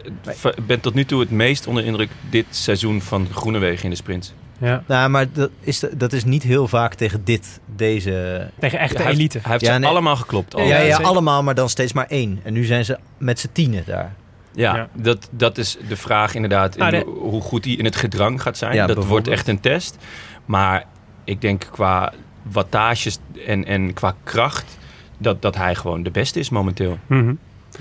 ben 0.66 0.80
tot 0.80 0.94
nu 0.94 1.04
toe 1.04 1.20
het 1.20 1.30
meest 1.30 1.66
onder 1.66 1.84
indruk 1.84 2.10
dit 2.30 2.46
seizoen 2.50 3.00
van 3.02 3.26
Groenewegen 3.32 3.84
in 3.84 3.90
de 3.90 3.96
sprint. 3.96 4.34
Ja. 4.58 4.82
Nou, 4.86 5.08
maar 5.10 5.26
dat 5.32 5.50
is, 5.60 5.84
dat 5.92 6.12
is 6.12 6.24
niet 6.24 6.42
heel 6.42 6.68
vaak 6.68 6.94
tegen 6.94 7.24
dit, 7.24 7.60
deze 7.76 8.48
Tegen 8.58 8.78
echte 8.78 9.04
elite. 9.04 9.38
Hij 9.42 9.50
heeft 9.50 9.64
Ja, 9.64 9.72
ze 9.72 9.78
nee. 9.78 9.88
allemaal 9.88 10.16
geklopt. 10.16 10.54
al. 10.54 10.64
Ja, 10.64 10.78
ja, 10.78 10.96
allemaal, 10.96 11.42
maar 11.42 11.54
dan 11.54 11.68
steeds 11.68 11.92
maar 11.92 12.06
één. 12.08 12.40
En 12.42 12.52
nu 12.52 12.64
zijn 12.64 12.84
ze 12.84 12.98
met 13.18 13.40
z'n 13.40 13.48
tienen 13.52 13.82
daar. 13.86 14.14
Ja, 14.54 14.76
Ja. 14.76 14.88
Dat, 14.94 15.28
dat 15.30 15.58
is 15.58 15.76
de 15.88 15.96
vraag 15.96 16.34
inderdaad. 16.34 16.76
in 16.76 16.82
Ah, 16.82 16.90
de- 16.90 17.04
hoe 17.20 17.40
goed 17.42 17.64
hij 17.64 17.74
in 17.74 17.84
het 17.84 17.96
gedrang 17.96 18.42
gaat 18.42 18.56
zijn. 18.56 18.74
Ja, 18.74 18.86
dat 18.86 19.04
wordt 19.04 19.28
echt 19.28 19.48
een 19.48 19.60
test. 19.60 19.96
Maar 20.44 20.84
ik 21.24 21.40
denk 21.40 21.68
qua 21.72 22.12
wattages 22.42 23.18
en, 23.46 23.64
en 23.64 23.92
qua 23.94 24.14
kracht... 24.24 24.78
Dat, 25.18 25.42
dat 25.42 25.56
hij 25.56 25.74
gewoon 25.74 26.02
de 26.02 26.10
beste 26.10 26.38
is 26.38 26.50
momenteel. 26.50 26.98
Mhm. 27.06 27.34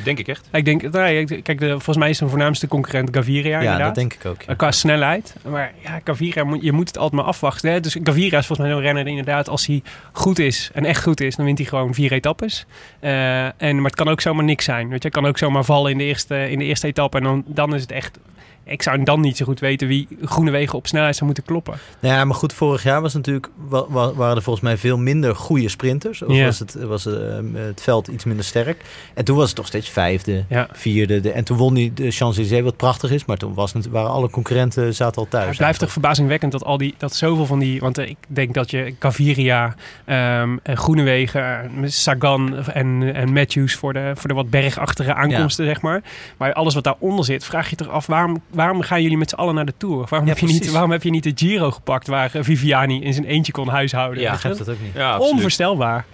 Denk 0.04 0.20
ik 0.20 0.28
echt. 0.28 0.48
Ik 0.52 0.66
denk, 0.66 0.82
nou, 0.92 1.08
ik- 1.10 1.44
kijk, 1.44 1.60
de, 1.60 1.70
volgens 1.70 1.98
mij 1.98 2.10
is 2.10 2.18
zijn 2.18 2.30
voornaamste 2.30 2.68
concurrent 2.68 3.10
Gaviria 3.16 3.50
Ja, 3.52 3.60
inderdaad. 3.60 3.86
dat 3.86 3.96
denk 3.96 4.14
ik 4.14 4.26
ook. 4.26 4.42
ja. 4.42 4.54
Qua 4.54 4.72
snelheid. 4.72 5.36
Maar 5.50 5.72
ja, 5.84 6.00
Gaviria, 6.04 6.44
moet- 6.44 6.62
je 6.62 6.72
moet 6.72 6.88
het 6.88 6.98
altijd 6.98 7.22
maar 7.22 7.30
afwachten. 7.32 7.72
Hè? 7.72 7.80
Dus 7.80 7.98
Gaviria 8.04 8.38
is 8.38 8.46
volgens 8.46 8.68
mij 8.68 8.70
zo'n 8.78 8.86
renner 8.86 9.04
die 9.04 9.18
inderdaad, 9.18 9.50
als 9.50 9.66
hij 9.66 9.82
goed 10.12 10.40
is 10.40 10.70
en 10.74 10.86
echt 10.86 11.04
goed 11.04 11.22
is, 11.22 11.36
dan 11.36 11.46
wint 11.46 11.58
hij 11.58 11.68
gewoon 11.68 11.94
vier 11.94 12.12
etappes. 12.12 12.66
Eh, 13.00 13.46
en, 13.46 13.76
maar 13.76 13.86
het 13.86 13.96
kan 13.96 14.08
ook 14.08 14.22
zomaar 14.22 14.44
niks 14.46 14.66
zijn. 14.66 14.90
Weet 14.90 15.02
je, 15.04 15.08
het 15.08 15.18
kan 15.18 15.26
ook 15.26 15.38
zomaar 15.38 15.64
vallen 15.64 15.92
in 15.92 15.98
de 15.98 16.04
eerste, 16.04 16.50
in 16.50 16.60
de 16.60 16.66
eerste 16.66 16.88
etappe. 16.88 17.18
En 17.18 17.24
dan, 17.24 17.44
dan 17.48 17.76
is 17.76 17.82
het 17.82 17.92
echt. 17.92 18.20
Ik 18.66 18.82
zou 18.82 19.04
dan 19.04 19.22
niet 19.22 19.38
zo 19.38 19.46
goed 19.46 19.60
weten 19.60 19.88
wie 19.88 20.08
Groenewegen 20.22 20.78
op 20.78 20.88
snelheid 20.88 21.14
zou 21.16 21.26
moeten 21.26 21.44
kloppen. 21.44 21.74
Nou 22.00 22.16
ja, 22.16 22.26
maar 22.26 22.36
goed, 22.36 22.54
vorig 22.54 22.84
jaar 22.84 23.02
was 23.02 23.14
natuurlijk, 23.14 23.48
wa- 23.70 23.86
wa- 23.90 24.14
waren 24.14 24.36
er 24.36 24.42
volgens 24.42 24.66
mij 24.66 24.78
veel 24.78 24.98
minder 24.98 25.36
goede 25.36 25.70
sprinters. 25.70 26.22
Of 26.24 26.36
Ja. 26.36 26.46
was, 26.46 26.60
het, 26.60 26.74
was 26.74 27.04
het 27.04 27.82
veld 27.82 28.08
iets 28.08 28.24
minder 28.24 28.46
sterk. 28.46 28.82
En 29.14 29.26
toen 29.26 29.36
was 29.36 29.48
het 29.48 29.56
toch 29.56 29.68
steeds 29.68 29.90
vijfde, 29.90 30.46
Ja. 30.50 30.68
vierde. 30.72 31.20
De, 31.20 31.32
en 31.32 31.44
toen 31.44 31.58
won 31.58 31.76
hij 31.76 31.92
de 31.94 32.12
Champs-Élysées, 32.12 32.62
wat 32.64 32.78
prachtig 32.78 33.12
is. 33.12 33.26
Maar 33.26 33.38
toen 33.38 33.54
was 33.54 33.74
het, 33.74 33.90
waren 33.90 34.10
alle 34.10 34.30
concurrenten 34.30 34.94
zaten 34.96 35.22
al 35.22 35.28
thuis. 35.30 35.48
het 35.48 35.58
blijft 35.58 35.80
toch 35.80 35.92
verbazingwekkend 35.92 36.52
dat 36.52 36.64
al 36.64 36.78
die, 36.78 36.94
dat 36.98 37.16
zoveel 37.16 37.46
van 37.46 37.60
die, 37.60 37.80
want 37.80 37.98
eh, 37.98 38.10
ik 38.10 38.18
denk 38.28 38.54
dat 38.54 38.72
je 38.72 38.96
Gaviria, 39.00 39.76
ehm 40.06 40.58
en 40.64 40.78
Groenewegen, 40.78 41.42
eh, 41.44 41.90
Sagan 41.90 42.58
en, 42.66 43.14
en 43.14 43.34
Matthews 43.34 43.74
voor 43.76 43.94
de, 43.94 44.12
voor 44.16 44.28
de 44.30 44.36
wat 44.36 44.50
bergachtige 44.50 45.14
aankomsten, 45.14 45.66
zeg 45.66 45.82
maar. 45.82 46.04
Maar 46.38 46.54
alles 46.54 46.74
wat 46.74 46.84
daaronder 46.84 47.26
zit, 47.26 47.44
vraag 47.46 47.70
je 47.70 47.76
toch 47.76 47.90
af, 47.90 48.06
waarom, 48.06 48.42
waarom 48.56 48.82
gaan 48.82 49.02
jullie 49.02 49.18
met 49.18 49.30
z'n 49.30 49.36
allen 49.36 49.56
naar 49.56 49.66
de 49.66 49.74
Tour? 49.78 50.06
Waarom, 50.10 50.28
Ja, 50.28 50.34
heb 50.34 50.38
je 50.38 50.54
niet, 50.54 50.72
waarom 50.72 50.92
heb 50.92 51.04
je 51.04 51.10
niet 51.10 51.24
de 51.24 51.32
Giro 51.36 51.72
gepakt 51.72 52.08
waar 52.08 52.36
eh, 52.36 52.44
Viviani 52.44 53.02
in 53.04 53.14
zijn 53.14 53.26
eentje 53.26 53.52
kon 53.52 53.68
huishouden? 53.68 54.20
Ja, 54.22 54.26
Ik 54.28 54.34
begrijp 54.34 54.58
dat 54.58 54.70
ook 54.70 54.82
niet. 54.82 54.94
Ja, 54.94 55.12
absoluut. 55.12 55.34
Onvoorstelbaar. 55.34 56.06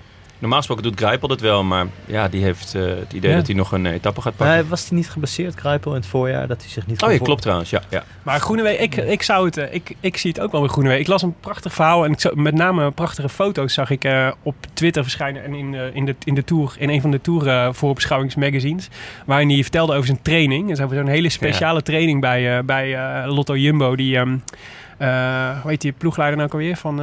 Normaal 0.41 0.59
gesproken 0.59 0.83
doet 0.83 0.99
Grijpel 0.99 1.27
dat 1.27 1.39
wel. 1.41 1.63
Maar 1.63 1.85
ja, 2.05 2.27
die 2.27 2.43
heeft 2.43 2.75
eh, 2.75 2.81
het 2.81 3.13
idee 3.13 3.29
Ja. 3.29 3.37
dat 3.37 3.47
hij 3.47 3.55
nog 3.55 3.71
een 3.71 3.85
etappe 3.85 4.21
gaat 4.21 4.35
pakken. 4.35 4.55
Nee, 4.55 4.65
was 4.65 4.87
hij 4.89 4.97
niet 4.97 5.09
geblesseerd, 5.09 5.55
Kruipel, 5.55 5.91
in 5.91 5.97
het 5.97 6.05
voorjaar? 6.05 6.47
Dat 6.47 6.61
hij 6.61 6.69
zich 6.69 6.87
niet 6.87 7.01
oh 7.01 7.11
ja, 7.11 7.17
klopt 7.17 7.41
trouwens. 7.41 7.69
Ja, 7.69 7.81
ja. 7.89 8.03
Maar 8.23 8.39
Groenewegen, 8.39 8.83
ik, 8.83 8.95
ik 8.95 9.21
zou 9.23 9.45
het, 9.45 9.57
eh, 9.57 9.73
ik, 9.73 9.95
ik 9.99 10.17
zie 10.17 10.31
het 10.31 10.39
ook 10.39 10.51
wel 10.51 10.61
bij 10.61 10.69
Groenewegen. 10.69 11.01
Ik 11.03 11.07
las 11.09 11.21
een 11.21 11.35
prachtig 11.39 11.73
verhaal 11.73 12.05
en 12.05 12.11
ik 12.11 12.19
zag, 12.19 12.33
met 12.35 12.53
name 12.53 12.91
prachtige 12.91 13.29
foto's 13.29 13.73
zag 13.73 13.89
ik 13.89 14.03
eh, 14.03 14.31
op 14.43 14.55
Twitter 14.73 15.03
verschijnen 15.03 15.43
en 15.43 15.53
in, 15.53 15.75
eh, 15.75 15.95
in, 15.95 16.05
de, 16.05 16.15
in 16.23 16.33
de 16.35 16.43
tour, 16.43 16.73
in 16.77 16.89
een 16.89 17.01
van 17.01 17.11
de 17.11 17.21
tour 17.21 17.47
eh, 17.47 17.67
voorbeschouwingsmagazines, 17.71 18.89
waarin 19.25 19.49
hij 19.49 19.61
vertelde 19.61 19.93
over 19.93 20.05
zijn 20.05 20.21
training. 20.21 20.69
En 20.69 20.75
ze 20.75 20.81
hebben 20.81 20.99
zo'n 20.99 21.07
hele 21.07 21.29
speciale 21.29 21.81
training 21.83 22.21
bij, 22.21 22.57
eh, 22.57 22.63
bij 22.63 22.95
eh, 22.95 23.33
Lotto 23.33 23.57
Jumbo, 23.57 23.95
die, 23.95 24.17
ehm 24.17 24.35
eh, 24.97 25.61
hoe 25.61 25.69
heet 25.71 25.81
die 25.81 25.91
ploegleider 25.91 26.37
nou 26.37 26.49
ook 26.49 26.55
alweer 26.55 26.75
van... 26.77 26.99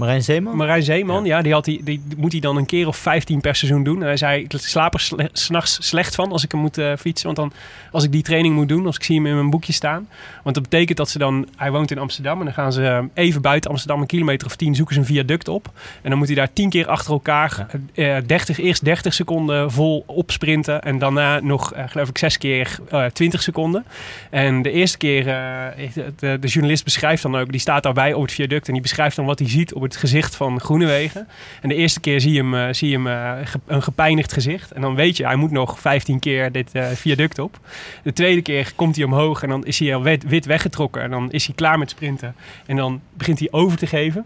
eh, 0.00 0.06
Marijn 0.06 0.22
Zeeman? 0.22 0.56
Marijn 0.56 0.82
Zeeman, 0.82 1.24
ja, 1.24 1.42
die, 1.42 1.52
had 1.52 1.64
die, 1.64 1.84
die 1.84 2.02
moet 2.16 2.32
hij 2.32 2.40
dan 2.40 2.56
een 2.56 2.66
keer 2.66 2.86
of 2.86 2.96
15 2.96 3.40
per 3.40 3.54
seizoen 3.54 3.84
doen. 3.84 4.00
En 4.00 4.06
hij 4.06 4.16
zei, 4.16 4.42
ik 4.42 4.52
slaap 4.56 4.94
er 4.94 5.00
sle- 5.00 5.28
s'nachts 5.32 5.78
slecht 5.88 6.14
van 6.14 6.32
als 6.32 6.44
ik 6.44 6.52
hem 6.52 6.60
moet 6.60 6.78
eh, 6.78 6.92
fietsen. 6.98 7.26
Want 7.26 7.36
dan, 7.36 7.52
als 7.92 8.04
ik 8.04 8.12
die 8.12 8.22
training 8.22 8.54
moet 8.54 8.68
doen, 8.68 8.86
als 8.86 8.96
ik 8.96 9.02
zie 9.04 9.16
hem 9.16 9.26
in 9.26 9.34
mijn 9.34 9.50
boekje 9.50 9.72
staan. 9.72 10.08
Want 10.42 10.54
dat 10.54 10.64
betekent 10.64 10.98
dat 10.98 11.08
ze 11.08 11.18
dan, 11.18 11.48
hij 11.56 11.70
woont 11.70 11.90
in 11.90 11.98
Amsterdam. 11.98 12.38
En 12.38 12.44
dan 12.44 12.54
gaan 12.54 12.72
ze 12.72 12.86
eh, 12.86 12.98
even 13.14 13.42
buiten 13.42 13.70
Amsterdam, 13.70 14.00
een 14.00 14.06
kilometer 14.06 14.46
of 14.46 14.56
10, 14.56 14.74
zoeken 14.74 14.94
ze 14.94 15.00
een 15.00 15.06
viaduct 15.06 15.48
op. 15.48 15.70
En 16.02 16.10
dan 16.10 16.18
moet 16.18 16.26
hij 16.26 16.36
daar 16.36 16.52
10 16.52 16.70
keer 16.70 16.88
achter 16.88 17.12
elkaar, 17.12 17.66
eh, 17.94 18.16
30, 18.26 18.58
eerst 18.58 18.84
30 18.84 19.14
seconden 19.14 19.70
vol 19.70 20.02
opsprinten. 20.06 20.82
En 20.82 20.98
daarna 20.98 21.40
nog, 21.40 21.72
eh, 21.72 21.84
geloof 21.88 22.08
ik, 22.08 22.18
6 22.18 22.38
keer 22.38 22.78
eh 22.88 23.04
20 23.04 23.42
seconden. 23.42 23.84
En 24.30 24.62
de 24.62 24.70
eerste 24.70 24.98
keer, 24.98 25.28
eh, 25.28 25.88
de, 26.18 26.38
de 26.40 26.48
journalist 26.48 26.84
beschrijft 26.84 27.22
dan 27.22 27.36
ook, 27.36 27.50
die 27.50 27.60
staat 27.60 27.82
daarbij 27.82 28.12
op 28.12 28.22
het 28.22 28.32
viaduct. 28.32 28.66
En 28.66 28.72
die 28.72 28.82
beschrijft 28.82 29.16
dan 29.16 29.24
wat 29.24 29.38
hij 29.38 29.48
ziet 29.48 29.74
op 29.74 29.82
het 29.82 29.89
gezicht 29.96 30.36
van 30.36 30.60
Groenewegen. 30.60 31.28
En 31.62 31.68
de 31.68 31.74
eerste 31.74 32.00
keer 32.00 32.20
zie 32.20 32.32
je 32.32 32.38
hem, 32.38 32.54
eh, 32.54 32.66
zie 32.70 32.88
je 32.88 32.94
hem 32.94 33.06
eh, 33.06 33.52
een 33.66 33.82
gepijnigd 33.82 34.32
gezicht. 34.32 34.72
En 34.72 34.80
dan 34.80 34.94
weet 34.94 35.16
je, 35.16 35.26
hij 35.26 35.36
moet 35.36 35.50
nog 35.50 35.80
15 35.80 36.18
keer 36.18 36.52
dit 36.52 36.72
eh, 36.72 36.86
viaduct 36.86 37.38
op. 37.38 37.58
De 38.02 38.12
tweede 38.12 38.42
keer 38.42 38.72
komt 38.76 38.96
hij 38.96 39.04
omhoog 39.04 39.42
en 39.42 39.48
dan 39.48 39.64
is 39.64 39.78
hij 39.78 39.94
al 39.94 40.02
wit, 40.02 40.24
wit 40.24 40.46
weggetrokken. 40.46 41.02
En 41.02 41.10
dan 41.10 41.30
is 41.30 41.46
hij 41.46 41.54
klaar 41.54 41.78
met 41.78 41.90
sprinten. 41.90 42.34
En 42.66 42.76
dan 42.76 43.00
begint 43.14 43.38
hij 43.38 43.48
over 43.50 43.78
te 43.78 43.86
geven. 43.86 44.24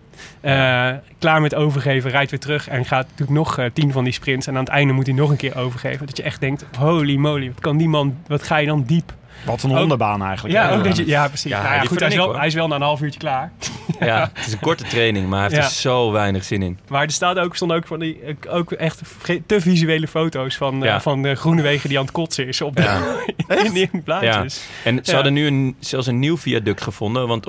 Klaar 1.18 1.40
met 1.40 1.54
overgeven, 1.54 2.10
rijdt 2.10 2.30
weer 2.30 2.40
terug 2.40 2.68
en 2.68 2.84
gaat 2.84 3.06
doet 3.14 3.28
nog 3.28 3.58
eh, 3.58 3.66
10 3.72 3.92
van 3.92 4.04
die 4.04 4.12
sprints. 4.12 4.46
En 4.46 4.54
aan 4.54 4.60
het 4.60 4.68
einde 4.68 4.92
moet 4.92 5.06
hij 5.06 5.14
nog 5.14 5.30
een 5.30 5.36
keer 5.36 5.56
overgeven. 5.56 6.06
Dat 6.06 6.16
je 6.16 6.22
echt 6.22 6.40
denkt, 6.40 6.64
holy 6.78 7.16
moly, 7.16 7.46
wat 7.46 7.60
kan 7.60 7.76
die 7.76 7.88
man, 7.88 8.16
wat 8.26 8.42
ga 8.42 8.56
je 8.56 8.66
dan 8.66 8.84
diep? 8.86 9.14
Wat 9.44 9.62
een 9.62 9.70
hondenbaan 9.76 10.22
eigenlijk. 10.22 10.54
Ja, 10.54 10.68
hè? 10.68 10.76
ook 10.76 10.84
dat 10.84 10.96
je, 10.96 11.06
ja 11.06 11.28
precies. 11.28 11.50
Ja, 11.50 11.62
Nou 11.62 11.74
ja, 11.74 11.80
goed, 11.80 12.00
hij, 12.00 12.08
is 12.08 12.14
wel, 12.16 12.36
hij 12.38 12.46
is 12.46 12.54
wel 12.54 12.68
na 12.68 12.74
een 12.74 12.82
half 12.82 13.00
uurtje 13.00 13.18
klaar. 13.20 13.52
ja, 14.00 14.30
het 14.34 14.46
is 14.46 14.52
een 14.52 14.58
korte 14.58 14.84
training, 14.84 15.28
maar 15.28 15.38
hij 15.40 15.48
heeft 15.48 15.60
Ja. 15.62 15.68
er 15.68 15.74
zo 15.74 16.12
weinig 16.12 16.44
zin 16.44 16.62
in. 16.62 16.78
Maar 16.88 17.02
er 17.02 17.10
staat 17.10 17.38
ook, 17.38 17.56
stonden 17.56 17.76
ook 17.76 17.86
van 17.86 17.98
die 17.98 18.20
eh, 18.22 18.54
ook 18.54 18.72
echt 18.72 19.00
te 19.46 19.60
visuele 19.60 20.08
foto's 20.08 20.56
van, 20.56 20.82
eh, 20.82 20.88
Ja. 20.88 21.00
van 21.00 21.22
de 21.22 21.34
Groenewegen 21.34 21.88
die 21.88 21.98
aan 21.98 22.04
het 22.04 22.12
kotsen 22.14 22.46
is 22.46 22.60
op 22.60 22.76
de, 22.76 23.22
in 23.64 23.72
die 23.72 23.88
Ja. 23.92 24.00
plaatjes. 24.04 24.60
En 24.84 24.94
ze 25.02 25.10
Ja. 25.10 25.14
hadden 25.14 25.32
nu 25.32 25.46
een, 25.46 25.76
zelfs 25.80 26.06
een 26.06 26.18
nieuw 26.18 26.36
viaduct 26.38 26.82
gevonden. 26.82 27.26
Want 27.28 27.46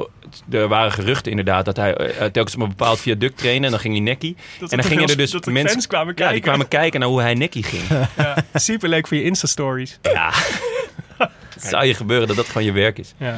er 0.52 0.68
waren 0.68 0.92
geruchten 0.92 1.30
inderdaad 1.32 1.66
dat 1.66 1.76
hij 1.76 1.94
eh, 1.96 2.26
telkens 2.26 2.56
op 2.56 2.62
een 2.62 2.68
bepaald 2.70 3.00
viaduct 3.00 3.38
trainde. 3.38 3.66
En 3.66 3.72
dan 3.72 3.80
ging 3.80 3.94
hij 3.94 4.04
nekkie. 4.04 4.36
Dat 4.60 4.72
En 4.72 4.78
dan 4.78 4.88
gingen 4.88 5.08
er 5.08 5.18
dus 5.18 5.32
dat 5.32 5.46
mensen- 5.46 5.70
fans 5.72 5.88
kwamen 5.88 6.08
Ja, 6.08 6.14
kijken. 6.14 6.34
die 6.36 6.44
kwamen 6.44 6.68
kijken 6.68 7.00
naar 7.00 7.10
hoe 7.10 7.22
hij 7.22 7.34
nekkie 7.34 7.64
ging. 7.64 7.84
Ja, 8.18 8.36
super 8.54 8.90
leuk 8.90 9.08
voor 9.08 9.18
je 9.18 9.24
Insta-stories. 9.24 10.00
Ja. 10.02 10.32
Het 11.56 11.70
zou 11.70 11.86
je 11.86 11.94
gebeuren 11.94 12.28
dat 12.28 12.36
dat 12.36 12.46
gewoon 12.46 12.64
je 12.64 12.72
werk 12.72 12.98
is. 12.98 13.14
Ja. 13.18 13.36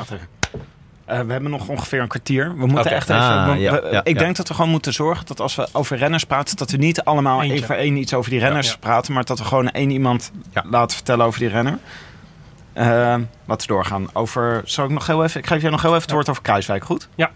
Eh, 1.05 1.19
we 1.21 1.31
hebben 1.31 1.51
nog 1.51 1.67
ongeveer 1.67 2.01
een 2.01 2.07
kwartier. 2.07 2.57
We 2.57 2.65
moeten 2.67 2.91
echt 2.91 3.09
even. 3.09 3.21
Ah, 3.21 3.51
we- 3.51 3.57
ja, 3.59 3.81
we- 3.81 3.87
ja, 3.91 3.99
ik 4.03 4.13
ja. 4.13 4.19
denk 4.23 4.35
dat 4.35 4.47
we 4.47 4.53
gewoon 4.53 4.69
moeten 4.69 4.93
zorgen 4.93 5.25
dat 5.25 5.39
als 5.39 5.55
we 5.55 5.67
over 5.71 5.97
renners 5.97 6.23
praten, 6.23 6.57
dat 6.57 6.71
we 6.71 6.77
niet 6.77 7.03
allemaal 7.03 7.41
Eentje. 7.41 7.57
één 7.57 7.65
voor 7.65 7.75
één 7.75 7.95
iets 7.97 8.13
over 8.13 8.31
die 8.31 8.39
renners 8.39 8.77
praten, 8.77 9.13
maar 9.13 9.23
dat 9.25 9.39
we 9.39 9.45
gewoon 9.45 9.69
één 9.71 9.89
iemand 9.89 10.31
laten 10.69 10.95
vertellen 10.95 11.25
over 11.25 11.39
die 11.39 11.49
renner. 11.49 11.77
Eh, 12.73 12.85
laten 13.45 13.67
we 13.67 13.73
doorgaan. 13.73 14.07
Over. 14.13 14.61
Zal 14.65 14.85
ik 14.85 14.91
nog 14.91 15.07
heel 15.07 15.23
even. 15.23 15.39
Ik 15.39 15.47
geef 15.47 15.61
jij 15.61 15.69
nog 15.71 15.81
heel 15.81 15.89
even 15.91 16.01
het 16.03 16.11
woord 16.11 16.29
over 16.29 16.41
Kruiswijk, 16.41 16.83
goed? 16.85 17.07
Ja. 17.15 17.31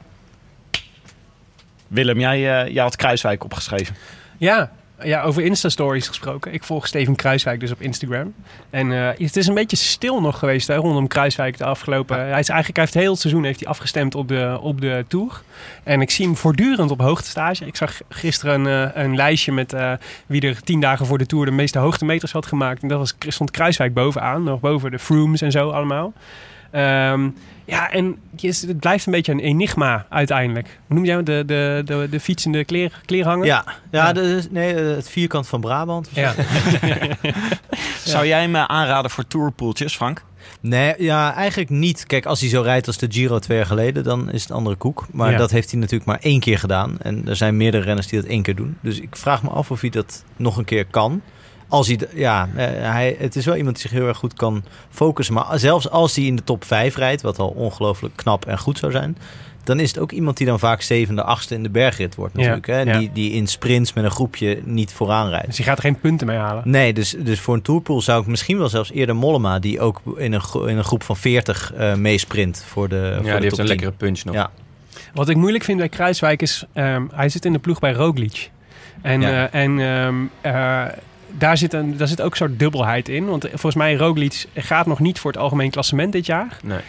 Willem, 1.87 2.19
jij, 2.19 2.61
eh, 2.63 2.73
jij 2.73 2.83
had 2.83 2.95
Kruiswijk 2.95 3.43
opgeschreven. 3.43 3.95
Ja, 4.37 4.71
ja, 5.03 5.21
over 5.21 5.43
Insta-stories 5.43 6.07
gesproken. 6.07 6.53
Ik 6.53 6.63
volg 6.63 6.87
Steven 6.87 7.15
Kruiswijk 7.15 7.59
dus 7.59 7.71
op 7.71 7.81
Instagram. 7.81 8.33
En 8.69 8.91
eh, 8.91 9.07
het 9.17 9.37
is 9.37 9.47
een 9.47 9.53
beetje 9.53 9.77
stil 9.77 10.21
nog 10.21 10.39
geweest 10.39 10.67
hè, 10.67 10.75
rondom 10.75 11.07
Kruiswijk 11.07 11.57
de 11.57 11.65
afgelopen... 11.65 12.17
Hij, 12.17 12.39
is 12.39 12.49
eigenlijk, 12.49 12.75
hij 12.75 12.83
heeft 12.83 12.93
heel 12.93 13.11
het 13.11 13.19
seizoen 13.19 13.43
heeft 13.43 13.59
hij 13.59 13.69
afgestemd 13.69 14.15
op 14.15 14.27
de, 14.27 14.57
op 14.61 14.81
de 14.81 15.05
Tour. 15.07 15.41
En 15.83 16.01
ik 16.01 16.11
zie 16.11 16.25
hem 16.25 16.35
voortdurend 16.35 16.91
op 16.91 17.01
hoogtestage. 17.01 17.65
Ik 17.65 17.75
zag 17.75 17.99
gisteren 18.09 18.65
een, 18.65 18.91
eh, 18.93 19.03
een 19.03 19.15
lijstje 19.15 19.51
met 19.51 19.73
eh, 19.73 19.93
wie 20.25 20.41
er 20.41 20.63
tien 20.63 20.79
dagen 20.79 21.05
voor 21.05 21.17
de 21.17 21.25
Tour 21.25 21.45
de 21.45 21.51
meeste 21.51 21.79
hoogtemeters 21.79 22.31
had 22.31 22.45
gemaakt. 22.45 22.81
En 22.81 22.87
dat 22.87 22.97
was, 22.97 23.15
stond 23.27 23.51
Kruiswijk 23.51 23.93
bovenaan, 23.93 24.43
nog 24.43 24.59
boven 24.59 24.91
de 24.91 24.99
Frooms 24.99 25.41
en 25.41 25.51
zo 25.51 25.69
allemaal. 25.69 26.13
Ehm, 26.71 27.29
ja, 27.65 27.91
en 27.91 28.17
is- 28.39 28.61
het 28.61 28.79
blijft 28.79 29.05
een 29.05 29.11
beetje 29.11 29.31
een 29.31 29.39
enigma 29.39 30.05
uiteindelijk. 30.09 30.79
Hoe 30.87 30.95
noem 30.95 31.05
jij 31.05 31.15
hem? 31.15 31.23
de, 31.23 31.43
de, 31.45 31.81
de, 31.85 32.07
de 32.11 32.19
fietsende 32.19 32.65
kleer, 32.65 33.01
kleerhanger? 33.05 33.45
Ja, 33.45 33.63
ja, 33.91 34.05
Ja. 34.05 34.13
de- 34.13 34.47
nee, 34.51 34.73
eh, 34.73 34.95
het 34.95 35.09
vierkant 35.09 35.47
van 35.47 35.61
Brabant. 35.61 36.09
Ja. 36.13 36.33
Zou 38.03 38.25
jij 38.27 38.47
me 38.47 38.67
aanraden 38.67 39.11
voor 39.11 39.27
tourpoeltjes, 39.27 39.95
Frank? 39.95 40.23
Nee, 40.61 40.93
ja, 40.97 41.33
eigenlijk 41.33 41.69
niet. 41.69 42.05
Kijk, 42.07 42.25
als 42.25 42.39
hij 42.39 42.49
zo 42.49 42.61
rijdt 42.61 42.87
als 42.87 42.97
de 42.97 43.07
Giro 43.09 43.39
twee 43.39 43.57
jaar 43.57 43.65
geleden, 43.65 44.03
dan 44.03 44.31
is 44.31 44.41
het 44.41 44.49
een 44.49 44.55
andere 44.55 44.75
koek. 44.75 45.07
Maar 45.11 45.31
Ja. 45.31 45.37
dat 45.37 45.51
heeft 45.51 45.71
hij 45.71 45.79
natuurlijk 45.79 46.09
maar 46.09 46.19
één 46.21 46.39
keer 46.39 46.59
gedaan. 46.59 46.97
En 47.01 47.27
er 47.27 47.35
zijn 47.35 47.57
meerdere 47.57 47.83
renners 47.83 48.07
die 48.07 48.21
dat 48.21 48.29
één 48.29 48.41
keer 48.41 48.55
doen. 48.55 48.77
Dus 48.81 48.99
ik 48.99 49.15
vraag 49.15 49.43
me 49.43 49.49
af 49.49 49.71
of 49.71 49.81
hij 49.81 49.89
dat 49.89 50.23
nog 50.35 50.57
een 50.57 50.65
keer 50.65 50.85
kan. 50.85 51.21
Als 51.71 51.87
hij, 51.87 51.99
ja, 52.13 52.49
eh, 52.55 52.65
hij, 52.91 53.15
het 53.19 53.35
is 53.35 53.45
wel 53.45 53.55
iemand 53.55 53.75
die 53.75 53.87
zich 53.87 53.97
heel 53.97 54.07
erg 54.07 54.17
goed 54.17 54.33
kan 54.33 54.63
focussen. 54.89 55.33
Maar 55.35 55.59
zelfs 55.59 55.89
als 55.89 56.15
hij 56.15 56.25
in 56.25 56.35
de 56.35 56.43
top 56.43 56.63
5 56.63 56.95
rijdt, 56.95 57.21
wat 57.21 57.39
al 57.39 57.47
ongelooflijk 57.49 58.15
knap 58.15 58.45
en 58.45 58.59
goed 58.59 58.77
zou 58.77 58.91
zijn. 58.91 59.17
Dan 59.63 59.79
is 59.79 59.87
het 59.89 59.99
ook 59.99 60.11
iemand 60.11 60.37
die 60.37 60.47
dan 60.47 60.59
vaak 60.59 60.81
zevende, 60.81 61.23
achtste 61.23 61.53
in 61.55 61.63
de 61.63 61.69
bergrit 61.69 62.15
wordt 62.15 62.33
natuurlijk. 62.33 62.67
Ja, 62.67 62.73
hè? 62.73 62.81
ja. 62.81 62.97
Die, 62.97 63.09
die 63.13 63.31
in 63.31 63.47
sprints 63.47 63.93
met 63.93 64.03
een 64.03 64.11
groepje 64.11 64.61
niet 64.63 64.93
vooraan 64.93 65.29
rijdt. 65.29 65.45
Dus 65.47 65.57
je 65.57 65.63
gaat 65.63 65.77
er 65.77 65.83
geen 65.83 65.99
punten 65.99 66.27
mee 66.27 66.37
halen. 66.37 66.63
Nee, 66.65 66.93
dus, 66.93 67.15
dus 67.19 67.39
voor 67.39 67.53
een 67.53 67.61
tourpool 67.61 68.01
zou 68.01 68.21
ik 68.21 68.27
misschien 68.27 68.57
wel 68.57 68.69
zelfs 68.69 68.91
eerder 68.91 69.15
Mollema... 69.15 69.59
die 69.59 69.79
ook 69.79 70.01
in 70.17 70.33
een, 70.33 70.41
in 70.67 70.77
een 70.77 70.83
groep 70.83 71.03
van 71.03 71.17
40 71.17 71.73
eh 71.73 71.93
meesprint 71.95 72.63
voor 72.67 72.89
de, 72.89 72.95
voor 73.15 73.25
Ja, 73.25 73.31
de 73.33 73.39
die 73.39 73.41
heeft 73.41 73.51
een 73.57 73.57
10. 73.57 73.67
lekkere 73.67 73.91
punch 73.91 74.23
nog. 74.23 74.35
Ja. 74.35 74.51
Wat 75.13 75.29
ik 75.29 75.35
moeilijk 75.35 75.63
vind 75.63 75.77
bij 75.77 75.89
Kruiswijk 75.89 76.41
is... 76.41 76.65
ehm, 76.73 77.05
hij 77.13 77.29
zit 77.29 77.45
in 77.45 77.53
de 77.53 77.59
ploeg 77.59 77.79
bij 77.79 77.91
Roglic. 77.93 78.51
En, 79.01 79.21
Ja. 79.21 79.47
eh, 79.49 79.61
en 79.63 79.79
ehm, 79.79 80.15
eh, 80.41 80.83
daar, 81.37 81.57
zit 81.57 81.73
een, 81.73 81.97
daar 81.97 82.07
zit 82.07 82.21
ook 82.21 82.35
zo'n 82.35 82.55
dubbelheid 82.57 83.09
in. 83.09 83.25
Want 83.25 83.47
volgens 83.49 83.75
mij 83.75 83.95
Roglic 83.95 84.45
gaat 84.55 84.85
nog 84.85 84.99
niet 84.99 85.19
voor 85.19 85.31
het 85.31 85.39
algemeen 85.39 85.69
klassement 85.69 86.11
dit 86.11 86.25
jaar. 86.25 86.57
Nee. 86.63 86.79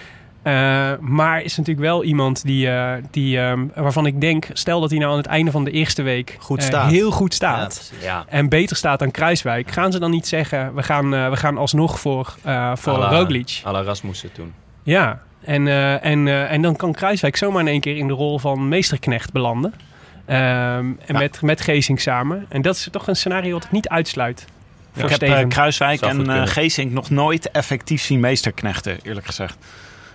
Eh, 0.43 0.93
maar 1.01 1.43
is 1.43 1.57
natuurlijk 1.57 1.86
wel 1.86 2.05
iemand 2.05 2.45
die, 2.45 2.68
eh, 2.68 2.93
die, 3.11 3.38
ehm, 3.38 3.66
waarvan 3.74 4.07
ik 4.07 4.20
denk... 4.20 4.47
stel 4.53 4.80
dat 4.80 4.90
hij 4.90 4.99
nou 4.99 5.11
aan 5.11 5.16
het 5.16 5.26
einde 5.26 5.51
van 5.51 5.64
de 5.64 5.70
eerste 5.70 6.03
week... 6.03 6.36
Goed 6.40 6.59
eh, 6.59 6.66
staat. 6.66 6.90
heel 6.90 7.11
goed 7.11 7.34
staat. 7.34 7.93
Ja. 8.01 8.24
en 8.28 8.49
beter 8.49 8.76
staat 8.76 8.99
dan 8.99 9.11
Kruiswijk... 9.11 9.70
gaan 9.70 9.93
ze 9.93 9.99
dan 9.99 10.11
niet 10.11 10.26
zeggen... 10.26 10.74
we 10.74 10.82
gaan, 10.82 11.11
we 11.11 11.36
gaan 11.36 11.59
alsnog 11.59 12.01
voor, 12.01 12.34
voor 12.74 12.93
À 12.93 12.99
la- 12.99 13.09
Roglic? 13.09 13.61
Rasmussen 13.64 14.32
toen. 14.32 14.53
Ja, 14.82 15.22
en, 15.45 15.68
en, 16.03 16.49
en 16.49 16.62
dan 16.62 16.76
kan 16.76 16.93
Kruiswijk 16.93 17.36
zomaar 17.36 17.61
in 17.61 17.68
één 17.68 17.80
keer 17.80 17.97
in 17.97 18.07
de 18.07 18.12
rol 18.12 18.38
van 18.38 18.68
meesterknecht 18.68 19.32
belanden. 19.32 19.74
Ehm, 20.25 20.41
en 20.41 20.97
Ja. 21.07 21.18
met, 21.18 21.43
met 21.43 21.61
Geesink 21.61 21.99
samen. 22.01 22.47
En 22.49 22.62
dat 22.62 22.75
is 22.77 22.89
toch 22.91 23.07
een 23.09 23.16
scenario 23.16 23.53
wat 23.53 23.64
ik 23.64 23.70
niet 23.70 23.89
uitsluit. 23.89 24.45
Ik 24.95 25.09
heb 25.09 25.23
eh, 25.23 25.49
Kruiswijk 25.49 25.99
Zou 25.99 26.11
en 26.12 26.18
eh 26.20 26.25
kunnen. 26.27 26.49
Geesink 26.49 26.93
nog 26.93 27.11
nooit 27.11 27.51
effectief 27.51 28.03
zien 28.03 28.20
meesterknechten, 28.20 28.99
eerlijk 29.03 29.27
gezegd. 29.27 29.57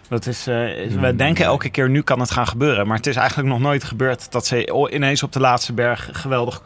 Dat 0.09 0.25
is, 0.25 0.47
eh, 0.47 0.77
is- 0.77 0.93
we 0.93 1.07
Hmm. 1.07 1.17
denken 1.17 1.45
elke 1.45 1.69
keer 1.69 1.89
nu 1.89 2.01
kan 2.01 2.19
het 2.19 2.31
gaan 2.31 2.47
gebeuren. 2.47 2.87
Maar 2.87 2.97
het 2.97 3.07
is 3.07 3.15
eigenlijk 3.15 3.49
nog 3.49 3.59
nooit 3.59 3.83
gebeurd 3.83 4.31
dat 4.31 4.45
ze 4.47 4.87
ineens 4.91 5.23
op 5.23 5.31
de 5.31 5.39
laatste 5.39 5.73
berg 5.73 6.09
geweldig 6.11 6.61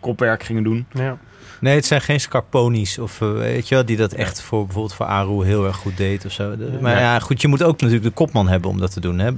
kopwerk 0.00 0.42
gingen 0.42 0.62
doen. 0.62 0.86
ja. 0.92 1.16
Nee, 1.64 1.74
het 1.74 1.86
zijn 1.86 2.00
geen 2.00 2.20
Scarponi's 2.20 2.98
of 2.98 3.20
eh, 3.20 3.32
weet 3.32 3.68
je 3.68 3.74
wel, 3.74 3.84
die 3.84 3.96
dat 3.96 4.12
echt 4.12 4.40
voor 4.42 4.64
bijvoorbeeld 4.64 4.94
voor 4.94 5.06
Aru 5.06 5.44
heel 5.44 5.66
erg 5.66 5.76
goed 5.76 5.96
deed 5.96 6.24
of 6.24 6.32
zo. 6.32 6.54
Maar 6.80 6.98
Ja. 7.00 7.18
goed, 7.18 7.40
je 7.42 7.48
moet 7.48 7.62
ook 7.62 7.80
natuurlijk 7.80 8.02
de 8.08 8.10
kopman 8.10 8.48
hebben 8.48 8.70
om 8.70 8.78
dat 8.80 8.92
te 8.92 9.00
doen. 9.00 9.18
Hè? 9.18 9.30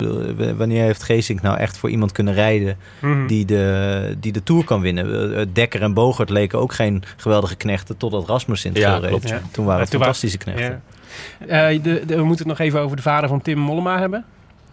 Wanneer 0.57 0.83
heeft 0.83 1.03
Geesink 1.03 1.43
nou 1.43 1.59
echt 1.59 1.79
voor 1.79 1.91
iemand 1.91 2.13
kunnen 2.13 2.35
rijden 2.35 2.77
Mhm. 3.01 3.27
die 3.27 3.45
de, 3.45 4.17
die 4.21 4.33
de 4.33 4.43
Tour 4.43 4.65
kan 4.65 4.81
winnen? 4.81 5.37
Eh, 5.37 5.45
Dekker 5.53 5.83
en 5.83 5.95
Bogert 5.95 6.31
leken 6.31 6.59
ook 6.59 6.73
geen 6.73 7.03
geweldige 7.17 7.57
knechten 7.57 7.97
totdat 7.97 8.29
Rasmussen 8.29 8.75
in 8.75 8.83
het 8.85 9.05
reed. 9.05 9.35
Toen 9.51 9.65
waren 9.65 9.81
het 9.81 9.91
fantastische 9.91 10.39
knechten. 10.39 10.83
Ja. 11.47 11.69
Eh, 11.71 11.83
de, 11.83 12.03
de- 12.07 12.17
we 12.17 12.25
moeten 12.25 12.49
het 12.49 12.59
nog 12.59 12.67
even 12.67 12.81
over 12.81 12.97
de 12.97 13.03
vader 13.03 13.29
van 13.29 13.43
Tim 13.43 13.59
Mollema 13.59 13.99
hebben. 13.99 14.25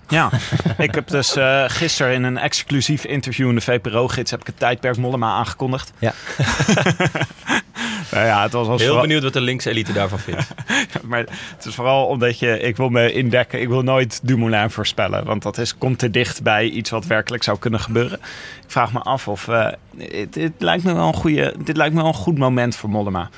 Ja, 0.07 0.29
ik 0.77 0.95
heb 0.95 1.07
dus 1.07 1.35
eh 1.35 1.63
gisteren 1.67 2.13
in 2.13 2.23
een 2.23 2.37
exclusief 2.37 3.05
interview 3.05 3.49
in 3.49 3.55
de 3.55 3.61
VPRO-gids... 3.61 4.31
heb 4.31 4.39
ik 4.41 4.47
het 4.47 4.59
tijdperk 4.59 4.97
Mollema 4.97 5.33
aangekondigd. 5.33 5.91
Ja. 5.99 6.13
nou 8.11 8.25
ja, 8.25 8.41
het 8.43 8.51
was 8.53 8.67
als 8.67 8.77
Heel 8.81 8.87
vooral- 8.87 9.01
benieuwd 9.07 9.23
wat 9.23 9.33
de 9.33 9.41
linkse 9.41 9.69
elite 9.69 9.93
daarvan 9.93 10.19
vindt. 10.19 10.47
Maar 11.03 11.19
het 11.55 11.65
is 11.65 11.75
vooral 11.75 12.05
omdat 12.05 12.39
je, 12.39 12.59
ik 12.59 12.77
wil 12.77 12.89
me 12.89 13.11
indekken, 13.11 13.61
ik 13.61 13.67
wil 13.67 13.81
nooit 13.81 14.19
Dumoulin 14.23 14.69
voorspellen. 14.69 15.25
Want 15.25 15.43
dat 15.43 15.57
is, 15.57 15.77
komt 15.77 15.99
te 15.99 16.09
dicht 16.11 16.43
bij 16.43 16.65
iets 16.67 16.89
wat 16.89 17.05
werkelijk 17.05 17.43
zou 17.43 17.57
kunnen 17.59 17.79
gebeuren. 17.79 18.19
Ik 18.63 18.71
vraag 18.71 18.93
me 18.93 18.99
af 18.99 19.27
of, 19.27 19.47
eh, 19.47 19.67
het, 19.97 20.35
het 20.35 20.53
lijkt 20.57 20.83
me 20.83 20.93
wel 20.93 21.07
een 21.07 21.13
goede, 21.13 21.55
dit 21.63 21.77
lijkt 21.77 21.93
me 21.93 21.99
wel 21.99 22.09
een 22.09 22.15
goed 22.17 22.37
moment 22.37 22.75
voor 22.75 22.89
Mollema. 22.89 23.29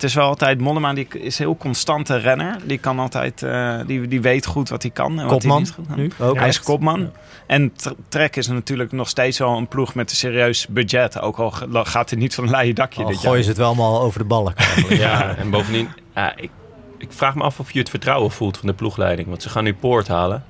Het 0.00 0.08
is 0.08 0.14
wel 0.14 0.26
altijd, 0.26 0.60
Mollema 0.60 0.92
die 0.92 1.08
is 1.08 1.38
een 1.38 1.44
heel 1.44 1.56
constante 1.56 2.16
renner. 2.16 2.56
Die 2.64 2.78
kan 2.78 2.98
altijd, 2.98 3.42
eh, 3.42 3.78
die, 3.86 4.08
die 4.08 4.20
weet 4.20 4.46
goed 4.46 4.68
wat 4.68 4.82
hij 4.82 4.90
kan. 4.90 5.20
En 5.20 5.26
wat 5.26 5.42
hij 5.42 5.58
niet 5.58 5.70
goed 5.70 5.86
kan. 5.86 5.96
nu 5.96 6.10
ook. 6.18 6.36
Hij 6.38 6.48
is 6.48 6.60
kopman. 6.60 7.10
En 7.46 7.72
Tr- 7.76 7.90
Trek 8.08 8.36
is 8.36 8.46
natuurlijk 8.46 8.92
nog 8.92 9.08
steeds 9.08 9.38
wel 9.38 9.56
een 9.56 9.68
ploeg 9.68 9.94
met 9.94 10.10
een 10.10 10.16
serieus 10.16 10.66
budget. 10.66 11.20
Ook 11.20 11.38
al 11.38 11.50
gaat 11.72 12.10
hij 12.10 12.18
niet 12.18 12.34
van 12.34 12.44
een 12.44 12.50
leien 12.50 12.74
dakje 12.74 13.02
Al 13.02 13.06
dit 13.08 13.16
jaar. 13.16 13.24
gooien 13.26 13.42
ze 13.42 13.48
het 13.48 13.58
wel 13.58 13.66
allemaal 13.66 14.00
over 14.00 14.18
de 14.18 14.24
balk 14.24 14.54
eigenlijk. 14.56 15.00
Ja, 15.00 15.36
en 15.36 15.50
bovendien, 15.50 15.88
ja, 16.14 16.36
ik, 16.36 16.50
ik 16.98 17.08
vraag 17.12 17.34
me 17.34 17.42
af 17.42 17.60
of 17.60 17.72
je 17.72 17.78
het 17.78 17.90
vertrouwen 17.90 18.30
voelt 18.30 18.58
van 18.58 18.68
de 18.68 18.74
ploegleiding. 18.74 19.28
Want 19.28 19.42
ze 19.42 19.48
gaan 19.48 19.64
nu 19.64 19.74
Poort 19.74 20.08
halen. 20.08 20.44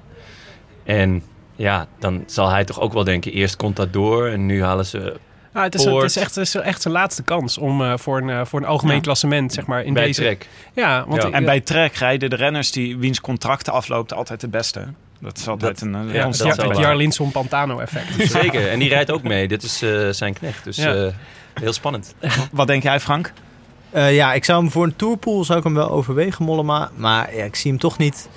En 0.85 1.23
ja, 1.57 1.87
dan 1.99 2.23
zal 2.27 2.49
hij 2.51 2.65
toch 2.65 2.81
ook 2.81 2.93
wel 2.93 3.05
denken, 3.05 3.33
eerst 3.33 3.57
komt 3.57 3.77
dat 3.77 3.93
door 3.93 4.27
en 4.29 4.47
nu 4.47 4.63
halen 4.65 4.87
ze 4.87 5.17
Ah, 5.53 5.63
het, 5.63 5.75
is, 5.75 5.81
het 5.85 5.91
Poort. 5.93 6.05
is 6.05 6.17
echt, 6.17 6.35
het 6.35 6.47
is 6.47 6.55
echt 6.55 6.83
zijn 6.83 6.95
laatste 6.95 7.23
kans 7.23 7.59
om 7.59 7.83
eh, 7.83 7.93
voor, 7.97 8.19
een, 8.21 8.31
eh, 8.31 8.41
voor 8.45 8.61
een 8.61 8.67
algemeen 8.67 8.95
Ja. 8.97 9.01
klassement 9.01 9.53
zeg 9.53 9.67
maar, 9.67 9.85
in 9.85 9.93
bij 9.95 10.05
deze... 10.07 10.21
Trek. 10.23 10.49
Ja, 10.75 11.05
want 11.09 11.23
Ja. 11.23 11.29
ik- 11.29 11.35
En 11.35 11.45
bij 11.45 11.61
Trek 11.61 11.95
rijden 11.95 12.31
de 12.31 12.37
renners 12.37 12.71
die 12.73 12.97
wiens 12.99 13.21
contract 13.21 13.69
afloopt 13.69 14.13
altijd 14.15 14.41
de 14.41 14.49
beste. 14.49 14.85
Dat 15.19 15.39
is 15.39 15.49
altijd 15.49 15.79
Dat- 15.79 15.89
een, 15.89 15.95
een 15.95 16.09
ja, 16.13 16.27
het, 16.29 16.39
dat 16.39 16.57
wel 16.57 16.69
het. 16.69 16.79
Jarlinson 16.79 17.31
Pantano 17.31 17.79
effect. 17.79 18.31
Zeker, 18.41 18.69
en 18.71 18.79
die 18.79 18.89
rijdt 18.89 19.11
ook 19.11 19.23
mee. 19.23 19.49
Dit 19.49 19.63
is 19.63 19.83
eh, 19.83 20.09
zijn 20.11 20.35
knecht, 20.35 20.65
dus 20.65 20.77
Ja. 20.77 20.95
eh, 20.95 21.13
heel 21.61 21.73
spannend. 21.73 22.15
Wat 22.53 22.67
denk 22.67 22.83
jij, 22.83 23.01
Frank? 23.01 23.33
Eh, 23.91 24.15
ja, 24.15 24.33
ik 24.33 24.45
zou 24.45 24.61
hem 24.63 24.71
voor 24.71 24.85
een 24.85 24.97
tourpool 24.97 25.45
zou 25.45 25.59
ik 25.59 25.65
hem 25.65 25.75
wel 25.75 25.91
overwegen, 25.91 26.45
Mollema. 26.45 26.91
Maar 26.97 27.35
ja, 27.37 27.45
ik 27.45 27.57
zie 27.57 27.71
hem 27.71 27.81
toch 27.81 27.99
niet, 27.99 28.29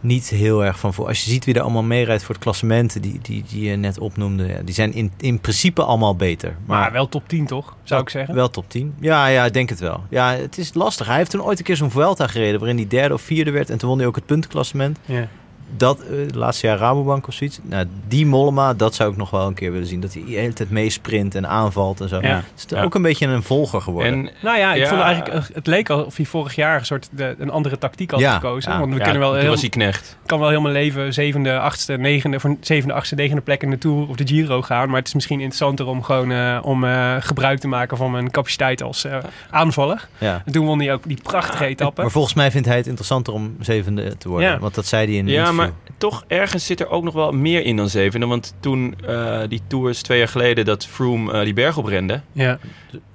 niet 0.00 0.28
heel 0.28 0.64
erg 0.64 0.78
van 0.78 0.94
voor. 0.94 1.06
Als 1.06 1.24
je 1.24 1.30
ziet 1.30 1.44
wie 1.44 1.54
er 1.54 1.60
allemaal 1.60 1.82
meerijdt 1.82 2.22
voor 2.22 2.34
het 2.34 2.44
klassement, 2.44 3.02
die, 3.02 3.18
die, 3.22 3.44
die 3.48 3.70
je 3.70 3.76
net 3.76 3.98
opnoemde, 3.98 4.46
ja, 4.46 4.62
die 4.64 4.74
zijn 4.74 4.92
in, 4.92 5.12
in 5.16 5.40
principe 5.40 5.82
allemaal 5.82 6.16
beter. 6.16 6.56
Maar 6.66 6.92
wel 6.92 7.08
top 7.08 7.28
10 7.28 7.46
toch, 7.46 7.76
zou 7.82 8.02
ik 8.02 8.08
zeggen. 8.08 8.34
Wel 8.34 8.50
top 8.50 8.64
10. 8.68 8.94
Ja, 9.00 9.26
ja, 9.26 9.44
ik 9.44 9.52
denk 9.52 9.68
het 9.68 9.80
wel. 9.80 10.04
Ja, 10.08 10.32
het 10.32 10.58
is 10.58 10.74
lastig. 10.74 11.06
Hij 11.06 11.16
heeft 11.16 11.30
toen 11.30 11.42
ooit 11.42 11.58
een 11.58 11.64
keer 11.64 11.76
zo'n 11.76 11.90
Vuelta 11.90 12.26
gereden, 12.26 12.58
waarin 12.58 12.76
hij 12.76 12.86
derde 12.86 13.14
of 13.14 13.22
vierde 13.22 13.50
werd. 13.50 13.70
En 13.70 13.78
toen 13.78 13.88
won 13.88 13.98
hij 13.98 14.06
ook 14.06 14.14
het 14.16 14.26
puntenklassement. 14.26 14.98
Ja. 15.04 15.28
Dat, 15.76 16.00
eh, 16.00 16.08
laatste 16.34 16.66
jaar 16.66 16.78
Rabobank 16.78 17.26
of 17.28 17.34
zoiets. 17.34 17.58
Nou, 17.62 17.86
die 18.08 18.26
Mollema, 18.26 18.74
dat 18.74 18.94
zou 18.94 19.10
ik 19.10 19.16
nog 19.16 19.30
wel 19.30 19.46
een 19.46 19.54
keer 19.54 19.72
willen 19.72 19.86
zien. 19.86 20.00
Dat 20.00 20.12
hij 20.14 20.22
de 20.26 20.32
hele 20.32 20.52
tijd 20.52 20.70
meesprint 20.70 21.34
en 21.34 21.48
aanvalt 21.48 22.00
en 22.00 22.08
zo. 22.08 22.18
Ja. 22.20 22.28
Het 22.28 22.44
is 22.56 22.64
Ja. 22.68 22.82
ook 22.82 22.94
een 22.94 23.02
beetje 23.02 23.26
een 23.26 23.42
volger 23.42 23.80
geworden. 23.80 24.12
En 24.12 24.30
Nou 24.42 24.58
ja, 24.58 24.72
ik 24.74 24.82
Ja. 24.82 24.88
vond 24.88 25.00
eigenlijk, 25.00 25.34
eh, 25.34 25.54
het 25.54 25.66
leek 25.66 25.90
alsof 25.90 26.16
hij 26.16 26.26
vorig 26.26 26.54
jaar 26.54 26.78
een 26.78 26.86
soort 26.86 27.08
de, 27.12 27.34
een 27.38 27.50
andere 27.50 27.78
tactiek 27.78 28.10
had 28.10 28.20
Ja, 28.20 28.34
gekozen. 28.34 28.72
ja. 28.72 28.78
Want 28.78 28.90
we 28.92 28.96
ja, 28.98 29.02
kunnen 29.04 29.20
wel 29.22 29.34
heel, 29.34 29.48
was 29.50 29.60
hij 29.60 29.70
knecht. 29.70 30.16
kan 30.26 30.38
wel 30.40 30.48
heel 30.48 30.60
mijn 30.60 30.74
leven 30.74 31.12
zevende, 31.14 31.58
achtste, 31.58 31.96
negende, 31.96 32.40
voor 32.40 32.56
zevende, 32.60 32.94
achtste, 32.94 33.14
negende 33.14 33.42
plek 33.42 33.62
in 33.62 33.70
de 33.70 33.78
Tour 33.78 34.08
of 34.08 34.16
de 34.16 34.26
Giro 34.26 34.62
gaan. 34.62 34.88
Maar 34.88 34.98
het 34.98 35.08
is 35.08 35.14
misschien 35.14 35.38
interessanter 35.40 35.86
om 35.86 36.02
gewoon 36.02 36.30
eh, 36.32 36.58
om, 36.62 36.84
eh, 36.84 37.16
gebruik 37.20 37.58
te 37.58 37.68
maken 37.68 37.96
van 37.96 38.10
mijn 38.10 38.30
capaciteit 38.30 38.82
als 38.82 39.04
eh, 39.04 39.16
aanvaller. 39.50 40.08
ja. 40.18 40.42
En 40.44 40.52
toen 40.52 40.66
won 40.66 40.78
hij 40.80 40.92
ook 40.92 41.02
die 41.06 41.18
prachtige 41.22 41.64
etappe. 41.66 42.00
Maar 42.02 42.10
volgens 42.10 42.34
mij 42.34 42.50
vindt 42.50 42.66
hij 42.66 42.76
het 42.76 42.86
interessanter 42.86 43.32
om 43.32 43.56
zevende 43.60 44.16
te 44.16 44.28
worden. 44.28 44.48
Ja. 44.48 44.58
Want 44.58 44.74
dat 44.74 44.86
zei 44.86 45.06
hij 45.06 45.14
in 45.14 45.20
een 45.20 45.26
Ja, 45.26 45.32
interview. 45.38 45.58
maar 45.59 45.59
toch 46.00 46.24
ergens 46.28 46.66
zit 46.66 46.80
er 46.80 46.88
ook 46.88 47.02
nog 47.04 47.14
wel 47.14 47.32
meer 47.32 47.64
in 47.64 47.76
dan 47.76 47.88
zevende. 47.88 48.26
Want 48.26 48.54
toen 48.60 48.94
eh, 49.06 49.40
die 49.48 49.60
tours 49.66 50.02
twee 50.02 50.18
jaar 50.18 50.28
geleden 50.28 50.64
dat 50.64 50.86
Froome 50.86 51.32
eh, 51.32 51.44
die 51.44 51.52
berg 51.52 51.76
oprende... 51.76 52.20
Ja. 52.32 52.58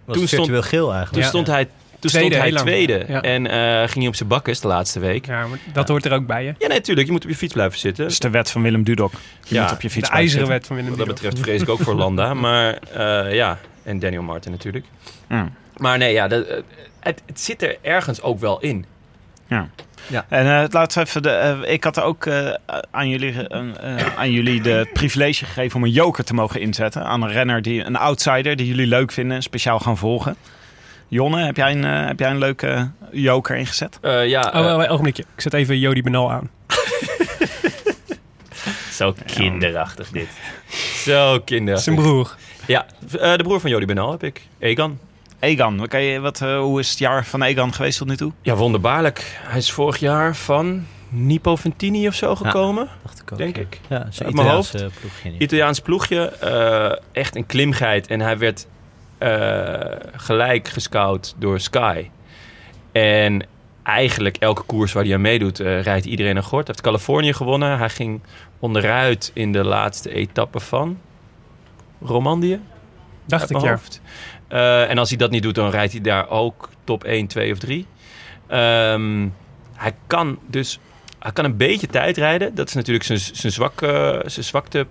was 0.06 0.18
toen 0.18 0.28
stond- 0.28 0.30
virtueel 0.42 0.62
geel 0.62 0.86
Toen 0.86 0.94
eigenlijk. 0.96 1.24
Ja. 1.24 1.30
stond 1.30 1.48
hij 1.48 1.68
Toen 2.00 2.10
Tweede, 2.12 2.36
stond 2.36 2.50
hij 2.54 2.62
tweede. 2.62 3.06
Ja. 3.08 3.22
En 3.22 3.48
eh, 3.48 3.80
ging 3.80 3.96
hij 3.96 4.08
op 4.08 4.16
zijn 4.16 4.30
bakkes 4.30 4.60
de 4.60 4.68
laatste 4.68 5.00
week. 5.00 5.26
Ja, 5.26 5.48
maar 5.48 5.60
dat 5.74 5.88
hoort 5.88 6.06
er 6.06 6.14
ook 6.14 6.26
bij, 6.26 6.46
hè? 6.46 6.52
Ja, 6.58 6.68
nee, 6.68 6.82
tuurlijk. 6.82 7.08
Je 7.08 7.14
moet 7.14 7.24
op 7.24 7.30
je 7.30 7.36
fiets 7.36 7.54
blijven 7.54 7.80
zitten. 7.80 8.04
Dat 8.04 8.12
is 8.14 8.20
de 8.20 8.30
wet 8.30 8.52
van 8.52 8.62
Willem 8.62 8.84
Dudok. 8.84 9.12
Je 9.44 9.56
Ja, 9.56 9.62
moet 9.64 9.72
op 9.72 9.82
je 9.82 9.90
fiets 9.90 10.10
De 10.10 10.16
ijzeren 10.16 10.32
zitten. 10.48 10.54
wet 10.58 10.68
van 10.68 10.76
Willem 10.76 10.90
Wat 10.98 11.00
dat 11.00 11.08
Dudok. 11.08 11.24
betreft 11.24 11.48
vrees 11.48 11.62
ik 11.62 11.70
ook 11.70 11.80
voor 11.86 11.96
Landa. 11.96 12.34
Maar 12.46 12.74
eh, 12.94 13.34
ja, 13.36 13.60
en 13.84 14.00
Daniel 14.00 14.24
Martin 14.24 14.52
natuurlijk. 14.52 14.86
Maar 15.78 15.98
nee, 15.98 16.14
ja, 16.14 16.28
dat, 16.28 16.46
het, 17.00 17.22
het 17.26 17.40
zit 17.40 17.62
er 17.62 17.78
ergens 17.82 18.22
ook 18.22 18.40
wel 18.40 18.60
in. 18.60 18.86
Ja. 19.48 19.70
Ja. 20.08 20.26
En 20.30 20.68
laten 20.72 21.02
we 21.02 21.08
even 21.08 21.22
de, 21.22 21.30
eh, 21.30 21.74
ik 21.74 21.84
had 21.84 22.02
ook 22.02 22.26
eh, 22.26 22.54
aan, 22.92 23.10
jullie, 23.10 23.34
een, 23.54 23.78
eh, 23.78 24.18
aan 24.18 24.32
jullie 24.32 24.62
de 24.62 24.70
het 24.70 24.94
privilege 24.94 25.46
gegeven 25.46 25.76
om 25.78 25.84
een 25.84 25.92
joker 25.92 26.24
te 26.24 26.34
mogen 26.34 26.62
inzetten. 26.62 27.04
Aan 27.06 27.22
een 27.22 27.32
renner, 27.32 27.62
die, 27.62 27.84
een 27.84 27.96
outsider 27.96 28.56
die 28.56 28.68
jullie 28.68 28.88
leuk 28.88 29.12
vinden 29.12 29.36
en 29.36 29.44
speciaal 29.44 29.80
gaan 29.80 29.98
volgen. 29.98 30.36
Jonne, 31.08 31.46
heb 31.46 31.56
jij 31.56 31.72
een, 31.72 31.84
eh, 31.84 32.08
heb 32.08 32.20
jij 32.20 32.30
een 32.30 32.38
leuke 32.38 32.90
joker 33.12 33.56
ingezet? 33.56 33.98
Eh, 34.02 34.28
ja, 34.28 34.52
Oh, 34.56 34.66
oh, 34.66 34.92
ogenblikje. 34.92 35.24
Ik 35.36 35.42
zet 35.42 35.54
even 35.54 35.80
Jody 35.80 36.02
Benal 36.02 36.32
aan. 36.32 36.50
zo 38.92 39.16
kinderachtig 39.26 40.10
dit. 40.10 40.28
Zo 41.04 41.40
kinderachtig. 41.40 41.94
Zijn 41.94 42.06
broer. 42.06 42.36
Ja, 42.68 42.86
eh, 43.20 43.36
de 43.36 43.44
broer 43.44 43.60
van 43.60 43.70
Jody 43.70 43.86
Benal 43.86 44.12
heb 44.12 44.24
ik. 44.24 44.42
Egan. 44.60 45.00
Egan, 45.40 45.78
wat 45.78 45.88
kan 45.88 46.02
je, 46.02 46.20
wat, 46.20 46.42
eh, 46.42 46.60
hoe 46.60 46.80
is 46.80 46.90
het 46.90 47.00
jaar 47.00 47.26
van 47.26 47.42
Egan 47.44 47.74
geweest 47.74 47.98
tot 47.98 48.08
nu 48.08 48.16
toe? 48.18 48.32
Ja, 48.42 48.56
wonderbaarlijk. 48.56 49.40
Hij 49.44 49.58
is 49.58 49.72
vorig 49.72 49.98
jaar 49.98 50.36
van 50.36 50.86
Nipo 51.10 51.56
Ventini 51.56 52.08
of 52.08 52.14
zo 52.14 52.36
gekomen. 52.36 52.88
Dacht 53.04 53.22
ik 53.22 53.32
ook. 53.32 53.38
Denk 53.38 53.56
ja. 53.56 53.62
ik. 53.62 53.80
Ja, 53.90 53.98
Uit 53.98 54.20
mijn 54.20 54.30
Italiaanse 54.34 54.82
hoofd. 54.84 55.00
ploegje. 55.00 55.30
niet. 55.30 55.42
Italiaans 55.42 55.80
ploegje. 55.80 56.26
eh, 56.30 56.92
echt 57.12 57.36
een 57.36 57.46
klimgeit. 57.46 58.08
En 58.08 58.20
hij 58.20 58.38
werd 58.38 58.68
eh, 59.18 59.80
gelijk 60.16 60.68
gescout 60.68 61.36
door 61.38 61.60
Sky. 61.60 62.10
En 62.92 63.46
eigenlijk 63.84 64.38
elke 64.38 64.62
koers 64.62 64.94
waar 64.94 65.04
hij 65.04 65.14
aan 65.14 65.22
meedoet, 65.22 65.60
eh, 65.60 65.82
rijdt 65.82 66.06
iedereen 66.06 66.36
een 66.36 66.44
gort. 66.44 66.68
Hij 66.68 66.76
heeft 66.76 66.82
Californië 66.88 67.34
gewonnen. 67.34 67.78
Hij 67.78 67.90
ging 67.90 68.22
onderuit 68.60 69.32
in 69.34 69.52
de 69.52 69.64
laatste 69.64 70.14
etappe 70.14 70.60
van 70.60 70.98
Romandie. 72.02 72.60
Dacht 73.26 73.50
ik, 73.50 73.62
mijn 73.62 73.66
ja. 73.66 73.80
Eh, 74.48 74.90
en 74.90 74.98
als 74.98 75.10
hij 75.10 75.18
dat 75.18 75.32
niet 75.32 75.44
doet, 75.44 75.56
dan 75.56 75.70
rijdt 75.70 75.92
hij 75.92 76.02
daar 76.02 76.30
ook 76.30 76.70
top 76.84 77.04
1, 77.04 77.28
2 77.28 77.52
of 77.52 77.60
3. 77.60 77.86
Ehm, 78.48 79.28
hij 79.74 79.96
kan 80.08 80.40
dus 80.48 80.80
hij 81.20 81.32
kan 81.34 81.46
een 81.46 81.58
beetje 81.58 81.88
tijd 81.88 82.18
rijden. 82.18 82.56
Dat 82.56 82.68
is 82.68 82.74
natuurlijk 82.74 83.06
zijn, 83.06 83.20
zijn, 83.20 83.52
zwakke, 83.52 84.22
zijn 84.26 84.46
zwakte 84.46 84.88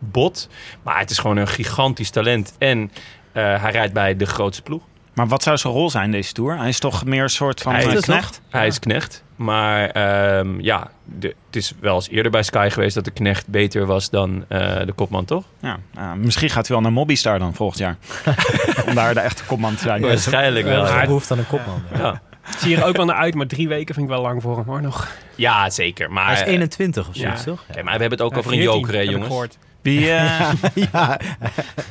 bot. 0.00 0.48
Maar 0.82 0.98
het 0.98 1.10
is 1.10 1.18
gewoon 1.18 1.36
een 1.36 1.48
gigantisch 1.48 2.10
talent. 2.10 2.54
En 2.58 2.92
eh, 3.32 3.62
hij 3.62 3.70
rijdt 3.70 3.92
bij 3.92 4.16
de 4.16 4.26
grootste 4.26 4.62
ploeg. 4.62 4.82
Maar 5.18 5.26
wat 5.26 5.42
zou 5.42 5.56
zijn 5.56 5.72
rol 5.72 5.90
zijn 5.90 6.10
deze 6.10 6.32
Tour? 6.32 6.58
Hij 6.58 6.68
is 6.68 6.78
toch 6.78 7.04
meer 7.04 7.22
een 7.22 7.30
soort 7.30 7.60
van 7.60 7.72
Hij 7.72 7.86
eh, 7.86 7.92
is 7.92 8.00
knecht? 8.00 8.40
Hij 8.48 8.66
is 8.66 8.78
knecht. 8.78 9.24
Maar 9.36 9.90
ehm, 9.90 10.60
ja, 10.60 10.90
de, 11.04 11.26
het 11.46 11.56
is 11.56 11.72
wel 11.80 11.94
eens 11.94 12.08
eerder 12.08 12.30
bij 12.30 12.42
Sky 12.42 12.68
geweest 12.70 12.94
dat 12.94 13.04
de 13.04 13.10
knecht 13.10 13.46
beter 13.48 13.86
was 13.86 14.10
dan 14.10 14.44
eh, 14.48 14.58
de 14.86 14.92
kopman, 14.92 15.24
toch? 15.24 15.44
Ja, 15.60 15.78
nou, 15.92 16.16
misschien 16.16 16.50
gaat 16.50 16.66
hij 16.66 16.76
wel 16.76 16.84
naar 16.84 16.92
Mobbystar 16.92 17.38
dan 17.38 17.54
volgend 17.54 17.78
jaar. 17.78 17.96
Om 18.88 18.94
daar 18.94 19.14
de 19.14 19.20
echte 19.20 19.44
kopman 19.44 19.74
te 19.74 19.82
zijn. 19.82 20.00
Waarschijnlijk 20.00 20.66
wel. 20.66 20.84
Hij 20.84 21.06
behoeft 21.06 21.30
aan 21.30 21.38
een 21.38 21.46
kopman. 21.46 21.82
ja. 21.94 22.22
Zie 22.58 22.70
je 22.70 22.76
er 22.76 22.84
ook 22.84 22.96
wel 22.96 23.04
naar 23.04 23.16
uit, 23.16 23.34
maar 23.34 23.46
drie 23.46 23.68
weken 23.68 23.94
vind 23.94 24.06
ik 24.06 24.12
wel 24.12 24.22
lang 24.22 24.42
voor 24.42 24.56
hem, 24.56 24.66
hoor, 24.66 24.82
nog. 24.82 25.08
Ja, 25.34 25.70
zeker. 25.70 26.12
Maar, 26.12 26.24
Hij 26.24 26.34
is 26.34 26.40
eh, 26.40 26.52
21 26.52 27.08
of 27.08 27.16
zo, 27.16 27.22
ja. 27.22 27.34
toch? 27.34 27.64
Oké, 27.70 27.82
maar 27.82 27.94
we 27.94 28.00
hebben 28.00 28.10
het 28.10 28.20
ook 28.20 28.32
Ja, 28.32 28.38
over 28.38 28.52
een 28.52 28.58
14 28.58 28.78
joker, 28.80 28.94
hè, 28.94 29.00
jongens. 29.00 29.58
Wie, 29.82 30.10
eh, 30.10 30.50
ja, 30.92 31.20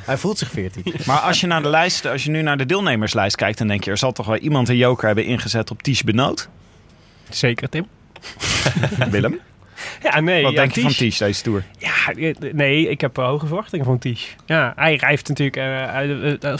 hij 0.04 0.16
voelt 0.16 0.38
zich 0.38 0.50
14. 0.50 0.94
maar 1.06 1.18
als 1.18 1.40
je, 1.40 1.46
naar 1.46 1.62
de 1.62 1.68
lijst, 1.68 2.06
als 2.06 2.24
je 2.24 2.30
nu 2.30 2.42
naar 2.42 2.56
de 2.56 2.66
deelnemerslijst 2.66 3.36
kijkt, 3.36 3.58
dan 3.58 3.68
denk 3.68 3.84
je... 3.84 3.90
er 3.90 3.98
zal 3.98 4.12
toch 4.12 4.26
wel 4.26 4.36
iemand 4.36 4.68
een 4.68 4.76
joker 4.76 5.06
hebben 5.06 5.24
ingezet 5.24 5.70
op 5.70 5.82
Ties 5.82 6.02
Benoot? 6.02 6.48
Zeker, 7.28 7.68
Tim. 7.68 7.86
Willem? 9.10 9.40
Ja, 10.02 10.20
nee. 10.20 10.42
Wat 10.42 10.52
ja, 10.52 10.58
denk 10.58 10.72
je 10.74 10.80
van 10.80 10.90
Ties. 10.90 11.18
Deze 11.18 11.42
Tour? 11.42 11.64
Ja, 11.78 12.14
eh, 12.14 12.34
nee, 12.52 12.88
ik 12.88 13.00
heb 13.00 13.18
eh, 13.18 13.24
hoge 13.24 13.46
verwachtingen 13.46 13.84
van 13.84 13.98
Ties. 13.98 14.36
Ja, 14.46 14.72
hij 14.76 15.00
heeft 15.00 15.28
natuurlijk 15.28 15.56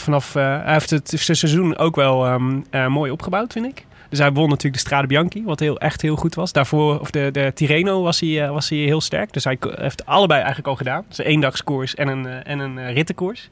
vanaf... 0.01 0.35
eh, 0.35 0.43
hij 0.63 0.73
heeft 0.73 0.89
het 0.89 1.13
seizoen 1.15 1.77
ook 1.77 1.95
wel 1.95 2.25
ehm, 2.25 2.59
eh, 2.69 2.87
mooi 2.87 3.11
opgebouwd, 3.11 3.53
vind 3.53 3.65
ik. 3.65 3.85
Dus 4.09 4.19
hij 4.19 4.31
won 4.31 4.49
natuurlijk 4.49 4.73
de 4.73 4.79
Strade 4.79 5.07
Bianchi, 5.07 5.43
wat 5.43 5.59
heel, 5.59 5.79
echt 5.79 6.01
heel 6.01 6.15
goed 6.15 6.35
was. 6.35 6.51
Daarvoor, 6.51 6.99
of 6.99 7.11
de, 7.11 7.29
de 7.31 7.51
Tirreno 7.53 8.01
was 8.01 8.19
hij, 8.19 8.43
eh, 8.43 8.51
was 8.51 8.69
hij 8.69 8.77
heel 8.77 9.01
sterk. 9.01 9.33
Dus 9.33 9.43
hij 9.43 9.57
heeft 9.59 10.05
allebei 10.05 10.39
eigenlijk 10.39 10.67
al 10.67 10.75
gedaan. 10.75 11.05
Dus 11.07 11.17
een 11.17 11.25
eendagskoers 11.25 11.95
en 11.95 12.07
een, 12.07 12.25
eh, 12.25 12.51
en 12.51 12.59
een 12.59 12.77
eh, 12.77 12.93
rittenkoers. 12.93 13.49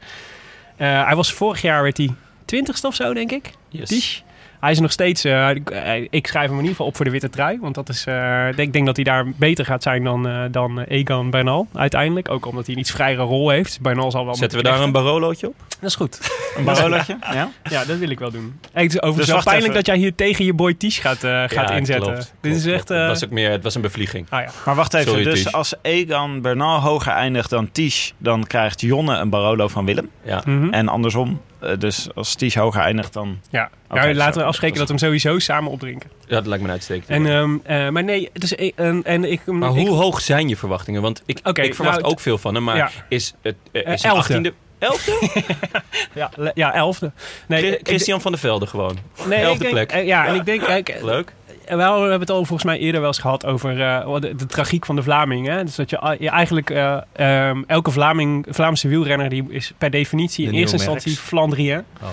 Hij 0.78 1.16
was 1.16 1.34
vorig 1.34 1.62
jaar, 1.62 1.84
werd 1.84 1.98
hij 1.98 2.14
twintigste 2.46 2.88
of 2.88 2.96
zo, 2.96 3.14
denk 3.14 3.32
ik. 3.32 3.52
Yes. 3.70 4.24
Hij 4.60 4.72
is 4.72 4.80
nog 4.80 4.92
steeds. 4.92 5.24
eh, 5.24 5.50
ik- 5.50 6.08
ik 6.10 6.28
schrijf 6.28 6.44
hem 6.46 6.54
in 6.54 6.58
ieder 6.60 6.70
geval 6.72 6.86
op 6.86 6.96
voor 6.96 7.06
de 7.06 7.12
witte 7.12 7.30
trui. 7.30 7.58
Want 7.62 7.76
dat 7.76 7.90
is, 7.90 8.06
eh, 8.06 8.48
ik 8.58 8.74
denk 8.74 8.86
dat 8.86 8.96
hij 8.96 9.06
daar 9.06 9.26
beter 9.36 9.66
gaat 9.66 9.84
zijn 9.84 10.04
dan, 10.04 10.28
eh, 10.28 10.42
dan 10.52 10.80
Egan 10.80 11.30
Bernal 11.30 11.68
uiteindelijk. 11.74 12.32
Ook 12.32 12.46
omdat 12.46 12.66
hij 12.66 12.76
een 12.76 12.82
iets 12.82 12.92
vrijere 12.92 13.22
rol 13.24 13.50
heeft. 13.50 13.82
Bernal 13.82 14.12
zal 14.12 14.26
wel. 14.26 14.36
Zetten 14.36 14.58
we 14.58 14.64
daar 14.64 14.80
een 14.82 14.92
Barolootje 14.92 15.48
op? 15.48 15.56
Dat 15.80 15.90
is 15.90 15.96
goed. 15.96 16.20
Een 16.58 16.64
barolotje? 16.64 17.18
Ja? 17.34 17.50
Ja, 17.70 17.86
dat 17.86 17.98
wil 17.98 18.10
ik 18.10 18.20
wel 18.20 18.32
doen. 18.32 18.60
Hey, 18.74 18.84
het 18.84 18.94
is 18.94 19.02
overigens 19.02 19.36
Dus 19.36 19.44
pijnlijk 19.44 19.64
even. 19.74 19.86
dat 19.86 19.86
jij 19.86 19.98
hier 19.98 20.16
tegen 20.16 20.46
je 20.46 20.54
boy 20.54 20.74
Ties 20.74 21.00
gaat, 21.00 21.24
eh, 21.24 21.32
gaat 21.32 21.52
Ja, 21.52 21.72
inzetten. 21.72 22.12
klopt, 22.14 22.34
Dit 22.42 22.56
is 22.56 22.62
klopt, 22.64 22.78
echt. 22.78 22.90
eh, 22.90 22.98
Het 23.00 23.08
was 23.08 23.24
ook 23.24 23.30
meer, 23.32 23.52
het 23.52 23.64
was 23.64 23.76
een 23.76 23.82
bevlieging. 23.82 24.26
ah 24.30 24.42
ja. 24.42 24.50
Maar 24.66 24.76
wacht 24.76 24.94
even, 24.94 25.08
Sorry, 25.08 25.24
dus 25.24 25.52
als 25.52 25.74
Egan 25.82 26.42
Bernal 26.42 26.80
hoger 26.80 27.12
eindigt 27.12 27.50
dan 27.50 27.72
Ties... 27.72 28.14
dan 28.18 28.48
krijgt 28.48 28.82
Jonne 28.82 29.18
een 29.18 29.30
Barolo 29.30 29.68
van 29.68 29.86
Willem. 29.86 30.10
Ja. 30.24 30.42
Mhm. 30.46 30.74
En 30.74 30.88
andersom, 30.88 31.42
dus 31.80 32.08
als 32.16 32.36
Ties 32.36 32.56
hoger 32.56 32.82
eindigt 32.82 33.14
dan... 33.14 33.40
ja. 33.50 33.70
Ja, 33.94 34.14
laten 34.14 34.42
we 34.42 34.48
afspreken 34.48 34.78
dat 34.78 34.88
we 34.88 34.94
hem 34.94 35.04
sowieso 35.04 35.40
samen 35.40 35.72
opdrinken. 35.72 36.10
ja, 36.28 36.36
dat 36.36 36.46
lijkt 36.46 36.62
me 36.64 36.68
een 36.70 36.74
uitstekend. 36.74 37.10
En, 37.10 37.26
ehm, 37.26 37.58
eh, 37.64 37.90
maar 37.90 38.04
nee, 38.04 38.30
dus, 38.34 38.56
eh, 38.56 38.72
en, 38.76 39.04
en 39.04 39.32
ik. 39.32 39.46
maar 39.46 39.70
ik- 39.78 39.88
hoe 39.88 39.96
hoog 39.98 40.22
zijn 40.22 40.48
je 40.50 40.58
verwachtingen? 40.58 41.02
Want 41.02 41.24
ik, 41.26 41.40
ik 41.54 41.76
verwacht 41.76 42.00
nou, 42.00 42.12
ook 42.12 42.20
veel 42.20 42.38
van 42.38 42.56
hem. 42.56 42.64
Maar 42.64 42.76
ja. 42.76 42.90
is 43.10 43.34
het 43.42 43.56
eh, 43.72 43.88
Eh, 43.88 43.94
is 43.94 44.04
elfde. 44.04 44.52
18e? 44.52 44.56
Elfde? 44.80 45.20
Ja, 46.14 46.30
ja, 46.54 46.74
elfde. 46.74 47.12
Nee, 47.48 47.80
Christian 47.84 48.22
van 48.22 48.32
der 48.32 48.40
Velde 48.42 48.68
gewoon. 48.68 48.98
nee, 49.28 49.40
ik 49.40 49.46
elfde 49.46 49.60
denk- 49.60 49.74
plek. 49.74 49.92
eh, 49.92 50.06
ja, 50.06 50.28
en 50.28 50.36
ik 50.36 50.46
denk, 50.46 50.62
kijk, 50.64 50.98
Leuk. 51.02 51.34
Eh, 51.68 51.76
Wel, 51.76 51.94
we 51.96 52.00
hebben 52.02 52.20
het 52.20 52.30
al 52.30 52.36
volgens 52.46 52.64
mij 52.64 52.78
eerder 52.78 53.00
wel 53.00 53.10
eens 53.10 53.20
gehad 53.20 53.46
over 53.46 53.82
eh, 53.82 54.16
de, 54.20 54.36
de 54.36 54.46
tragiek 54.46 54.86
van 54.86 54.96
de 54.96 55.04
Vlaming. 55.04 55.48
Hè? 55.48 55.64
Dus 55.64 55.76
dat 55.76 55.90
je, 55.90 56.04
a- 56.04 56.16
je 56.20 56.30
eigenlijk 56.30 56.70
eh, 56.70 56.98
ehm, 57.14 57.64
elke 57.68 57.92
Vlaming, 57.92 58.46
Vlaamse 58.50 58.88
wielrenner 58.88 59.30
die 59.30 59.46
is 59.50 59.74
per 59.78 59.90
definitie 59.90 60.46
De 60.46 60.52
in 60.52 60.58
eerste 60.58 60.76
instantie. 60.78 61.16
Flandrien. 61.16 61.84
Oh. 62.02 62.10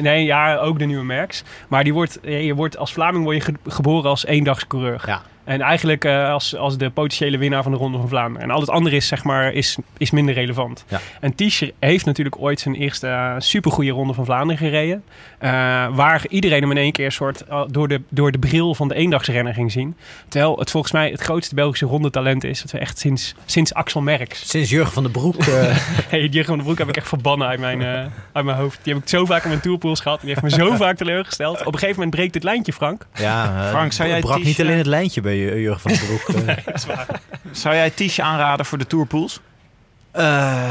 Nee, 0.00 0.24
ja, 0.24 0.56
ook 0.56 0.78
de 0.78 0.84
nieuwe 0.84 1.04
Merks. 1.04 1.42
Maar 1.68 1.84
die 1.84 1.92
wordt, 1.94 2.18
je 2.22 2.54
wordt 2.54 2.76
als 2.78 2.92
Vlaming 2.92 3.24
word 3.24 3.36
je 3.36 3.42
ge- 3.42 3.70
geboren 3.70 4.10
als 4.10 4.26
eendagscoureur. 4.26 5.02
Ja. 5.06 5.22
En 5.44 5.60
eigenlijk 5.60 6.04
als, 6.06 6.56
als 6.56 6.78
de 6.78 6.90
potentiële 6.90 7.38
winnaar 7.38 7.62
van 7.62 7.72
de 7.72 7.78
Ronde 7.78 7.98
van 7.98 8.08
Vlaanderen. 8.08 8.42
En 8.48 8.54
al 8.54 8.60
het 8.60 8.70
andere 8.70 8.96
is, 8.96 9.06
zeg 9.06 9.24
maar, 9.24 9.52
is, 9.52 9.76
is 9.98 10.10
minder 10.10 10.34
relevant. 10.34 10.84
Ja. 10.88 11.00
En 11.20 11.34
Tischer 11.34 11.70
heeft 11.78 12.04
natuurlijk 12.04 12.36
ooit 12.40 12.60
zijn 12.60 12.74
eerste 12.74 13.06
uh, 13.06 13.34
supergoeie 13.38 13.92
Ronde 13.92 14.12
van 14.14 14.24
Vlaanderen 14.24 14.56
gereden. 14.56 15.04
Uh, 15.44 15.50
waar 15.96 16.24
iedereen 16.28 16.60
hem 16.60 16.70
in 16.70 16.76
één 16.76 16.92
keer 16.92 17.12
soort 17.12 17.44
uh, 17.50 17.62
door, 17.70 17.88
de, 17.88 18.00
door 18.08 18.32
de 18.32 18.38
bril 18.38 18.74
van 18.74 18.88
de 18.88 18.94
eendagsrenner 18.94 19.54
ging 19.54 19.72
zien. 19.72 19.96
Terwijl 20.28 20.58
het 20.58 20.70
volgens 20.70 20.92
mij 20.92 21.10
het 21.10 21.20
grootste 21.20 21.54
Belgische 21.54 21.86
rondetalent 21.86 22.44
is. 22.44 22.60
Dat 22.60 22.70
we 22.70 22.78
echt 22.78 22.98
sinds, 22.98 23.34
sinds 23.44 23.74
Axel 23.74 24.00
Merks. 24.00 24.48
Sinds 24.48 24.70
Jurgen 24.70 24.92
van 24.92 25.02
den 25.02 25.12
Broek. 25.12 25.46
Uh... 25.46 25.46
hey, 26.08 26.20
Jurgen 26.20 26.44
van 26.44 26.54
den 26.54 26.64
Broek 26.64 26.78
heb 26.78 26.88
ik 26.88 26.96
echt 26.96 27.08
verbannen 27.08 27.48
uit 27.48 27.60
mijn, 27.60 27.80
uh, 27.80 28.04
uit 28.32 28.44
mijn 28.44 28.56
hoofd. 28.56 28.78
Die 28.82 28.94
heb 28.94 29.02
ik 29.02 29.08
zo 29.08 29.24
vaak 29.24 29.42
in 29.42 29.48
mijn 29.48 29.60
tourpools 29.60 30.00
gehad. 30.00 30.20
Die 30.20 30.28
heeft 30.28 30.42
me 30.42 30.50
zo 30.50 30.76
vaak 30.84 30.96
teleurgesteld. 30.96 31.60
Op 31.60 31.66
een 31.66 31.72
gegeven 31.72 31.94
moment 31.94 32.14
breekt 32.14 32.34
het 32.34 32.44
lijntje, 32.44 32.72
Frank. 32.72 33.06
Ja, 33.14 33.68
Frank, 33.70 33.92
zou 33.92 34.08
jij 34.08 34.20
brak 34.20 34.42
niet 34.42 34.60
alleen 34.60 34.78
het 34.78 34.86
lijntje 34.86 35.20
bij 35.20 35.38
Jurgen 35.38 35.80
van 35.80 35.92
den 35.92 36.06
Broek. 36.06 36.34
nee, 36.46 36.56
dat 36.64 36.74
is 36.74 36.86
waar. 36.86 37.20
Zou 37.50 37.74
jij 37.74 37.90
Tische 37.90 38.22
aanraden 38.22 38.66
voor 38.66 38.78
de 38.78 38.86
tourpools? 38.86 39.40
Uh, 40.16 40.70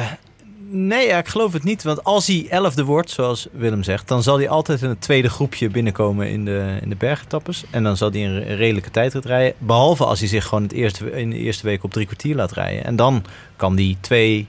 nee, 0.69 1.07
ik 1.07 1.27
geloof 1.27 1.53
het 1.53 1.63
niet. 1.63 1.83
Want 1.83 2.03
als 2.03 2.27
hij 2.27 2.47
elfde 2.49 2.83
wordt, 2.83 3.09
zoals 3.09 3.47
Willem 3.51 3.83
zegt... 3.83 4.07
dan 4.07 4.23
zal 4.23 4.37
hij 4.37 4.49
altijd 4.49 4.81
in 4.81 4.89
het 4.89 5.01
tweede 5.01 5.29
groepje 5.29 5.69
binnenkomen 5.69 6.29
in 6.29 6.45
de, 6.45 6.77
in 6.81 6.89
de 6.89 6.95
bergetappes. 6.95 7.63
En 7.71 7.83
dan 7.83 7.97
zal 7.97 8.11
hij 8.11 8.25
een 8.25 8.55
redelijke 8.55 8.91
tijdrit 8.91 9.25
rijden. 9.25 9.53
Behalve 9.57 10.05
als 10.05 10.19
hij 10.19 10.27
zich 10.27 10.45
gewoon 10.45 10.63
het 10.63 10.71
eerste, 10.71 11.11
in 11.11 11.29
de 11.29 11.37
eerste 11.37 11.65
week 11.65 11.83
op 11.83 11.91
drie 11.91 12.05
kwartier 12.05 12.35
laat 12.35 12.51
rijden. 12.51 12.83
En 12.83 12.95
dan 12.95 13.23
kan 13.55 13.75
hij 13.75 13.97
twee, 14.01 14.47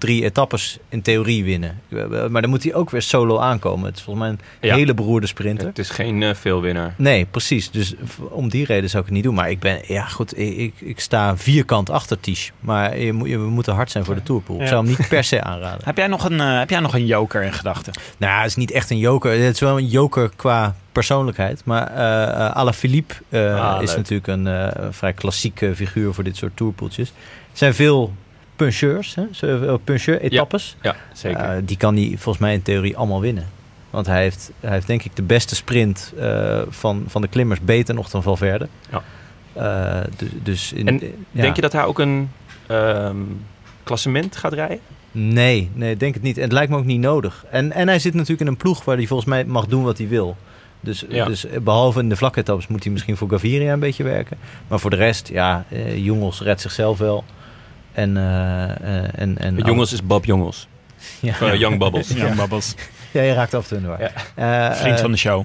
drie 0.00 0.24
etappes 0.24 0.78
in 0.88 1.02
theorie 1.02 1.44
winnen. 1.44 1.80
Maar 2.30 2.40
dan 2.40 2.50
moet 2.50 2.62
hij 2.62 2.74
ook 2.74 2.90
weer 2.90 3.02
solo 3.02 3.38
aankomen. 3.38 3.86
Het 3.86 3.96
is 3.96 4.02
volgens 4.02 4.26
mij 4.26 4.36
een 4.60 4.68
ja. 4.68 4.74
hele 4.74 4.94
beroerde 4.94 5.26
sprinter. 5.26 5.66
Het 5.66 5.78
is 5.78 5.90
geen 5.90 6.20
uh, 6.20 6.34
veelwinnaar. 6.34 6.94
Nee, 6.96 7.26
precies. 7.30 7.70
Dus 7.70 7.94
om 8.18 8.48
die 8.48 8.64
reden 8.64 8.90
zou 8.90 9.02
ik 9.02 9.08
het 9.08 9.14
niet 9.16 9.24
doen. 9.24 9.34
Maar 9.34 9.50
ik 9.50 9.58
ben, 9.58 9.80
ja 9.86 10.04
goed, 10.04 10.38
ik, 10.38 10.74
ik 10.78 11.00
sta 11.00 11.36
vierkant 11.36 11.90
achter 11.90 12.20
Tisch. 12.20 12.52
Maar 12.60 12.98
je, 12.98 13.04
je, 13.04 13.38
we 13.38 13.48
moeten 13.48 13.74
hard 13.74 13.90
zijn 13.90 14.04
voor 14.04 14.14
de 14.14 14.22
Tourpool. 14.22 14.56
Ja. 14.56 14.62
Ik 14.62 14.68
zou 14.68 14.86
hem 14.86 14.96
niet 14.98 15.08
per 15.08 15.24
se 15.34 15.42
aanraden. 15.42 15.80
heb, 15.84 15.96
jij 15.96 16.06
nog 16.06 16.24
een, 16.24 16.38
uh, 16.38 16.58
heb 16.58 16.70
jij 16.70 16.80
nog 16.80 16.94
een 16.94 17.06
joker 17.06 17.42
in 17.42 17.52
gedachten? 17.52 17.92
Nou, 18.16 18.38
het 18.38 18.50
is 18.50 18.56
niet 18.56 18.70
echt 18.70 18.90
een 18.90 18.98
joker. 18.98 19.30
Het 19.30 19.54
is 19.54 19.60
wel 19.60 19.78
een 19.78 19.86
joker 19.86 20.30
qua 20.36 20.74
persoonlijkheid. 20.92 21.64
Maar 21.64 21.90
uh, 21.92 22.50
Alaphilippe 22.50 23.14
uh, 23.28 23.74
ah, 23.74 23.82
is 23.82 23.88
leuk. 23.88 23.96
natuurlijk 23.96 24.26
een 24.26 24.46
uh, 24.46 24.68
vrij 24.90 25.12
klassieke 25.12 25.74
figuur 25.74 26.14
voor 26.14 26.24
dit 26.24 26.36
soort 26.36 26.56
tourpoeltjes. 26.56 27.08
Er 27.08 27.14
zijn 27.58 27.74
veel 27.74 28.12
puncheurs, 28.64 29.14
hè? 29.14 29.78
puncheur-etappes. 29.78 30.76
Ja, 30.82 30.90
ja, 30.90 31.16
zeker. 31.16 31.56
Uh, 31.56 31.62
die 31.64 31.76
kan 31.76 31.96
hij 31.96 32.06
volgens 32.08 32.38
mij 32.38 32.52
in 32.52 32.62
theorie 32.62 32.96
allemaal 32.96 33.20
winnen. 33.20 33.46
Want 33.90 34.06
hij 34.06 34.22
heeft, 34.22 34.50
hij 34.60 34.72
heeft 34.72 34.86
denk 34.86 35.02
ik 35.02 35.16
de 35.16 35.22
beste 35.22 35.54
sprint 35.54 36.12
eh, 36.18 36.60
van, 36.68 37.04
van 37.06 37.22
de 37.22 37.28
klimmers 37.28 37.60
beter 37.60 37.94
nog 37.94 38.10
dan 38.10 38.22
Valverde. 38.22 38.68
Ja. 38.90 39.02
Eh, 39.52 40.06
dus, 40.16 40.28
dus 40.42 40.72
in, 40.72 40.86
En 40.86 41.00
ja. 41.30 41.42
Denk 41.42 41.56
je 41.56 41.62
dat 41.62 41.72
hij 41.72 41.84
ook 41.84 41.98
een 41.98 42.30
ehm, 42.66 43.16
klassement 43.82 44.36
gaat 44.36 44.52
rijden? 44.52 44.80
Nee, 45.12 45.70
nee, 45.74 45.92
ik 45.92 46.00
denk 46.00 46.14
het 46.14 46.22
niet. 46.22 46.36
En 46.36 46.42
het 46.42 46.52
lijkt 46.52 46.70
me 46.70 46.76
ook 46.76 46.84
niet 46.84 47.00
nodig. 47.00 47.44
En, 47.50 47.72
en 47.72 47.88
hij 47.88 47.98
zit 47.98 48.14
natuurlijk 48.14 48.40
in 48.40 48.46
een 48.46 48.56
ploeg 48.56 48.84
waar 48.84 48.96
hij 48.96 49.06
volgens 49.06 49.28
mij 49.28 49.44
mag 49.44 49.66
doen 49.66 49.82
wat 49.82 49.98
hij 49.98 50.08
wil. 50.08 50.36
Dus, 50.80 51.04
Ja. 51.08 51.24
dus 51.24 51.46
behalve 51.62 52.00
in 52.00 52.08
de 52.08 52.16
vlakke 52.16 52.40
etappes 52.40 52.66
moet 52.66 52.82
hij 52.82 52.92
misschien 52.92 53.16
voor 53.16 53.30
Gaviria 53.30 53.72
een 53.72 53.80
beetje 53.80 54.04
werken. 54.04 54.36
Maar 54.68 54.80
voor 54.80 54.90
de 54.90 54.96
rest, 54.96 55.28
ja, 55.28 55.64
eh, 55.68 56.04
Jongens 56.04 56.40
redt 56.40 56.60
zichzelf 56.60 56.98
wel. 56.98 57.24
En, 57.92 58.16
eh, 58.16 58.70
eh, 58.70 59.08
en, 59.14 59.38
en 59.38 59.56
Jongens 59.56 59.92
is 59.92 60.02
Bob 60.06 60.24
Jongens. 60.24 60.68
Ja. 61.20 61.54
Young 61.54 61.78
Bubbles. 61.78 62.08
Young 62.08 62.34
Bubbles. 62.34 62.74
Ja, 63.12 63.22
je 63.22 63.32
raakt 63.32 63.54
af 63.54 63.62
en 63.62 63.68
toe 63.68 63.76
in 63.76 63.82
de 63.82 63.88
war. 63.88 64.00
Ja. 64.36 64.70
Eh, 64.70 64.76
Vriend 64.76 65.00
van 65.00 65.10
de 65.10 65.16
show. 65.16 65.44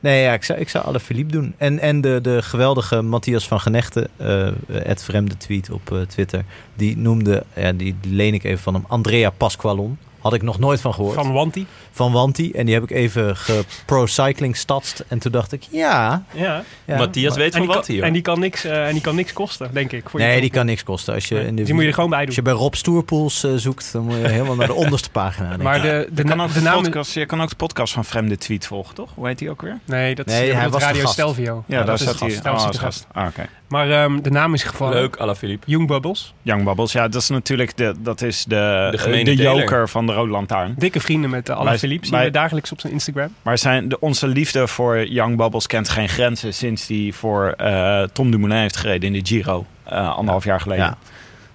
Nee, 0.00 0.22
ja, 0.22 0.32
ik 0.32 0.44
zou, 0.44 0.58
ik 0.58 0.68
zou 0.68 0.84
alle 0.84 1.00
Philippe 1.00 1.32
doen. 1.32 1.54
En, 1.58 1.78
en 1.78 2.00
de, 2.00 2.18
de 2.22 2.42
geweldige 2.42 3.02
Matthias 3.02 3.48
van 3.48 3.60
Genechten, 3.60 4.08
eh 4.16 4.48
het 4.72 5.02
vreemde 5.02 5.36
tweet 5.36 5.70
op 5.70 5.92
eh, 5.92 6.00
Twitter, 6.00 6.44
die 6.74 6.96
noemde, 6.98 7.44
ja, 7.54 7.72
die 7.72 7.96
leen 8.02 8.34
ik 8.34 8.44
even 8.44 8.62
van 8.62 8.74
hem, 8.74 8.84
Andrea 8.88 9.30
Pasqualon. 9.30 9.98
Had 10.24 10.34
ik 10.34 10.42
nog 10.42 10.58
nooit 10.58 10.80
van 10.80 10.94
gehoord. 10.94 11.14
Van 11.14 11.32
Wanti. 11.32 11.66
Van 11.90 12.12
Wanti. 12.12 12.52
En 12.52 12.64
die 12.66 12.74
heb 12.74 12.82
ik 12.82 12.90
even 12.90 13.36
gepro-cycling 13.36 14.56
statst. 14.56 15.04
En 15.08 15.18
toen 15.18 15.32
dacht 15.32 15.52
ik, 15.52 15.62
ja. 15.70 16.22
Ja. 16.32 16.62
ja 16.84 16.96
Matthias 16.96 17.30
maar- 17.30 17.38
weet 17.38 17.56
van 17.56 17.82
hier. 17.86 18.02
en 18.02 18.12
die 18.12 18.22
kan 18.22 18.40
niks, 18.40 18.64
eh, 18.64 18.86
en 18.86 18.92
die 18.92 19.00
kan 19.00 19.14
niks 19.14 19.32
kosten, 19.32 19.70
denk 19.72 19.92
ik. 19.92 20.08
Voor 20.10 20.20
je 20.20 20.26
Nee, 20.26 20.40
die 20.40 20.50
kan 20.50 20.66
niks 20.66 20.82
kosten. 20.82 21.14
Als 21.14 21.28
je, 21.28 21.34
Nee, 21.34 21.46
in 21.46 21.56
de, 21.56 21.62
die 21.62 21.72
moet 21.74 21.82
je 21.82 21.88
er 21.88 21.94
gewoon 21.94 22.10
bij 22.10 22.18
als 22.18 22.26
doen. 22.26 22.34
je 22.36 22.42
bij 22.50 22.52
Rob 22.52 22.74
Stoerpools 22.74 23.44
eh, 23.44 23.50
zoekt, 23.54 23.92
dan 23.92 24.02
moet 24.02 24.14
je 24.16 24.28
helemaal 24.28 24.54
naar 24.54 24.66
de 24.66 24.74
onderste 24.84 25.10
pagina. 25.10 25.56
Maar 25.56 25.82
de, 25.82 26.08
de, 26.12 26.22
Je 26.22 26.28
kan, 26.28 26.36
na- 26.36 26.42
ook 26.42 26.48
de 26.52 26.58
de 26.58 26.64
naam... 26.64 26.82
podcast, 26.82 27.14
je 27.14 27.26
kan 27.26 27.42
ook 27.42 27.48
de 27.48 27.56
podcast 27.56 27.92
van 27.92 28.04
Vreemde 28.04 28.36
Tweet 28.38 28.66
volgen, 28.66 28.94
toch? 28.94 29.10
Hoe 29.14 29.26
heet 29.26 29.38
die 29.38 29.50
ook 29.50 29.62
weer? 29.62 29.78
Nee, 29.84 30.14
dat 30.14 30.26
is, 30.26 30.32
Nee, 30.32 30.46
je 30.46 30.52
hij 30.54 30.68
was 30.70 30.80
de 30.80 30.86
Radio 30.86 31.00
gast. 31.00 31.12
Stelvio. 31.12 31.64
Ja, 31.66 31.76
daar 31.76 31.86
dat 31.86 32.00
is 32.00 32.06
zat 32.06 32.20
hij. 32.20 32.30
gast. 32.30 32.42
Daar 32.42 32.52
Oh, 32.52 32.58
was 32.58 32.66
als 32.68 32.76
hij 32.78 32.86
de 32.88 32.92
gast. 32.92 33.06
gast. 33.12 33.26
Ah, 33.26 33.26
oké. 33.26 33.48
Maar 33.74 33.90
ehm, 33.90 34.20
de 34.20 34.30
naam 34.30 34.54
is 34.54 34.62
gevallen. 34.62 34.94
Leuk, 34.94 35.16
à 35.20 35.24
la 35.26 35.34
Philippe. 35.34 35.70
Young 35.70 35.86
Bubbles. 35.86 36.34
Young 36.42 36.64
Bubbles, 36.64 36.92
ja, 36.92 37.08
dat 37.08 37.22
is 37.22 37.28
natuurlijk 37.28 37.76
de, 37.76 37.94
dat 37.98 38.22
is 38.22 38.44
de, 38.44 38.88
De 38.90 38.98
gemene 38.98 39.24
de 39.24 39.34
joker 39.34 39.88
van 39.88 40.06
de 40.06 40.12
Rode 40.12 40.30
Lantaarn. 40.30 40.74
Dikke 40.78 41.00
vrienden 41.00 41.30
met 41.30 41.48
uh, 41.48 41.56
Alain 41.56 41.78
Philippe. 41.78 42.06
Zien 42.06 42.14
wij- 42.14 42.24
we 42.24 42.30
dagelijks 42.30 42.72
op 42.72 42.80
zijn 42.80 42.92
Instagram. 42.92 43.28
Maar 43.42 43.58
zijn, 43.58 43.88
de, 43.88 44.00
onze 44.00 44.26
liefde 44.26 44.66
voor 44.68 45.06
Young 45.06 45.36
Bubbles 45.36 45.66
kent 45.66 45.88
geen 45.88 46.08
grenzen 46.08 46.54
sinds 46.54 46.86
hij 46.86 47.10
voor 47.14 47.46
eh, 47.48 48.02
Tom 48.02 48.30
Dumoulin 48.30 48.58
heeft 48.58 48.76
gereden 48.76 49.14
in 49.14 49.22
de 49.22 49.28
Giro, 49.28 49.66
eh, 49.84 50.16
anderhalf 50.16 50.44
jaar 50.44 50.60
geleden. 50.60 50.84
Ja. 50.84 50.96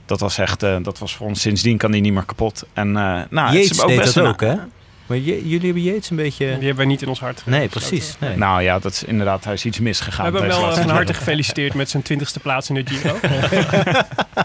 Dat 0.05 0.20
was 0.20 0.38
echt, 0.38 0.63
eh, 0.63 0.76
dat 0.82 0.99
was 0.99 1.15
voor 1.15 1.28
ons, 1.28 1.41
sindsdien 1.41 1.78
kan 1.78 1.91
hij 1.91 1.99
niet 1.99 2.13
meer 2.13 2.26
kapot. 2.26 2.65
En 2.74 2.88
uh, 2.88 2.93
nou, 3.30 3.47
het 3.47 3.55
is 3.72 3.82
ook 3.82 3.88
deed 3.88 3.97
best 3.99 4.13
dat 4.13 4.26
ook, 4.28 4.41
hè? 4.41 4.55
Maar 5.10 5.18
je- 5.18 5.49
jullie 5.49 5.66
hebben 5.66 5.84
Yates 5.84 6.10
een 6.10 6.16
beetje... 6.16 6.45
Die 6.45 6.53
hebben 6.55 6.76
wij 6.76 6.86
niet 6.86 7.01
in 7.01 7.07
ons 7.07 7.20
hart. 7.20 7.41
Nee, 7.45 7.68
precies. 7.68 8.16
Nee. 8.20 8.36
Nou 8.38 8.62
ja, 8.62 8.80
dat 8.80 8.91
is 8.91 9.03
inderdaad, 9.03 9.43
hij 9.43 9.53
is 9.53 9.66
iets 9.66 9.78
We 9.78 9.84
misgegaan. 9.84 10.24
hebben 10.24 10.41
hem 10.41 10.49
wel 10.49 10.70
eh, 10.70 10.76
van 10.78 10.89
harte 10.89 11.14
gefeliciteerd 11.14 11.74
met 11.74 11.89
zijn 11.89 12.03
twintigste 12.03 12.39
plaats 12.39 12.70
in 12.70 12.76
de 12.76 12.84
Giro. 12.86 13.20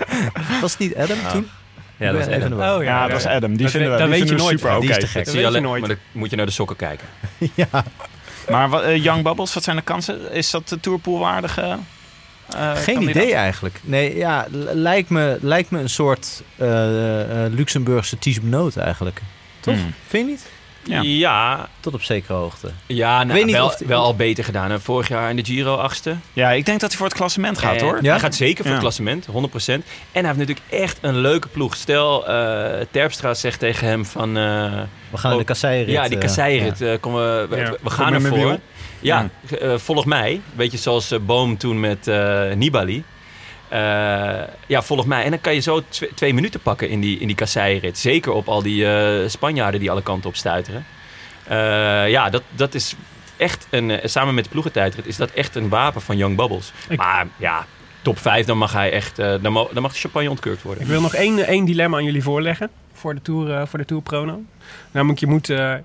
Was 0.60 0.70
het 0.70 0.78
niet 0.80 0.96
Adam 0.96 1.16
toen? 1.32 1.48
Ja, 1.96 2.12
dat 2.12 2.20
is 2.20 2.26
Even 2.26 2.52
Adam. 2.52 2.76
Oh 2.78 2.84
Ja, 2.84 3.08
dat 3.08 3.18
is 3.18 3.26
Adam. 3.26 3.50
Die 3.56 3.62
Dat 3.62 3.70
vinden 3.70 3.90
weet- 3.90 3.98
we, 4.00 4.04
dat 4.04 4.12
die 4.14 4.20
weet 4.20 4.28
je 4.28 4.36
vinden 4.36 4.36
we 4.36 4.42
nooit. 4.42 4.58
super 4.60 4.80
Die 4.80 4.90
is 4.90 4.96
oké. 4.96 5.04
te 5.04 5.10
gek. 5.10 5.24
Dat 5.24 5.34
weet 5.34 5.44
zie 5.44 5.52
je 5.54 5.60
nooit. 5.60 5.80
maar 5.80 5.88
dan 5.88 5.98
moet 6.12 6.30
je 6.30 6.36
naar 6.36 6.46
de 6.46 6.52
sokken 6.52 6.76
kijken. 6.76 7.06
ja. 7.54 7.66
Maar 8.48 8.68
wat, 8.68 8.82
eh, 8.82 9.02
Young 9.04 9.22
Bubbles, 9.22 9.54
wat 9.54 9.62
zijn 9.62 9.76
de 9.76 9.82
kansen? 9.82 10.32
Is 10.32 10.50
dat 10.50 10.68
de 10.68 10.80
Tourpool-waardige 10.80 11.76
eh, 12.56 12.72
Geen 12.76 13.08
idee 13.08 13.34
eigenlijk. 13.34 13.80
Nee, 13.82 14.16
ja, 14.16 14.46
lijkt 14.72 15.08
me, 15.08 15.38
lijkt 15.40 15.70
me 15.70 15.78
een 15.80 15.88
soort 15.88 16.42
eh, 16.56 17.44
eh, 17.44 17.52
Luxemburgse 17.52 18.18
Ties 18.18 18.38
eigenlijk. 18.76 19.20
Toch? 19.64 19.74
Hmm. 19.74 19.94
Vind 20.06 20.24
je 20.26 20.30
niet? 20.30 20.46
Ja. 20.86 21.00
Ja, 21.02 21.68
Tot 21.80 21.94
op 21.94 22.02
zekere 22.02 22.32
hoogte. 22.34 22.70
ja 22.86 23.22
nou, 23.22 23.32
weet 23.38 23.44
niet 23.46 23.54
wel, 23.54 23.66
of 23.66 23.76
die- 23.76 23.86
wel 23.86 24.02
al 24.02 24.14
beter 24.16 24.44
gedaan. 24.44 24.70
hè. 24.70 24.80
Vorig 24.80 25.08
jaar 25.08 25.30
in 25.30 25.36
de 25.36 25.44
Giro 25.44 25.74
achtste. 25.76 26.16
Ja, 26.32 26.50
ik 26.50 26.66
denk 26.66 26.80
dat 26.80 26.88
hij 26.88 26.98
voor 26.98 27.06
het 27.08 27.16
klassement 27.16 27.58
gaat, 27.58 27.74
En 27.76 27.82
hoor. 27.84 27.98
Ja? 28.02 28.10
Hij 28.10 28.20
gaat 28.20 28.34
zeker 28.34 28.56
voor 28.56 28.66
Ja. 28.66 28.72
het 28.72 28.80
klassement, 28.80 29.26
100%. 29.26 29.84
En 30.12 30.24
hij 30.24 30.34
heeft 30.34 30.38
natuurlijk 30.38 30.66
echt 30.70 30.98
een 31.00 31.16
leuke 31.18 31.48
ploeg. 31.48 31.76
Stel, 31.76 32.28
eh, 32.28 32.86
Terpstra 32.90 33.34
zegt 33.34 33.58
tegen 33.58 33.86
hem 33.86 34.04
van... 34.06 34.28
eh, 34.36 34.42
We 35.10 35.16
gaan 35.18 35.30
in 35.30 35.36
de 35.36 35.42
Oh, 35.42 35.48
kasseirit. 35.48 35.90
ja, 35.90 36.02
die 36.08 36.14
eh, 36.16 36.20
kasseirit. 36.20 36.80
eh, 36.80 36.92
kom, 37.00 37.14
we, 37.14 37.46
we, 37.50 37.56
Ja. 37.56 37.70
we 37.70 37.78
Kom 37.82 37.90
gaan 37.90 38.14
ervoor. 38.14 38.58
Ja, 39.00 39.28
eh, 39.60 39.74
volg 39.76 40.04
mij. 40.04 40.40
Weet 40.54 40.72
je, 40.72 40.78
zoals 40.78 41.10
eh, 41.10 41.18
Boom 41.20 41.56
toen 41.56 41.80
met 41.80 42.08
eh, 42.08 42.52
Nibali. 42.54 43.04
Eh, 43.74 44.42
ja, 44.66 44.82
volg 44.82 45.06
mij. 45.06 45.24
En 45.24 45.30
dan 45.30 45.40
kan 45.40 45.54
je 45.54 45.60
zo 45.60 45.82
tw- 45.88 46.04
twee 46.14 46.34
minuten 46.34 46.60
pakken 46.60 46.88
in 46.88 47.00
die, 47.00 47.18
in 47.18 47.26
die 47.26 47.36
kasseirit. 47.36 47.98
Zeker 47.98 48.32
op 48.32 48.48
al 48.48 48.62
die 48.62 48.86
eh, 48.92 49.28
Spanjaarden 49.28 49.80
die 49.80 49.90
alle 49.90 50.02
kanten 50.02 50.28
op 50.28 50.36
stuiteren. 50.36 50.84
Eh, 51.44 51.56
ja, 52.10 52.30
dat, 52.30 52.42
dat 52.50 52.74
is 52.74 52.94
echt 53.36 53.66
een... 53.70 54.00
samen 54.04 54.34
met 54.34 54.44
de 54.44 54.50
ploegentijdrit 54.50 55.06
is 55.06 55.16
dat 55.16 55.30
echt 55.30 55.54
een 55.54 55.68
wapen 55.68 56.00
van 56.02 56.16
Young 56.16 56.36
Bubbles. 56.36 56.72
Ik- 56.88 56.98
Maar 56.98 57.26
ja, 57.36 57.66
top 58.02 58.18
5, 58.18 58.46
dan 58.46 58.58
mag 58.58 58.72
hij 58.72 58.92
echt... 58.92 59.16
dan, 59.16 59.52
mo- 59.52 59.70
dan 59.72 59.82
mag 59.82 59.92
de 59.92 59.98
champagne 59.98 60.30
ontkurkt 60.30 60.62
worden. 60.62 60.82
Ik 60.82 60.88
wil 60.88 61.00
nog 61.00 61.14
één, 61.14 61.46
één 61.46 61.64
dilemma 61.64 61.96
aan 61.96 62.04
jullie 62.04 62.22
voorleggen. 62.22 62.70
Voor 62.92 63.14
de 63.14 63.22
Tour, 63.22 63.66
voor 63.66 63.78
de 63.78 63.84
tour 63.84 64.02
Prono. 64.02 64.42
Namelijk, 64.90 65.20
je 65.20 65.26
moet, 65.26 65.48
er, 65.48 65.82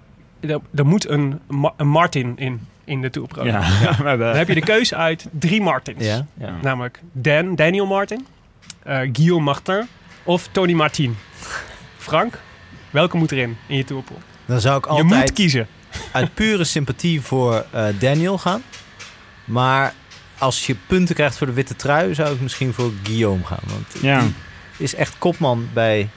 er 0.76 0.86
moet 0.86 1.10
een, 1.10 1.40
Ma- 1.48 1.74
een 1.78 1.88
Martin 1.88 2.34
in, 2.38 2.68
in 2.90 3.02
de 3.02 3.10
Tour. 3.10 3.46
Ja. 3.46 3.62
Dan 4.18 4.36
heb 4.36 4.48
je 4.48 4.54
de 4.54 4.62
keuze 4.62 4.96
uit 4.96 5.28
drie 5.32 5.62
Martins. 5.62 6.06
Ja. 6.06 6.26
Ja. 6.40 6.56
Namelijk 6.62 7.02
Dan, 7.12 7.56
Daniel 7.56 7.86
Martin, 7.86 8.26
eh, 8.84 9.00
Guillaume 9.14 9.44
Martin 9.44 9.88
of 10.24 10.48
Tony 10.52 10.74
Martin. 10.74 11.18
Frank, 11.98 12.40
welke 12.90 13.18
moet 13.18 13.32
erin 13.32 13.58
in 13.68 13.78
je 13.78 13.84
tourpool? 13.84 14.20
Dan 14.46 14.62
zou 14.62 14.78
ik 14.78 14.86
Je 14.86 15.04
moet 15.04 15.12
altijd 15.14 15.34
kiezen. 15.34 15.68
uit 16.12 16.34
pure 16.34 16.64
sympathie 16.64 17.22
voor 17.22 17.66
eh, 17.72 17.86
Daniel 18.00 18.38
gaan. 18.38 18.62
Maar 19.46 19.94
als 20.38 20.66
je 20.66 20.76
punten 20.88 21.16
krijgt 21.16 21.38
voor 21.38 21.48
de 21.48 21.54
witte 21.54 21.76
trui, 21.76 22.14
zou 22.14 22.34
ik 22.34 22.42
misschien 22.42 22.74
voor 22.74 22.92
Guillaume 23.04 23.44
gaan. 23.46 23.60
Want 23.66 23.86
Ja, 24.02 24.20
die 24.20 24.34
is 24.78 24.96
echt 24.96 25.16
kopman 25.18 25.68
bij 25.74 26.10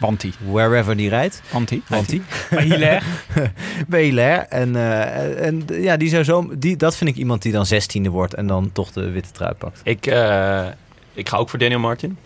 Wanti. 0.00 0.32
wherever 0.50 0.96
die 0.96 1.08
rijdt. 1.08 1.42
Wanti. 1.52 1.82
Want 1.88 2.08
die 2.08 2.22
Maar 2.50 2.62
Hilaire, 2.62 3.04
bij 3.88 4.02
Hilaire. 4.02 4.40
En, 4.42 4.76
eh, 4.76 5.46
en 5.46 5.64
ja, 5.68 5.96
die 5.96 6.08
zou 6.08 6.24
zo, 6.24 6.50
die, 6.58 6.76
dat 6.76 6.96
vind 6.96 7.10
ik 7.10 7.16
iemand 7.16 7.42
die 7.42 7.52
dan 7.52 7.66
zestiende 7.66 8.08
wordt 8.08 8.34
en 8.34 8.46
dan 8.46 8.72
toch 8.72 8.90
de 8.92 9.10
witte 9.10 9.30
trui 9.32 9.54
pakt. 9.54 9.80
Ik, 9.84 10.06
eh, 10.06 10.66
ik 11.14 11.28
ga 11.28 11.36
ook 11.36 11.48
voor 11.48 11.58
Daniel 11.58 11.78
Martin. 11.78 12.16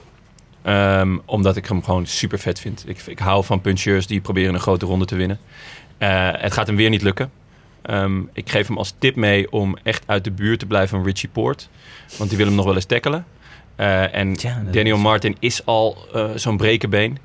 Ehm, 0.62 1.16
omdat 1.24 1.56
ik 1.56 1.66
hem 1.66 1.82
gewoon 1.82 2.06
super 2.06 2.38
vet 2.38 2.60
vind. 2.60 2.84
Ik, 2.86 3.02
ik 3.06 3.18
hou 3.18 3.44
van 3.44 3.60
puncheurs 3.60 4.06
die 4.06 4.20
proberen 4.20 4.54
een 4.54 4.60
grote 4.60 4.86
ronde 4.86 5.04
te 5.04 5.14
winnen. 5.16 5.38
Eh, 5.98 6.28
het 6.32 6.52
gaat 6.52 6.66
hem 6.66 6.76
weer 6.76 6.90
niet 6.90 7.02
lukken. 7.02 7.30
Ehm, 7.82 8.20
ik 8.32 8.50
geef 8.50 8.66
hem 8.66 8.78
als 8.78 8.94
tip 8.98 9.16
mee 9.16 9.52
om 9.52 9.76
echt 9.82 10.02
uit 10.06 10.24
de 10.24 10.30
buurt 10.30 10.58
te 10.58 10.66
blijven 10.66 10.96
van 10.96 11.06
Richie 11.06 11.28
Poort. 11.28 11.68
Want 12.18 12.28
die 12.28 12.38
wil 12.38 12.46
hem 12.46 12.56
nog 12.56 12.64
wel 12.64 12.74
eens 12.74 12.84
tackelen. 12.84 13.24
Eh, 13.76 14.14
en 14.14 14.34
Daniel 14.70 14.96
is- 14.96 15.02
Martin 15.02 15.36
is 15.38 15.66
al 15.66 15.96
zo'n 16.34 16.56
brekenbeen. 16.56 17.18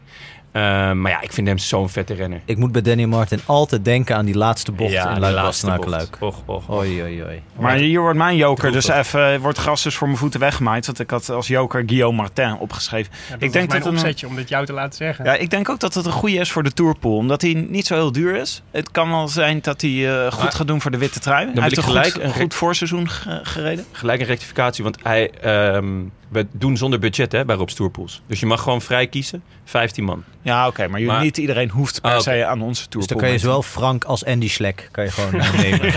Ehm, 0.52 1.02
maar 1.02 1.12
ja, 1.12 1.22
ik 1.22 1.32
vind 1.34 1.47
hem 1.47 1.58
zo'n 1.58 1.89
vette 1.89 2.14
renner. 2.14 2.41
Ik 2.45 2.58
moet 2.58 2.72
bij 2.72 2.82
Daniel 2.82 3.08
Martin 3.08 3.39
altijd 3.45 3.86
denken 3.86 4.16
aan 4.16 4.26
die 4.26 4.38
laatste 4.38 4.72
bocht 4.72 4.93
in 4.93 5.14
de 5.14 5.20
luik 5.20 5.34
laatste 5.36 5.66
bocht. 5.76 5.88
luik 5.88 6.18
Och, 6.20 6.41
och, 6.45 6.70
och. 6.70 6.78
Oei, 6.78 7.02
oei, 7.02 7.24
oei. 7.24 7.41
Maar 7.60 7.76
hier 7.76 8.00
wordt 8.02 8.18
mijn 8.18 8.36
joker, 8.36 8.72
dus 8.72 8.88
even 8.88 9.34
eh, 9.34 9.39
wordt 9.39 9.58
gras 9.58 9.84
dus 9.84 9.95
voor 9.95 10.08
mijn 10.08 10.20
voeten 10.20 10.39
weggemaaid. 10.39 10.86
Want 10.86 11.00
ik 11.00 11.10
had 11.10 11.30
als 11.30 11.47
joker 11.47 11.84
Guillaume 11.86 12.18
Martin 12.18 12.58
opgeschreven. 12.58 13.12
Ja, 13.28 13.34
dat 13.34 13.41
Ik 13.43 13.52
denk 13.54 13.72
dat 13.72 13.86
een- 13.86 13.91
opzetje 13.91 14.28
om 14.28 14.36
dit 14.36 14.50
jou 14.50 14.66
te 14.66 14.74
laten 14.74 14.97
zeggen. 14.97 15.26
Ja, 15.26 15.34
ik 15.36 15.50
denk 15.50 15.70
ook 15.70 15.80
dat 15.80 15.93
het 15.93 16.06
een 16.06 16.12
goede 16.12 16.36
is 16.38 16.52
voor 16.52 16.64
de 16.64 16.72
Tourpool. 16.74 17.16
Omdat 17.16 17.41
hij 17.41 17.54
niet 17.70 17.88
zo 17.88 17.95
heel 17.95 18.12
duur 18.12 18.36
is. 18.36 18.62
Het 18.72 18.91
kan 18.91 19.10
wel 19.10 19.28
zijn 19.28 19.60
dat 19.62 19.82
hij 19.82 20.10
eh, 20.26 20.32
goed 20.32 20.43
Maar- 20.43 20.52
gaat 20.52 20.68
doen 20.68 20.82
voor 20.82 20.91
de 20.91 20.97
witte 20.97 21.20
trui. 21.20 21.45
Hij 21.45 21.54
wil 21.54 21.64
heeft 21.64 21.80
gelijk 21.80 22.14
goed, 22.14 22.22
een- 22.24 22.34
goed 22.34 22.54
voorseizoen 22.54 23.10
ge- 23.10 23.39
gereden. 23.43 23.86
Gelijk 23.91 24.20
een 24.22 24.26
rectificatie, 24.28 24.84
want 24.84 24.97
hij, 25.04 25.30
ehm, 25.41 25.86
we 26.30 26.47
doen 26.52 26.78
zonder 26.78 27.00
budget 27.00 27.32
hè, 27.32 27.45
bij 27.45 27.56
Rob 27.56 27.70
Stoerpools. 27.70 28.22
Dus 28.28 28.39
je 28.39 28.45
mag 28.45 28.62
gewoon 28.62 28.82
vrij 28.82 29.08
kiezen. 29.08 29.43
15 29.70 30.04
man. 30.04 30.24
Ja, 30.42 30.68
oké. 30.68 30.88
maar, 30.88 31.00
jullie- 31.00 31.14
Maar- 31.16 31.24
niet 31.24 31.38
iedereen 31.38 31.70
hoeft 31.70 32.02
per 32.02 32.12
Ah, 32.12 32.20
se 32.20 32.46
aan 32.46 32.62
onze 32.62 32.82
Dus 32.82 32.90
Tourpool. 32.90 33.08
dan 33.18 33.26
kan 33.26 33.32
je 33.36 33.38
zowel 33.42 33.62
Frank 33.64 34.04
als 34.04 34.26
Andy 34.26 34.50
Schlek 34.50 34.90
kan 34.92 35.04
je 35.04 35.12
gewoon 35.12 35.42
nemen. 35.58 35.80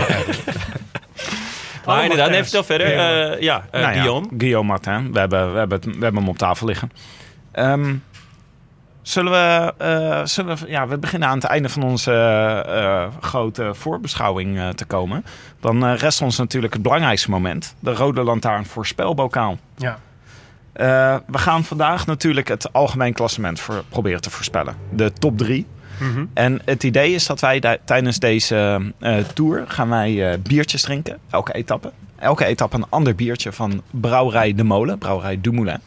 Maar 1.85 2.01
inderdaad, 2.03 2.29
nee, 2.29 2.39
Martens. 2.41 2.49
vertel 2.49 2.63
verder. 2.63 2.93
Ja. 2.93 3.31
Eh, 3.35 3.41
ja, 3.41 3.65
eh, 3.71 3.81
Nou 3.81 3.93
ja, 3.93 3.99
Guillaume. 3.99 4.27
Guillaume 4.37 4.67
Martin. 4.67 5.11
We 5.13 5.19
hebben, 5.19 5.51
we, 5.53 5.57
hebben 5.57 5.77
het, 5.77 5.85
we 5.85 6.03
hebben 6.03 6.21
hem 6.21 6.29
op 6.29 6.37
tafel 6.37 6.67
liggen. 6.67 6.91
Ehm, 7.51 7.95
zullen 9.01 9.31
we... 9.31 9.73
eh, 9.77 10.25
zullen 10.25 10.57
we 10.57 10.69
ja, 10.69 10.87
we 10.87 10.97
beginnen 10.97 11.29
aan 11.29 11.35
het 11.35 11.43
einde 11.43 11.69
van 11.69 11.83
onze 11.83 12.11
eh, 12.67 13.07
grote 13.21 13.73
voorbeschouwing 13.73 14.57
eh, 14.57 14.69
te 14.69 14.85
komen. 14.85 15.25
Dan 15.59 15.85
eh, 15.85 15.95
rest 15.97 16.21
ons 16.21 16.37
natuurlijk 16.37 16.73
het 16.73 16.81
belangrijkste 16.81 17.29
moment. 17.29 17.75
De 17.79 17.93
Rode 17.93 18.23
Lantaarn 18.23 18.65
voorspelbokaal. 18.65 19.57
Ja. 19.77 19.99
Eh, 20.73 21.15
we 21.27 21.37
gaan 21.37 21.63
vandaag 21.63 22.05
natuurlijk 22.05 22.47
het 22.47 22.73
algemeen 22.73 23.13
klassement 23.13 23.59
voor, 23.59 23.83
proberen 23.89 24.21
te 24.21 24.29
voorspellen. 24.29 24.75
De 24.89 25.13
top 25.13 25.37
drie. 25.37 25.65
Mhm. 25.99 26.25
En 26.33 26.61
het 26.65 26.83
idee 26.83 27.13
is 27.13 27.25
dat 27.25 27.39
wij 27.39 27.79
tijdens 27.85 28.19
deze 28.19 28.81
eh, 28.99 29.17
tour 29.17 29.63
gaan 29.67 29.89
wij 29.89 30.31
eh, 30.31 30.39
biertjes 30.39 30.81
drinken. 30.81 31.17
Elke 31.29 31.53
etappe. 31.53 31.91
Elke 32.15 32.45
etappe 32.45 32.75
een 32.75 32.89
ander 32.89 33.15
biertje 33.15 33.51
van 33.51 33.81
Brouwerij 33.91 34.53
De 34.53 34.63
Molen. 34.63 34.97
Brouwerij 34.97 35.41
Dumoulin. 35.41 35.79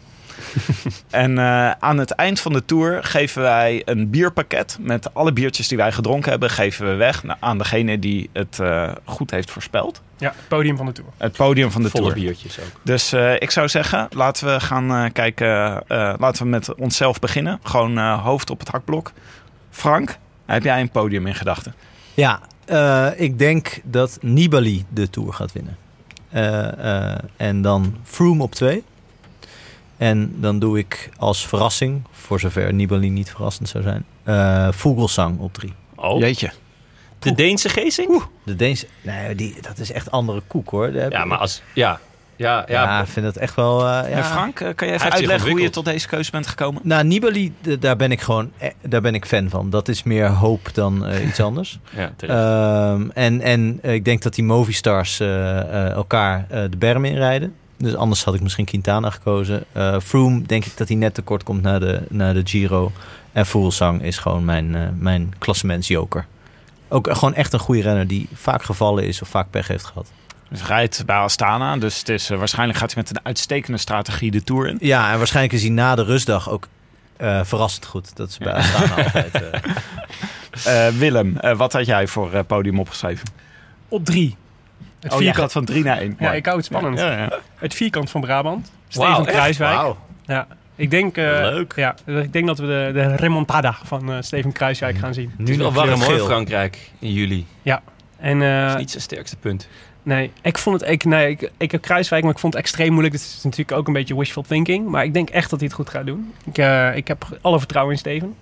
en 1.11 1.39
eh, 1.39 1.71
aan 1.71 1.99
het 1.99 2.11
eind 2.11 2.41
van 2.41 2.53
de 2.53 2.65
tour 2.65 3.05
geven 3.05 3.43
wij 3.43 3.83
een 3.85 4.11
bierpakket 4.11 4.79
met 4.81 5.15
alle 5.15 5.33
biertjes 5.33 5.69
die 5.69 5.79
wij 5.79 5.93
gedronken 5.93 6.31
hebben, 6.31 6.51
geven 6.51 6.87
we 6.87 6.95
weg 6.95 7.23
aan 7.41 7.59
degene 7.59 7.99
die 7.99 8.31
het 8.33 8.59
eh, 8.61 8.93
goed 9.05 9.31
heeft 9.31 9.51
voorspeld. 9.51 10.03
Ja, 10.19 10.29
het 10.37 10.49
podium 10.49 10.77
van 10.77 10.87
de 10.87 10.93
Tour. 10.93 11.11
Het 11.17 11.33
podium 11.33 11.71
van 11.71 11.83
de 11.83 11.91
Volle 11.91 12.03
tour. 12.05 12.19
biertjes 12.19 12.59
ook. 12.61 12.81
Dus 12.83 13.13
eh, 13.13 13.35
ik 13.35 13.51
zou 13.51 13.69
zeggen, 13.69 14.07
laten 14.11 14.47
we 14.47 14.61
gaan 14.61 14.91
eh, 14.91 15.05
kijken. 15.13 15.83
eh, 15.89 16.15
laten 16.19 16.43
we 16.43 16.49
met 16.49 16.75
onszelf 16.75 17.19
beginnen. 17.19 17.61
Gewoon 17.63 17.99
eh, 17.99 18.23
hoofd 18.25 18.51
op 18.51 18.59
het 18.59 18.69
hakblok. 18.69 19.13
Frank, 19.71 20.19
heb 20.47 20.63
jij 20.63 20.81
een 20.81 20.91
podium 20.91 21.27
in 21.27 21.35
gedachten? 21.35 21.75
Ja, 22.15 22.41
eh, 22.65 23.07
ik 23.17 23.39
denk 23.39 23.81
dat 23.85 24.19
Nibali 24.21 24.85
de 24.89 25.11
Tour 25.11 25.33
gaat 25.33 25.53
winnen. 25.53 25.77
Eh, 26.31 27.13
eh, 27.13 27.19
en 27.37 27.63
dan 27.63 27.97
Froome 28.05 28.43
op 28.43 28.55
twee. 28.55 28.85
En 29.97 30.35
dan 30.40 30.59
doe 30.59 30.78
ik 30.78 31.10
als 31.16 31.47
verrassing, 31.47 32.02
voor 32.10 32.40
zover 32.40 32.74
Nibali 32.74 33.10
niet 33.10 33.31
verrassend 33.31 33.68
zou 33.68 33.82
zijn, 33.85 34.05
eh 34.23 34.68
Vogelsang 34.73 35.39
op 35.39 35.55
drie. 35.55 35.73
Oh, 35.94 36.18
Jeetje. 36.18 36.51
de 37.18 37.35
Deense 37.35 37.68
Geesink? 37.68 38.27
De 38.43 38.56
Deense, 38.56 38.86
nee, 39.02 39.35
die, 39.35 39.55
dat 39.60 39.78
is 39.78 39.93
echt 39.93 40.10
andere 40.10 40.43
koek 40.47 40.70
hoor. 40.70 40.93
Daar 40.93 41.10
Ja, 41.10 41.24
maar 41.24 41.39
als... 41.39 41.62
Ja, 41.73 42.01
ja, 42.36 42.64
ja. 42.68 42.82
ja, 42.82 43.01
ik 43.01 43.06
vind 43.09 43.27
dat 43.27 43.36
echt 43.36 43.55
wel. 43.55 43.89
eh, 43.89 44.10
ja. 44.10 44.24
Frank, 44.24 44.60
eh, 44.60 44.74
kan 44.74 44.89
je 44.89 44.94
even 44.94 45.10
uitleggen 45.10 45.51
hoe 45.51 45.60
je 45.60 45.70
tot 45.70 45.85
deze 45.85 46.09
keuze 46.09 46.31
bent 46.31 46.47
gekomen? 46.47 46.81
Nou, 46.85 47.05
Nibali, 47.05 47.55
daar 47.78 47.97
ben 47.97 48.12
ik 48.12 48.20
gewoon, 48.20 48.52
daar 48.82 49.01
ben 49.01 49.14
ik 49.14 49.27
fan 49.27 49.48
van. 49.51 49.70
Dat 49.70 49.89
is 49.89 50.02
meer 50.02 50.28
hoop 50.28 50.68
dan 50.74 51.05
iets 51.28 51.40
anders. 51.40 51.78
ja. 51.97 52.12
Ehm, 52.18 53.09
en 53.14 53.40
en 53.40 53.78
ik 53.82 54.05
denk 54.05 54.23
dat 54.23 54.35
die 54.35 54.44
Movistars 54.44 55.20
eh, 55.20 55.59
eh, 55.59 55.90
elkaar 55.90 56.47
eh, 56.51 56.62
de 56.70 56.77
berm 56.77 57.05
inrijden. 57.05 57.55
Dus 57.78 57.94
anders 57.94 58.24
had 58.24 58.35
ik 58.35 58.40
misschien 58.40 58.65
Quintana 58.65 59.11
gekozen. 59.11 59.65
Eh 59.73 60.01
Froome 60.01 60.43
denk 60.43 60.65
ik 60.65 60.77
dat 60.77 60.89
hij 60.89 60.97
net 60.97 61.15
tekort 61.15 61.43
komt 61.43 61.62
naar 61.62 61.81
de, 61.81 62.03
naar 62.09 62.35
de 62.35 62.40
Giro. 62.44 62.93
En 63.32 63.47
Fuglsang 63.47 64.03
is 64.03 64.19
gewoon 64.19 64.44
mijn, 64.44 64.74
eh 64.74 64.82
mijn 64.98 65.35
klassementsjoker. 65.39 66.27
Ook 66.89 67.09
gewoon 67.11 67.35
echt 67.35 67.53
een 67.53 67.59
goede 67.59 67.82
renner 67.82 68.07
die 68.07 68.28
vaak 68.32 68.62
gevallen 68.62 69.07
is 69.07 69.23
of 69.23 69.28
vaak 69.28 69.51
pech 69.51 69.69
heeft 69.69 69.85
gehad. 69.85 70.11
Dus 70.48 70.66
rijdt 70.66 71.07
bij 71.07 71.16
Astana. 71.16 71.77
Dus 71.77 71.98
het 71.98 72.09
is, 72.09 72.31
eh, 72.31 72.39
waarschijnlijk 72.39 72.78
gaat 72.78 72.94
hij 72.94 73.03
met 73.03 73.16
een 73.16 73.24
uitstekende 73.24 73.78
strategie 73.78 74.31
de 74.31 74.43
Tour 74.43 74.69
in. 74.69 74.77
Ja, 74.81 75.12
en 75.12 75.19
waarschijnlijk 75.19 75.55
is 75.55 75.62
hij 75.62 75.70
na 75.70 75.94
de 75.94 76.05
rustdag 76.05 76.51
ook 76.51 76.69
eh, 77.16 77.40
verrassend 77.44 77.86
goed. 77.86 78.16
Dat 78.16 78.28
is 78.28 78.39
bij 78.39 78.53
Astana 78.53 79.05
altijd. 79.05 79.43
Willem, 80.98 81.36
wat 81.57 81.73
had 81.73 81.86
jij 81.86 82.07
voor 82.07 82.44
podium 82.44 82.81
opgeschreven? 82.81 83.28
Op 83.89 84.05
drie. 84.05 84.36
Het 85.07 85.15
oh, 85.15 85.20
vierkant, 85.20 85.43
gaat 85.43 85.53
van 85.53 85.65
3 85.65 85.85
naar 85.85 85.99
1. 85.99 86.16
ja, 86.19 86.33
ik 86.33 86.45
hou 86.45 86.57
het 86.57 86.66
spannend. 86.66 86.99
Ja, 86.99 87.12
ja. 87.12 87.39
Het 87.55 87.74
vierkant 87.74 88.11
van 88.11 88.20
Brabant. 88.20 88.73
Steven? 88.89 89.24
Kruiswijk. 89.24 89.74
Wauw. 89.74 89.97
Ja, 90.27 90.47
ik 90.74 90.91
denk, 90.91 91.16
eh, 91.16 91.24
Leuk. 91.24 91.73
Ja, 91.77 91.95
ik 92.05 92.33
denk 92.33 92.47
dat 92.47 92.59
we 92.59 92.66
de, 92.66 92.91
de 92.93 93.16
remontada 93.16 93.77
van 93.85 94.12
eh, 94.12 94.16
Steven 94.20 94.53
Kruiswijk 94.53 94.99
gaan 94.99 95.15
zien. 95.15 95.33
wel 95.37 95.57
nog 95.57 95.74
warm 95.74 96.01
hoor. 96.01 96.19
Frankrijk, 96.19 96.91
in 96.99 97.12
juli. 97.12 97.47
En 98.16 98.39
Dat 98.39 98.49
eh, 98.49 98.69
is 98.69 98.74
niet 98.77 98.91
zijn 98.91 99.03
sterkste 99.03 99.37
punt. 99.37 99.69
nee, 100.03 100.33
ik 100.43 100.59
vond 100.59 100.81
het, 100.81 100.91
ik, 100.91 101.05
nee, 101.05 101.31
ik, 101.31 101.51
ik 101.57 101.70
heb 101.70 101.83
Kruiswijk, 101.83 102.23
maar 102.23 102.33
ik 102.33 102.39
vond 102.39 102.53
het 102.53 102.62
extreem 102.62 102.91
moeilijk. 102.91 103.15
Het 103.15 103.23
is 103.23 103.41
natuurlijk 103.43 103.78
ook 103.78 103.87
een 103.87 103.93
beetje 103.93 104.16
wishful 104.16 104.43
thinking, 104.43 104.89
maar 104.89 105.05
ik 105.05 105.15
denk 105.15 105.31
echt 105.31 105.51
dat 105.51 105.59
hij 105.59 105.69
het 105.69 105.77
goed 105.77 105.89
gaat 105.89 106.07
doen. 106.07 106.33
Ik, 106.45 106.59
eh, 106.59 106.97
ik 106.97 107.09
heb 107.09 107.39
alle 107.41 107.59
vertrouwen 107.59 107.95
in 107.95 107.99
Steven. 107.99 108.35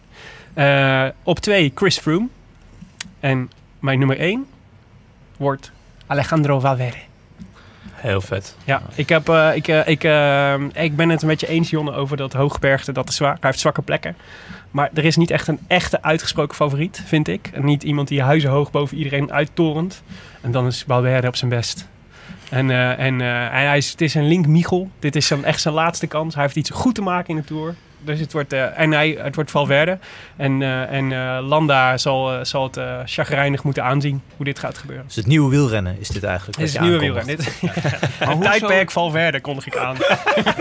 Eh, 0.55 1.07
op 1.23 1.39
twee 1.39 1.73
Chris 1.75 1.99
Froome. 1.99 2.29
En 3.21 3.51
mijn 3.79 3.99
nummer 3.99 4.19
één 4.19 4.47
wordt 5.37 5.73
Alejandro 6.07 6.61
Valverde. 6.61 6.97
Heel 8.05 8.21
vet. 8.21 8.57
Ja, 8.65 8.83
ik, 8.95 9.09
heb, 9.09 9.29
eh, 9.29 9.51
ik, 9.55 9.69
eh, 9.69 9.89
ik, 9.89 10.05
eh, 10.05 10.85
ik 10.85 10.97
ben 10.97 11.09
het 11.09 11.23
een 11.23 11.29
beetje 11.29 11.49
eens, 11.49 11.71
Jonne, 11.71 11.93
over 11.93 12.17
dat 12.17 12.33
hooggebergte. 12.33 12.93
Dat 12.93 13.09
is 13.09 13.17
zwaar. 13.17 13.33
Hij 13.33 13.39
heeft 13.41 13.59
zwakke 13.59 13.83
plekken. 13.83 14.17
Maar 14.71 14.91
er 14.95 15.05
is 15.05 15.17
niet 15.17 15.31
echt 15.31 15.49
een 15.49 15.59
echte 15.67 16.03
uitgesproken 16.03 16.55
favoriet, 16.55 17.03
vind 17.07 17.29
ik. 17.29 17.51
En 17.53 17.65
niet 17.65 17.83
iemand 17.83 18.09
die 18.09 18.23
huizenhoog 18.23 18.71
boven 18.71 18.97
iedereen 18.97 19.33
uittorent. 19.33 20.03
En 20.41 20.53
dan 20.53 20.67
is 20.67 20.85
Valverde 20.87 21.27
op 21.27 21.37
zijn 21.37 21.51
best. 21.51 21.89
En, 22.51 22.71
en 22.99 23.19
hij, 23.21 23.65
hij 23.65 23.77
is, 23.77 23.91
het 23.91 24.01
is 24.01 24.15
een 24.15 24.29
link 24.29 24.47
Michel. 24.47 24.91
Dit 24.99 25.17
is 25.17 25.27
zijn, 25.27 25.45
echt 25.45 25.61
zijn 25.61 25.75
laatste 25.75 26.07
kans. 26.07 26.35
Hij 26.35 26.43
heeft 26.43 26.57
iets 26.57 26.71
goed 26.71 26.95
te 26.95 27.03
maken 27.03 27.29
in 27.29 27.37
de 27.37 27.47
Tour. 27.47 27.75
Dus 28.05 28.21
het 28.21 28.33
wordt, 28.33 28.53
eh, 28.53 28.79
en 28.81 28.93
hij, 28.93 29.19
het 29.23 29.35
wordt 29.35 29.51
Valverde. 29.51 29.99
En, 30.37 30.63
eh, 30.63 30.93
en 30.93 31.13
eh, 31.13 31.39
Landa 31.47 31.97
zal, 31.99 32.45
zal 32.45 32.63
het 32.73 32.79
chagrijnig 33.11 33.63
moeten 33.65 33.85
aanzien 33.85 34.23
hoe 34.37 34.45
dit 34.45 34.59
gaat 34.59 34.79
gebeuren. 34.79 35.05
Dus 35.07 35.17
het 35.17 35.27
nieuwe 35.27 35.51
wielrennen 35.51 35.97
is 36.01 36.09
dit 36.09 36.25
eigenlijk. 36.25 36.59
Dit 36.59 36.67
is 36.67 36.73
het 36.73 36.83
nieuwe 36.83 37.07
aankondigt. 37.07 37.37
wielrennen. 37.61 37.83
Dit- 37.83 38.01
Het 38.19 38.29
hoezo, 38.29 38.51
tijdperk 38.51 38.91
Valverde 38.91 39.41
kondig 39.41 39.67
ik 39.67 39.77
aan. 39.77 39.97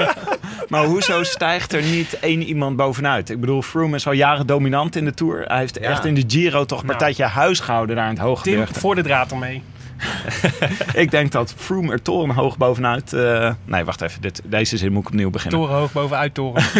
maar 0.70 0.84
hoezo 0.86 1.24
stijgt 1.24 1.74
er 1.74 1.82
niet 1.84 2.20
één 2.20 2.42
iemand 2.44 2.76
bovenuit? 2.76 3.30
Ik 3.30 3.40
bedoel, 3.40 3.62
Froome 3.62 3.96
is 3.96 4.08
al 4.08 4.14
jaren 4.14 4.48
dominant 4.48 4.96
in 4.96 5.06
de 5.06 5.14
Tour. 5.14 5.44
Hij 5.48 5.58
heeft 5.60 5.78
Ja. 5.82 5.90
echt 5.90 6.06
in 6.06 6.14
de 6.14 6.24
Giro 6.28 6.66
toch 6.66 6.80
een 6.80 6.86
Nou. 6.86 6.98
partijtje 6.98 7.24
huis 7.26 7.60
gehouden 7.60 7.96
daar 7.96 8.04
in 8.06 8.12
het 8.12 8.20
Tim, 8.20 8.28
hooggebergte. 8.28 8.80
voor 8.80 8.96
de 8.96 9.02
draad 9.02 9.32
ermee. 9.32 9.64
Ik 11.04 11.12
denk 11.12 11.32
dat 11.32 11.54
Froome 11.58 11.92
er 11.92 12.02
torenhoog 12.02 12.58
bovenuit... 12.58 13.14
eh, 13.14 13.52
nee, 13.66 13.84
wacht 13.84 14.02
even. 14.02 14.22
Dit, 14.22 14.42
deze 14.46 14.78
zin 14.78 14.92
moet 14.92 15.02
ik 15.02 15.08
opnieuw 15.08 15.30
beginnen. 15.30 15.60
Torenhoog 15.60 15.92
bovenuit 15.92 16.34
toren. 16.34 16.64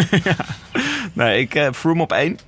Nee, 1.12 1.40
ik 1.40 1.52
heb 1.52 1.74
Froome 1.74 2.02
op 2.02 2.12
één. 2.12 2.38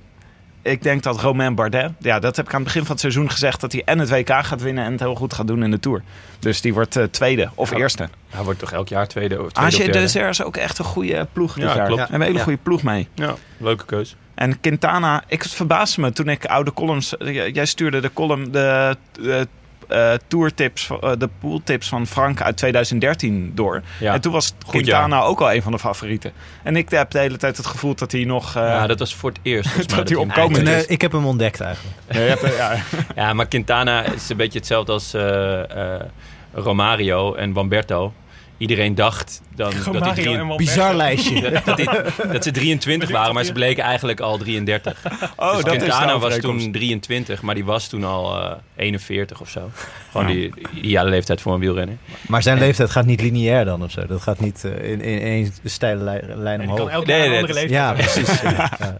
Ik 0.61 0.83
denk 0.83 1.03
dat 1.03 1.21
Romain 1.21 1.55
Bardet... 1.55 1.91
Ja, 1.99 2.19
dat 2.19 2.35
heb 2.35 2.45
ik 2.45 2.51
aan 2.51 2.57
het 2.59 2.67
begin 2.67 2.81
van 2.81 2.91
het 2.91 2.99
seizoen 2.99 3.31
gezegd... 3.31 3.61
dat 3.61 3.71
hij 3.71 3.81
en 3.85 3.99
het 3.99 4.09
WK 4.09 4.29
gaat 4.45 4.61
winnen 4.61 4.83
en 4.85 4.91
het 4.91 4.99
heel 4.99 5.15
goed 5.15 5.33
gaat 5.33 5.47
doen 5.47 5.63
in 5.63 5.71
de 5.71 5.79
Tour. 5.79 6.01
Dus 6.39 6.61
die 6.61 6.73
wordt 6.73 6.95
eh, 6.95 7.03
tweede 7.03 7.49
of 7.55 7.69
Ja. 7.71 7.77
eerste. 7.77 8.09
Hij 8.29 8.43
wordt 8.43 8.59
toch 8.59 8.71
elk 8.71 8.87
jaar 8.87 9.07
tweede 9.07 9.41
of 9.43 9.51
tweede 9.51 9.59
AG 9.75 9.79
of 9.79 9.85
derde. 9.85 9.99
Dezer 9.99 10.29
is 10.29 10.43
ook 10.43 10.57
echt 10.57 10.77
een 10.79 10.85
goede 10.85 11.27
ploeg 11.33 11.53
dit 11.53 11.63
Ja, 11.63 11.75
jaar. 11.75 11.85
klopt. 11.85 11.93
We 11.93 11.99
hebben 12.09 12.19
een 12.19 12.25
hele 12.25 12.37
Ja. 12.37 12.43
goede 12.43 12.59
ploeg 12.63 12.83
mee. 12.83 13.07
Ja, 13.13 13.35
leuke 13.57 13.85
keus. 13.85 14.15
En 14.35 14.59
Quintana, 14.59 15.23
ik 15.27 15.41
het 15.43 15.51
verbaasde 15.53 16.01
me 16.01 16.11
toen 16.11 16.29
ik 16.29 16.45
oude 16.45 16.73
columns... 16.73 17.15
Jij 17.53 17.65
stuurde 17.65 17.99
de 17.99 18.13
column, 18.13 18.51
de 18.51 18.97
eh, 19.23 19.41
eh, 19.87 20.13
tourtips, 20.27 20.89
eh, 21.01 21.11
de 21.17 21.29
pooltips 21.39 21.87
van 21.87 22.07
Frank 22.07 22.41
uit 22.41 22.57
2013 22.57 23.51
door. 23.55 23.81
Ja. 23.99 24.13
En 24.13 24.21
toen 24.21 24.31
was 24.31 24.47
Goed 24.65 24.71
Quintana 24.71 25.21
ook 25.21 25.41
al 25.41 25.53
een 25.53 25.61
van 25.61 25.71
de 25.71 25.79
favorieten. 25.79 26.31
En 26.63 26.75
ik 26.75 26.89
heb 26.89 27.11
de 27.11 27.19
hele 27.19 27.37
tijd 27.37 27.57
het 27.57 27.65
gevoel 27.65 27.95
dat 27.95 28.11
hij 28.11 28.23
nog... 28.23 28.55
eh, 28.55 28.61
ja, 28.61 28.87
dat 28.87 28.99
was 28.99 29.15
voor 29.15 29.29
het 29.29 29.39
eerst. 29.41 29.69
volgens 29.69 29.93
mij 29.95 30.03
dat 30.35 30.51
hij 30.55 30.63
Nee, 30.63 30.75
is. 30.75 30.85
ik 30.85 31.01
heb 31.01 31.11
hem 31.11 31.25
ontdekt 31.25 31.61
eigenlijk. 31.61 31.95
Ja, 32.11 32.19
je 32.19 32.27
hebt- 32.29 32.55
ja. 32.57 32.75
Ja, 33.15 33.33
maar 33.33 33.47
Quintana 33.47 34.03
is 34.03 34.29
een 34.29 34.37
beetje 34.37 34.57
hetzelfde 34.59 34.91
als 34.91 35.13
eh, 35.13 35.93
eh, 35.95 36.01
Romario 36.53 37.33
en 37.35 37.53
Wamberto. 37.53 38.13
Iedereen 38.57 38.95
dacht 38.95 39.41
dan 39.55 39.65
dat, 39.65 39.83
die 39.83 39.93
Romario 39.93 40.13
drie- 40.13 40.25
en 40.27 40.37
Valverde. 40.37 40.63
Bizar 40.63 40.95
lijstje. 40.95 41.41
dat, 41.51 41.65
dat, 41.65 41.77
die- 41.77 41.89
dat 42.31 42.43
ze 42.43 42.51
23 42.51 43.09
waren, 43.11 43.33
maar 43.33 43.43
ze 43.43 43.51
bleken 43.51 43.83
eigenlijk 43.83 44.19
al 44.19 44.37
33. 44.37 45.03
Oh, 45.35 45.53
dus 45.55 45.63
dat 45.63 45.73
is 45.73 45.79
Quintana 45.79 46.05
was 46.05 46.15
overeenkomst. 46.23 46.63
toen 46.63 46.71
23, 46.73 47.41
maar 47.41 47.55
die 47.55 47.65
was 47.65 47.87
toen 47.87 48.03
al 48.03 48.39
eh 48.43 48.51
41 48.75 49.41
of 49.41 49.49
zo. 49.49 49.69
Gewoon 50.11 50.27
die 50.27 50.51
die 50.71 50.81
ideale 50.81 51.09
leeftijd 51.09 51.41
voor 51.41 51.53
een 51.53 51.59
wielrenner. 51.59 51.97
Maar 52.27 52.43
zijn 52.43 52.59
leeftijd 52.59 52.89
gaat 52.91 53.05
niet 53.05 53.21
lineair 53.21 53.65
dan 53.65 53.83
of 53.83 53.91
zo. 53.91 54.05
Dat 54.05 54.21
gaat 54.21 54.39
niet 54.39 54.63
eh, 54.65 54.91
in, 54.91 55.01
in 55.01 55.19
één 55.21 55.53
steile 55.63 56.21
lijn, 56.35 56.59
kan 56.59 56.69
omhoog. 56.71 56.89
elk 56.89 57.05
Nee, 57.05 57.23
een 57.23 57.29
nee, 57.29 57.39
andere 57.39 57.53
leeftijd 57.59 57.69
Ja, 57.79 57.87
hebben. 57.95 58.05
precies. 58.05 58.41
ja. 58.57 58.71
Ja. 58.79 58.95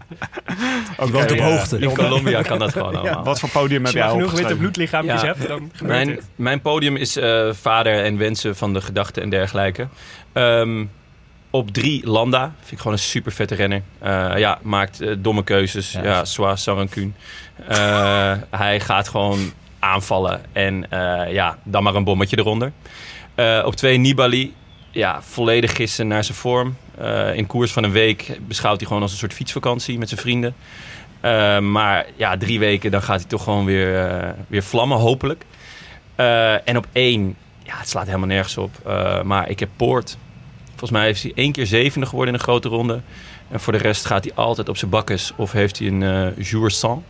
Ook 0.96 1.14
op 1.14 1.20
eh, 1.22 1.44
hoogte. 1.44 1.78
In 1.78 1.92
Colombia 1.94 2.42
kan 2.42 2.58
dat 2.58 2.72
gewoon 2.72 2.96
allemaal. 2.96 3.24
Wat 3.24 3.40
voor 3.40 3.48
podium 3.48 3.84
Als 3.84 3.94
heb 3.94 4.02
je 4.02 4.08
jij 4.08 4.18
maar 4.18 4.24
genoeg 4.28 4.40
witte 4.40 4.56
bloedlichaampjes 4.56 5.20
Ja. 5.20 5.26
hebt, 5.26 5.48
dan 5.48 5.70
gebeurt 5.72 5.80
Mijn, 5.82 6.08
het. 6.08 6.22
mijn 6.36 6.60
podium 6.60 6.96
is 6.96 7.16
eh, 7.16 7.48
vader 7.52 8.04
en 8.04 8.18
wensen 8.18 8.56
van 8.56 8.72
de 8.72 8.80
gedachten 8.80 9.22
en 9.22 9.28
dergelijke. 9.28 9.46
Ehm, 10.32 10.84
op 11.50 11.70
drie 11.70 12.06
Landa. 12.06 12.52
Vind 12.58 12.72
ik 12.72 12.78
gewoon 12.78 12.92
een 12.92 12.98
super 12.98 13.32
vette 13.32 13.54
renner. 13.54 13.82
Eh, 13.98 14.32
ja, 14.36 14.58
maakt 14.62 15.00
eh, 15.00 15.14
domme 15.18 15.44
keuzes. 15.44 15.92
Ja. 15.92 16.02
Ja, 16.02 16.24
Sois. 16.24 16.66
Eh 17.68 18.34
hij 18.50 18.80
gaat 18.80 19.08
gewoon 19.08 19.52
aanvallen. 19.78 20.40
En 20.52 20.86
ja, 21.30 21.58
dan 21.64 21.82
maar 21.82 21.94
een 21.94 22.04
bommetje 22.04 22.38
eronder. 22.38 22.72
Op 23.64 23.76
twee 23.76 23.98
Nibali. 23.98 24.54
Ja, 24.90 25.22
volledig 25.22 25.76
gissen 25.76 26.06
naar 26.06 26.24
zijn 26.24 26.38
vorm. 26.38 26.76
In 27.34 27.46
koers 27.46 27.72
van 27.72 27.84
een 27.84 27.92
week 27.92 28.38
beschouwt 28.46 28.78
hij 28.78 28.86
gewoon 28.86 29.02
als 29.02 29.12
een 29.12 29.18
soort 29.18 29.32
fietsvakantie 29.32 29.98
met 29.98 30.08
zijn 30.08 30.20
vrienden. 30.20 30.54
Maar 31.72 32.06
ja, 32.16 32.36
drie 32.36 32.58
weken 32.58 32.90
dan 32.90 33.02
gaat 33.02 33.20
hij 33.20 33.28
toch 33.28 33.42
gewoon 33.42 33.64
weer, 33.64 34.34
weer 34.46 34.62
vlammen, 34.62 34.98
hopelijk. 34.98 35.44
En 36.64 36.76
op 36.76 36.86
één, 36.92 37.36
ja, 37.68 37.78
het 37.78 37.88
slaat 37.88 38.06
helemaal 38.06 38.26
nergens 38.26 38.56
op. 38.56 38.70
Eh, 38.86 39.22
maar 39.22 39.48
ik 39.48 39.60
heb 39.60 39.68
Poort. 39.76 40.16
Volgens 40.68 40.90
mij 40.90 41.04
heeft 41.04 41.22
hij 41.22 41.32
één 41.34 41.52
keer 41.52 41.66
zevende 41.66 42.06
geworden 42.06 42.34
in 42.34 42.40
een 42.40 42.46
grote 42.46 42.68
ronde. 42.68 43.00
En 43.50 43.60
voor 43.60 43.72
de 43.72 43.78
rest 43.78 44.04
gaat 44.04 44.24
hij 44.24 44.34
altijd 44.34 44.68
op 44.68 44.76
zijn 44.76 44.90
bakkes 44.90 45.32
of 45.36 45.52
heeft 45.52 45.78
hij 45.78 45.88
een 45.88 46.02
eh 46.02 46.44
jour 46.44 46.70
sans. 46.70 47.02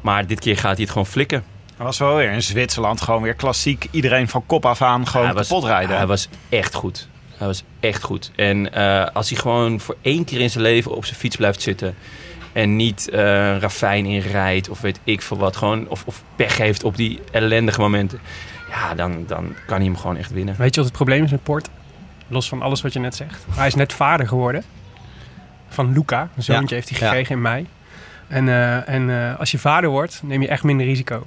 Maar 0.00 0.26
dit 0.26 0.40
keer 0.40 0.56
gaat 0.56 0.72
hij 0.72 0.82
het 0.82 0.90
gewoon 0.90 1.06
flikken. 1.06 1.44
Hij 1.76 1.86
was 1.86 1.98
wel 1.98 2.16
weer 2.16 2.30
in 2.30 2.42
Zwitserland 2.42 3.00
gewoon 3.00 3.22
weer 3.22 3.34
klassiek. 3.34 3.88
Iedereen 3.90 4.28
van 4.28 4.46
kop 4.46 4.66
af 4.66 4.82
aan 4.82 5.06
gewoon 5.06 5.34
kapot 5.34 5.64
rijden. 5.64 5.96
Hij 5.96 6.06
was 6.06 6.28
echt 6.48 6.74
goed. 6.74 7.08
Hij 7.36 7.46
was 7.46 7.62
echt 7.80 8.02
goed. 8.02 8.30
En 8.36 8.72
eh, 8.72 9.06
als 9.12 9.30
hij 9.30 9.38
gewoon 9.38 9.80
voor 9.80 9.96
één 10.02 10.24
keer 10.24 10.40
in 10.40 10.50
zijn 10.50 10.64
leven 10.64 10.96
op 10.96 11.04
zijn 11.04 11.18
fiets 11.18 11.36
blijft 11.36 11.62
zitten... 11.62 11.94
en 12.52 12.76
niet 12.76 13.08
een 13.12 13.60
ravijn 13.60 14.06
in 14.06 14.20
rijdt 14.20 14.68
of 14.68 14.80
weet 14.80 15.00
ik 15.04 15.22
veel 15.22 15.36
wat... 15.36 15.56
Gewoon, 15.56 15.88
of, 15.88 16.02
of 16.06 16.22
pech 16.36 16.56
heeft 16.56 16.84
op 16.84 16.96
die 16.96 17.20
ellendige 17.30 17.80
momenten... 17.80 18.20
ja, 18.72 18.94
dan, 18.94 19.24
dan 19.26 19.54
kan 19.66 19.76
hij 19.76 19.86
hem 19.86 19.96
gewoon 19.96 20.16
echt 20.16 20.30
winnen. 20.32 20.54
Weet 20.58 20.74
je 20.74 20.80
wat 20.80 20.88
het 20.88 20.96
probleem 20.98 21.24
is 21.24 21.30
met 21.30 21.42
Port? 21.42 21.68
Los 22.28 22.48
van 22.48 22.62
alles 22.62 22.82
wat 22.82 22.92
je 22.92 22.98
net 22.98 23.14
zegt. 23.14 23.46
Hij 23.50 23.66
is 23.66 23.74
net 23.74 23.92
vader 23.92 24.28
geworden. 24.28 24.62
van 25.68 25.92
Luca. 25.92 26.28
Een 26.36 26.42
zoontje 26.42 26.68
Ja, 26.68 26.74
heeft 26.74 26.88
hij 26.88 26.98
ja. 27.00 27.06
gekregen 27.06 27.34
in 27.34 27.42
mei. 27.42 27.66
En, 28.28 28.48
eh, 28.48 28.88
en 28.88 29.10
eh, 29.10 29.38
als 29.38 29.50
je 29.50 29.58
vader 29.58 29.90
wordt, 29.90 30.20
neem 30.24 30.40
je 30.42 30.48
echt 30.48 30.62
minder 30.62 30.86
risico. 30.86 31.26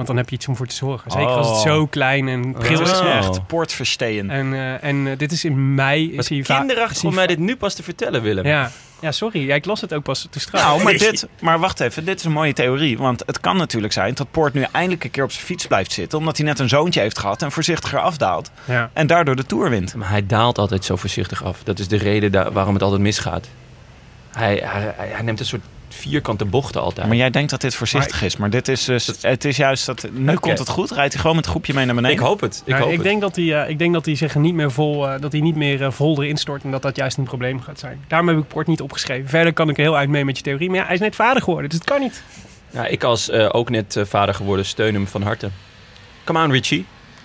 Want 0.00 0.12
dan 0.12 0.20
heb 0.20 0.28
je 0.30 0.36
iets 0.36 0.48
om 0.48 0.56
voor 0.56 0.66
te 0.66 0.74
zorgen. 0.74 1.10
Zeker 1.10 1.26
als 1.28 1.46
het 1.46 1.56
Oh. 1.56 1.62
zo 1.62 1.86
klein 1.86 2.28
en 2.28 2.52
pril 2.52 2.78
Dit 2.78 2.86
is. 2.86 2.92
is 2.92 3.00
Oh. 3.00 3.16
echt 3.16 3.46
poortverstehen. 3.46 4.30
En, 4.30 4.52
eh, 4.54 4.84
en 4.84 5.06
eh, 5.06 5.18
dit 5.18 5.32
is 5.32 5.44
in 5.44 5.74
mei. 5.74 6.10
Wat 6.10 6.18
Is 6.24 6.28
hij 6.28 6.44
va- 6.44 6.52
is 6.54 6.58
kinderachtig 6.58 7.04
om 7.04 7.14
mij 7.14 7.26
dit 7.26 7.38
nu 7.38 7.56
pas 7.56 7.74
te 7.74 7.82
vertellen, 7.82 8.22
Willem. 8.22 8.46
Ja. 8.46 8.70
ja, 9.00 9.12
sorry. 9.12 9.46
Ja, 9.46 9.54
ik 9.54 9.64
las 9.64 9.80
het 9.80 9.94
ook 9.94 10.02
pas 10.02 10.26
te 10.30 10.40
straks. 10.40 10.64
Nou, 10.64 10.82
maar, 10.82 10.92
dit, 11.08 11.28
maar 11.40 11.58
wacht 11.58 11.80
even, 11.80 12.04
dit 12.04 12.18
is 12.18 12.24
een 12.24 12.32
mooie 12.32 12.52
theorie. 12.52 12.98
Want 12.98 13.22
het 13.26 13.40
kan 13.40 13.56
natuurlijk 13.56 13.92
zijn 13.92 14.14
dat 14.14 14.30
Poort 14.30 14.54
nu 14.54 14.66
eindelijk 14.72 15.04
een 15.04 15.10
keer 15.10 15.24
op 15.24 15.32
zijn 15.32 15.44
fiets 15.44 15.66
blijft 15.66 15.92
zitten. 15.92 16.18
Omdat 16.18 16.36
hij 16.36 16.46
net 16.46 16.58
een 16.58 16.68
zoontje 16.68 17.00
heeft 17.00 17.18
gehad 17.18 17.42
en 17.42 17.52
voorzichtiger 17.52 17.98
afdaalt. 17.98 18.50
Ja. 18.64 18.90
En 18.92 19.06
daardoor 19.06 19.36
de 19.36 19.46
Tour 19.46 19.70
wint. 19.70 19.94
Maar 19.94 20.08
hij 20.10 20.26
daalt 20.26 20.58
altijd 20.58 20.84
zo 20.84 20.96
voorzichtig 20.96 21.44
af. 21.44 21.58
Dat 21.64 21.78
is 21.78 21.88
de 21.88 21.96
reden 21.96 22.52
waarom 22.52 22.74
het 22.74 22.82
altijd 22.82 23.00
misgaat. 23.00 23.48
Hij, 24.30 24.62
hij 24.64 24.94
hij 24.96 25.22
neemt 25.22 25.40
een 25.40 25.46
soort 25.46 25.62
vierkante 25.94 26.44
bochten 26.44 26.80
altijd. 26.80 27.06
Maar 27.06 27.16
jij 27.16 27.30
denkt 27.30 27.50
dat 27.50 27.60
dit 27.60 27.74
voorzichtig 27.74 28.22
is. 28.22 28.36
Maar 28.36 28.50
dit 28.50 28.68
is 28.68 28.84
dus, 28.84 29.10
het 29.20 29.44
is 29.44 29.56
juist 29.56 29.86
dat, 29.86 30.06
nu 30.12 30.34
komt 30.34 30.58
het 30.58 30.68
goed. 30.68 30.90
Rijdt 30.90 31.12
hij 31.12 31.20
gewoon 31.20 31.36
met 31.36 31.44
een 31.44 31.50
groepje 31.50 31.74
mee 31.74 31.84
naar 31.84 31.94
beneden. 31.94 32.16
ik 32.16 32.22
hoop 32.22 32.40
het. 32.40 32.62
Ik 32.64 32.72
Nou, 32.72 32.80
hoop 32.80 32.90
ik, 32.90 32.96
het. 32.96 33.06
denk 33.06 33.20
dat 33.20 33.36
hij, 33.36 33.62
eh, 33.62 33.70
ik 33.70 33.78
denk 33.78 33.92
dat 33.92 34.06
hij 34.06 34.14
zich 34.14 34.34
niet 34.34 34.54
meer 34.54 34.70
vol, 34.72 35.08
eh, 35.08 35.20
dat 35.20 35.32
hij 35.32 35.40
niet 35.40 35.56
meer 35.56 35.82
eh, 35.82 35.90
vol 35.90 36.22
erin 36.22 36.36
stort 36.36 36.64
en 36.64 36.70
dat 36.70 36.82
dat 36.82 36.96
juist 36.96 37.16
een 37.16 37.24
probleem 37.24 37.60
gaat 37.60 37.78
zijn. 37.78 38.04
Daarom 38.08 38.28
heb 38.28 38.38
ik 38.38 38.48
Port 38.48 38.66
niet 38.66 38.80
opgeschreven. 38.80 39.28
Verder 39.28 39.52
kan 39.52 39.68
ik 39.68 39.76
er 39.76 39.82
heel 39.82 39.96
eind 39.96 40.10
mee 40.10 40.24
met 40.24 40.36
je 40.36 40.42
theorie, 40.42 40.68
maar 40.68 40.78
ja, 40.78 40.84
hij 40.84 40.94
is 40.94 41.00
net 41.00 41.14
vader 41.14 41.42
geworden, 41.42 41.70
dus 41.70 41.78
het 41.78 41.88
kan 41.88 42.00
niet. 42.00 42.22
Ja, 42.70 42.86
ik 42.86 43.04
als 43.04 43.30
eh, 43.30 43.48
ook 43.52 43.70
net 43.70 43.96
vader 44.02 44.34
geworden 44.34 44.64
steun 44.66 44.94
hem 44.94 45.06
van 45.06 45.22
harte. 45.22 45.50
Come 46.24 46.44
on, 46.44 46.50
Richie. 46.52 46.84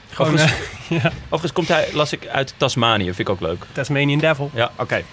Gewoon 0.10 0.34
Overigens, 0.34 0.60
ja, 1.04 1.12
overigens 1.24 1.52
komt 1.52 1.68
hij, 1.68 1.88
las 1.94 2.12
ik, 2.12 2.28
uit 2.28 2.54
Tasmanië. 2.58 3.06
Vind 3.06 3.20
ik 3.20 3.30
ook 3.30 3.42
leuk. 3.42 3.66
Tasmanian 3.72 4.20
Devil. 4.20 4.52
Ja, 4.54 4.72
Oké. 4.78 5.04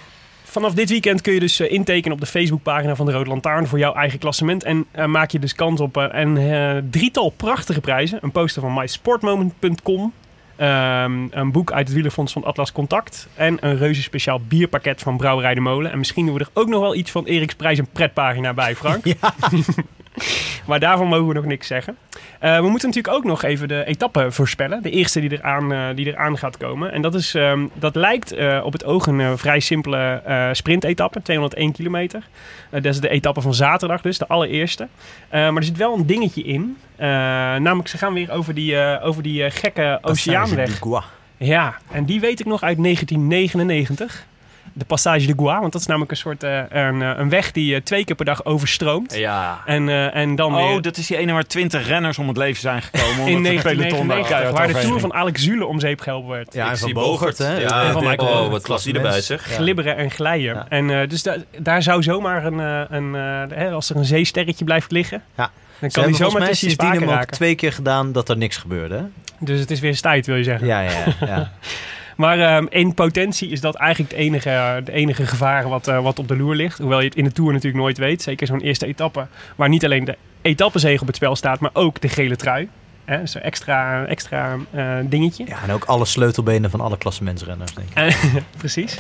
Vanaf 0.52 0.74
dit 0.74 0.90
weekend 0.90 1.20
kun 1.20 1.32
je 1.32 1.40
dus 1.40 1.60
eh, 1.60 1.72
intekenen 1.72 2.12
op 2.12 2.20
de 2.20 2.26
Facebookpagina 2.26 2.96
van 2.96 3.06
de 3.06 3.12
Rode 3.12 3.28
Lantaarn 3.28 3.66
voor 3.66 3.78
jouw 3.78 3.94
eigen 3.94 4.18
klassement. 4.18 4.64
En 4.64 4.86
eh, 4.90 5.06
maak 5.06 5.30
je 5.30 5.38
dus 5.38 5.54
kans 5.54 5.80
op 5.80 5.96
eh, 5.96 6.06
een 6.10 6.88
drietal 6.90 7.30
prachtige 7.30 7.80
prijzen. 7.80 8.18
Een 8.22 8.30
poster 8.30 8.62
van 8.62 8.74
mysportmoment.com. 8.74 10.12
ehm, 10.56 11.26
een 11.30 11.52
boek 11.52 11.72
uit 11.72 11.86
het 11.86 11.94
wielerfonds 11.94 12.32
van 12.32 12.44
Atlas 12.44 12.72
Contact. 12.72 13.28
En 13.34 13.56
een 13.60 13.76
reuze 13.76 14.02
speciaal 14.02 14.40
bierpakket 14.48 15.00
van 15.00 15.16
Brouwerij 15.16 15.54
de 15.54 15.60
Molen. 15.60 15.92
En 15.92 15.98
misschien 15.98 16.26
doen 16.26 16.34
we 16.34 16.40
er 16.40 16.50
ook 16.52 16.68
nog 16.68 16.80
wel 16.80 16.94
iets 16.94 17.10
van 17.10 17.26
Eriks 17.26 17.54
Prijs 17.54 17.78
en 17.78 17.88
pretpagina 17.92 18.54
bij, 18.54 18.74
Frank. 18.76 19.04
maar 20.68 20.80
daarvan 20.80 21.06
mogen 21.06 21.26
we 21.26 21.34
nog 21.34 21.44
niks 21.44 21.66
zeggen. 21.66 21.97
Eh, 22.39 22.56
we 22.56 22.68
moeten 22.68 22.89
natuurlijk 22.89 23.14
ook 23.14 23.24
nog 23.24 23.43
even 23.43 23.68
de 23.68 23.84
etappe 23.84 24.30
voorspellen. 24.30 24.82
De 24.82 24.90
eerste 24.90 25.20
die 25.20 25.32
eraan, 25.32 25.72
eh 25.72 25.89
die 25.94 26.06
eraan 26.06 26.39
gaat 26.39 26.56
komen. 26.56 26.93
En 26.93 27.02
dat, 27.02 27.14
is, 27.14 27.34
ehm, 27.34 27.66
dat 27.74 27.94
lijkt 27.94 28.32
eh, 28.32 28.60
op 28.64 28.72
het 28.72 28.84
oog 28.84 29.06
een 29.06 29.39
vrij 29.39 29.60
simpele 29.60 30.22
sprintetappe. 30.52 31.22
201 31.22 31.72
kilometer. 31.72 32.22
Dat 32.70 32.84
is 32.84 33.01
de 33.01 33.09
etappe 33.09 33.40
van 33.40 33.55
zaterdag 33.55 34.01
dus, 34.01 34.18
de 34.18 34.26
allereerste. 34.26 34.89
Maar 35.30 35.56
er 35.56 35.64
zit 35.64 35.76
wel 35.76 35.94
een 35.94 36.06
dingetje 36.06 36.43
in. 36.43 36.76
Namelijk, 36.97 37.89
ze 37.89 37.98
gaan 37.98 38.14
weer 38.14 38.30
over 38.30 38.55
die, 38.55 39.01
over 39.01 39.22
die 39.22 39.51
gekke 39.51 39.98
oceaanweg. 40.02 40.78
Ja, 41.36 41.76
en 41.90 42.05
die 42.05 42.20
weet 42.20 42.40
ik 42.40 42.47
nog 42.47 42.62
uit 42.62 42.82
1999. 42.82 44.26
De 44.74 44.84
Passage 44.84 45.26
de 45.26 45.32
Goua, 45.36 45.60
want 45.60 45.72
dat 45.72 45.80
is 45.80 45.86
namelijk 45.86 46.10
een 46.10 46.16
soort 46.16 46.43
eh, 46.43 46.62
een, 46.68 47.02
eh, 47.02 47.10
een 47.16 47.28
weg 47.28 47.52
die 47.52 47.66
je 47.74 47.82
twee 47.82 48.05
keer 48.05 48.16
per 48.16 48.24
dag 48.24 48.44
overstroomt. 48.44 49.14
Ja. 49.14 49.62
En, 49.66 49.89
eh, 49.89 50.14
en 50.14 50.34
dan 50.34 50.55
weer... 50.55 50.64
Oh, 50.64 50.82
dat 50.82 50.97
is 50.97 51.06
die 51.06 51.16
ene 51.16 51.32
waar 51.32 51.47
20 51.47 51.86
renners 51.86 52.18
om 52.18 52.28
het 52.28 52.36
leven 52.36 52.60
zijn 52.60 52.82
gekomen. 52.82 53.26
in 53.28 53.36
omdat 53.36 53.52
het 53.52 53.62
peloton 53.62 54.06
1999, 54.06 54.28
daar 54.28 54.52
waar 54.52 54.66
de 54.66 54.86
Tour 54.86 55.01
van 55.01 55.14
Alex 55.14 55.43
Zule 55.43 55.66
om 55.66 55.80
zeep 55.80 56.01
geholpen 56.01 56.30
werd. 56.30 56.55
Ja, 56.55 56.70
en 56.70 56.78
van 56.78 56.93
Bogert, 56.93 57.39
hè? 57.39 57.56
Ja, 57.59 57.82
En 57.84 57.93
van 57.93 58.05
Michael 58.05 58.44
oh, 58.44 58.51
wat 58.51 58.62
klas 58.62 58.82
die 58.82 58.94
erbij 58.94 59.20
zeg. 59.20 59.43
Glibberen 59.43 59.97
en 59.97 60.10
glijden. 60.10 60.55
Ja. 60.55 60.66
En, 60.68 60.90
eh, 61.01 61.09
dus 61.09 61.22
da- 61.22 61.36
daar 61.59 61.82
zou 61.82 62.02
zomaar 62.02 62.44
een, 62.44 62.60
eh, 62.60 62.80
een 62.89 63.14
eh, 63.14 63.56
hè, 63.59 63.70
als 63.70 63.90
er 63.90 63.97
een 63.97 64.05
zeesterretje 64.05 64.64
blijft 64.64 64.90
liggen, 64.90 65.22
Ja. 65.36 65.51
dan 65.78 65.90
kan 65.90 66.05
die 66.06 66.14
volgens 66.14 66.18
zomaar 66.18 66.48
tussen 66.48 66.68
je 66.68 66.74
sindsdien 66.74 67.01
spaken 67.01 67.16
raken. 67.18 67.32
twee 67.36 67.55
keer 67.55 67.72
gedaan 67.72 68.12
dat 68.12 68.28
er 68.28 68.36
niks 68.36 68.56
gebeurde. 68.56 69.09
Dus 69.39 69.60
het 69.60 69.70
is 69.70 69.80
weer 69.80 69.90
eens 69.90 70.01
tijd, 70.01 70.26
wil 70.26 70.36
je 70.36 70.44
zeggen. 70.44 70.66
Ja, 70.66 70.80
ja, 70.80 70.90
ja. 71.20 71.51
Maar 72.16 72.39
ehm, 72.40 72.66
in 72.68 72.94
potentie 72.94 73.48
is 73.51 73.60
dat 73.60 73.74
eigenlijk 73.74 74.10
het 74.12 74.20
enige, 74.20 74.48
het 74.48 74.89
enige 74.89 75.26
gevaar 75.26 75.68
wat, 75.68 75.89
eh, 75.89 76.02
wat 76.02 76.18
op 76.18 76.28
de 76.28 76.36
loer 76.36 76.55
ligt. 76.55 76.78
Hoewel 76.78 76.98
je 77.01 77.05
het 77.09 77.16
in 77.16 77.24
de 77.24 77.32
Tour 77.32 77.52
natuurlijk 77.52 77.82
nooit 77.82 77.98
weet. 77.98 78.22
Zeker 78.22 78.47
zo'n 78.47 78.60
eerste 78.60 78.86
etappe, 78.86 79.26
waar 79.56 79.68
niet 79.68 79.84
alleen 79.84 80.05
de 80.05 80.16
etappezege 80.43 81.01
op 81.01 81.06
het 81.06 81.16
spel 81.16 81.36
staat, 81.36 81.60
maar 81.60 81.70
ook 81.72 82.01
de 82.01 82.09
gele 82.09 82.36
trui. 82.36 82.68
Hè, 83.05 83.26
Zo'n 83.26 83.43
extra, 83.43 84.05
extra 84.06 84.56
eh, 84.70 84.97
dingetje. 85.05 85.44
ja, 85.48 85.62
en 85.62 85.70
ook 85.70 85.84
alle 85.84 86.05
sleutelbenen 86.05 86.70
van 86.70 86.80
alle 86.80 86.98
klassementsrenners, 86.98 87.74
denk 87.74 87.89
ik. 87.89 87.97
Eh, 87.97 88.34
Precies. 88.59 88.94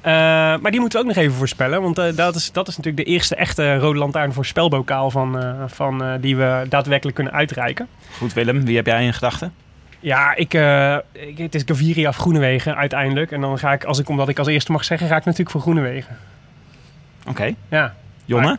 Eh, 0.00 0.12
maar 0.60 0.70
die 0.70 0.80
moeten 0.80 0.98
we 1.00 1.06
ook 1.08 1.14
nog 1.14 1.24
even 1.24 1.36
voorspellen. 1.36 1.82
Want 1.82 1.96
dat, 2.16 2.34
is, 2.34 2.52
dat 2.52 2.68
is 2.68 2.76
natuurlijk 2.76 3.06
de 3.06 3.12
eerste 3.12 3.34
echte 3.34 3.76
Rode 3.76 3.98
Lantaarn 3.98 4.32
voorspelbokaal 4.32 5.10
van, 5.10 5.38
eh, 5.38 5.62
van, 5.66 6.02
eh, 6.04 6.12
die 6.20 6.36
we 6.36 6.66
daadwerkelijk 6.68 7.16
kunnen 7.16 7.32
uitreiken. 7.34 7.88
Goed, 8.18 8.32
Willem, 8.32 8.64
wie 8.64 8.76
heb 8.76 8.86
jij 8.86 9.04
in 9.04 9.14
gedachten? 9.14 9.52
Ja, 10.04 10.34
ik, 10.34 10.54
eh, 10.54 10.96
ik, 11.12 11.38
het 11.38 11.54
is 11.54 11.62
Gaviria 11.64 12.08
of 12.08 12.16
Groenewegen 12.16 12.76
uiteindelijk. 12.76 13.32
En 13.32 13.40
dan 13.40 13.58
ga 13.58 13.72
ik, 13.72 13.84
als 13.84 13.98
ik, 13.98 14.08
omdat 14.08 14.28
ik 14.28 14.38
als 14.38 14.46
eerste 14.46 14.72
mag 14.72 14.84
zeggen, 14.84 15.08
ga 15.08 15.16
ik 15.16 15.24
natuurlijk 15.24 15.50
voor 15.50 15.60
Groenewegen. 15.60 16.16
Oké. 17.28 17.54
Ja. 17.68 17.94
Jonne? 18.24 18.58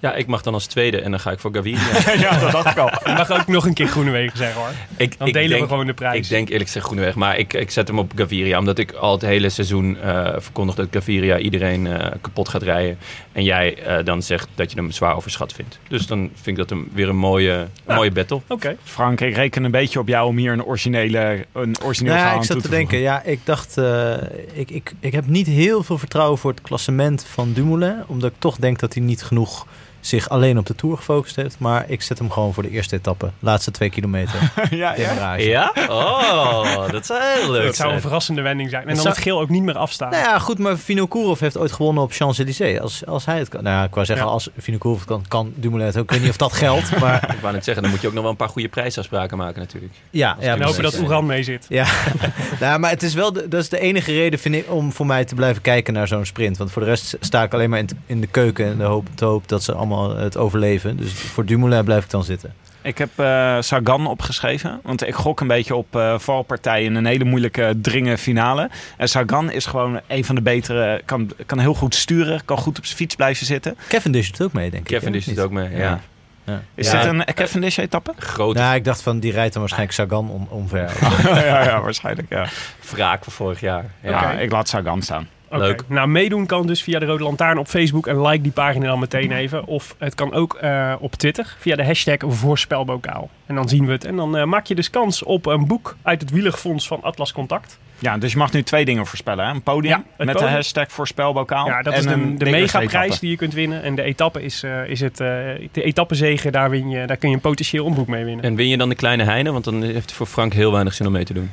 Ja, 0.00 0.14
ik 0.14 0.26
mag 0.26 0.42
dan 0.42 0.54
als 0.54 0.66
tweede 0.66 1.00
en 1.00 1.10
dan 1.10 1.20
ga 1.20 1.30
ik 1.30 1.38
voor 1.38 1.54
Gaviria. 1.54 1.80
ja, 2.30 2.38
dat 2.40 2.52
dacht 2.52 2.66
ik 2.70 2.76
al. 2.78 2.90
Je 3.04 3.12
mag 3.12 3.30
ook 3.30 3.46
nog 3.46 3.66
een 3.66 3.74
keer 3.74 3.86
Groenewegen 3.86 4.36
zeggen 4.38 4.60
hoor. 4.60 4.70
ik, 4.96 5.18
Dan 5.18 5.26
ik 5.28 5.32
delen 5.34 5.48
denk, 5.50 5.62
we 5.62 5.68
gewoon 5.68 5.86
de 5.86 5.94
prijs. 5.94 6.16
Ik 6.16 6.28
denk 6.28 6.48
eerlijk 6.48 6.66
gezegd 6.66 6.84
Groeneweg, 6.86 7.14
maar 7.14 7.38
ik, 7.38 7.52
ik 7.52 7.70
zet 7.70 7.88
hem 7.88 7.98
op 7.98 8.12
Gaviria. 8.14 8.58
Omdat 8.58 8.78
ik 8.78 8.92
al 8.92 9.12
het 9.12 9.22
hele 9.22 9.48
seizoen 9.48 9.98
eh 10.00 10.28
verkondig 10.36 10.74
dat 10.74 10.86
Gaviria 10.90 11.38
iedereen 11.38 11.86
eh, 11.86 12.10
kapot 12.20 12.48
gaat 12.48 12.62
rijden. 12.62 12.98
En 13.32 13.44
jij 13.44 13.82
eh, 13.82 14.04
dan 14.04 14.22
zegt 14.22 14.48
dat 14.54 14.70
je 14.72 14.76
hem 14.78 14.90
zwaar 14.90 15.16
overschat 15.16 15.52
vindt. 15.52 15.78
Dus 15.88 16.06
dan 16.06 16.18
vind 16.34 16.46
ik 16.46 16.56
dat 16.56 16.70
hem 16.70 16.88
weer 16.92 17.08
een 17.08 17.16
mooie, 17.16 17.52
een 17.52 17.68
Ja. 17.86 17.94
mooie 17.94 18.10
battle. 18.10 18.40
Oké. 18.48 18.76
Frank, 18.84 19.20
ik 19.20 19.34
reken 19.34 19.64
een 19.64 19.70
beetje 19.70 19.98
op 19.98 20.08
jou 20.08 20.26
om 20.28 20.36
hier 20.36 20.52
een 20.52 20.64
originele, 20.64 21.46
een 21.52 21.76
origineel 21.82 22.12
Nou 22.14 22.24
ja, 22.26 22.30
verhaal 22.30 22.36
ik 22.40 22.44
zat 22.44 22.52
toe 22.56 22.60
te 22.60 22.68
te 22.68 22.74
denken, 22.74 22.98
voegen. 22.98 23.14
ja, 23.14 23.22
ik 23.22 23.40
dacht, 23.44 23.76
eh, 23.78 24.14
ik, 24.52 24.70
ik, 24.70 24.92
ik 25.00 25.12
heb 25.12 25.26
niet 25.26 25.46
heel 25.46 25.82
veel 25.82 25.98
vertrouwen 25.98 26.38
voor 26.38 26.50
het 26.50 26.60
klassement 26.60 27.24
van 27.30 27.52
Dumoulin. 27.52 27.94
Omdat 28.06 28.30
ik 28.30 28.36
toch 28.38 28.56
denk 28.56 28.78
dat 28.78 28.94
hij 28.94 29.02
niet 29.02 29.22
genoeg 29.22 29.66
zich 30.00 30.28
alleen 30.28 30.58
op 30.58 30.66
de 30.66 30.74
Tour 30.74 30.96
gefocust 30.96 31.36
heeft. 31.36 31.58
Maar 31.58 31.84
ik 31.88 32.02
zet 32.02 32.18
hem 32.18 32.30
gewoon 32.30 32.54
voor 32.54 32.62
de 32.62 32.70
eerste 32.70 32.96
etappe. 32.96 33.30
Laatste 33.38 33.70
twee 33.70 33.90
kilometer. 33.90 34.52
ja, 34.70 34.94
ja. 34.96 35.34
Ja? 35.34 35.72
Oh, 35.88 36.88
dat 36.90 37.06
zou 37.06 37.20
heel 37.22 37.50
leuk 37.50 37.64
Dat 37.64 37.76
zou 37.76 37.92
een 37.92 38.00
verrassende 38.00 38.42
wending 38.42 38.70
zijn. 38.70 38.82
En 38.82 38.86
Dat 38.88 38.94
dan 38.96 39.04
zou- 39.04 39.14
het 39.14 39.24
geel 39.24 39.40
ook 39.40 39.48
niet 39.48 39.62
meer 39.62 39.76
afstaan. 39.78 40.10
Nou 40.10 40.22
ja, 40.22 40.38
goed, 40.38 40.58
maar 40.58 40.78
Vinokourov 40.78 41.40
heeft 41.40 41.58
ooit 41.58 41.72
gewonnen 41.72 42.02
op 42.02 42.12
Champs-Élysées. 42.12 42.80
Als, 42.80 43.06
als 43.06 43.24
hij 43.26 43.38
het 43.38 43.48
kan. 43.48 43.62
Nou 43.62 43.76
ja, 43.76 43.84
ik 43.84 43.94
wou 43.94 44.06
zeggen, 44.06 44.26
Ja. 44.26 44.32
als 44.32 44.50
Vinokourov 44.58 44.98
het 45.00 45.08
kan, 45.08 45.24
kan 45.28 45.52
Dumoulin 45.56 45.86
het 45.86 45.96
ook. 45.96 46.02
Ik 46.04 46.10
weet 46.10 46.20
niet 46.20 46.30
of 46.30 46.36
dat 46.36 46.52
geldt, 46.52 46.96
maar 47.00 47.34
Ik 47.34 47.40
wou 47.40 47.54
net 47.54 47.64
zeggen, 47.64 47.82
dan 47.82 47.92
moet 47.92 48.00
je 48.00 48.06
ook 48.06 48.12
nog 48.12 48.22
wel 48.22 48.30
een 48.30 48.36
paar 48.36 48.48
goede 48.48 48.68
prijsafspraken 48.68 49.36
maken 49.36 49.60
natuurlijk. 49.60 49.92
ja. 50.10 50.36
ja 50.40 50.54
en 50.54 50.62
hopen 50.62 50.82
dat. 50.82 50.98
Oeran 50.98 51.26
mee 51.26 51.42
zit. 51.42 51.66
Ja, 51.68 51.86
nou, 52.60 52.78
maar 52.78 52.90
het 52.90 53.02
is 53.02 53.14
wel 53.14 53.32
de, 53.32 53.48
dat 53.48 53.60
is 53.60 53.68
de 53.68 53.78
enige 53.80 54.12
reden 54.12 54.38
vind 54.38 54.54
ik, 54.54 54.64
om 54.72 54.92
voor 54.92 55.06
mij 55.06 55.24
te 55.24 55.34
blijven 55.34 55.62
kijken 55.62 55.94
naar 55.94 56.08
zo'n 56.08 56.24
sprint. 56.26 56.56
Want 56.56 56.70
voor 56.72 56.82
de 56.82 56.88
rest 56.88 57.16
sta 57.20 57.42
ik 57.42 57.54
alleen 57.54 57.70
maar 57.70 57.78
in, 57.78 57.88
in 58.06 58.20
de 58.20 58.26
keuken 58.26 58.66
en 58.66 58.76
de 58.78 58.84
hoop, 58.84 59.06
te 59.14 59.24
hoop 59.24 59.48
dat 59.48 59.62
ze 59.62 59.72
allemaal 59.74 59.89
het 59.98 60.36
overleven. 60.36 60.96
Dus 60.96 61.12
voor 61.12 61.44
Dumoulin 61.44 61.84
blijf 61.84 62.04
ik 62.04 62.10
dan 62.10 62.24
zitten. 62.24 62.54
Ik 62.82 62.98
heb 62.98 63.10
eh, 63.16 63.56
Sagan 63.60 64.06
opgeschreven. 64.06 64.80
Want 64.82 65.06
ik 65.06 65.14
gok 65.14 65.40
een 65.40 65.46
beetje 65.46 65.74
op 65.76 65.96
eh 65.96 66.18
valpartijen 66.18 66.86
in 66.86 66.94
een 66.94 67.06
hele 67.06 67.24
moeilijke 67.24 67.74
dringen 67.82 68.18
finale. 68.18 68.70
En 68.96 69.08
Sagan 69.08 69.50
is 69.50 69.66
gewoon 69.66 70.00
een 70.06 70.24
van 70.24 70.34
de 70.34 70.42
betere. 70.42 71.02
Kan, 71.04 71.30
kan 71.46 71.58
heel 71.58 71.74
goed 71.74 71.94
sturen. 71.94 72.44
Kan 72.44 72.58
goed 72.58 72.78
op 72.78 72.84
zijn 72.84 72.96
fiets 72.96 73.14
blijven 73.14 73.46
zitten. 73.46 73.76
Cavendish 73.88 74.30
doet 74.30 74.46
ook 74.46 74.52
mee, 74.52 74.70
denk 74.70 74.88
ik. 74.88 74.94
Kevin 74.98 75.14
is 75.14 75.26
het 75.26 75.34
Niet? 75.34 75.44
ook 75.44 75.50
mee, 75.50 75.70
ja. 75.70 75.78
Ja. 75.78 76.00
Ja. 76.44 76.62
Is 76.74 76.90
Ja. 76.90 77.02
dit 77.02 77.12
een 77.12 77.34
Cavendish-etappe? 77.34 78.12
Grote 78.16 78.58
Nou, 78.60 78.74
ik 78.74 78.84
dacht 78.84 79.02
van 79.02 79.18
die 79.20 79.32
rijdt 79.32 79.52
dan 79.52 79.60
waarschijnlijk 79.62 79.98
Sagan 79.98 80.30
om, 80.30 80.46
omver. 80.50 80.90
ja, 81.46 81.64
ja, 81.64 81.80
waarschijnlijk. 81.80 82.28
Ja. 82.30 82.46
wraak 82.90 83.24
van 83.24 83.32
vorig 83.32 83.60
jaar. 83.60 83.84
Ja. 84.02 84.10
Ja, 84.10 84.30
ik 84.32 84.52
laat 84.52 84.68
Sagan 84.68 85.02
staan. 85.02 85.28
Oké. 85.50 85.58
Leuk. 85.58 85.82
Nou, 85.86 86.08
meedoen 86.08 86.46
kan 86.46 86.66
dus 86.66 86.82
via 86.82 86.98
de 86.98 87.06
Rode 87.06 87.24
Lantaarn 87.24 87.58
op 87.58 87.66
Facebook 87.66 88.06
en 88.06 88.26
like 88.26 88.42
die 88.42 88.52
pagina 88.52 88.86
dan 88.86 88.98
meteen 88.98 89.32
even. 89.32 89.66
Of 89.66 89.94
het 89.98 90.14
kan 90.14 90.32
ook 90.32 90.54
eh, 90.54 90.94
op 90.98 91.14
Twitter 91.14 91.56
via 91.58 91.76
de 91.76 91.84
hashtag 91.84 92.16
voorspelbokaal. 92.26 93.30
En 93.46 93.54
dan 93.54 93.68
zien 93.68 93.86
we 93.86 93.92
het. 93.92 94.04
En 94.04 94.16
dan 94.16 94.36
eh, 94.36 94.44
maak 94.44 94.66
je 94.66 94.74
dus 94.74 94.90
kans 94.90 95.22
op 95.22 95.46
een 95.46 95.66
boek 95.66 95.96
uit 96.02 96.20
het 96.20 96.30
wielerfonds 96.30 96.86
van 96.86 97.02
Atlas 97.02 97.32
Contact. 97.32 97.78
Ja, 98.00 98.18
dus 98.18 98.32
je 98.32 98.38
mag 98.38 98.52
nu 98.52 98.62
twee 98.62 98.84
dingen 98.84 99.06
voorspellen. 99.06 99.44
Hè? 99.44 99.50
Een 99.50 99.62
podium 99.62 99.92
Ja, 99.92 100.04
met 100.16 100.26
podium. 100.26 100.46
de 100.46 100.54
hashtag 100.54 100.92
voorspelbokaal. 100.92 101.66
Ja, 101.66 101.82
dat 101.82 101.92
en 101.92 101.98
is 101.98 102.06
de, 102.06 102.12
een 102.12 102.38
de 102.38 102.50
megaprijs 102.50 103.18
die 103.18 103.30
je 103.30 103.36
kunt 103.36 103.54
winnen. 103.54 103.82
En 103.82 103.94
de 103.94 104.02
etappe 104.02 104.42
is, 104.42 104.62
eh, 104.62 104.88
is 104.88 105.00
het, 105.00 105.20
eh, 105.20 105.26
de 105.72 105.82
etappezege, 105.82 106.50
daar, 106.50 106.70
win 106.70 106.88
je, 106.88 107.06
daar 107.06 107.16
kun 107.16 107.28
je 107.28 107.34
een 107.34 107.40
potentieel 107.40 107.84
omboek 107.84 108.06
mee 108.06 108.24
winnen. 108.24 108.44
En 108.44 108.54
win 108.54 108.68
je 108.68 108.76
dan 108.76 108.88
de 108.88 108.94
kleine 108.94 109.24
Heine? 109.24 109.52
Want 109.52 109.64
dan 109.64 109.82
heeft 109.82 110.00
het 110.00 110.12
voor 110.12 110.26
Frank 110.26 110.52
heel 110.52 110.72
weinig 110.72 110.94
zin 110.94 111.06
om 111.06 111.12
mee 111.12 111.24
te 111.24 111.34
doen. 111.34 111.50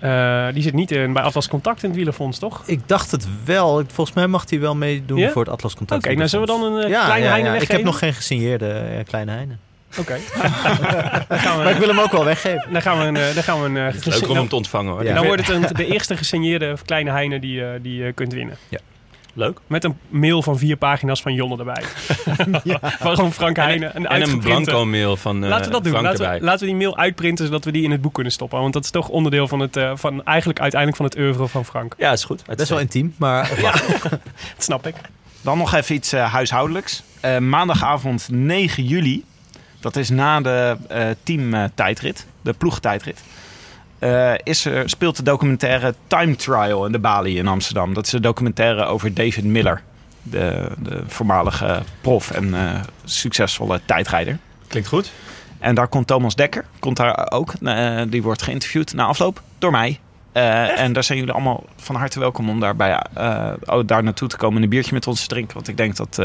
Eh, 0.00 0.46
die 0.52 0.62
zit 0.62 0.74
niet 0.74 0.90
in, 0.90 1.12
bij 1.12 1.22
Atlas 1.22 1.48
Contact 1.48 1.82
in 1.82 1.88
het 1.88 1.96
wielerfonds, 1.96 2.38
toch? 2.38 2.62
ik 2.66 2.80
dacht 2.86 3.10
het 3.10 3.26
wel. 3.44 3.84
Volgens 3.86 4.16
mij 4.16 4.26
mag 4.26 4.50
hij 4.50 4.60
wel 4.60 4.76
meedoen 4.76 5.18
Ja? 5.18 5.30
voor 5.30 5.42
het 5.42 5.52
Atlas 5.52 5.74
Contact. 5.74 6.04
Oké, 6.04 6.14
nou 6.14 6.28
zullen 6.28 6.46
we 6.46 6.52
dan 6.52 6.62
een 6.72 6.82
eh, 6.82 6.88
ja, 6.88 7.04
kleine 7.04 7.24
ja, 7.24 7.30
Heine 7.30 7.48
ja. 7.48 7.54
Ik 7.54 7.70
heb 7.70 7.82
nog 7.82 7.98
geen 7.98 8.14
gesigneerde 8.14 8.68
eh, 8.68 9.04
kleine 9.04 9.30
Heine. 9.30 9.56
Oké. 9.98 10.16
dan 11.28 11.38
gaan 11.38 11.56
we, 11.56 11.62
Maar 11.62 11.72
ik 11.72 11.78
wil 11.78 11.88
hem 11.88 11.98
ook 11.98 12.12
wel 12.12 12.24
weggeven. 12.24 12.72
dan 12.72 12.82
gaan 12.82 12.98
we 12.98 13.04
een... 13.04 13.34
Dan 13.34 13.42
gaan 13.42 13.60
we 13.62 13.66
een 13.80 13.94
leuk 14.04 14.28
om 14.28 14.36
hem 14.36 14.48
te 14.48 14.56
ontvangen 14.56 14.92
hoor. 14.92 15.04
Ja. 15.04 15.14
Dan 15.14 15.26
wordt 15.26 15.46
het 15.46 15.56
een, 15.56 15.76
de 15.76 15.86
eerste 15.86 16.16
gesigneerde 16.16 16.76
kleine 16.84 17.10
Heine 17.10 17.38
die, 17.38 17.80
die 17.80 18.04
je 18.04 18.12
kunt 18.12 18.32
winnen. 18.32 18.56
Leuk. 19.34 19.58
Met 19.66 19.84
een 19.84 19.98
mail 20.08 20.42
van 20.42 20.58
vier 20.58 20.76
pagina's 20.76 21.22
van 21.22 21.34
Jonne 21.34 21.58
erbij. 21.58 21.82
Waarom 23.02 23.30
Frank 23.30 23.56
Heijnen 23.56 23.96
een 23.96 24.06
En 24.06 24.22
een 24.22 24.40
blanco 24.40 24.84
mail 24.84 25.16
van 25.16 25.42
eh 25.42 25.48
Laten 25.48 25.64
we 25.64 25.70
dat 25.70 25.82
doen. 25.82 25.92
Frank 25.92 26.06
Laten 26.06 26.24
erbij. 26.24 26.38
we, 26.38 26.44
laten 26.44 26.60
we 26.60 26.66
die 26.66 26.76
mail 26.76 26.96
uitprinten 26.96 27.46
zodat 27.46 27.64
we 27.64 27.72
die 27.72 27.82
in 27.82 27.90
het 27.90 28.00
boek 28.00 28.14
kunnen 28.14 28.32
stoppen. 28.32 28.60
Want 28.60 28.72
dat 28.72 28.84
is 28.84 28.90
toch 28.90 29.08
onderdeel 29.08 29.48
van 29.48 29.60
het, 29.60 29.76
eh, 29.76 29.92
van 29.94 30.24
eigenlijk 30.24 30.60
uiteindelijk 30.60 31.02
van 31.02 31.10
het 31.10 31.18
oeuvre 31.18 31.48
van 31.48 31.64
Frank. 31.64 31.94
Ja, 31.98 32.12
is 32.12 32.24
goed. 32.24 32.44
Best 32.56 32.68
wel 32.68 32.80
intiem, 32.80 33.14
maar 33.16 33.50
Dat 33.62 34.20
snap 34.58 34.86
ik. 34.86 34.94
Dan 35.40 35.58
nog 35.58 35.74
even 35.74 35.94
iets 35.94 36.12
eh, 36.12 36.32
huishoudelijks. 36.32 37.02
Eh, 37.20 37.38
maandagavond 37.38 38.28
9 38.30 38.84
juli, 38.84 39.24
dat 39.80 39.96
is 39.96 40.08
na 40.08 40.40
de 40.40 40.76
eh 40.88 41.08
teamtijdrit, 41.22 42.26
de 42.42 42.52
ploegtijdrit, 42.52 43.22
eh, 44.00 44.32
is 44.42 44.64
er, 44.64 44.88
speelt 44.88 45.16
de 45.16 45.22
documentaire 45.22 45.94
Time 46.06 46.36
Trial 46.36 46.86
in 46.86 46.92
de 46.92 46.98
Bali 46.98 47.38
in 47.38 47.46
Amsterdam. 47.46 47.94
Dat 47.94 48.06
is 48.06 48.12
een 48.12 48.22
documentaire 48.22 48.84
over 48.84 49.14
David 49.14 49.44
Miller, 49.44 49.82
de, 50.22 50.70
de 50.78 51.02
voormalige 51.06 51.82
prof 52.00 52.30
en 52.30 52.54
eh, 52.54 52.80
succesvolle 53.04 53.80
tijdrijder. 53.84 54.38
Klinkt 54.68 54.88
goed. 54.88 55.12
En 55.58 55.74
daar 55.74 55.88
komt 55.88 56.06
Thomas 56.06 56.34
Dekker, 56.34 56.64
komt 56.78 56.96
daar 56.96 57.30
ook. 57.30 57.52
Eh, 57.62 58.02
die 58.08 58.22
wordt 58.22 58.42
geïnterviewd 58.42 58.94
na 58.94 59.04
afloop 59.04 59.42
door 59.58 59.70
mij. 59.70 60.00
En 60.32 60.92
daar 60.92 61.04
zijn 61.04 61.18
jullie 61.18 61.32
allemaal 61.32 61.64
van 61.76 61.94
harte 61.94 62.20
welkom 62.20 62.48
om 62.48 62.60
daarbij, 62.60 63.00
oh, 63.64 63.80
daar 63.86 64.02
naartoe 64.02 64.28
te 64.28 64.36
komen 64.36 64.56
en 64.56 64.62
een 64.62 64.68
biertje 64.68 64.94
met 64.94 65.06
ons 65.06 65.20
te 65.20 65.26
drinken. 65.26 65.54
Want 65.54 65.68
ik 65.68 65.76
denk 65.76 65.96
dat 65.96 66.20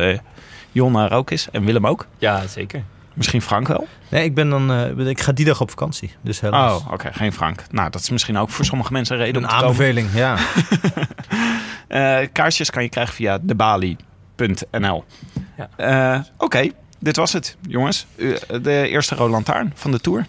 Jon 0.72 0.96
er 0.96 1.12
ook 1.12 1.32
is 1.32 1.48
en 1.52 1.66
Willem 1.66 1.88
ook. 1.88 2.08
Ja, 2.18 2.48
zeker. 2.48 2.84
Misschien 3.16 3.42
Frank 3.42 3.68
wel. 3.68 3.88
nee, 4.10 4.24
ik, 4.24 4.36
ben 4.36 4.50
dan, 4.50 4.72
eh, 4.72 5.08
ik 5.08 5.22
ga 5.22 5.32
die 5.32 5.46
dag 5.46 5.62
op 5.62 5.70
vakantie. 5.70 6.12
Dus 6.22 6.40
helaas. 6.40 6.80
Oh, 6.82 6.92
oké, 6.92 7.14
geen 7.14 7.34
Frank. 7.34 7.64
Nou, 7.72 7.90
dat 7.90 8.02
is 8.02 8.10
misschien 8.10 8.38
ook 8.38 8.50
voor 8.50 8.66
sommige 8.66 8.92
mensen 8.92 9.16
een 9.16 9.22
reden 9.22 9.44
een 9.44 9.50
om 9.50 9.50
te 9.50 9.56
komen. 9.56 9.70
aanbeveling, 9.72 10.10
ja. 10.14 10.38
Eh, 11.88 12.18
kaartjes 12.32 12.70
kan 12.70 12.84
je 12.84 12.90
krijgen 12.90 13.14
via 13.14 13.38
debali.nl. 13.42 15.04
Ja. 15.58 15.70
Eh, 15.76 16.22
Oké, 16.38 16.70
dit 17.00 17.16
was 17.16 17.34
het, 17.34 17.58
jongens. 17.68 18.06
De 18.62 18.88
eerste 18.88 19.16
Roland 19.16 19.32
Lantaarn 19.32 19.72
van 19.76 19.92
de 19.92 20.00
Tour. 20.00 20.26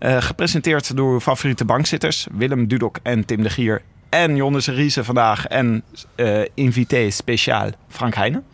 Gepresenteerd 0.00 0.96
door 0.96 1.12
uw 1.12 1.20
favoriete 1.20 1.64
bankzitters. 1.64 2.26
Willem 2.32 2.68
Dudok 2.68 2.98
en 3.02 3.24
Tim 3.24 3.42
de 3.42 3.50
Gier. 3.50 3.82
En 4.08 4.36
Jonnes 4.36 4.68
Riese 4.68 5.04
vandaag. 5.04 5.46
En 5.46 5.84
invité 6.54 7.10
speciaal 7.10 7.70
Frank 7.88 8.14
Heijnen. 8.14 8.44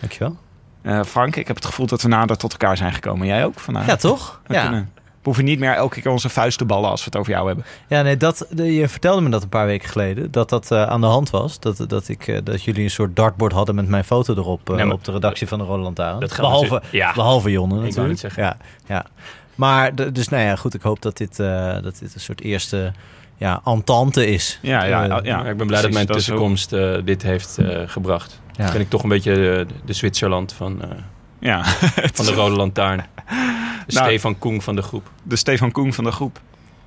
Dankjewel. 0.00 0.36
Eh, 0.82 1.02
Frank, 1.04 1.36
ik 1.36 1.46
heb 1.46 1.56
het 1.56 1.64
gevoel 1.64 1.86
dat 1.86 2.02
we 2.02 2.08
nader 2.08 2.36
tot 2.36 2.52
elkaar 2.52 2.76
zijn 2.76 2.92
gekomen. 2.92 3.26
Jij 3.26 3.44
ook 3.44 3.60
vandaag? 3.60 3.86
Ja, 3.86 3.96
toch? 3.96 4.40
We, 4.46 4.54
Ja. 4.54 4.62
kunnen- 4.62 4.90
we 4.94 5.28
hoeven 5.28 5.44
niet 5.44 5.58
meer 5.58 5.74
elke 5.74 6.00
keer 6.00 6.10
onze 6.12 6.28
vuist 6.28 6.58
te 6.58 6.64
ballen 6.64 6.90
als 6.90 7.00
we 7.00 7.04
het 7.04 7.16
over 7.16 7.32
jou 7.32 7.46
hebben. 7.46 7.64
Ja, 7.88 8.02
nee, 8.02 8.16
dat, 8.16 8.46
je 8.56 8.88
vertelde 8.88 9.20
me 9.22 9.28
dat 9.28 9.42
een 9.42 9.48
paar 9.48 9.66
weken 9.66 9.88
geleden. 9.88 10.30
Dat 10.30 10.48
dat 10.48 10.70
eh, 10.70 10.82
aan 10.82 11.00
de 11.00 11.06
hand 11.06 11.30
was. 11.30 11.60
Dat, 11.60 11.84
dat, 11.88 12.08
ik, 12.08 12.26
eh, 12.26 12.38
dat 12.44 12.62
jullie 12.62 12.82
een 12.84 12.90
soort 12.90 13.16
dartboard 13.16 13.52
hadden 13.52 13.74
met 13.74 13.88
mijn 13.88 14.04
foto 14.04 14.34
erop. 14.34 14.68
Nee, 14.68 14.84
maar- 14.84 14.94
op 14.94 15.04
de 15.04 15.12
redactie 15.12 15.48
van 15.48 15.58
de 15.58 15.64
Roland 15.64 15.82
Lantaarn. 15.98 16.18
Behalve, 16.36 16.82
ja. 16.90 17.12
behalve 17.14 17.50
Jonne 17.50 17.74
wou 17.74 17.86
natuurlijk. 17.86 18.08
net 18.10 18.20
zeggen. 18.20 18.42
Ja, 18.42 18.56
ja. 18.86 19.04
Maar 19.54 20.12
dus 20.12 20.28
nou 20.28 20.42
ja, 20.42 20.56
goed. 20.56 20.74
Ik 20.74 20.82
hoop 20.82 21.02
dat 21.02 21.16
dit, 21.16 21.38
eh, 21.40 21.72
dat 21.82 21.98
dit 21.98 22.14
een 22.14 22.20
soort 22.20 22.40
eerste 22.40 22.92
ja, 23.36 23.60
entente 23.64 24.26
is. 24.26 24.58
Ja, 24.62 24.84
ja, 24.84 25.04
ja. 25.04 25.20
Ja, 25.22 25.38
ik 25.44 25.56
ben 25.56 25.66
blij 25.66 25.66
precies, 25.66 25.82
dat 25.82 25.92
mijn 25.92 26.06
tussenkomst 26.06 26.70
dit 27.04 27.22
heeft 27.22 27.58
eh, 27.58 27.80
gebracht. 27.86 28.40
Ja. 28.56 28.72
Ben 28.72 28.80
ik 28.80 28.88
toch 28.88 29.02
een 29.02 29.08
beetje 29.08 29.34
de, 29.34 29.66
de 29.84 29.92
Zwitserland 29.92 30.52
van, 30.52 30.82
eh, 30.82 30.88
Ja, 31.50 31.64
van 32.12 32.24
de 32.24 32.32
Rode 32.32 32.56
Lantaarn. 32.56 32.98
De 33.86 33.94
Nou, 33.94 34.06
Stefan 34.08 34.38
Koen 34.38 34.62
van 34.62 34.76
de 34.76 34.82
groep. 34.82 35.10
de 35.22 35.36
Stefan 35.36 35.72
Koen 35.72 35.92
van 35.92 36.04
de 36.04 36.12
groep. 36.12 36.40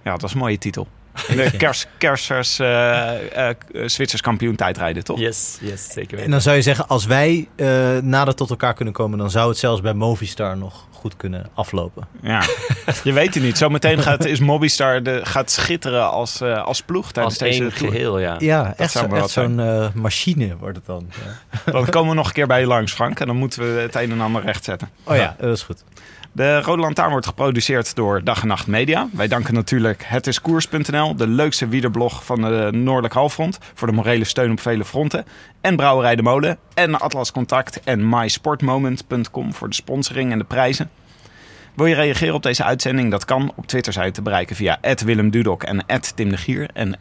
Ja, 0.06 0.11
dat 0.11 0.22
was 0.22 0.34
een 0.34 0.40
mooie 0.40 0.57
titel. 0.57 0.88
De 1.27 1.52
kers, 1.57 1.86
kersers, 1.98 2.60
eh, 2.60 3.49
eh, 3.49 3.56
Zwitsers 3.86 4.22
kampioen 4.22 4.56
tijdrijden, 4.56 5.03
toch? 5.03 5.19
Yes, 5.19 5.57
yes, 5.61 5.91
zeker 5.91 6.19
En 6.19 6.32
dan 6.32 6.41
zou 6.41 6.56
je 6.56 6.61
zeggen, 6.61 6.88
als 6.88 7.06
wij 7.06 7.48
eh, 7.56 7.98
nader 7.98 8.36
tot 8.36 8.49
elkaar 8.49 8.73
kunnen 8.73 8.94
komen, 8.94 9.18
dan 9.18 9.30
zou 9.32 9.49
het 9.49 9.57
zelfs 9.57 9.82
bij 9.82 9.94
Movistar 9.94 10.57
nog 10.57 10.88
goed 10.91 11.15
kunnen 11.18 11.49
aflopen. 11.53 12.07
Ja, 12.22 12.41
je 13.03 13.14
weet 13.14 13.34
het 13.34 13.44
niet. 13.44 13.57
Zometeen 13.57 14.02
gaat, 14.02 14.26
is 14.26 14.40
Mobistar 14.40 15.03
de, 15.03 15.19
gaat 15.23 15.52
schitteren 15.52 16.10
als, 16.11 16.41
eh, 16.41 16.64
als 16.64 16.82
ploeg 16.82 17.11
tijdens 17.11 17.40
Als 17.41 17.49
deze 17.49 17.69
tour. 17.77 17.91
geheel, 17.91 18.19
ja. 18.19 18.36
Ja, 18.40 18.73
echt, 18.77 18.91
zou 18.91 19.06
zo- 19.06 19.11
maar 19.11 19.22
echt 19.22 19.36
wat 19.36 19.45
zo'n 19.45 19.60
eh, 19.60 19.88
machine 19.94 20.56
wordt 20.57 20.76
het 20.76 20.86
dan. 20.86 21.10
Ja. 21.65 21.72
Dan 21.72 21.86
komen 21.90 22.10
we 22.10 22.15
nog 22.15 22.27
een 22.27 22.34
keer 22.34 22.48
bij 22.48 22.60
je 22.60 22.65
langs, 22.68 22.94
Frank. 22.94 23.19
En 23.19 23.27
dan 23.27 23.36
moeten 23.36 23.60
we 23.76 23.82
het 23.82 23.95
een 23.95 24.11
en 24.11 24.22
ander 24.22 24.41
rechtzetten. 24.41 24.90
Oh 25.03 25.15
ja, 25.15 25.36
dat 25.40 25.56
is 25.57 25.64
goed. 25.64 25.84
De 26.36 26.62
Rode 26.62 26.82
Lantaarn 26.82 27.12
wordt 27.12 27.26
geproduceerd 27.26 27.95
door 27.95 28.24
Dag 28.24 28.41
en 28.41 28.48
Nacht 28.48 28.68
Media. 28.68 29.10
Wij 29.12 29.28
danken 29.28 29.53
natuurlijk 29.53 30.03
hetiskoers.nl, 30.06 31.16
de 31.16 31.28
leukste 31.28 31.68
wielerblog 31.68 32.26
van 32.26 32.41
de 32.41 32.70
Noordelijk 32.72 33.14
Halfrond, 33.14 33.57
voor 33.74 33.88
de 33.88 33.94
morele 33.94 34.24
steun 34.24 34.52
op 34.52 34.60
vele 34.60 34.86
fronten. 34.86 35.26
En 35.62 35.76
Brouwerij 35.76 36.16
de 36.16 36.22
Molen 36.22 36.57
en 36.74 36.99
Atlas 36.99 37.32
Contact 37.32 37.84
en 37.84 38.10
mysportmoment.com 38.10 39.53
voor 39.53 39.70
de 39.70 39.76
sponsoring 39.76 40.32
en 40.32 40.38
de 40.38 40.44
prijzen. 40.44 40.90
Wil 41.76 41.86
je 41.86 41.95
reageren 41.95 42.34
op 42.34 42.44
deze 42.44 42.64
uitzending? 42.64 43.12
Dat 43.12 43.26
kan. 43.26 43.52
Op 43.56 43.68
Twitter 43.68 43.94
zijn 43.94 44.12
te 44.12 44.22
bereiken 44.22 44.56
via 44.56 44.80
Willem 45.06 45.30
Dudok 45.30 45.64
en 45.64 45.86
Tim 46.16 46.30
de 46.30 46.38
Gier 46.38 46.70
en 46.74 46.99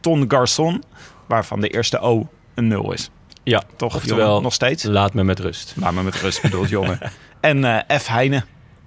Ton 0.00 0.24
Garçon, 0.28 0.82
waarvan 1.26 1.60
de 1.60 1.68
eerste 1.68 1.98
O 1.98 2.28
een 2.54 2.68
nul 2.68 2.92
is. 2.92 3.10
Ja, 3.42 3.62
Toch, 3.76 3.94
Oftewel-? 3.94 4.40
Nog 4.40 4.52
steeds? 4.52 4.82
Laat 4.82 5.14
me 5.14 5.24
met 5.24 5.38
rust. 5.38 5.74
Laat 5.76 5.92
me 5.92 6.02
met 6.02 6.14
rust, 6.14 6.42
bedoelt 6.42 6.68
Jonne. 6.68 6.98
En 7.40 7.64
eh, 7.64 7.98
F. 7.98 8.06
Heijnen. 8.06 8.44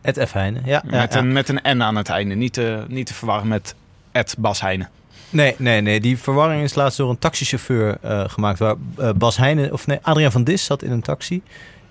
Het 0.07 0.29
F. 0.29 0.31
Heijnen, 0.31 0.61
ja. 0.65 0.81
Met, 0.85 1.13
ja. 1.13 1.19
Een, 1.19 1.31
met 1.31 1.49
een 1.49 1.77
N 1.77 1.81
aan 1.81 1.95
het 1.95 2.09
einde. 2.09 2.35
Niet 2.35 2.53
te, 2.53 2.85
niet 2.87 3.05
te 3.05 3.13
verwarren 3.13 3.47
met 3.47 3.75
Ed 4.11 4.35
Bas 4.37 4.61
Heijnen. 4.61 4.89
Nee, 5.29 5.55
nee, 5.57 5.81
nee. 5.81 5.99
Die 5.99 6.17
verwarring 6.17 6.63
is 6.63 6.75
laatst 6.75 6.97
door 6.97 7.09
een 7.09 7.19
taxichauffeur 7.19 7.97
eh, 8.01 8.23
gemaakt. 8.27 8.59
Waar 8.59 8.75
eh, 8.97 9.09
Bas 9.15 9.37
Heijnen, 9.37 9.73
of 9.73 9.87
nee, 9.87 9.99
Adriaan 10.01 10.31
van 10.31 10.43
Dis 10.43 10.65
zat 10.65 10.83
in 10.83 10.91
een 10.91 11.01
taxi. 11.01 11.41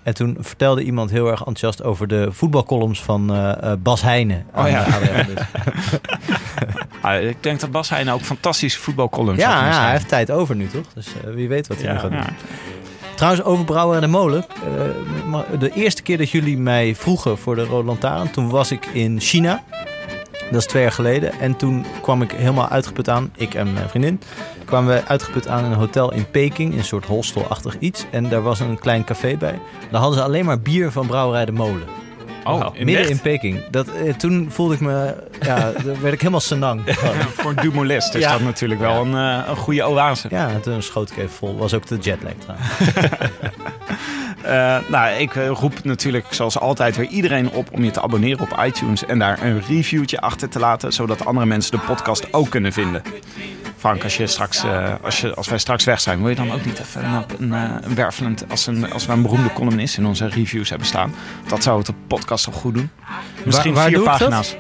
En 0.03 0.15
toen 0.15 0.37
vertelde 0.41 0.83
iemand 0.83 1.11
heel 1.11 1.27
erg 1.27 1.39
enthousiast 1.39 1.83
over 1.83 2.09
de 2.09 2.29
voetbalcolumns 2.31 3.03
van 3.03 3.35
eh, 3.35 3.73
eh, 3.73 3.79
Bas 3.79 4.03
Heijnen. 4.03 4.47
Oh 4.55 4.69
ja. 4.69 4.85
aan, 4.85 4.93
Adriaan 4.93 5.25
van 5.25 5.35
Dis. 5.35 5.45
Ah, 7.01 7.23
ik 7.23 7.43
denk 7.43 7.61
dat 7.61 7.71
Bas 7.71 7.89
Heijnen 7.89 8.15
ook 8.15 8.21
fantastische 8.21 8.81
voetbalcolumns 8.81 9.43
had 9.43 9.53
ja, 9.53 9.67
ja, 9.69 9.83
hij 9.83 9.91
heeft 9.91 10.09
tijd 10.09 10.31
over 10.31 10.57
nu, 10.57 10.69
toch? 10.69 10.93
Dus 10.95 11.07
wie 11.35 11.49
weet 11.49 11.67
wat 11.67 11.77
hij 11.77 11.87
Ja, 11.87 11.93
nog 11.93 12.03
gaat 12.03 12.11
doen. 12.11 12.37
Trouwens, 13.17 13.43
over 13.45 13.65
Brouwer 13.65 13.95
en 13.95 14.01
de 14.01 14.07
Molen. 14.07 14.45
eh, 15.53 15.59
de 15.59 15.71
eerste 15.71 16.03
keer 16.03 16.19
dat 16.19 16.31
jullie 16.31 16.59
mij 16.59 16.95
vroegen 16.95 17.39
voor 17.39 17.55
de 17.55 17.65
Rode 17.65 17.87
Lantaarn... 17.87 18.31
toen 18.31 18.51
was 18.51 18.71
ik 18.71 18.87
in 18.87 19.21
China. 19.21 19.65
Dat 20.51 20.61
is 20.61 20.67
twee 20.67 20.83
jaar 20.83 20.93
geleden. 20.93 21.33
En 21.33 21.57
toen 21.57 21.85
kwam 22.03 22.23
ik 22.23 22.33
helemaal 22.33 22.69
uitgeput 22.69 23.09
aan. 23.09 23.33
Ik 23.37 23.55
en 23.55 23.73
mijn 23.73 23.89
vriendin 23.89 24.21
kwamen 24.65 24.95
we 24.95 25.07
uitgeput 25.07 25.49
aan 25.49 25.65
in 25.65 25.71
een 25.71 25.79
hotel 25.79 26.13
in 26.13 26.31
Peking. 26.31 26.73
In 26.73 26.79
een 26.79 26.85
soort 26.85 27.07
hostelachtig 27.07 27.79
iets. 27.79 28.05
En 28.11 28.29
daar 28.29 28.43
was 28.43 28.61
een 28.61 28.79
klein 28.79 29.05
café 29.05 29.37
bij. 29.37 29.59
Daar 29.91 30.01
hadden 30.01 30.19
ze 30.19 30.25
alleen 30.25 30.45
maar 30.45 30.61
bier 30.61 30.93
van 30.93 31.07
Brouwerij 31.07 31.45
de 31.45 31.53
Molen. 31.53 32.06
Oh, 32.47 32.67
in 32.73 32.85
Midden 32.85 33.03
echt? 33.03 33.11
in 33.11 33.21
Peking. 33.21 33.63
Dat, 33.71 33.89
eh, 33.89 34.15
toen 34.15 34.47
voelde 34.51 34.75
ik 34.75 34.81
me... 34.81 35.15
Ja, 35.41 35.73
werd 36.03 36.13
ik 36.13 36.21
helemaal 36.21 36.41
senang. 36.41 36.83
Voor 37.35 37.51
een 37.51 37.57
Dumoulist 37.57 38.15
is 38.15 38.23
dat 38.23 38.41
natuurlijk 38.41 38.81
wel 38.81 39.05
een, 39.05 39.15
eh, 39.15 39.49
een 39.49 39.57
goede 39.57 39.85
oase. 39.85 40.29
Ja, 40.31 40.49
en 40.49 40.61
toen 40.61 40.83
schoot 40.83 41.11
ik 41.11 41.17
even 41.17 41.31
vol. 41.31 41.57
Was 41.57 41.75
ook 41.75 41.87
de 41.87 41.97
jetlag 41.97 42.33
trouwens. 42.39 42.69
Eh, 44.43 44.79
nou, 44.89 45.21
ik 45.21 45.35
roep 45.35 45.85
natuurlijk 45.85 46.27
zoals 46.31 46.59
altijd 46.59 46.97
weer 46.97 47.07
iedereen 47.07 47.51
op 47.51 47.69
om 47.73 47.85
je 47.85 47.91
te 47.91 48.03
abonneren 48.03 48.41
op 48.41 48.63
iTunes 48.65 49.07
en 49.07 49.19
daar 49.19 49.43
een 49.43 49.63
reviewtje 49.69 50.21
achter 50.21 50.49
te 50.49 50.59
laten, 50.59 50.93
zodat 50.93 51.25
andere 51.25 51.47
mensen 51.47 51.71
de 51.71 51.85
podcast 51.87 52.33
ook 52.33 52.51
kunnen 52.51 52.73
vinden. 52.73 53.03
Frank, 53.87 54.03
als, 54.05 54.17
je 54.17 54.27
straks, 54.27 54.65
eh, 54.65 54.93
als, 55.03 55.21
je, 55.21 55.35
als 55.35 55.49
wij 55.49 55.59
straks 55.59 55.85
weg 55.85 56.01
zijn, 56.01 56.19
wil 56.21 56.29
je 56.29 56.35
dan 56.35 56.53
ook 56.53 56.65
niet 56.65 56.79
even 56.79 57.05
een, 57.05 57.25
een, 57.39 57.85
een 57.85 57.95
wervelend, 57.95 58.45
als, 58.51 58.67
een, 58.67 58.93
als 58.93 59.07
we 59.07 59.13
een 59.13 59.23
beroemde 59.23 59.53
columnist 59.53 59.99
in 59.99 60.07
onze 60.07 60.29
reviews 60.29 60.69
hebben 60.69 60.87
staan? 60.87 61.15
Dat 61.47 61.63
zou 61.63 61.77
het 61.79 61.87
de 61.87 61.93
podcast 62.07 62.45
toch 62.45 62.55
goed 62.55 62.75
doen? 62.75 62.91
Misschien 63.45 63.75
waar 63.75 63.85
vier 63.89 63.95
doe 63.97 64.05
ik 64.05 64.09
dat? 64.11 64.19
pagina's 64.19 64.57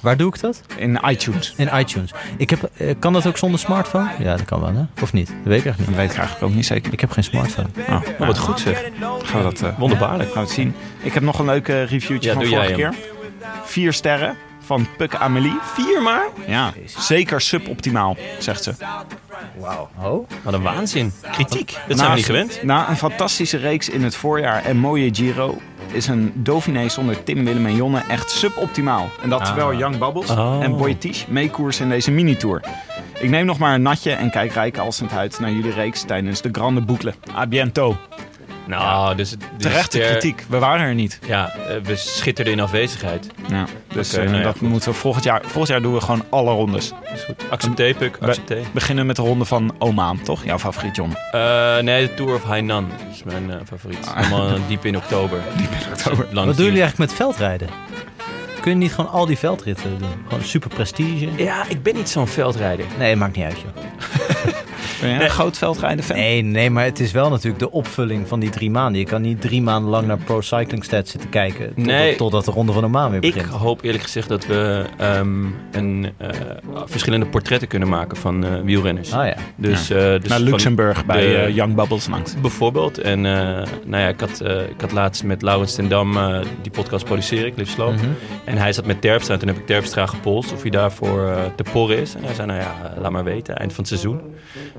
Waar 0.00 0.16
doe 0.16 0.28
ik 0.34 0.40
dat? 0.40 0.60
in 0.76 0.98
iTunes. 1.06 1.54
In 1.56 1.70
iTunes. 1.74 2.10
Ik 2.36 2.50
heb, 2.50 2.70
eh, 2.76 2.94
kan 2.98 3.12
dat 3.12 3.26
ook 3.26 3.36
zonder 3.38 3.60
smartphone? 3.60 4.08
Ja, 4.18 4.36
dat 4.36 4.44
kan 4.44 4.60
wel, 4.60 4.74
hè? 4.74 5.02
Of 5.02 5.12
niet? 5.12 5.26
Dat 5.26 5.36
weet 5.42 5.58
ik 5.60 5.64
echt 5.66 5.78
Dat 5.78 5.86
niet. 5.86 5.96
weet 5.96 6.10
ik 6.10 6.16
eigenlijk 6.16 6.46
ook 6.46 6.54
niet 6.54 6.66
zeker. 6.66 6.92
Ik 6.92 7.00
heb 7.00 7.10
geen 7.10 7.24
smartphone. 7.24 7.68
Oh, 7.88 8.00
Oh, 8.18 8.26
wat 8.26 8.38
goed 8.38 8.60
zeg. 8.60 8.84
Gaan 9.22 9.38
we 9.38 9.42
dat 9.42 9.60
eh, 9.62 9.78
Wonderbaarlijk. 9.78 10.32
gaan 10.32 10.42
we 10.42 10.48
het 10.48 10.56
zien. 10.58 10.74
Ik 11.02 11.14
heb 11.14 11.22
nog 11.22 11.38
een 11.38 11.44
leuk 11.46 11.68
eh, 11.68 11.84
reviewtje 11.86 12.28
Ja, 12.28 12.34
van 12.34 12.42
doe 12.44 12.52
vorige 12.52 12.68
jij 12.68 12.76
keer. 12.76 12.86
hem. 12.90 13.58
Vier 13.64 13.92
sterren 13.92 14.36
van 14.64 14.86
Puk 14.96 15.14
Amelie. 15.14 15.58
Vier 15.62 16.02
maar? 16.02 16.24
Ja, 16.46 16.72
zeker 16.86 17.40
suboptimaal, 17.40 18.16
zegt 18.38 18.62
ze. 18.62 18.74
Oh? 20.02 20.28
Wat 20.42 20.54
een 20.54 20.62
waanzin. 20.62 21.12
Kritiek. 21.32 21.66
Dat 21.88 21.96
zijn 21.96 21.98
Na- 21.98 22.08
we 22.08 22.14
niet 22.14 22.24
gewend. 22.24 22.62
Na 22.62 22.88
een 22.88 22.96
fantastische 22.96 23.56
reeks 23.56 23.88
in 23.88 24.02
het 24.02 24.16
voorjaar 24.16 24.64
en 24.64 24.76
mooie 24.76 25.14
Giro... 25.14 25.58
is 25.92 26.06
een 26.06 26.32
Dauphiné 26.34 26.88
zonder 26.88 27.22
Tim, 27.22 27.44
Willem 27.44 27.66
en 27.66 27.76
Jonne 27.76 28.02
echt 28.08 28.30
suboptimaal. 28.30 29.10
En 29.22 29.28
dat 29.28 29.44
terwijl 29.44 29.74
Young 29.76 29.98
Bubbles 29.98 30.30
Oh. 30.30 30.58
en 30.62 30.76
Boy 30.76 30.94
Tisch 30.94 31.26
meekoersen 31.26 31.84
in 31.84 31.90
deze 31.90 32.10
minitour. 32.10 32.60
Ik 33.20 33.30
neem 33.30 33.46
nog 33.46 33.58
maar 33.58 33.74
een 33.74 33.82
natje 33.82 34.12
en 34.12 34.30
kijk 34.30 34.52
rijkalsend 34.52 35.12
uit 35.12 35.40
naar 35.40 35.50
jullie 35.52 35.72
reeks 35.72 36.02
tijdens 36.02 36.40
de 36.42 36.48
Grande 36.52 36.80
Boucle. 36.80 37.14
A 37.36 37.46
biento. 37.46 37.96
Nou, 38.66 39.14
dus... 39.16 39.30
het- 39.30 39.40
dus 39.40 39.48
Terechte 39.58 39.96
ster- 39.96 40.10
kritiek. 40.10 40.44
We 40.48 40.58
waren 40.58 40.86
er 40.86 40.94
niet. 40.94 41.18
Ja, 41.26 41.52
eh, 41.54 41.76
we 41.82 41.96
schitterden 41.96 42.52
in 42.52 42.60
afwezigheid. 42.60 43.26
Ja. 43.48 43.64
Dus 43.92 44.12
Oké, 44.14 44.20
eh, 44.22 44.26
nou 44.26 44.38
ja, 44.38 44.44
dat 44.44 44.56
goed. 44.58 44.68
moeten 44.68 44.90
we 44.90 44.96
volgend 44.96 45.24
jaar... 45.24 45.40
Volgend 45.42 45.68
jaar 45.68 45.82
doen 45.82 45.94
we 45.94 46.00
gewoon 46.00 46.24
alle 46.28 46.50
rondes. 46.52 46.92
Is 47.14 47.22
goed. 47.24 47.44
Accepteer, 47.50 47.94
Puk. 47.94 48.16
We 48.20 48.26
Accepteer. 48.26 48.64
beginnen 48.72 49.06
met 49.06 49.16
de 49.16 49.22
ronde 49.22 49.44
van 49.44 49.74
Oman, 49.78 50.20
toch? 50.22 50.44
Jouw 50.44 50.58
favoriet, 50.58 50.96
John. 50.96 51.16
Eh, 51.32 51.78
nee, 51.78 52.06
de 52.06 52.14
Tour 52.14 52.34
of 52.34 52.42
Hainan 52.44 52.88
is 53.12 53.22
mijn 53.22 53.50
eh, 53.50 53.56
favoriet. 53.68 54.14
Helemaal 54.14 54.58
diep 54.68 54.84
in 54.84 54.96
oktober. 54.96 55.38
Diep 55.56 55.70
in 55.70 55.92
oktober. 55.92 56.24
Wat 56.32 56.44
doen 56.56 56.64
jullie 56.64 56.80
eigenlijk 56.80 56.98
met 56.98 57.12
veldrijden? 57.14 57.68
Kun 58.60 58.72
je 58.72 58.78
niet 58.78 58.94
gewoon 58.94 59.10
al 59.10 59.26
die 59.26 59.38
veldritten 59.38 59.98
doen? 59.98 60.08
Gewoon 60.28 60.44
super 60.44 60.68
prestige? 60.68 61.28
Ja, 61.36 61.64
ik 61.68 61.82
ben 61.82 61.94
niet 61.94 62.08
zo'n 62.08 62.26
veldrijder. 62.28 62.86
Nee, 62.98 63.16
maakt 63.16 63.36
niet 63.36 63.44
uit, 63.44 63.56
joh. 63.60 63.84
Ben 65.10 65.22
een 65.22 65.30
groot 65.30 65.58
veldrijden 65.58 66.04
fan? 66.04 66.16
Nee, 66.16 66.42
nee, 66.42 66.70
maar 66.70 66.84
het 66.84 67.00
is 67.00 67.12
wel 67.12 67.30
natuurlijk 67.30 67.58
de 67.58 67.70
opvulling 67.70 68.28
van 68.28 68.40
die 68.40 68.50
drie 68.50 68.70
maanden. 68.70 69.00
Je 69.00 69.06
kan 69.06 69.22
niet 69.22 69.40
drie 69.40 69.62
maanden 69.62 69.90
lang 69.90 70.06
naar 70.06 70.18
Pro 70.18 70.40
Cycling 70.40 70.84
Stats 70.84 71.10
zitten 71.10 71.30
kijken. 71.30 71.66
Totdat, 71.66 71.84
Nee. 71.84 72.16
totdat 72.16 72.44
de 72.44 72.50
Ronde 72.50 72.72
van 72.72 72.82
de 72.82 72.88
Maan 72.88 73.10
weer 73.10 73.24
Ik 73.24 73.34
begint. 73.34 73.52
hoop 73.54 73.82
eerlijk 73.82 74.02
gezegd 74.02 74.28
dat 74.28 74.46
we 74.46 74.84
ehm, 74.98 75.44
een, 75.72 76.10
eh, 76.16 76.28
verschillende 76.84 77.26
portretten 77.26 77.68
kunnen 77.68 77.88
maken 77.88 78.16
van 78.16 78.44
eh, 78.44 78.50
wielrenners. 78.64 79.12
Ah 79.12 79.26
ja. 79.26 79.34
Dus, 79.56 79.88
Ja. 79.88 79.96
eh, 79.96 80.02
dus 80.20 80.28
Naar 80.28 80.38
van 80.38 80.48
Luxemburg 80.48 81.04
bij 81.06 81.44
de- 81.46 81.52
Young 81.54 81.74
Bubbles 81.74 82.08
langs. 82.08 82.34
Bijvoorbeeld. 82.40 82.98
En 82.98 83.26
eh, 83.26 83.32
nou 83.84 84.02
ja, 84.02 84.08
ik 84.08 84.20
had, 84.20 84.40
ik 84.70 84.80
had 84.80 84.92
laatst 84.92 85.24
met 85.24 85.42
Laurens 85.42 85.74
ten 85.74 85.88
Dam 85.88 86.16
eh, 86.16 86.38
die 86.62 86.70
podcast 86.72 87.04
produceer 87.04 87.46
ik, 87.46 87.54
Slow. 87.66 87.92
Mhm. 87.94 88.04
En 88.44 88.56
hij 88.56 88.72
zat 88.72 88.86
met 88.86 89.00
Terpstra 89.00 89.34
en 89.34 89.40
toen 89.40 89.48
heb 89.48 89.58
ik 89.58 89.66
Terpstra 89.66 90.06
gepolst 90.06 90.52
of 90.52 90.62
hij 90.62 90.70
daarvoor 90.70 91.34
te 91.56 91.62
porren 91.72 91.98
is. 91.98 92.14
En 92.14 92.24
hij 92.24 92.34
zei, 92.34 92.46
nou 92.46 92.60
ja, 92.60 92.94
laat 93.00 93.10
maar 93.10 93.24
weten, 93.24 93.56
eind 93.56 93.72
van 93.72 93.84
het 93.84 93.88
seizoen. 93.92 94.20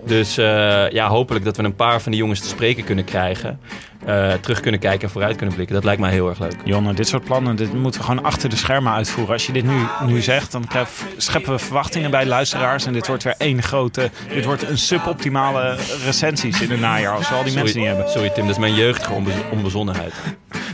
Dus 0.06 0.15
eh, 0.24 0.90
ja, 0.92 1.08
hopelijk 1.08 1.46
dat 1.46 1.58
we 1.58 1.64
een 1.64 1.76
paar 1.76 2.02
van 2.02 2.12
die 2.12 2.22
jongens 2.22 2.40
te 2.40 2.48
spreken 2.48 2.84
kunnen 2.84 3.04
krijgen. 3.06 3.60
Eh, 4.06 4.34
terug 4.34 4.60
kunnen 4.60 4.80
kijken 4.80 5.02
en 5.02 5.10
vooruit 5.10 5.36
kunnen 5.36 5.56
blikken. 5.56 5.76
Dat 5.76 5.84
lijkt 5.84 6.02
mij 6.02 6.12
heel 6.12 6.30
erg 6.30 6.40
leuk. 6.40 6.56
Jonne, 6.64 6.94
dit 6.94 7.08
soort 7.08 7.24
plannen 7.24 7.56
dit 7.56 7.74
moeten 7.74 8.00
we 8.02 8.08
gewoon 8.08 8.24
achter 8.24 8.50
de 8.50 8.56
schermen 8.56 8.94
uitvoeren. 8.94 9.34
Als 9.34 9.46
je 9.46 9.52
dit 9.52 9.64
nu, 9.66 9.76
nu 10.06 10.22
zegt, 10.22 10.52
dan 10.52 10.68
krijg- 10.68 10.90
scheppen 11.18 11.52
we 11.52 11.60
verwachtingen 11.60 12.12
bij 12.12 12.26
luisteraars. 12.26 12.86
En 12.86 12.94
dit 12.94 13.08
wordt 13.08 13.24
weer 13.24 13.36
één 13.38 13.64
grote... 13.64 14.10
Dit 14.34 14.46
wordt 14.46 14.70
een 14.70 14.78
suboptimale 14.78 15.76
recensies 16.06 16.62
in 16.62 16.72
het 16.72 16.80
najaar 16.80 17.16
als 17.16 17.30
we 17.30 17.36
al 17.36 17.44
die 17.44 17.52
Sorry, 17.52 17.64
mensen 17.64 17.80
niet 17.80 17.90
hebben. 17.90 18.10
Sorry 18.10 18.30
Tim, 18.30 18.44
dat 18.44 18.52
is 18.56 18.60
mijn 18.62 18.76
jeugdige 18.76 19.14
onbe- 19.14 19.32
onbezonnenheid. 19.52 20.14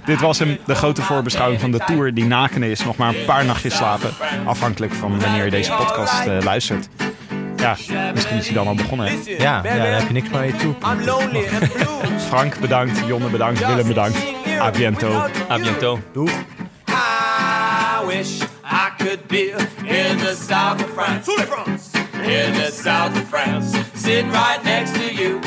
Dit 0.05 0.19
was 0.21 0.39
hem, 0.39 0.57
de 0.65 0.75
grote 0.75 1.01
voorbeschouwing 1.01 1.61
van 1.61 1.71
de 1.71 1.79
Tour 1.85 2.13
die 2.13 2.25
naken 2.25 2.63
is. 2.63 2.83
Nog 2.85 2.95
maar 2.97 3.09
een 3.09 3.25
paar 3.25 3.45
nachtjes 3.45 3.75
slapen. 3.75 4.09
Afhankelijk 4.45 4.93
van 4.93 5.19
wanneer 5.19 5.43
je 5.45 5.51
deze 5.51 5.71
podcast 5.71 6.25
eh, 6.25 6.37
luistert. 6.43 6.89
Ja, 7.61 7.75
misschien 8.13 8.37
is 8.37 8.45
hij 8.45 8.53
dan 8.53 8.67
al 8.67 8.75
begonnen. 8.75 9.07
hè? 9.07 9.13
Ja, 9.25 9.61
ja, 9.63 9.75
dan 9.75 9.85
heb 9.85 10.07
je 10.07 10.13
niks 10.13 10.29
meer 10.29 10.39
aan 10.39 10.45
je 10.47 10.55
toe. 10.55 10.75
Frank 12.27 12.59
bedankt, 12.59 12.99
Jonne 13.07 13.29
bedankt, 13.29 13.65
Willem 13.67 13.87
bedankt. 13.87 14.17
A 14.59 14.71
biento. 14.71 15.23
A 15.49 15.57
biento. 15.57 15.99
I 16.87 18.05
wish 18.07 18.41
I 18.63 18.89
could 18.97 19.27
be 19.27 19.53
in 19.83 20.17
the 20.17 20.35
south 20.47 20.83
of 20.83 20.89
France. 20.93 21.31
In 22.23 22.53
the 22.53 22.71
south 22.83 23.15
of 23.15 23.27
France. 23.29 23.77
Sitting 23.95 24.31
right 24.31 24.63
next 24.63 24.93
to 24.93 25.13
you. 25.13 25.39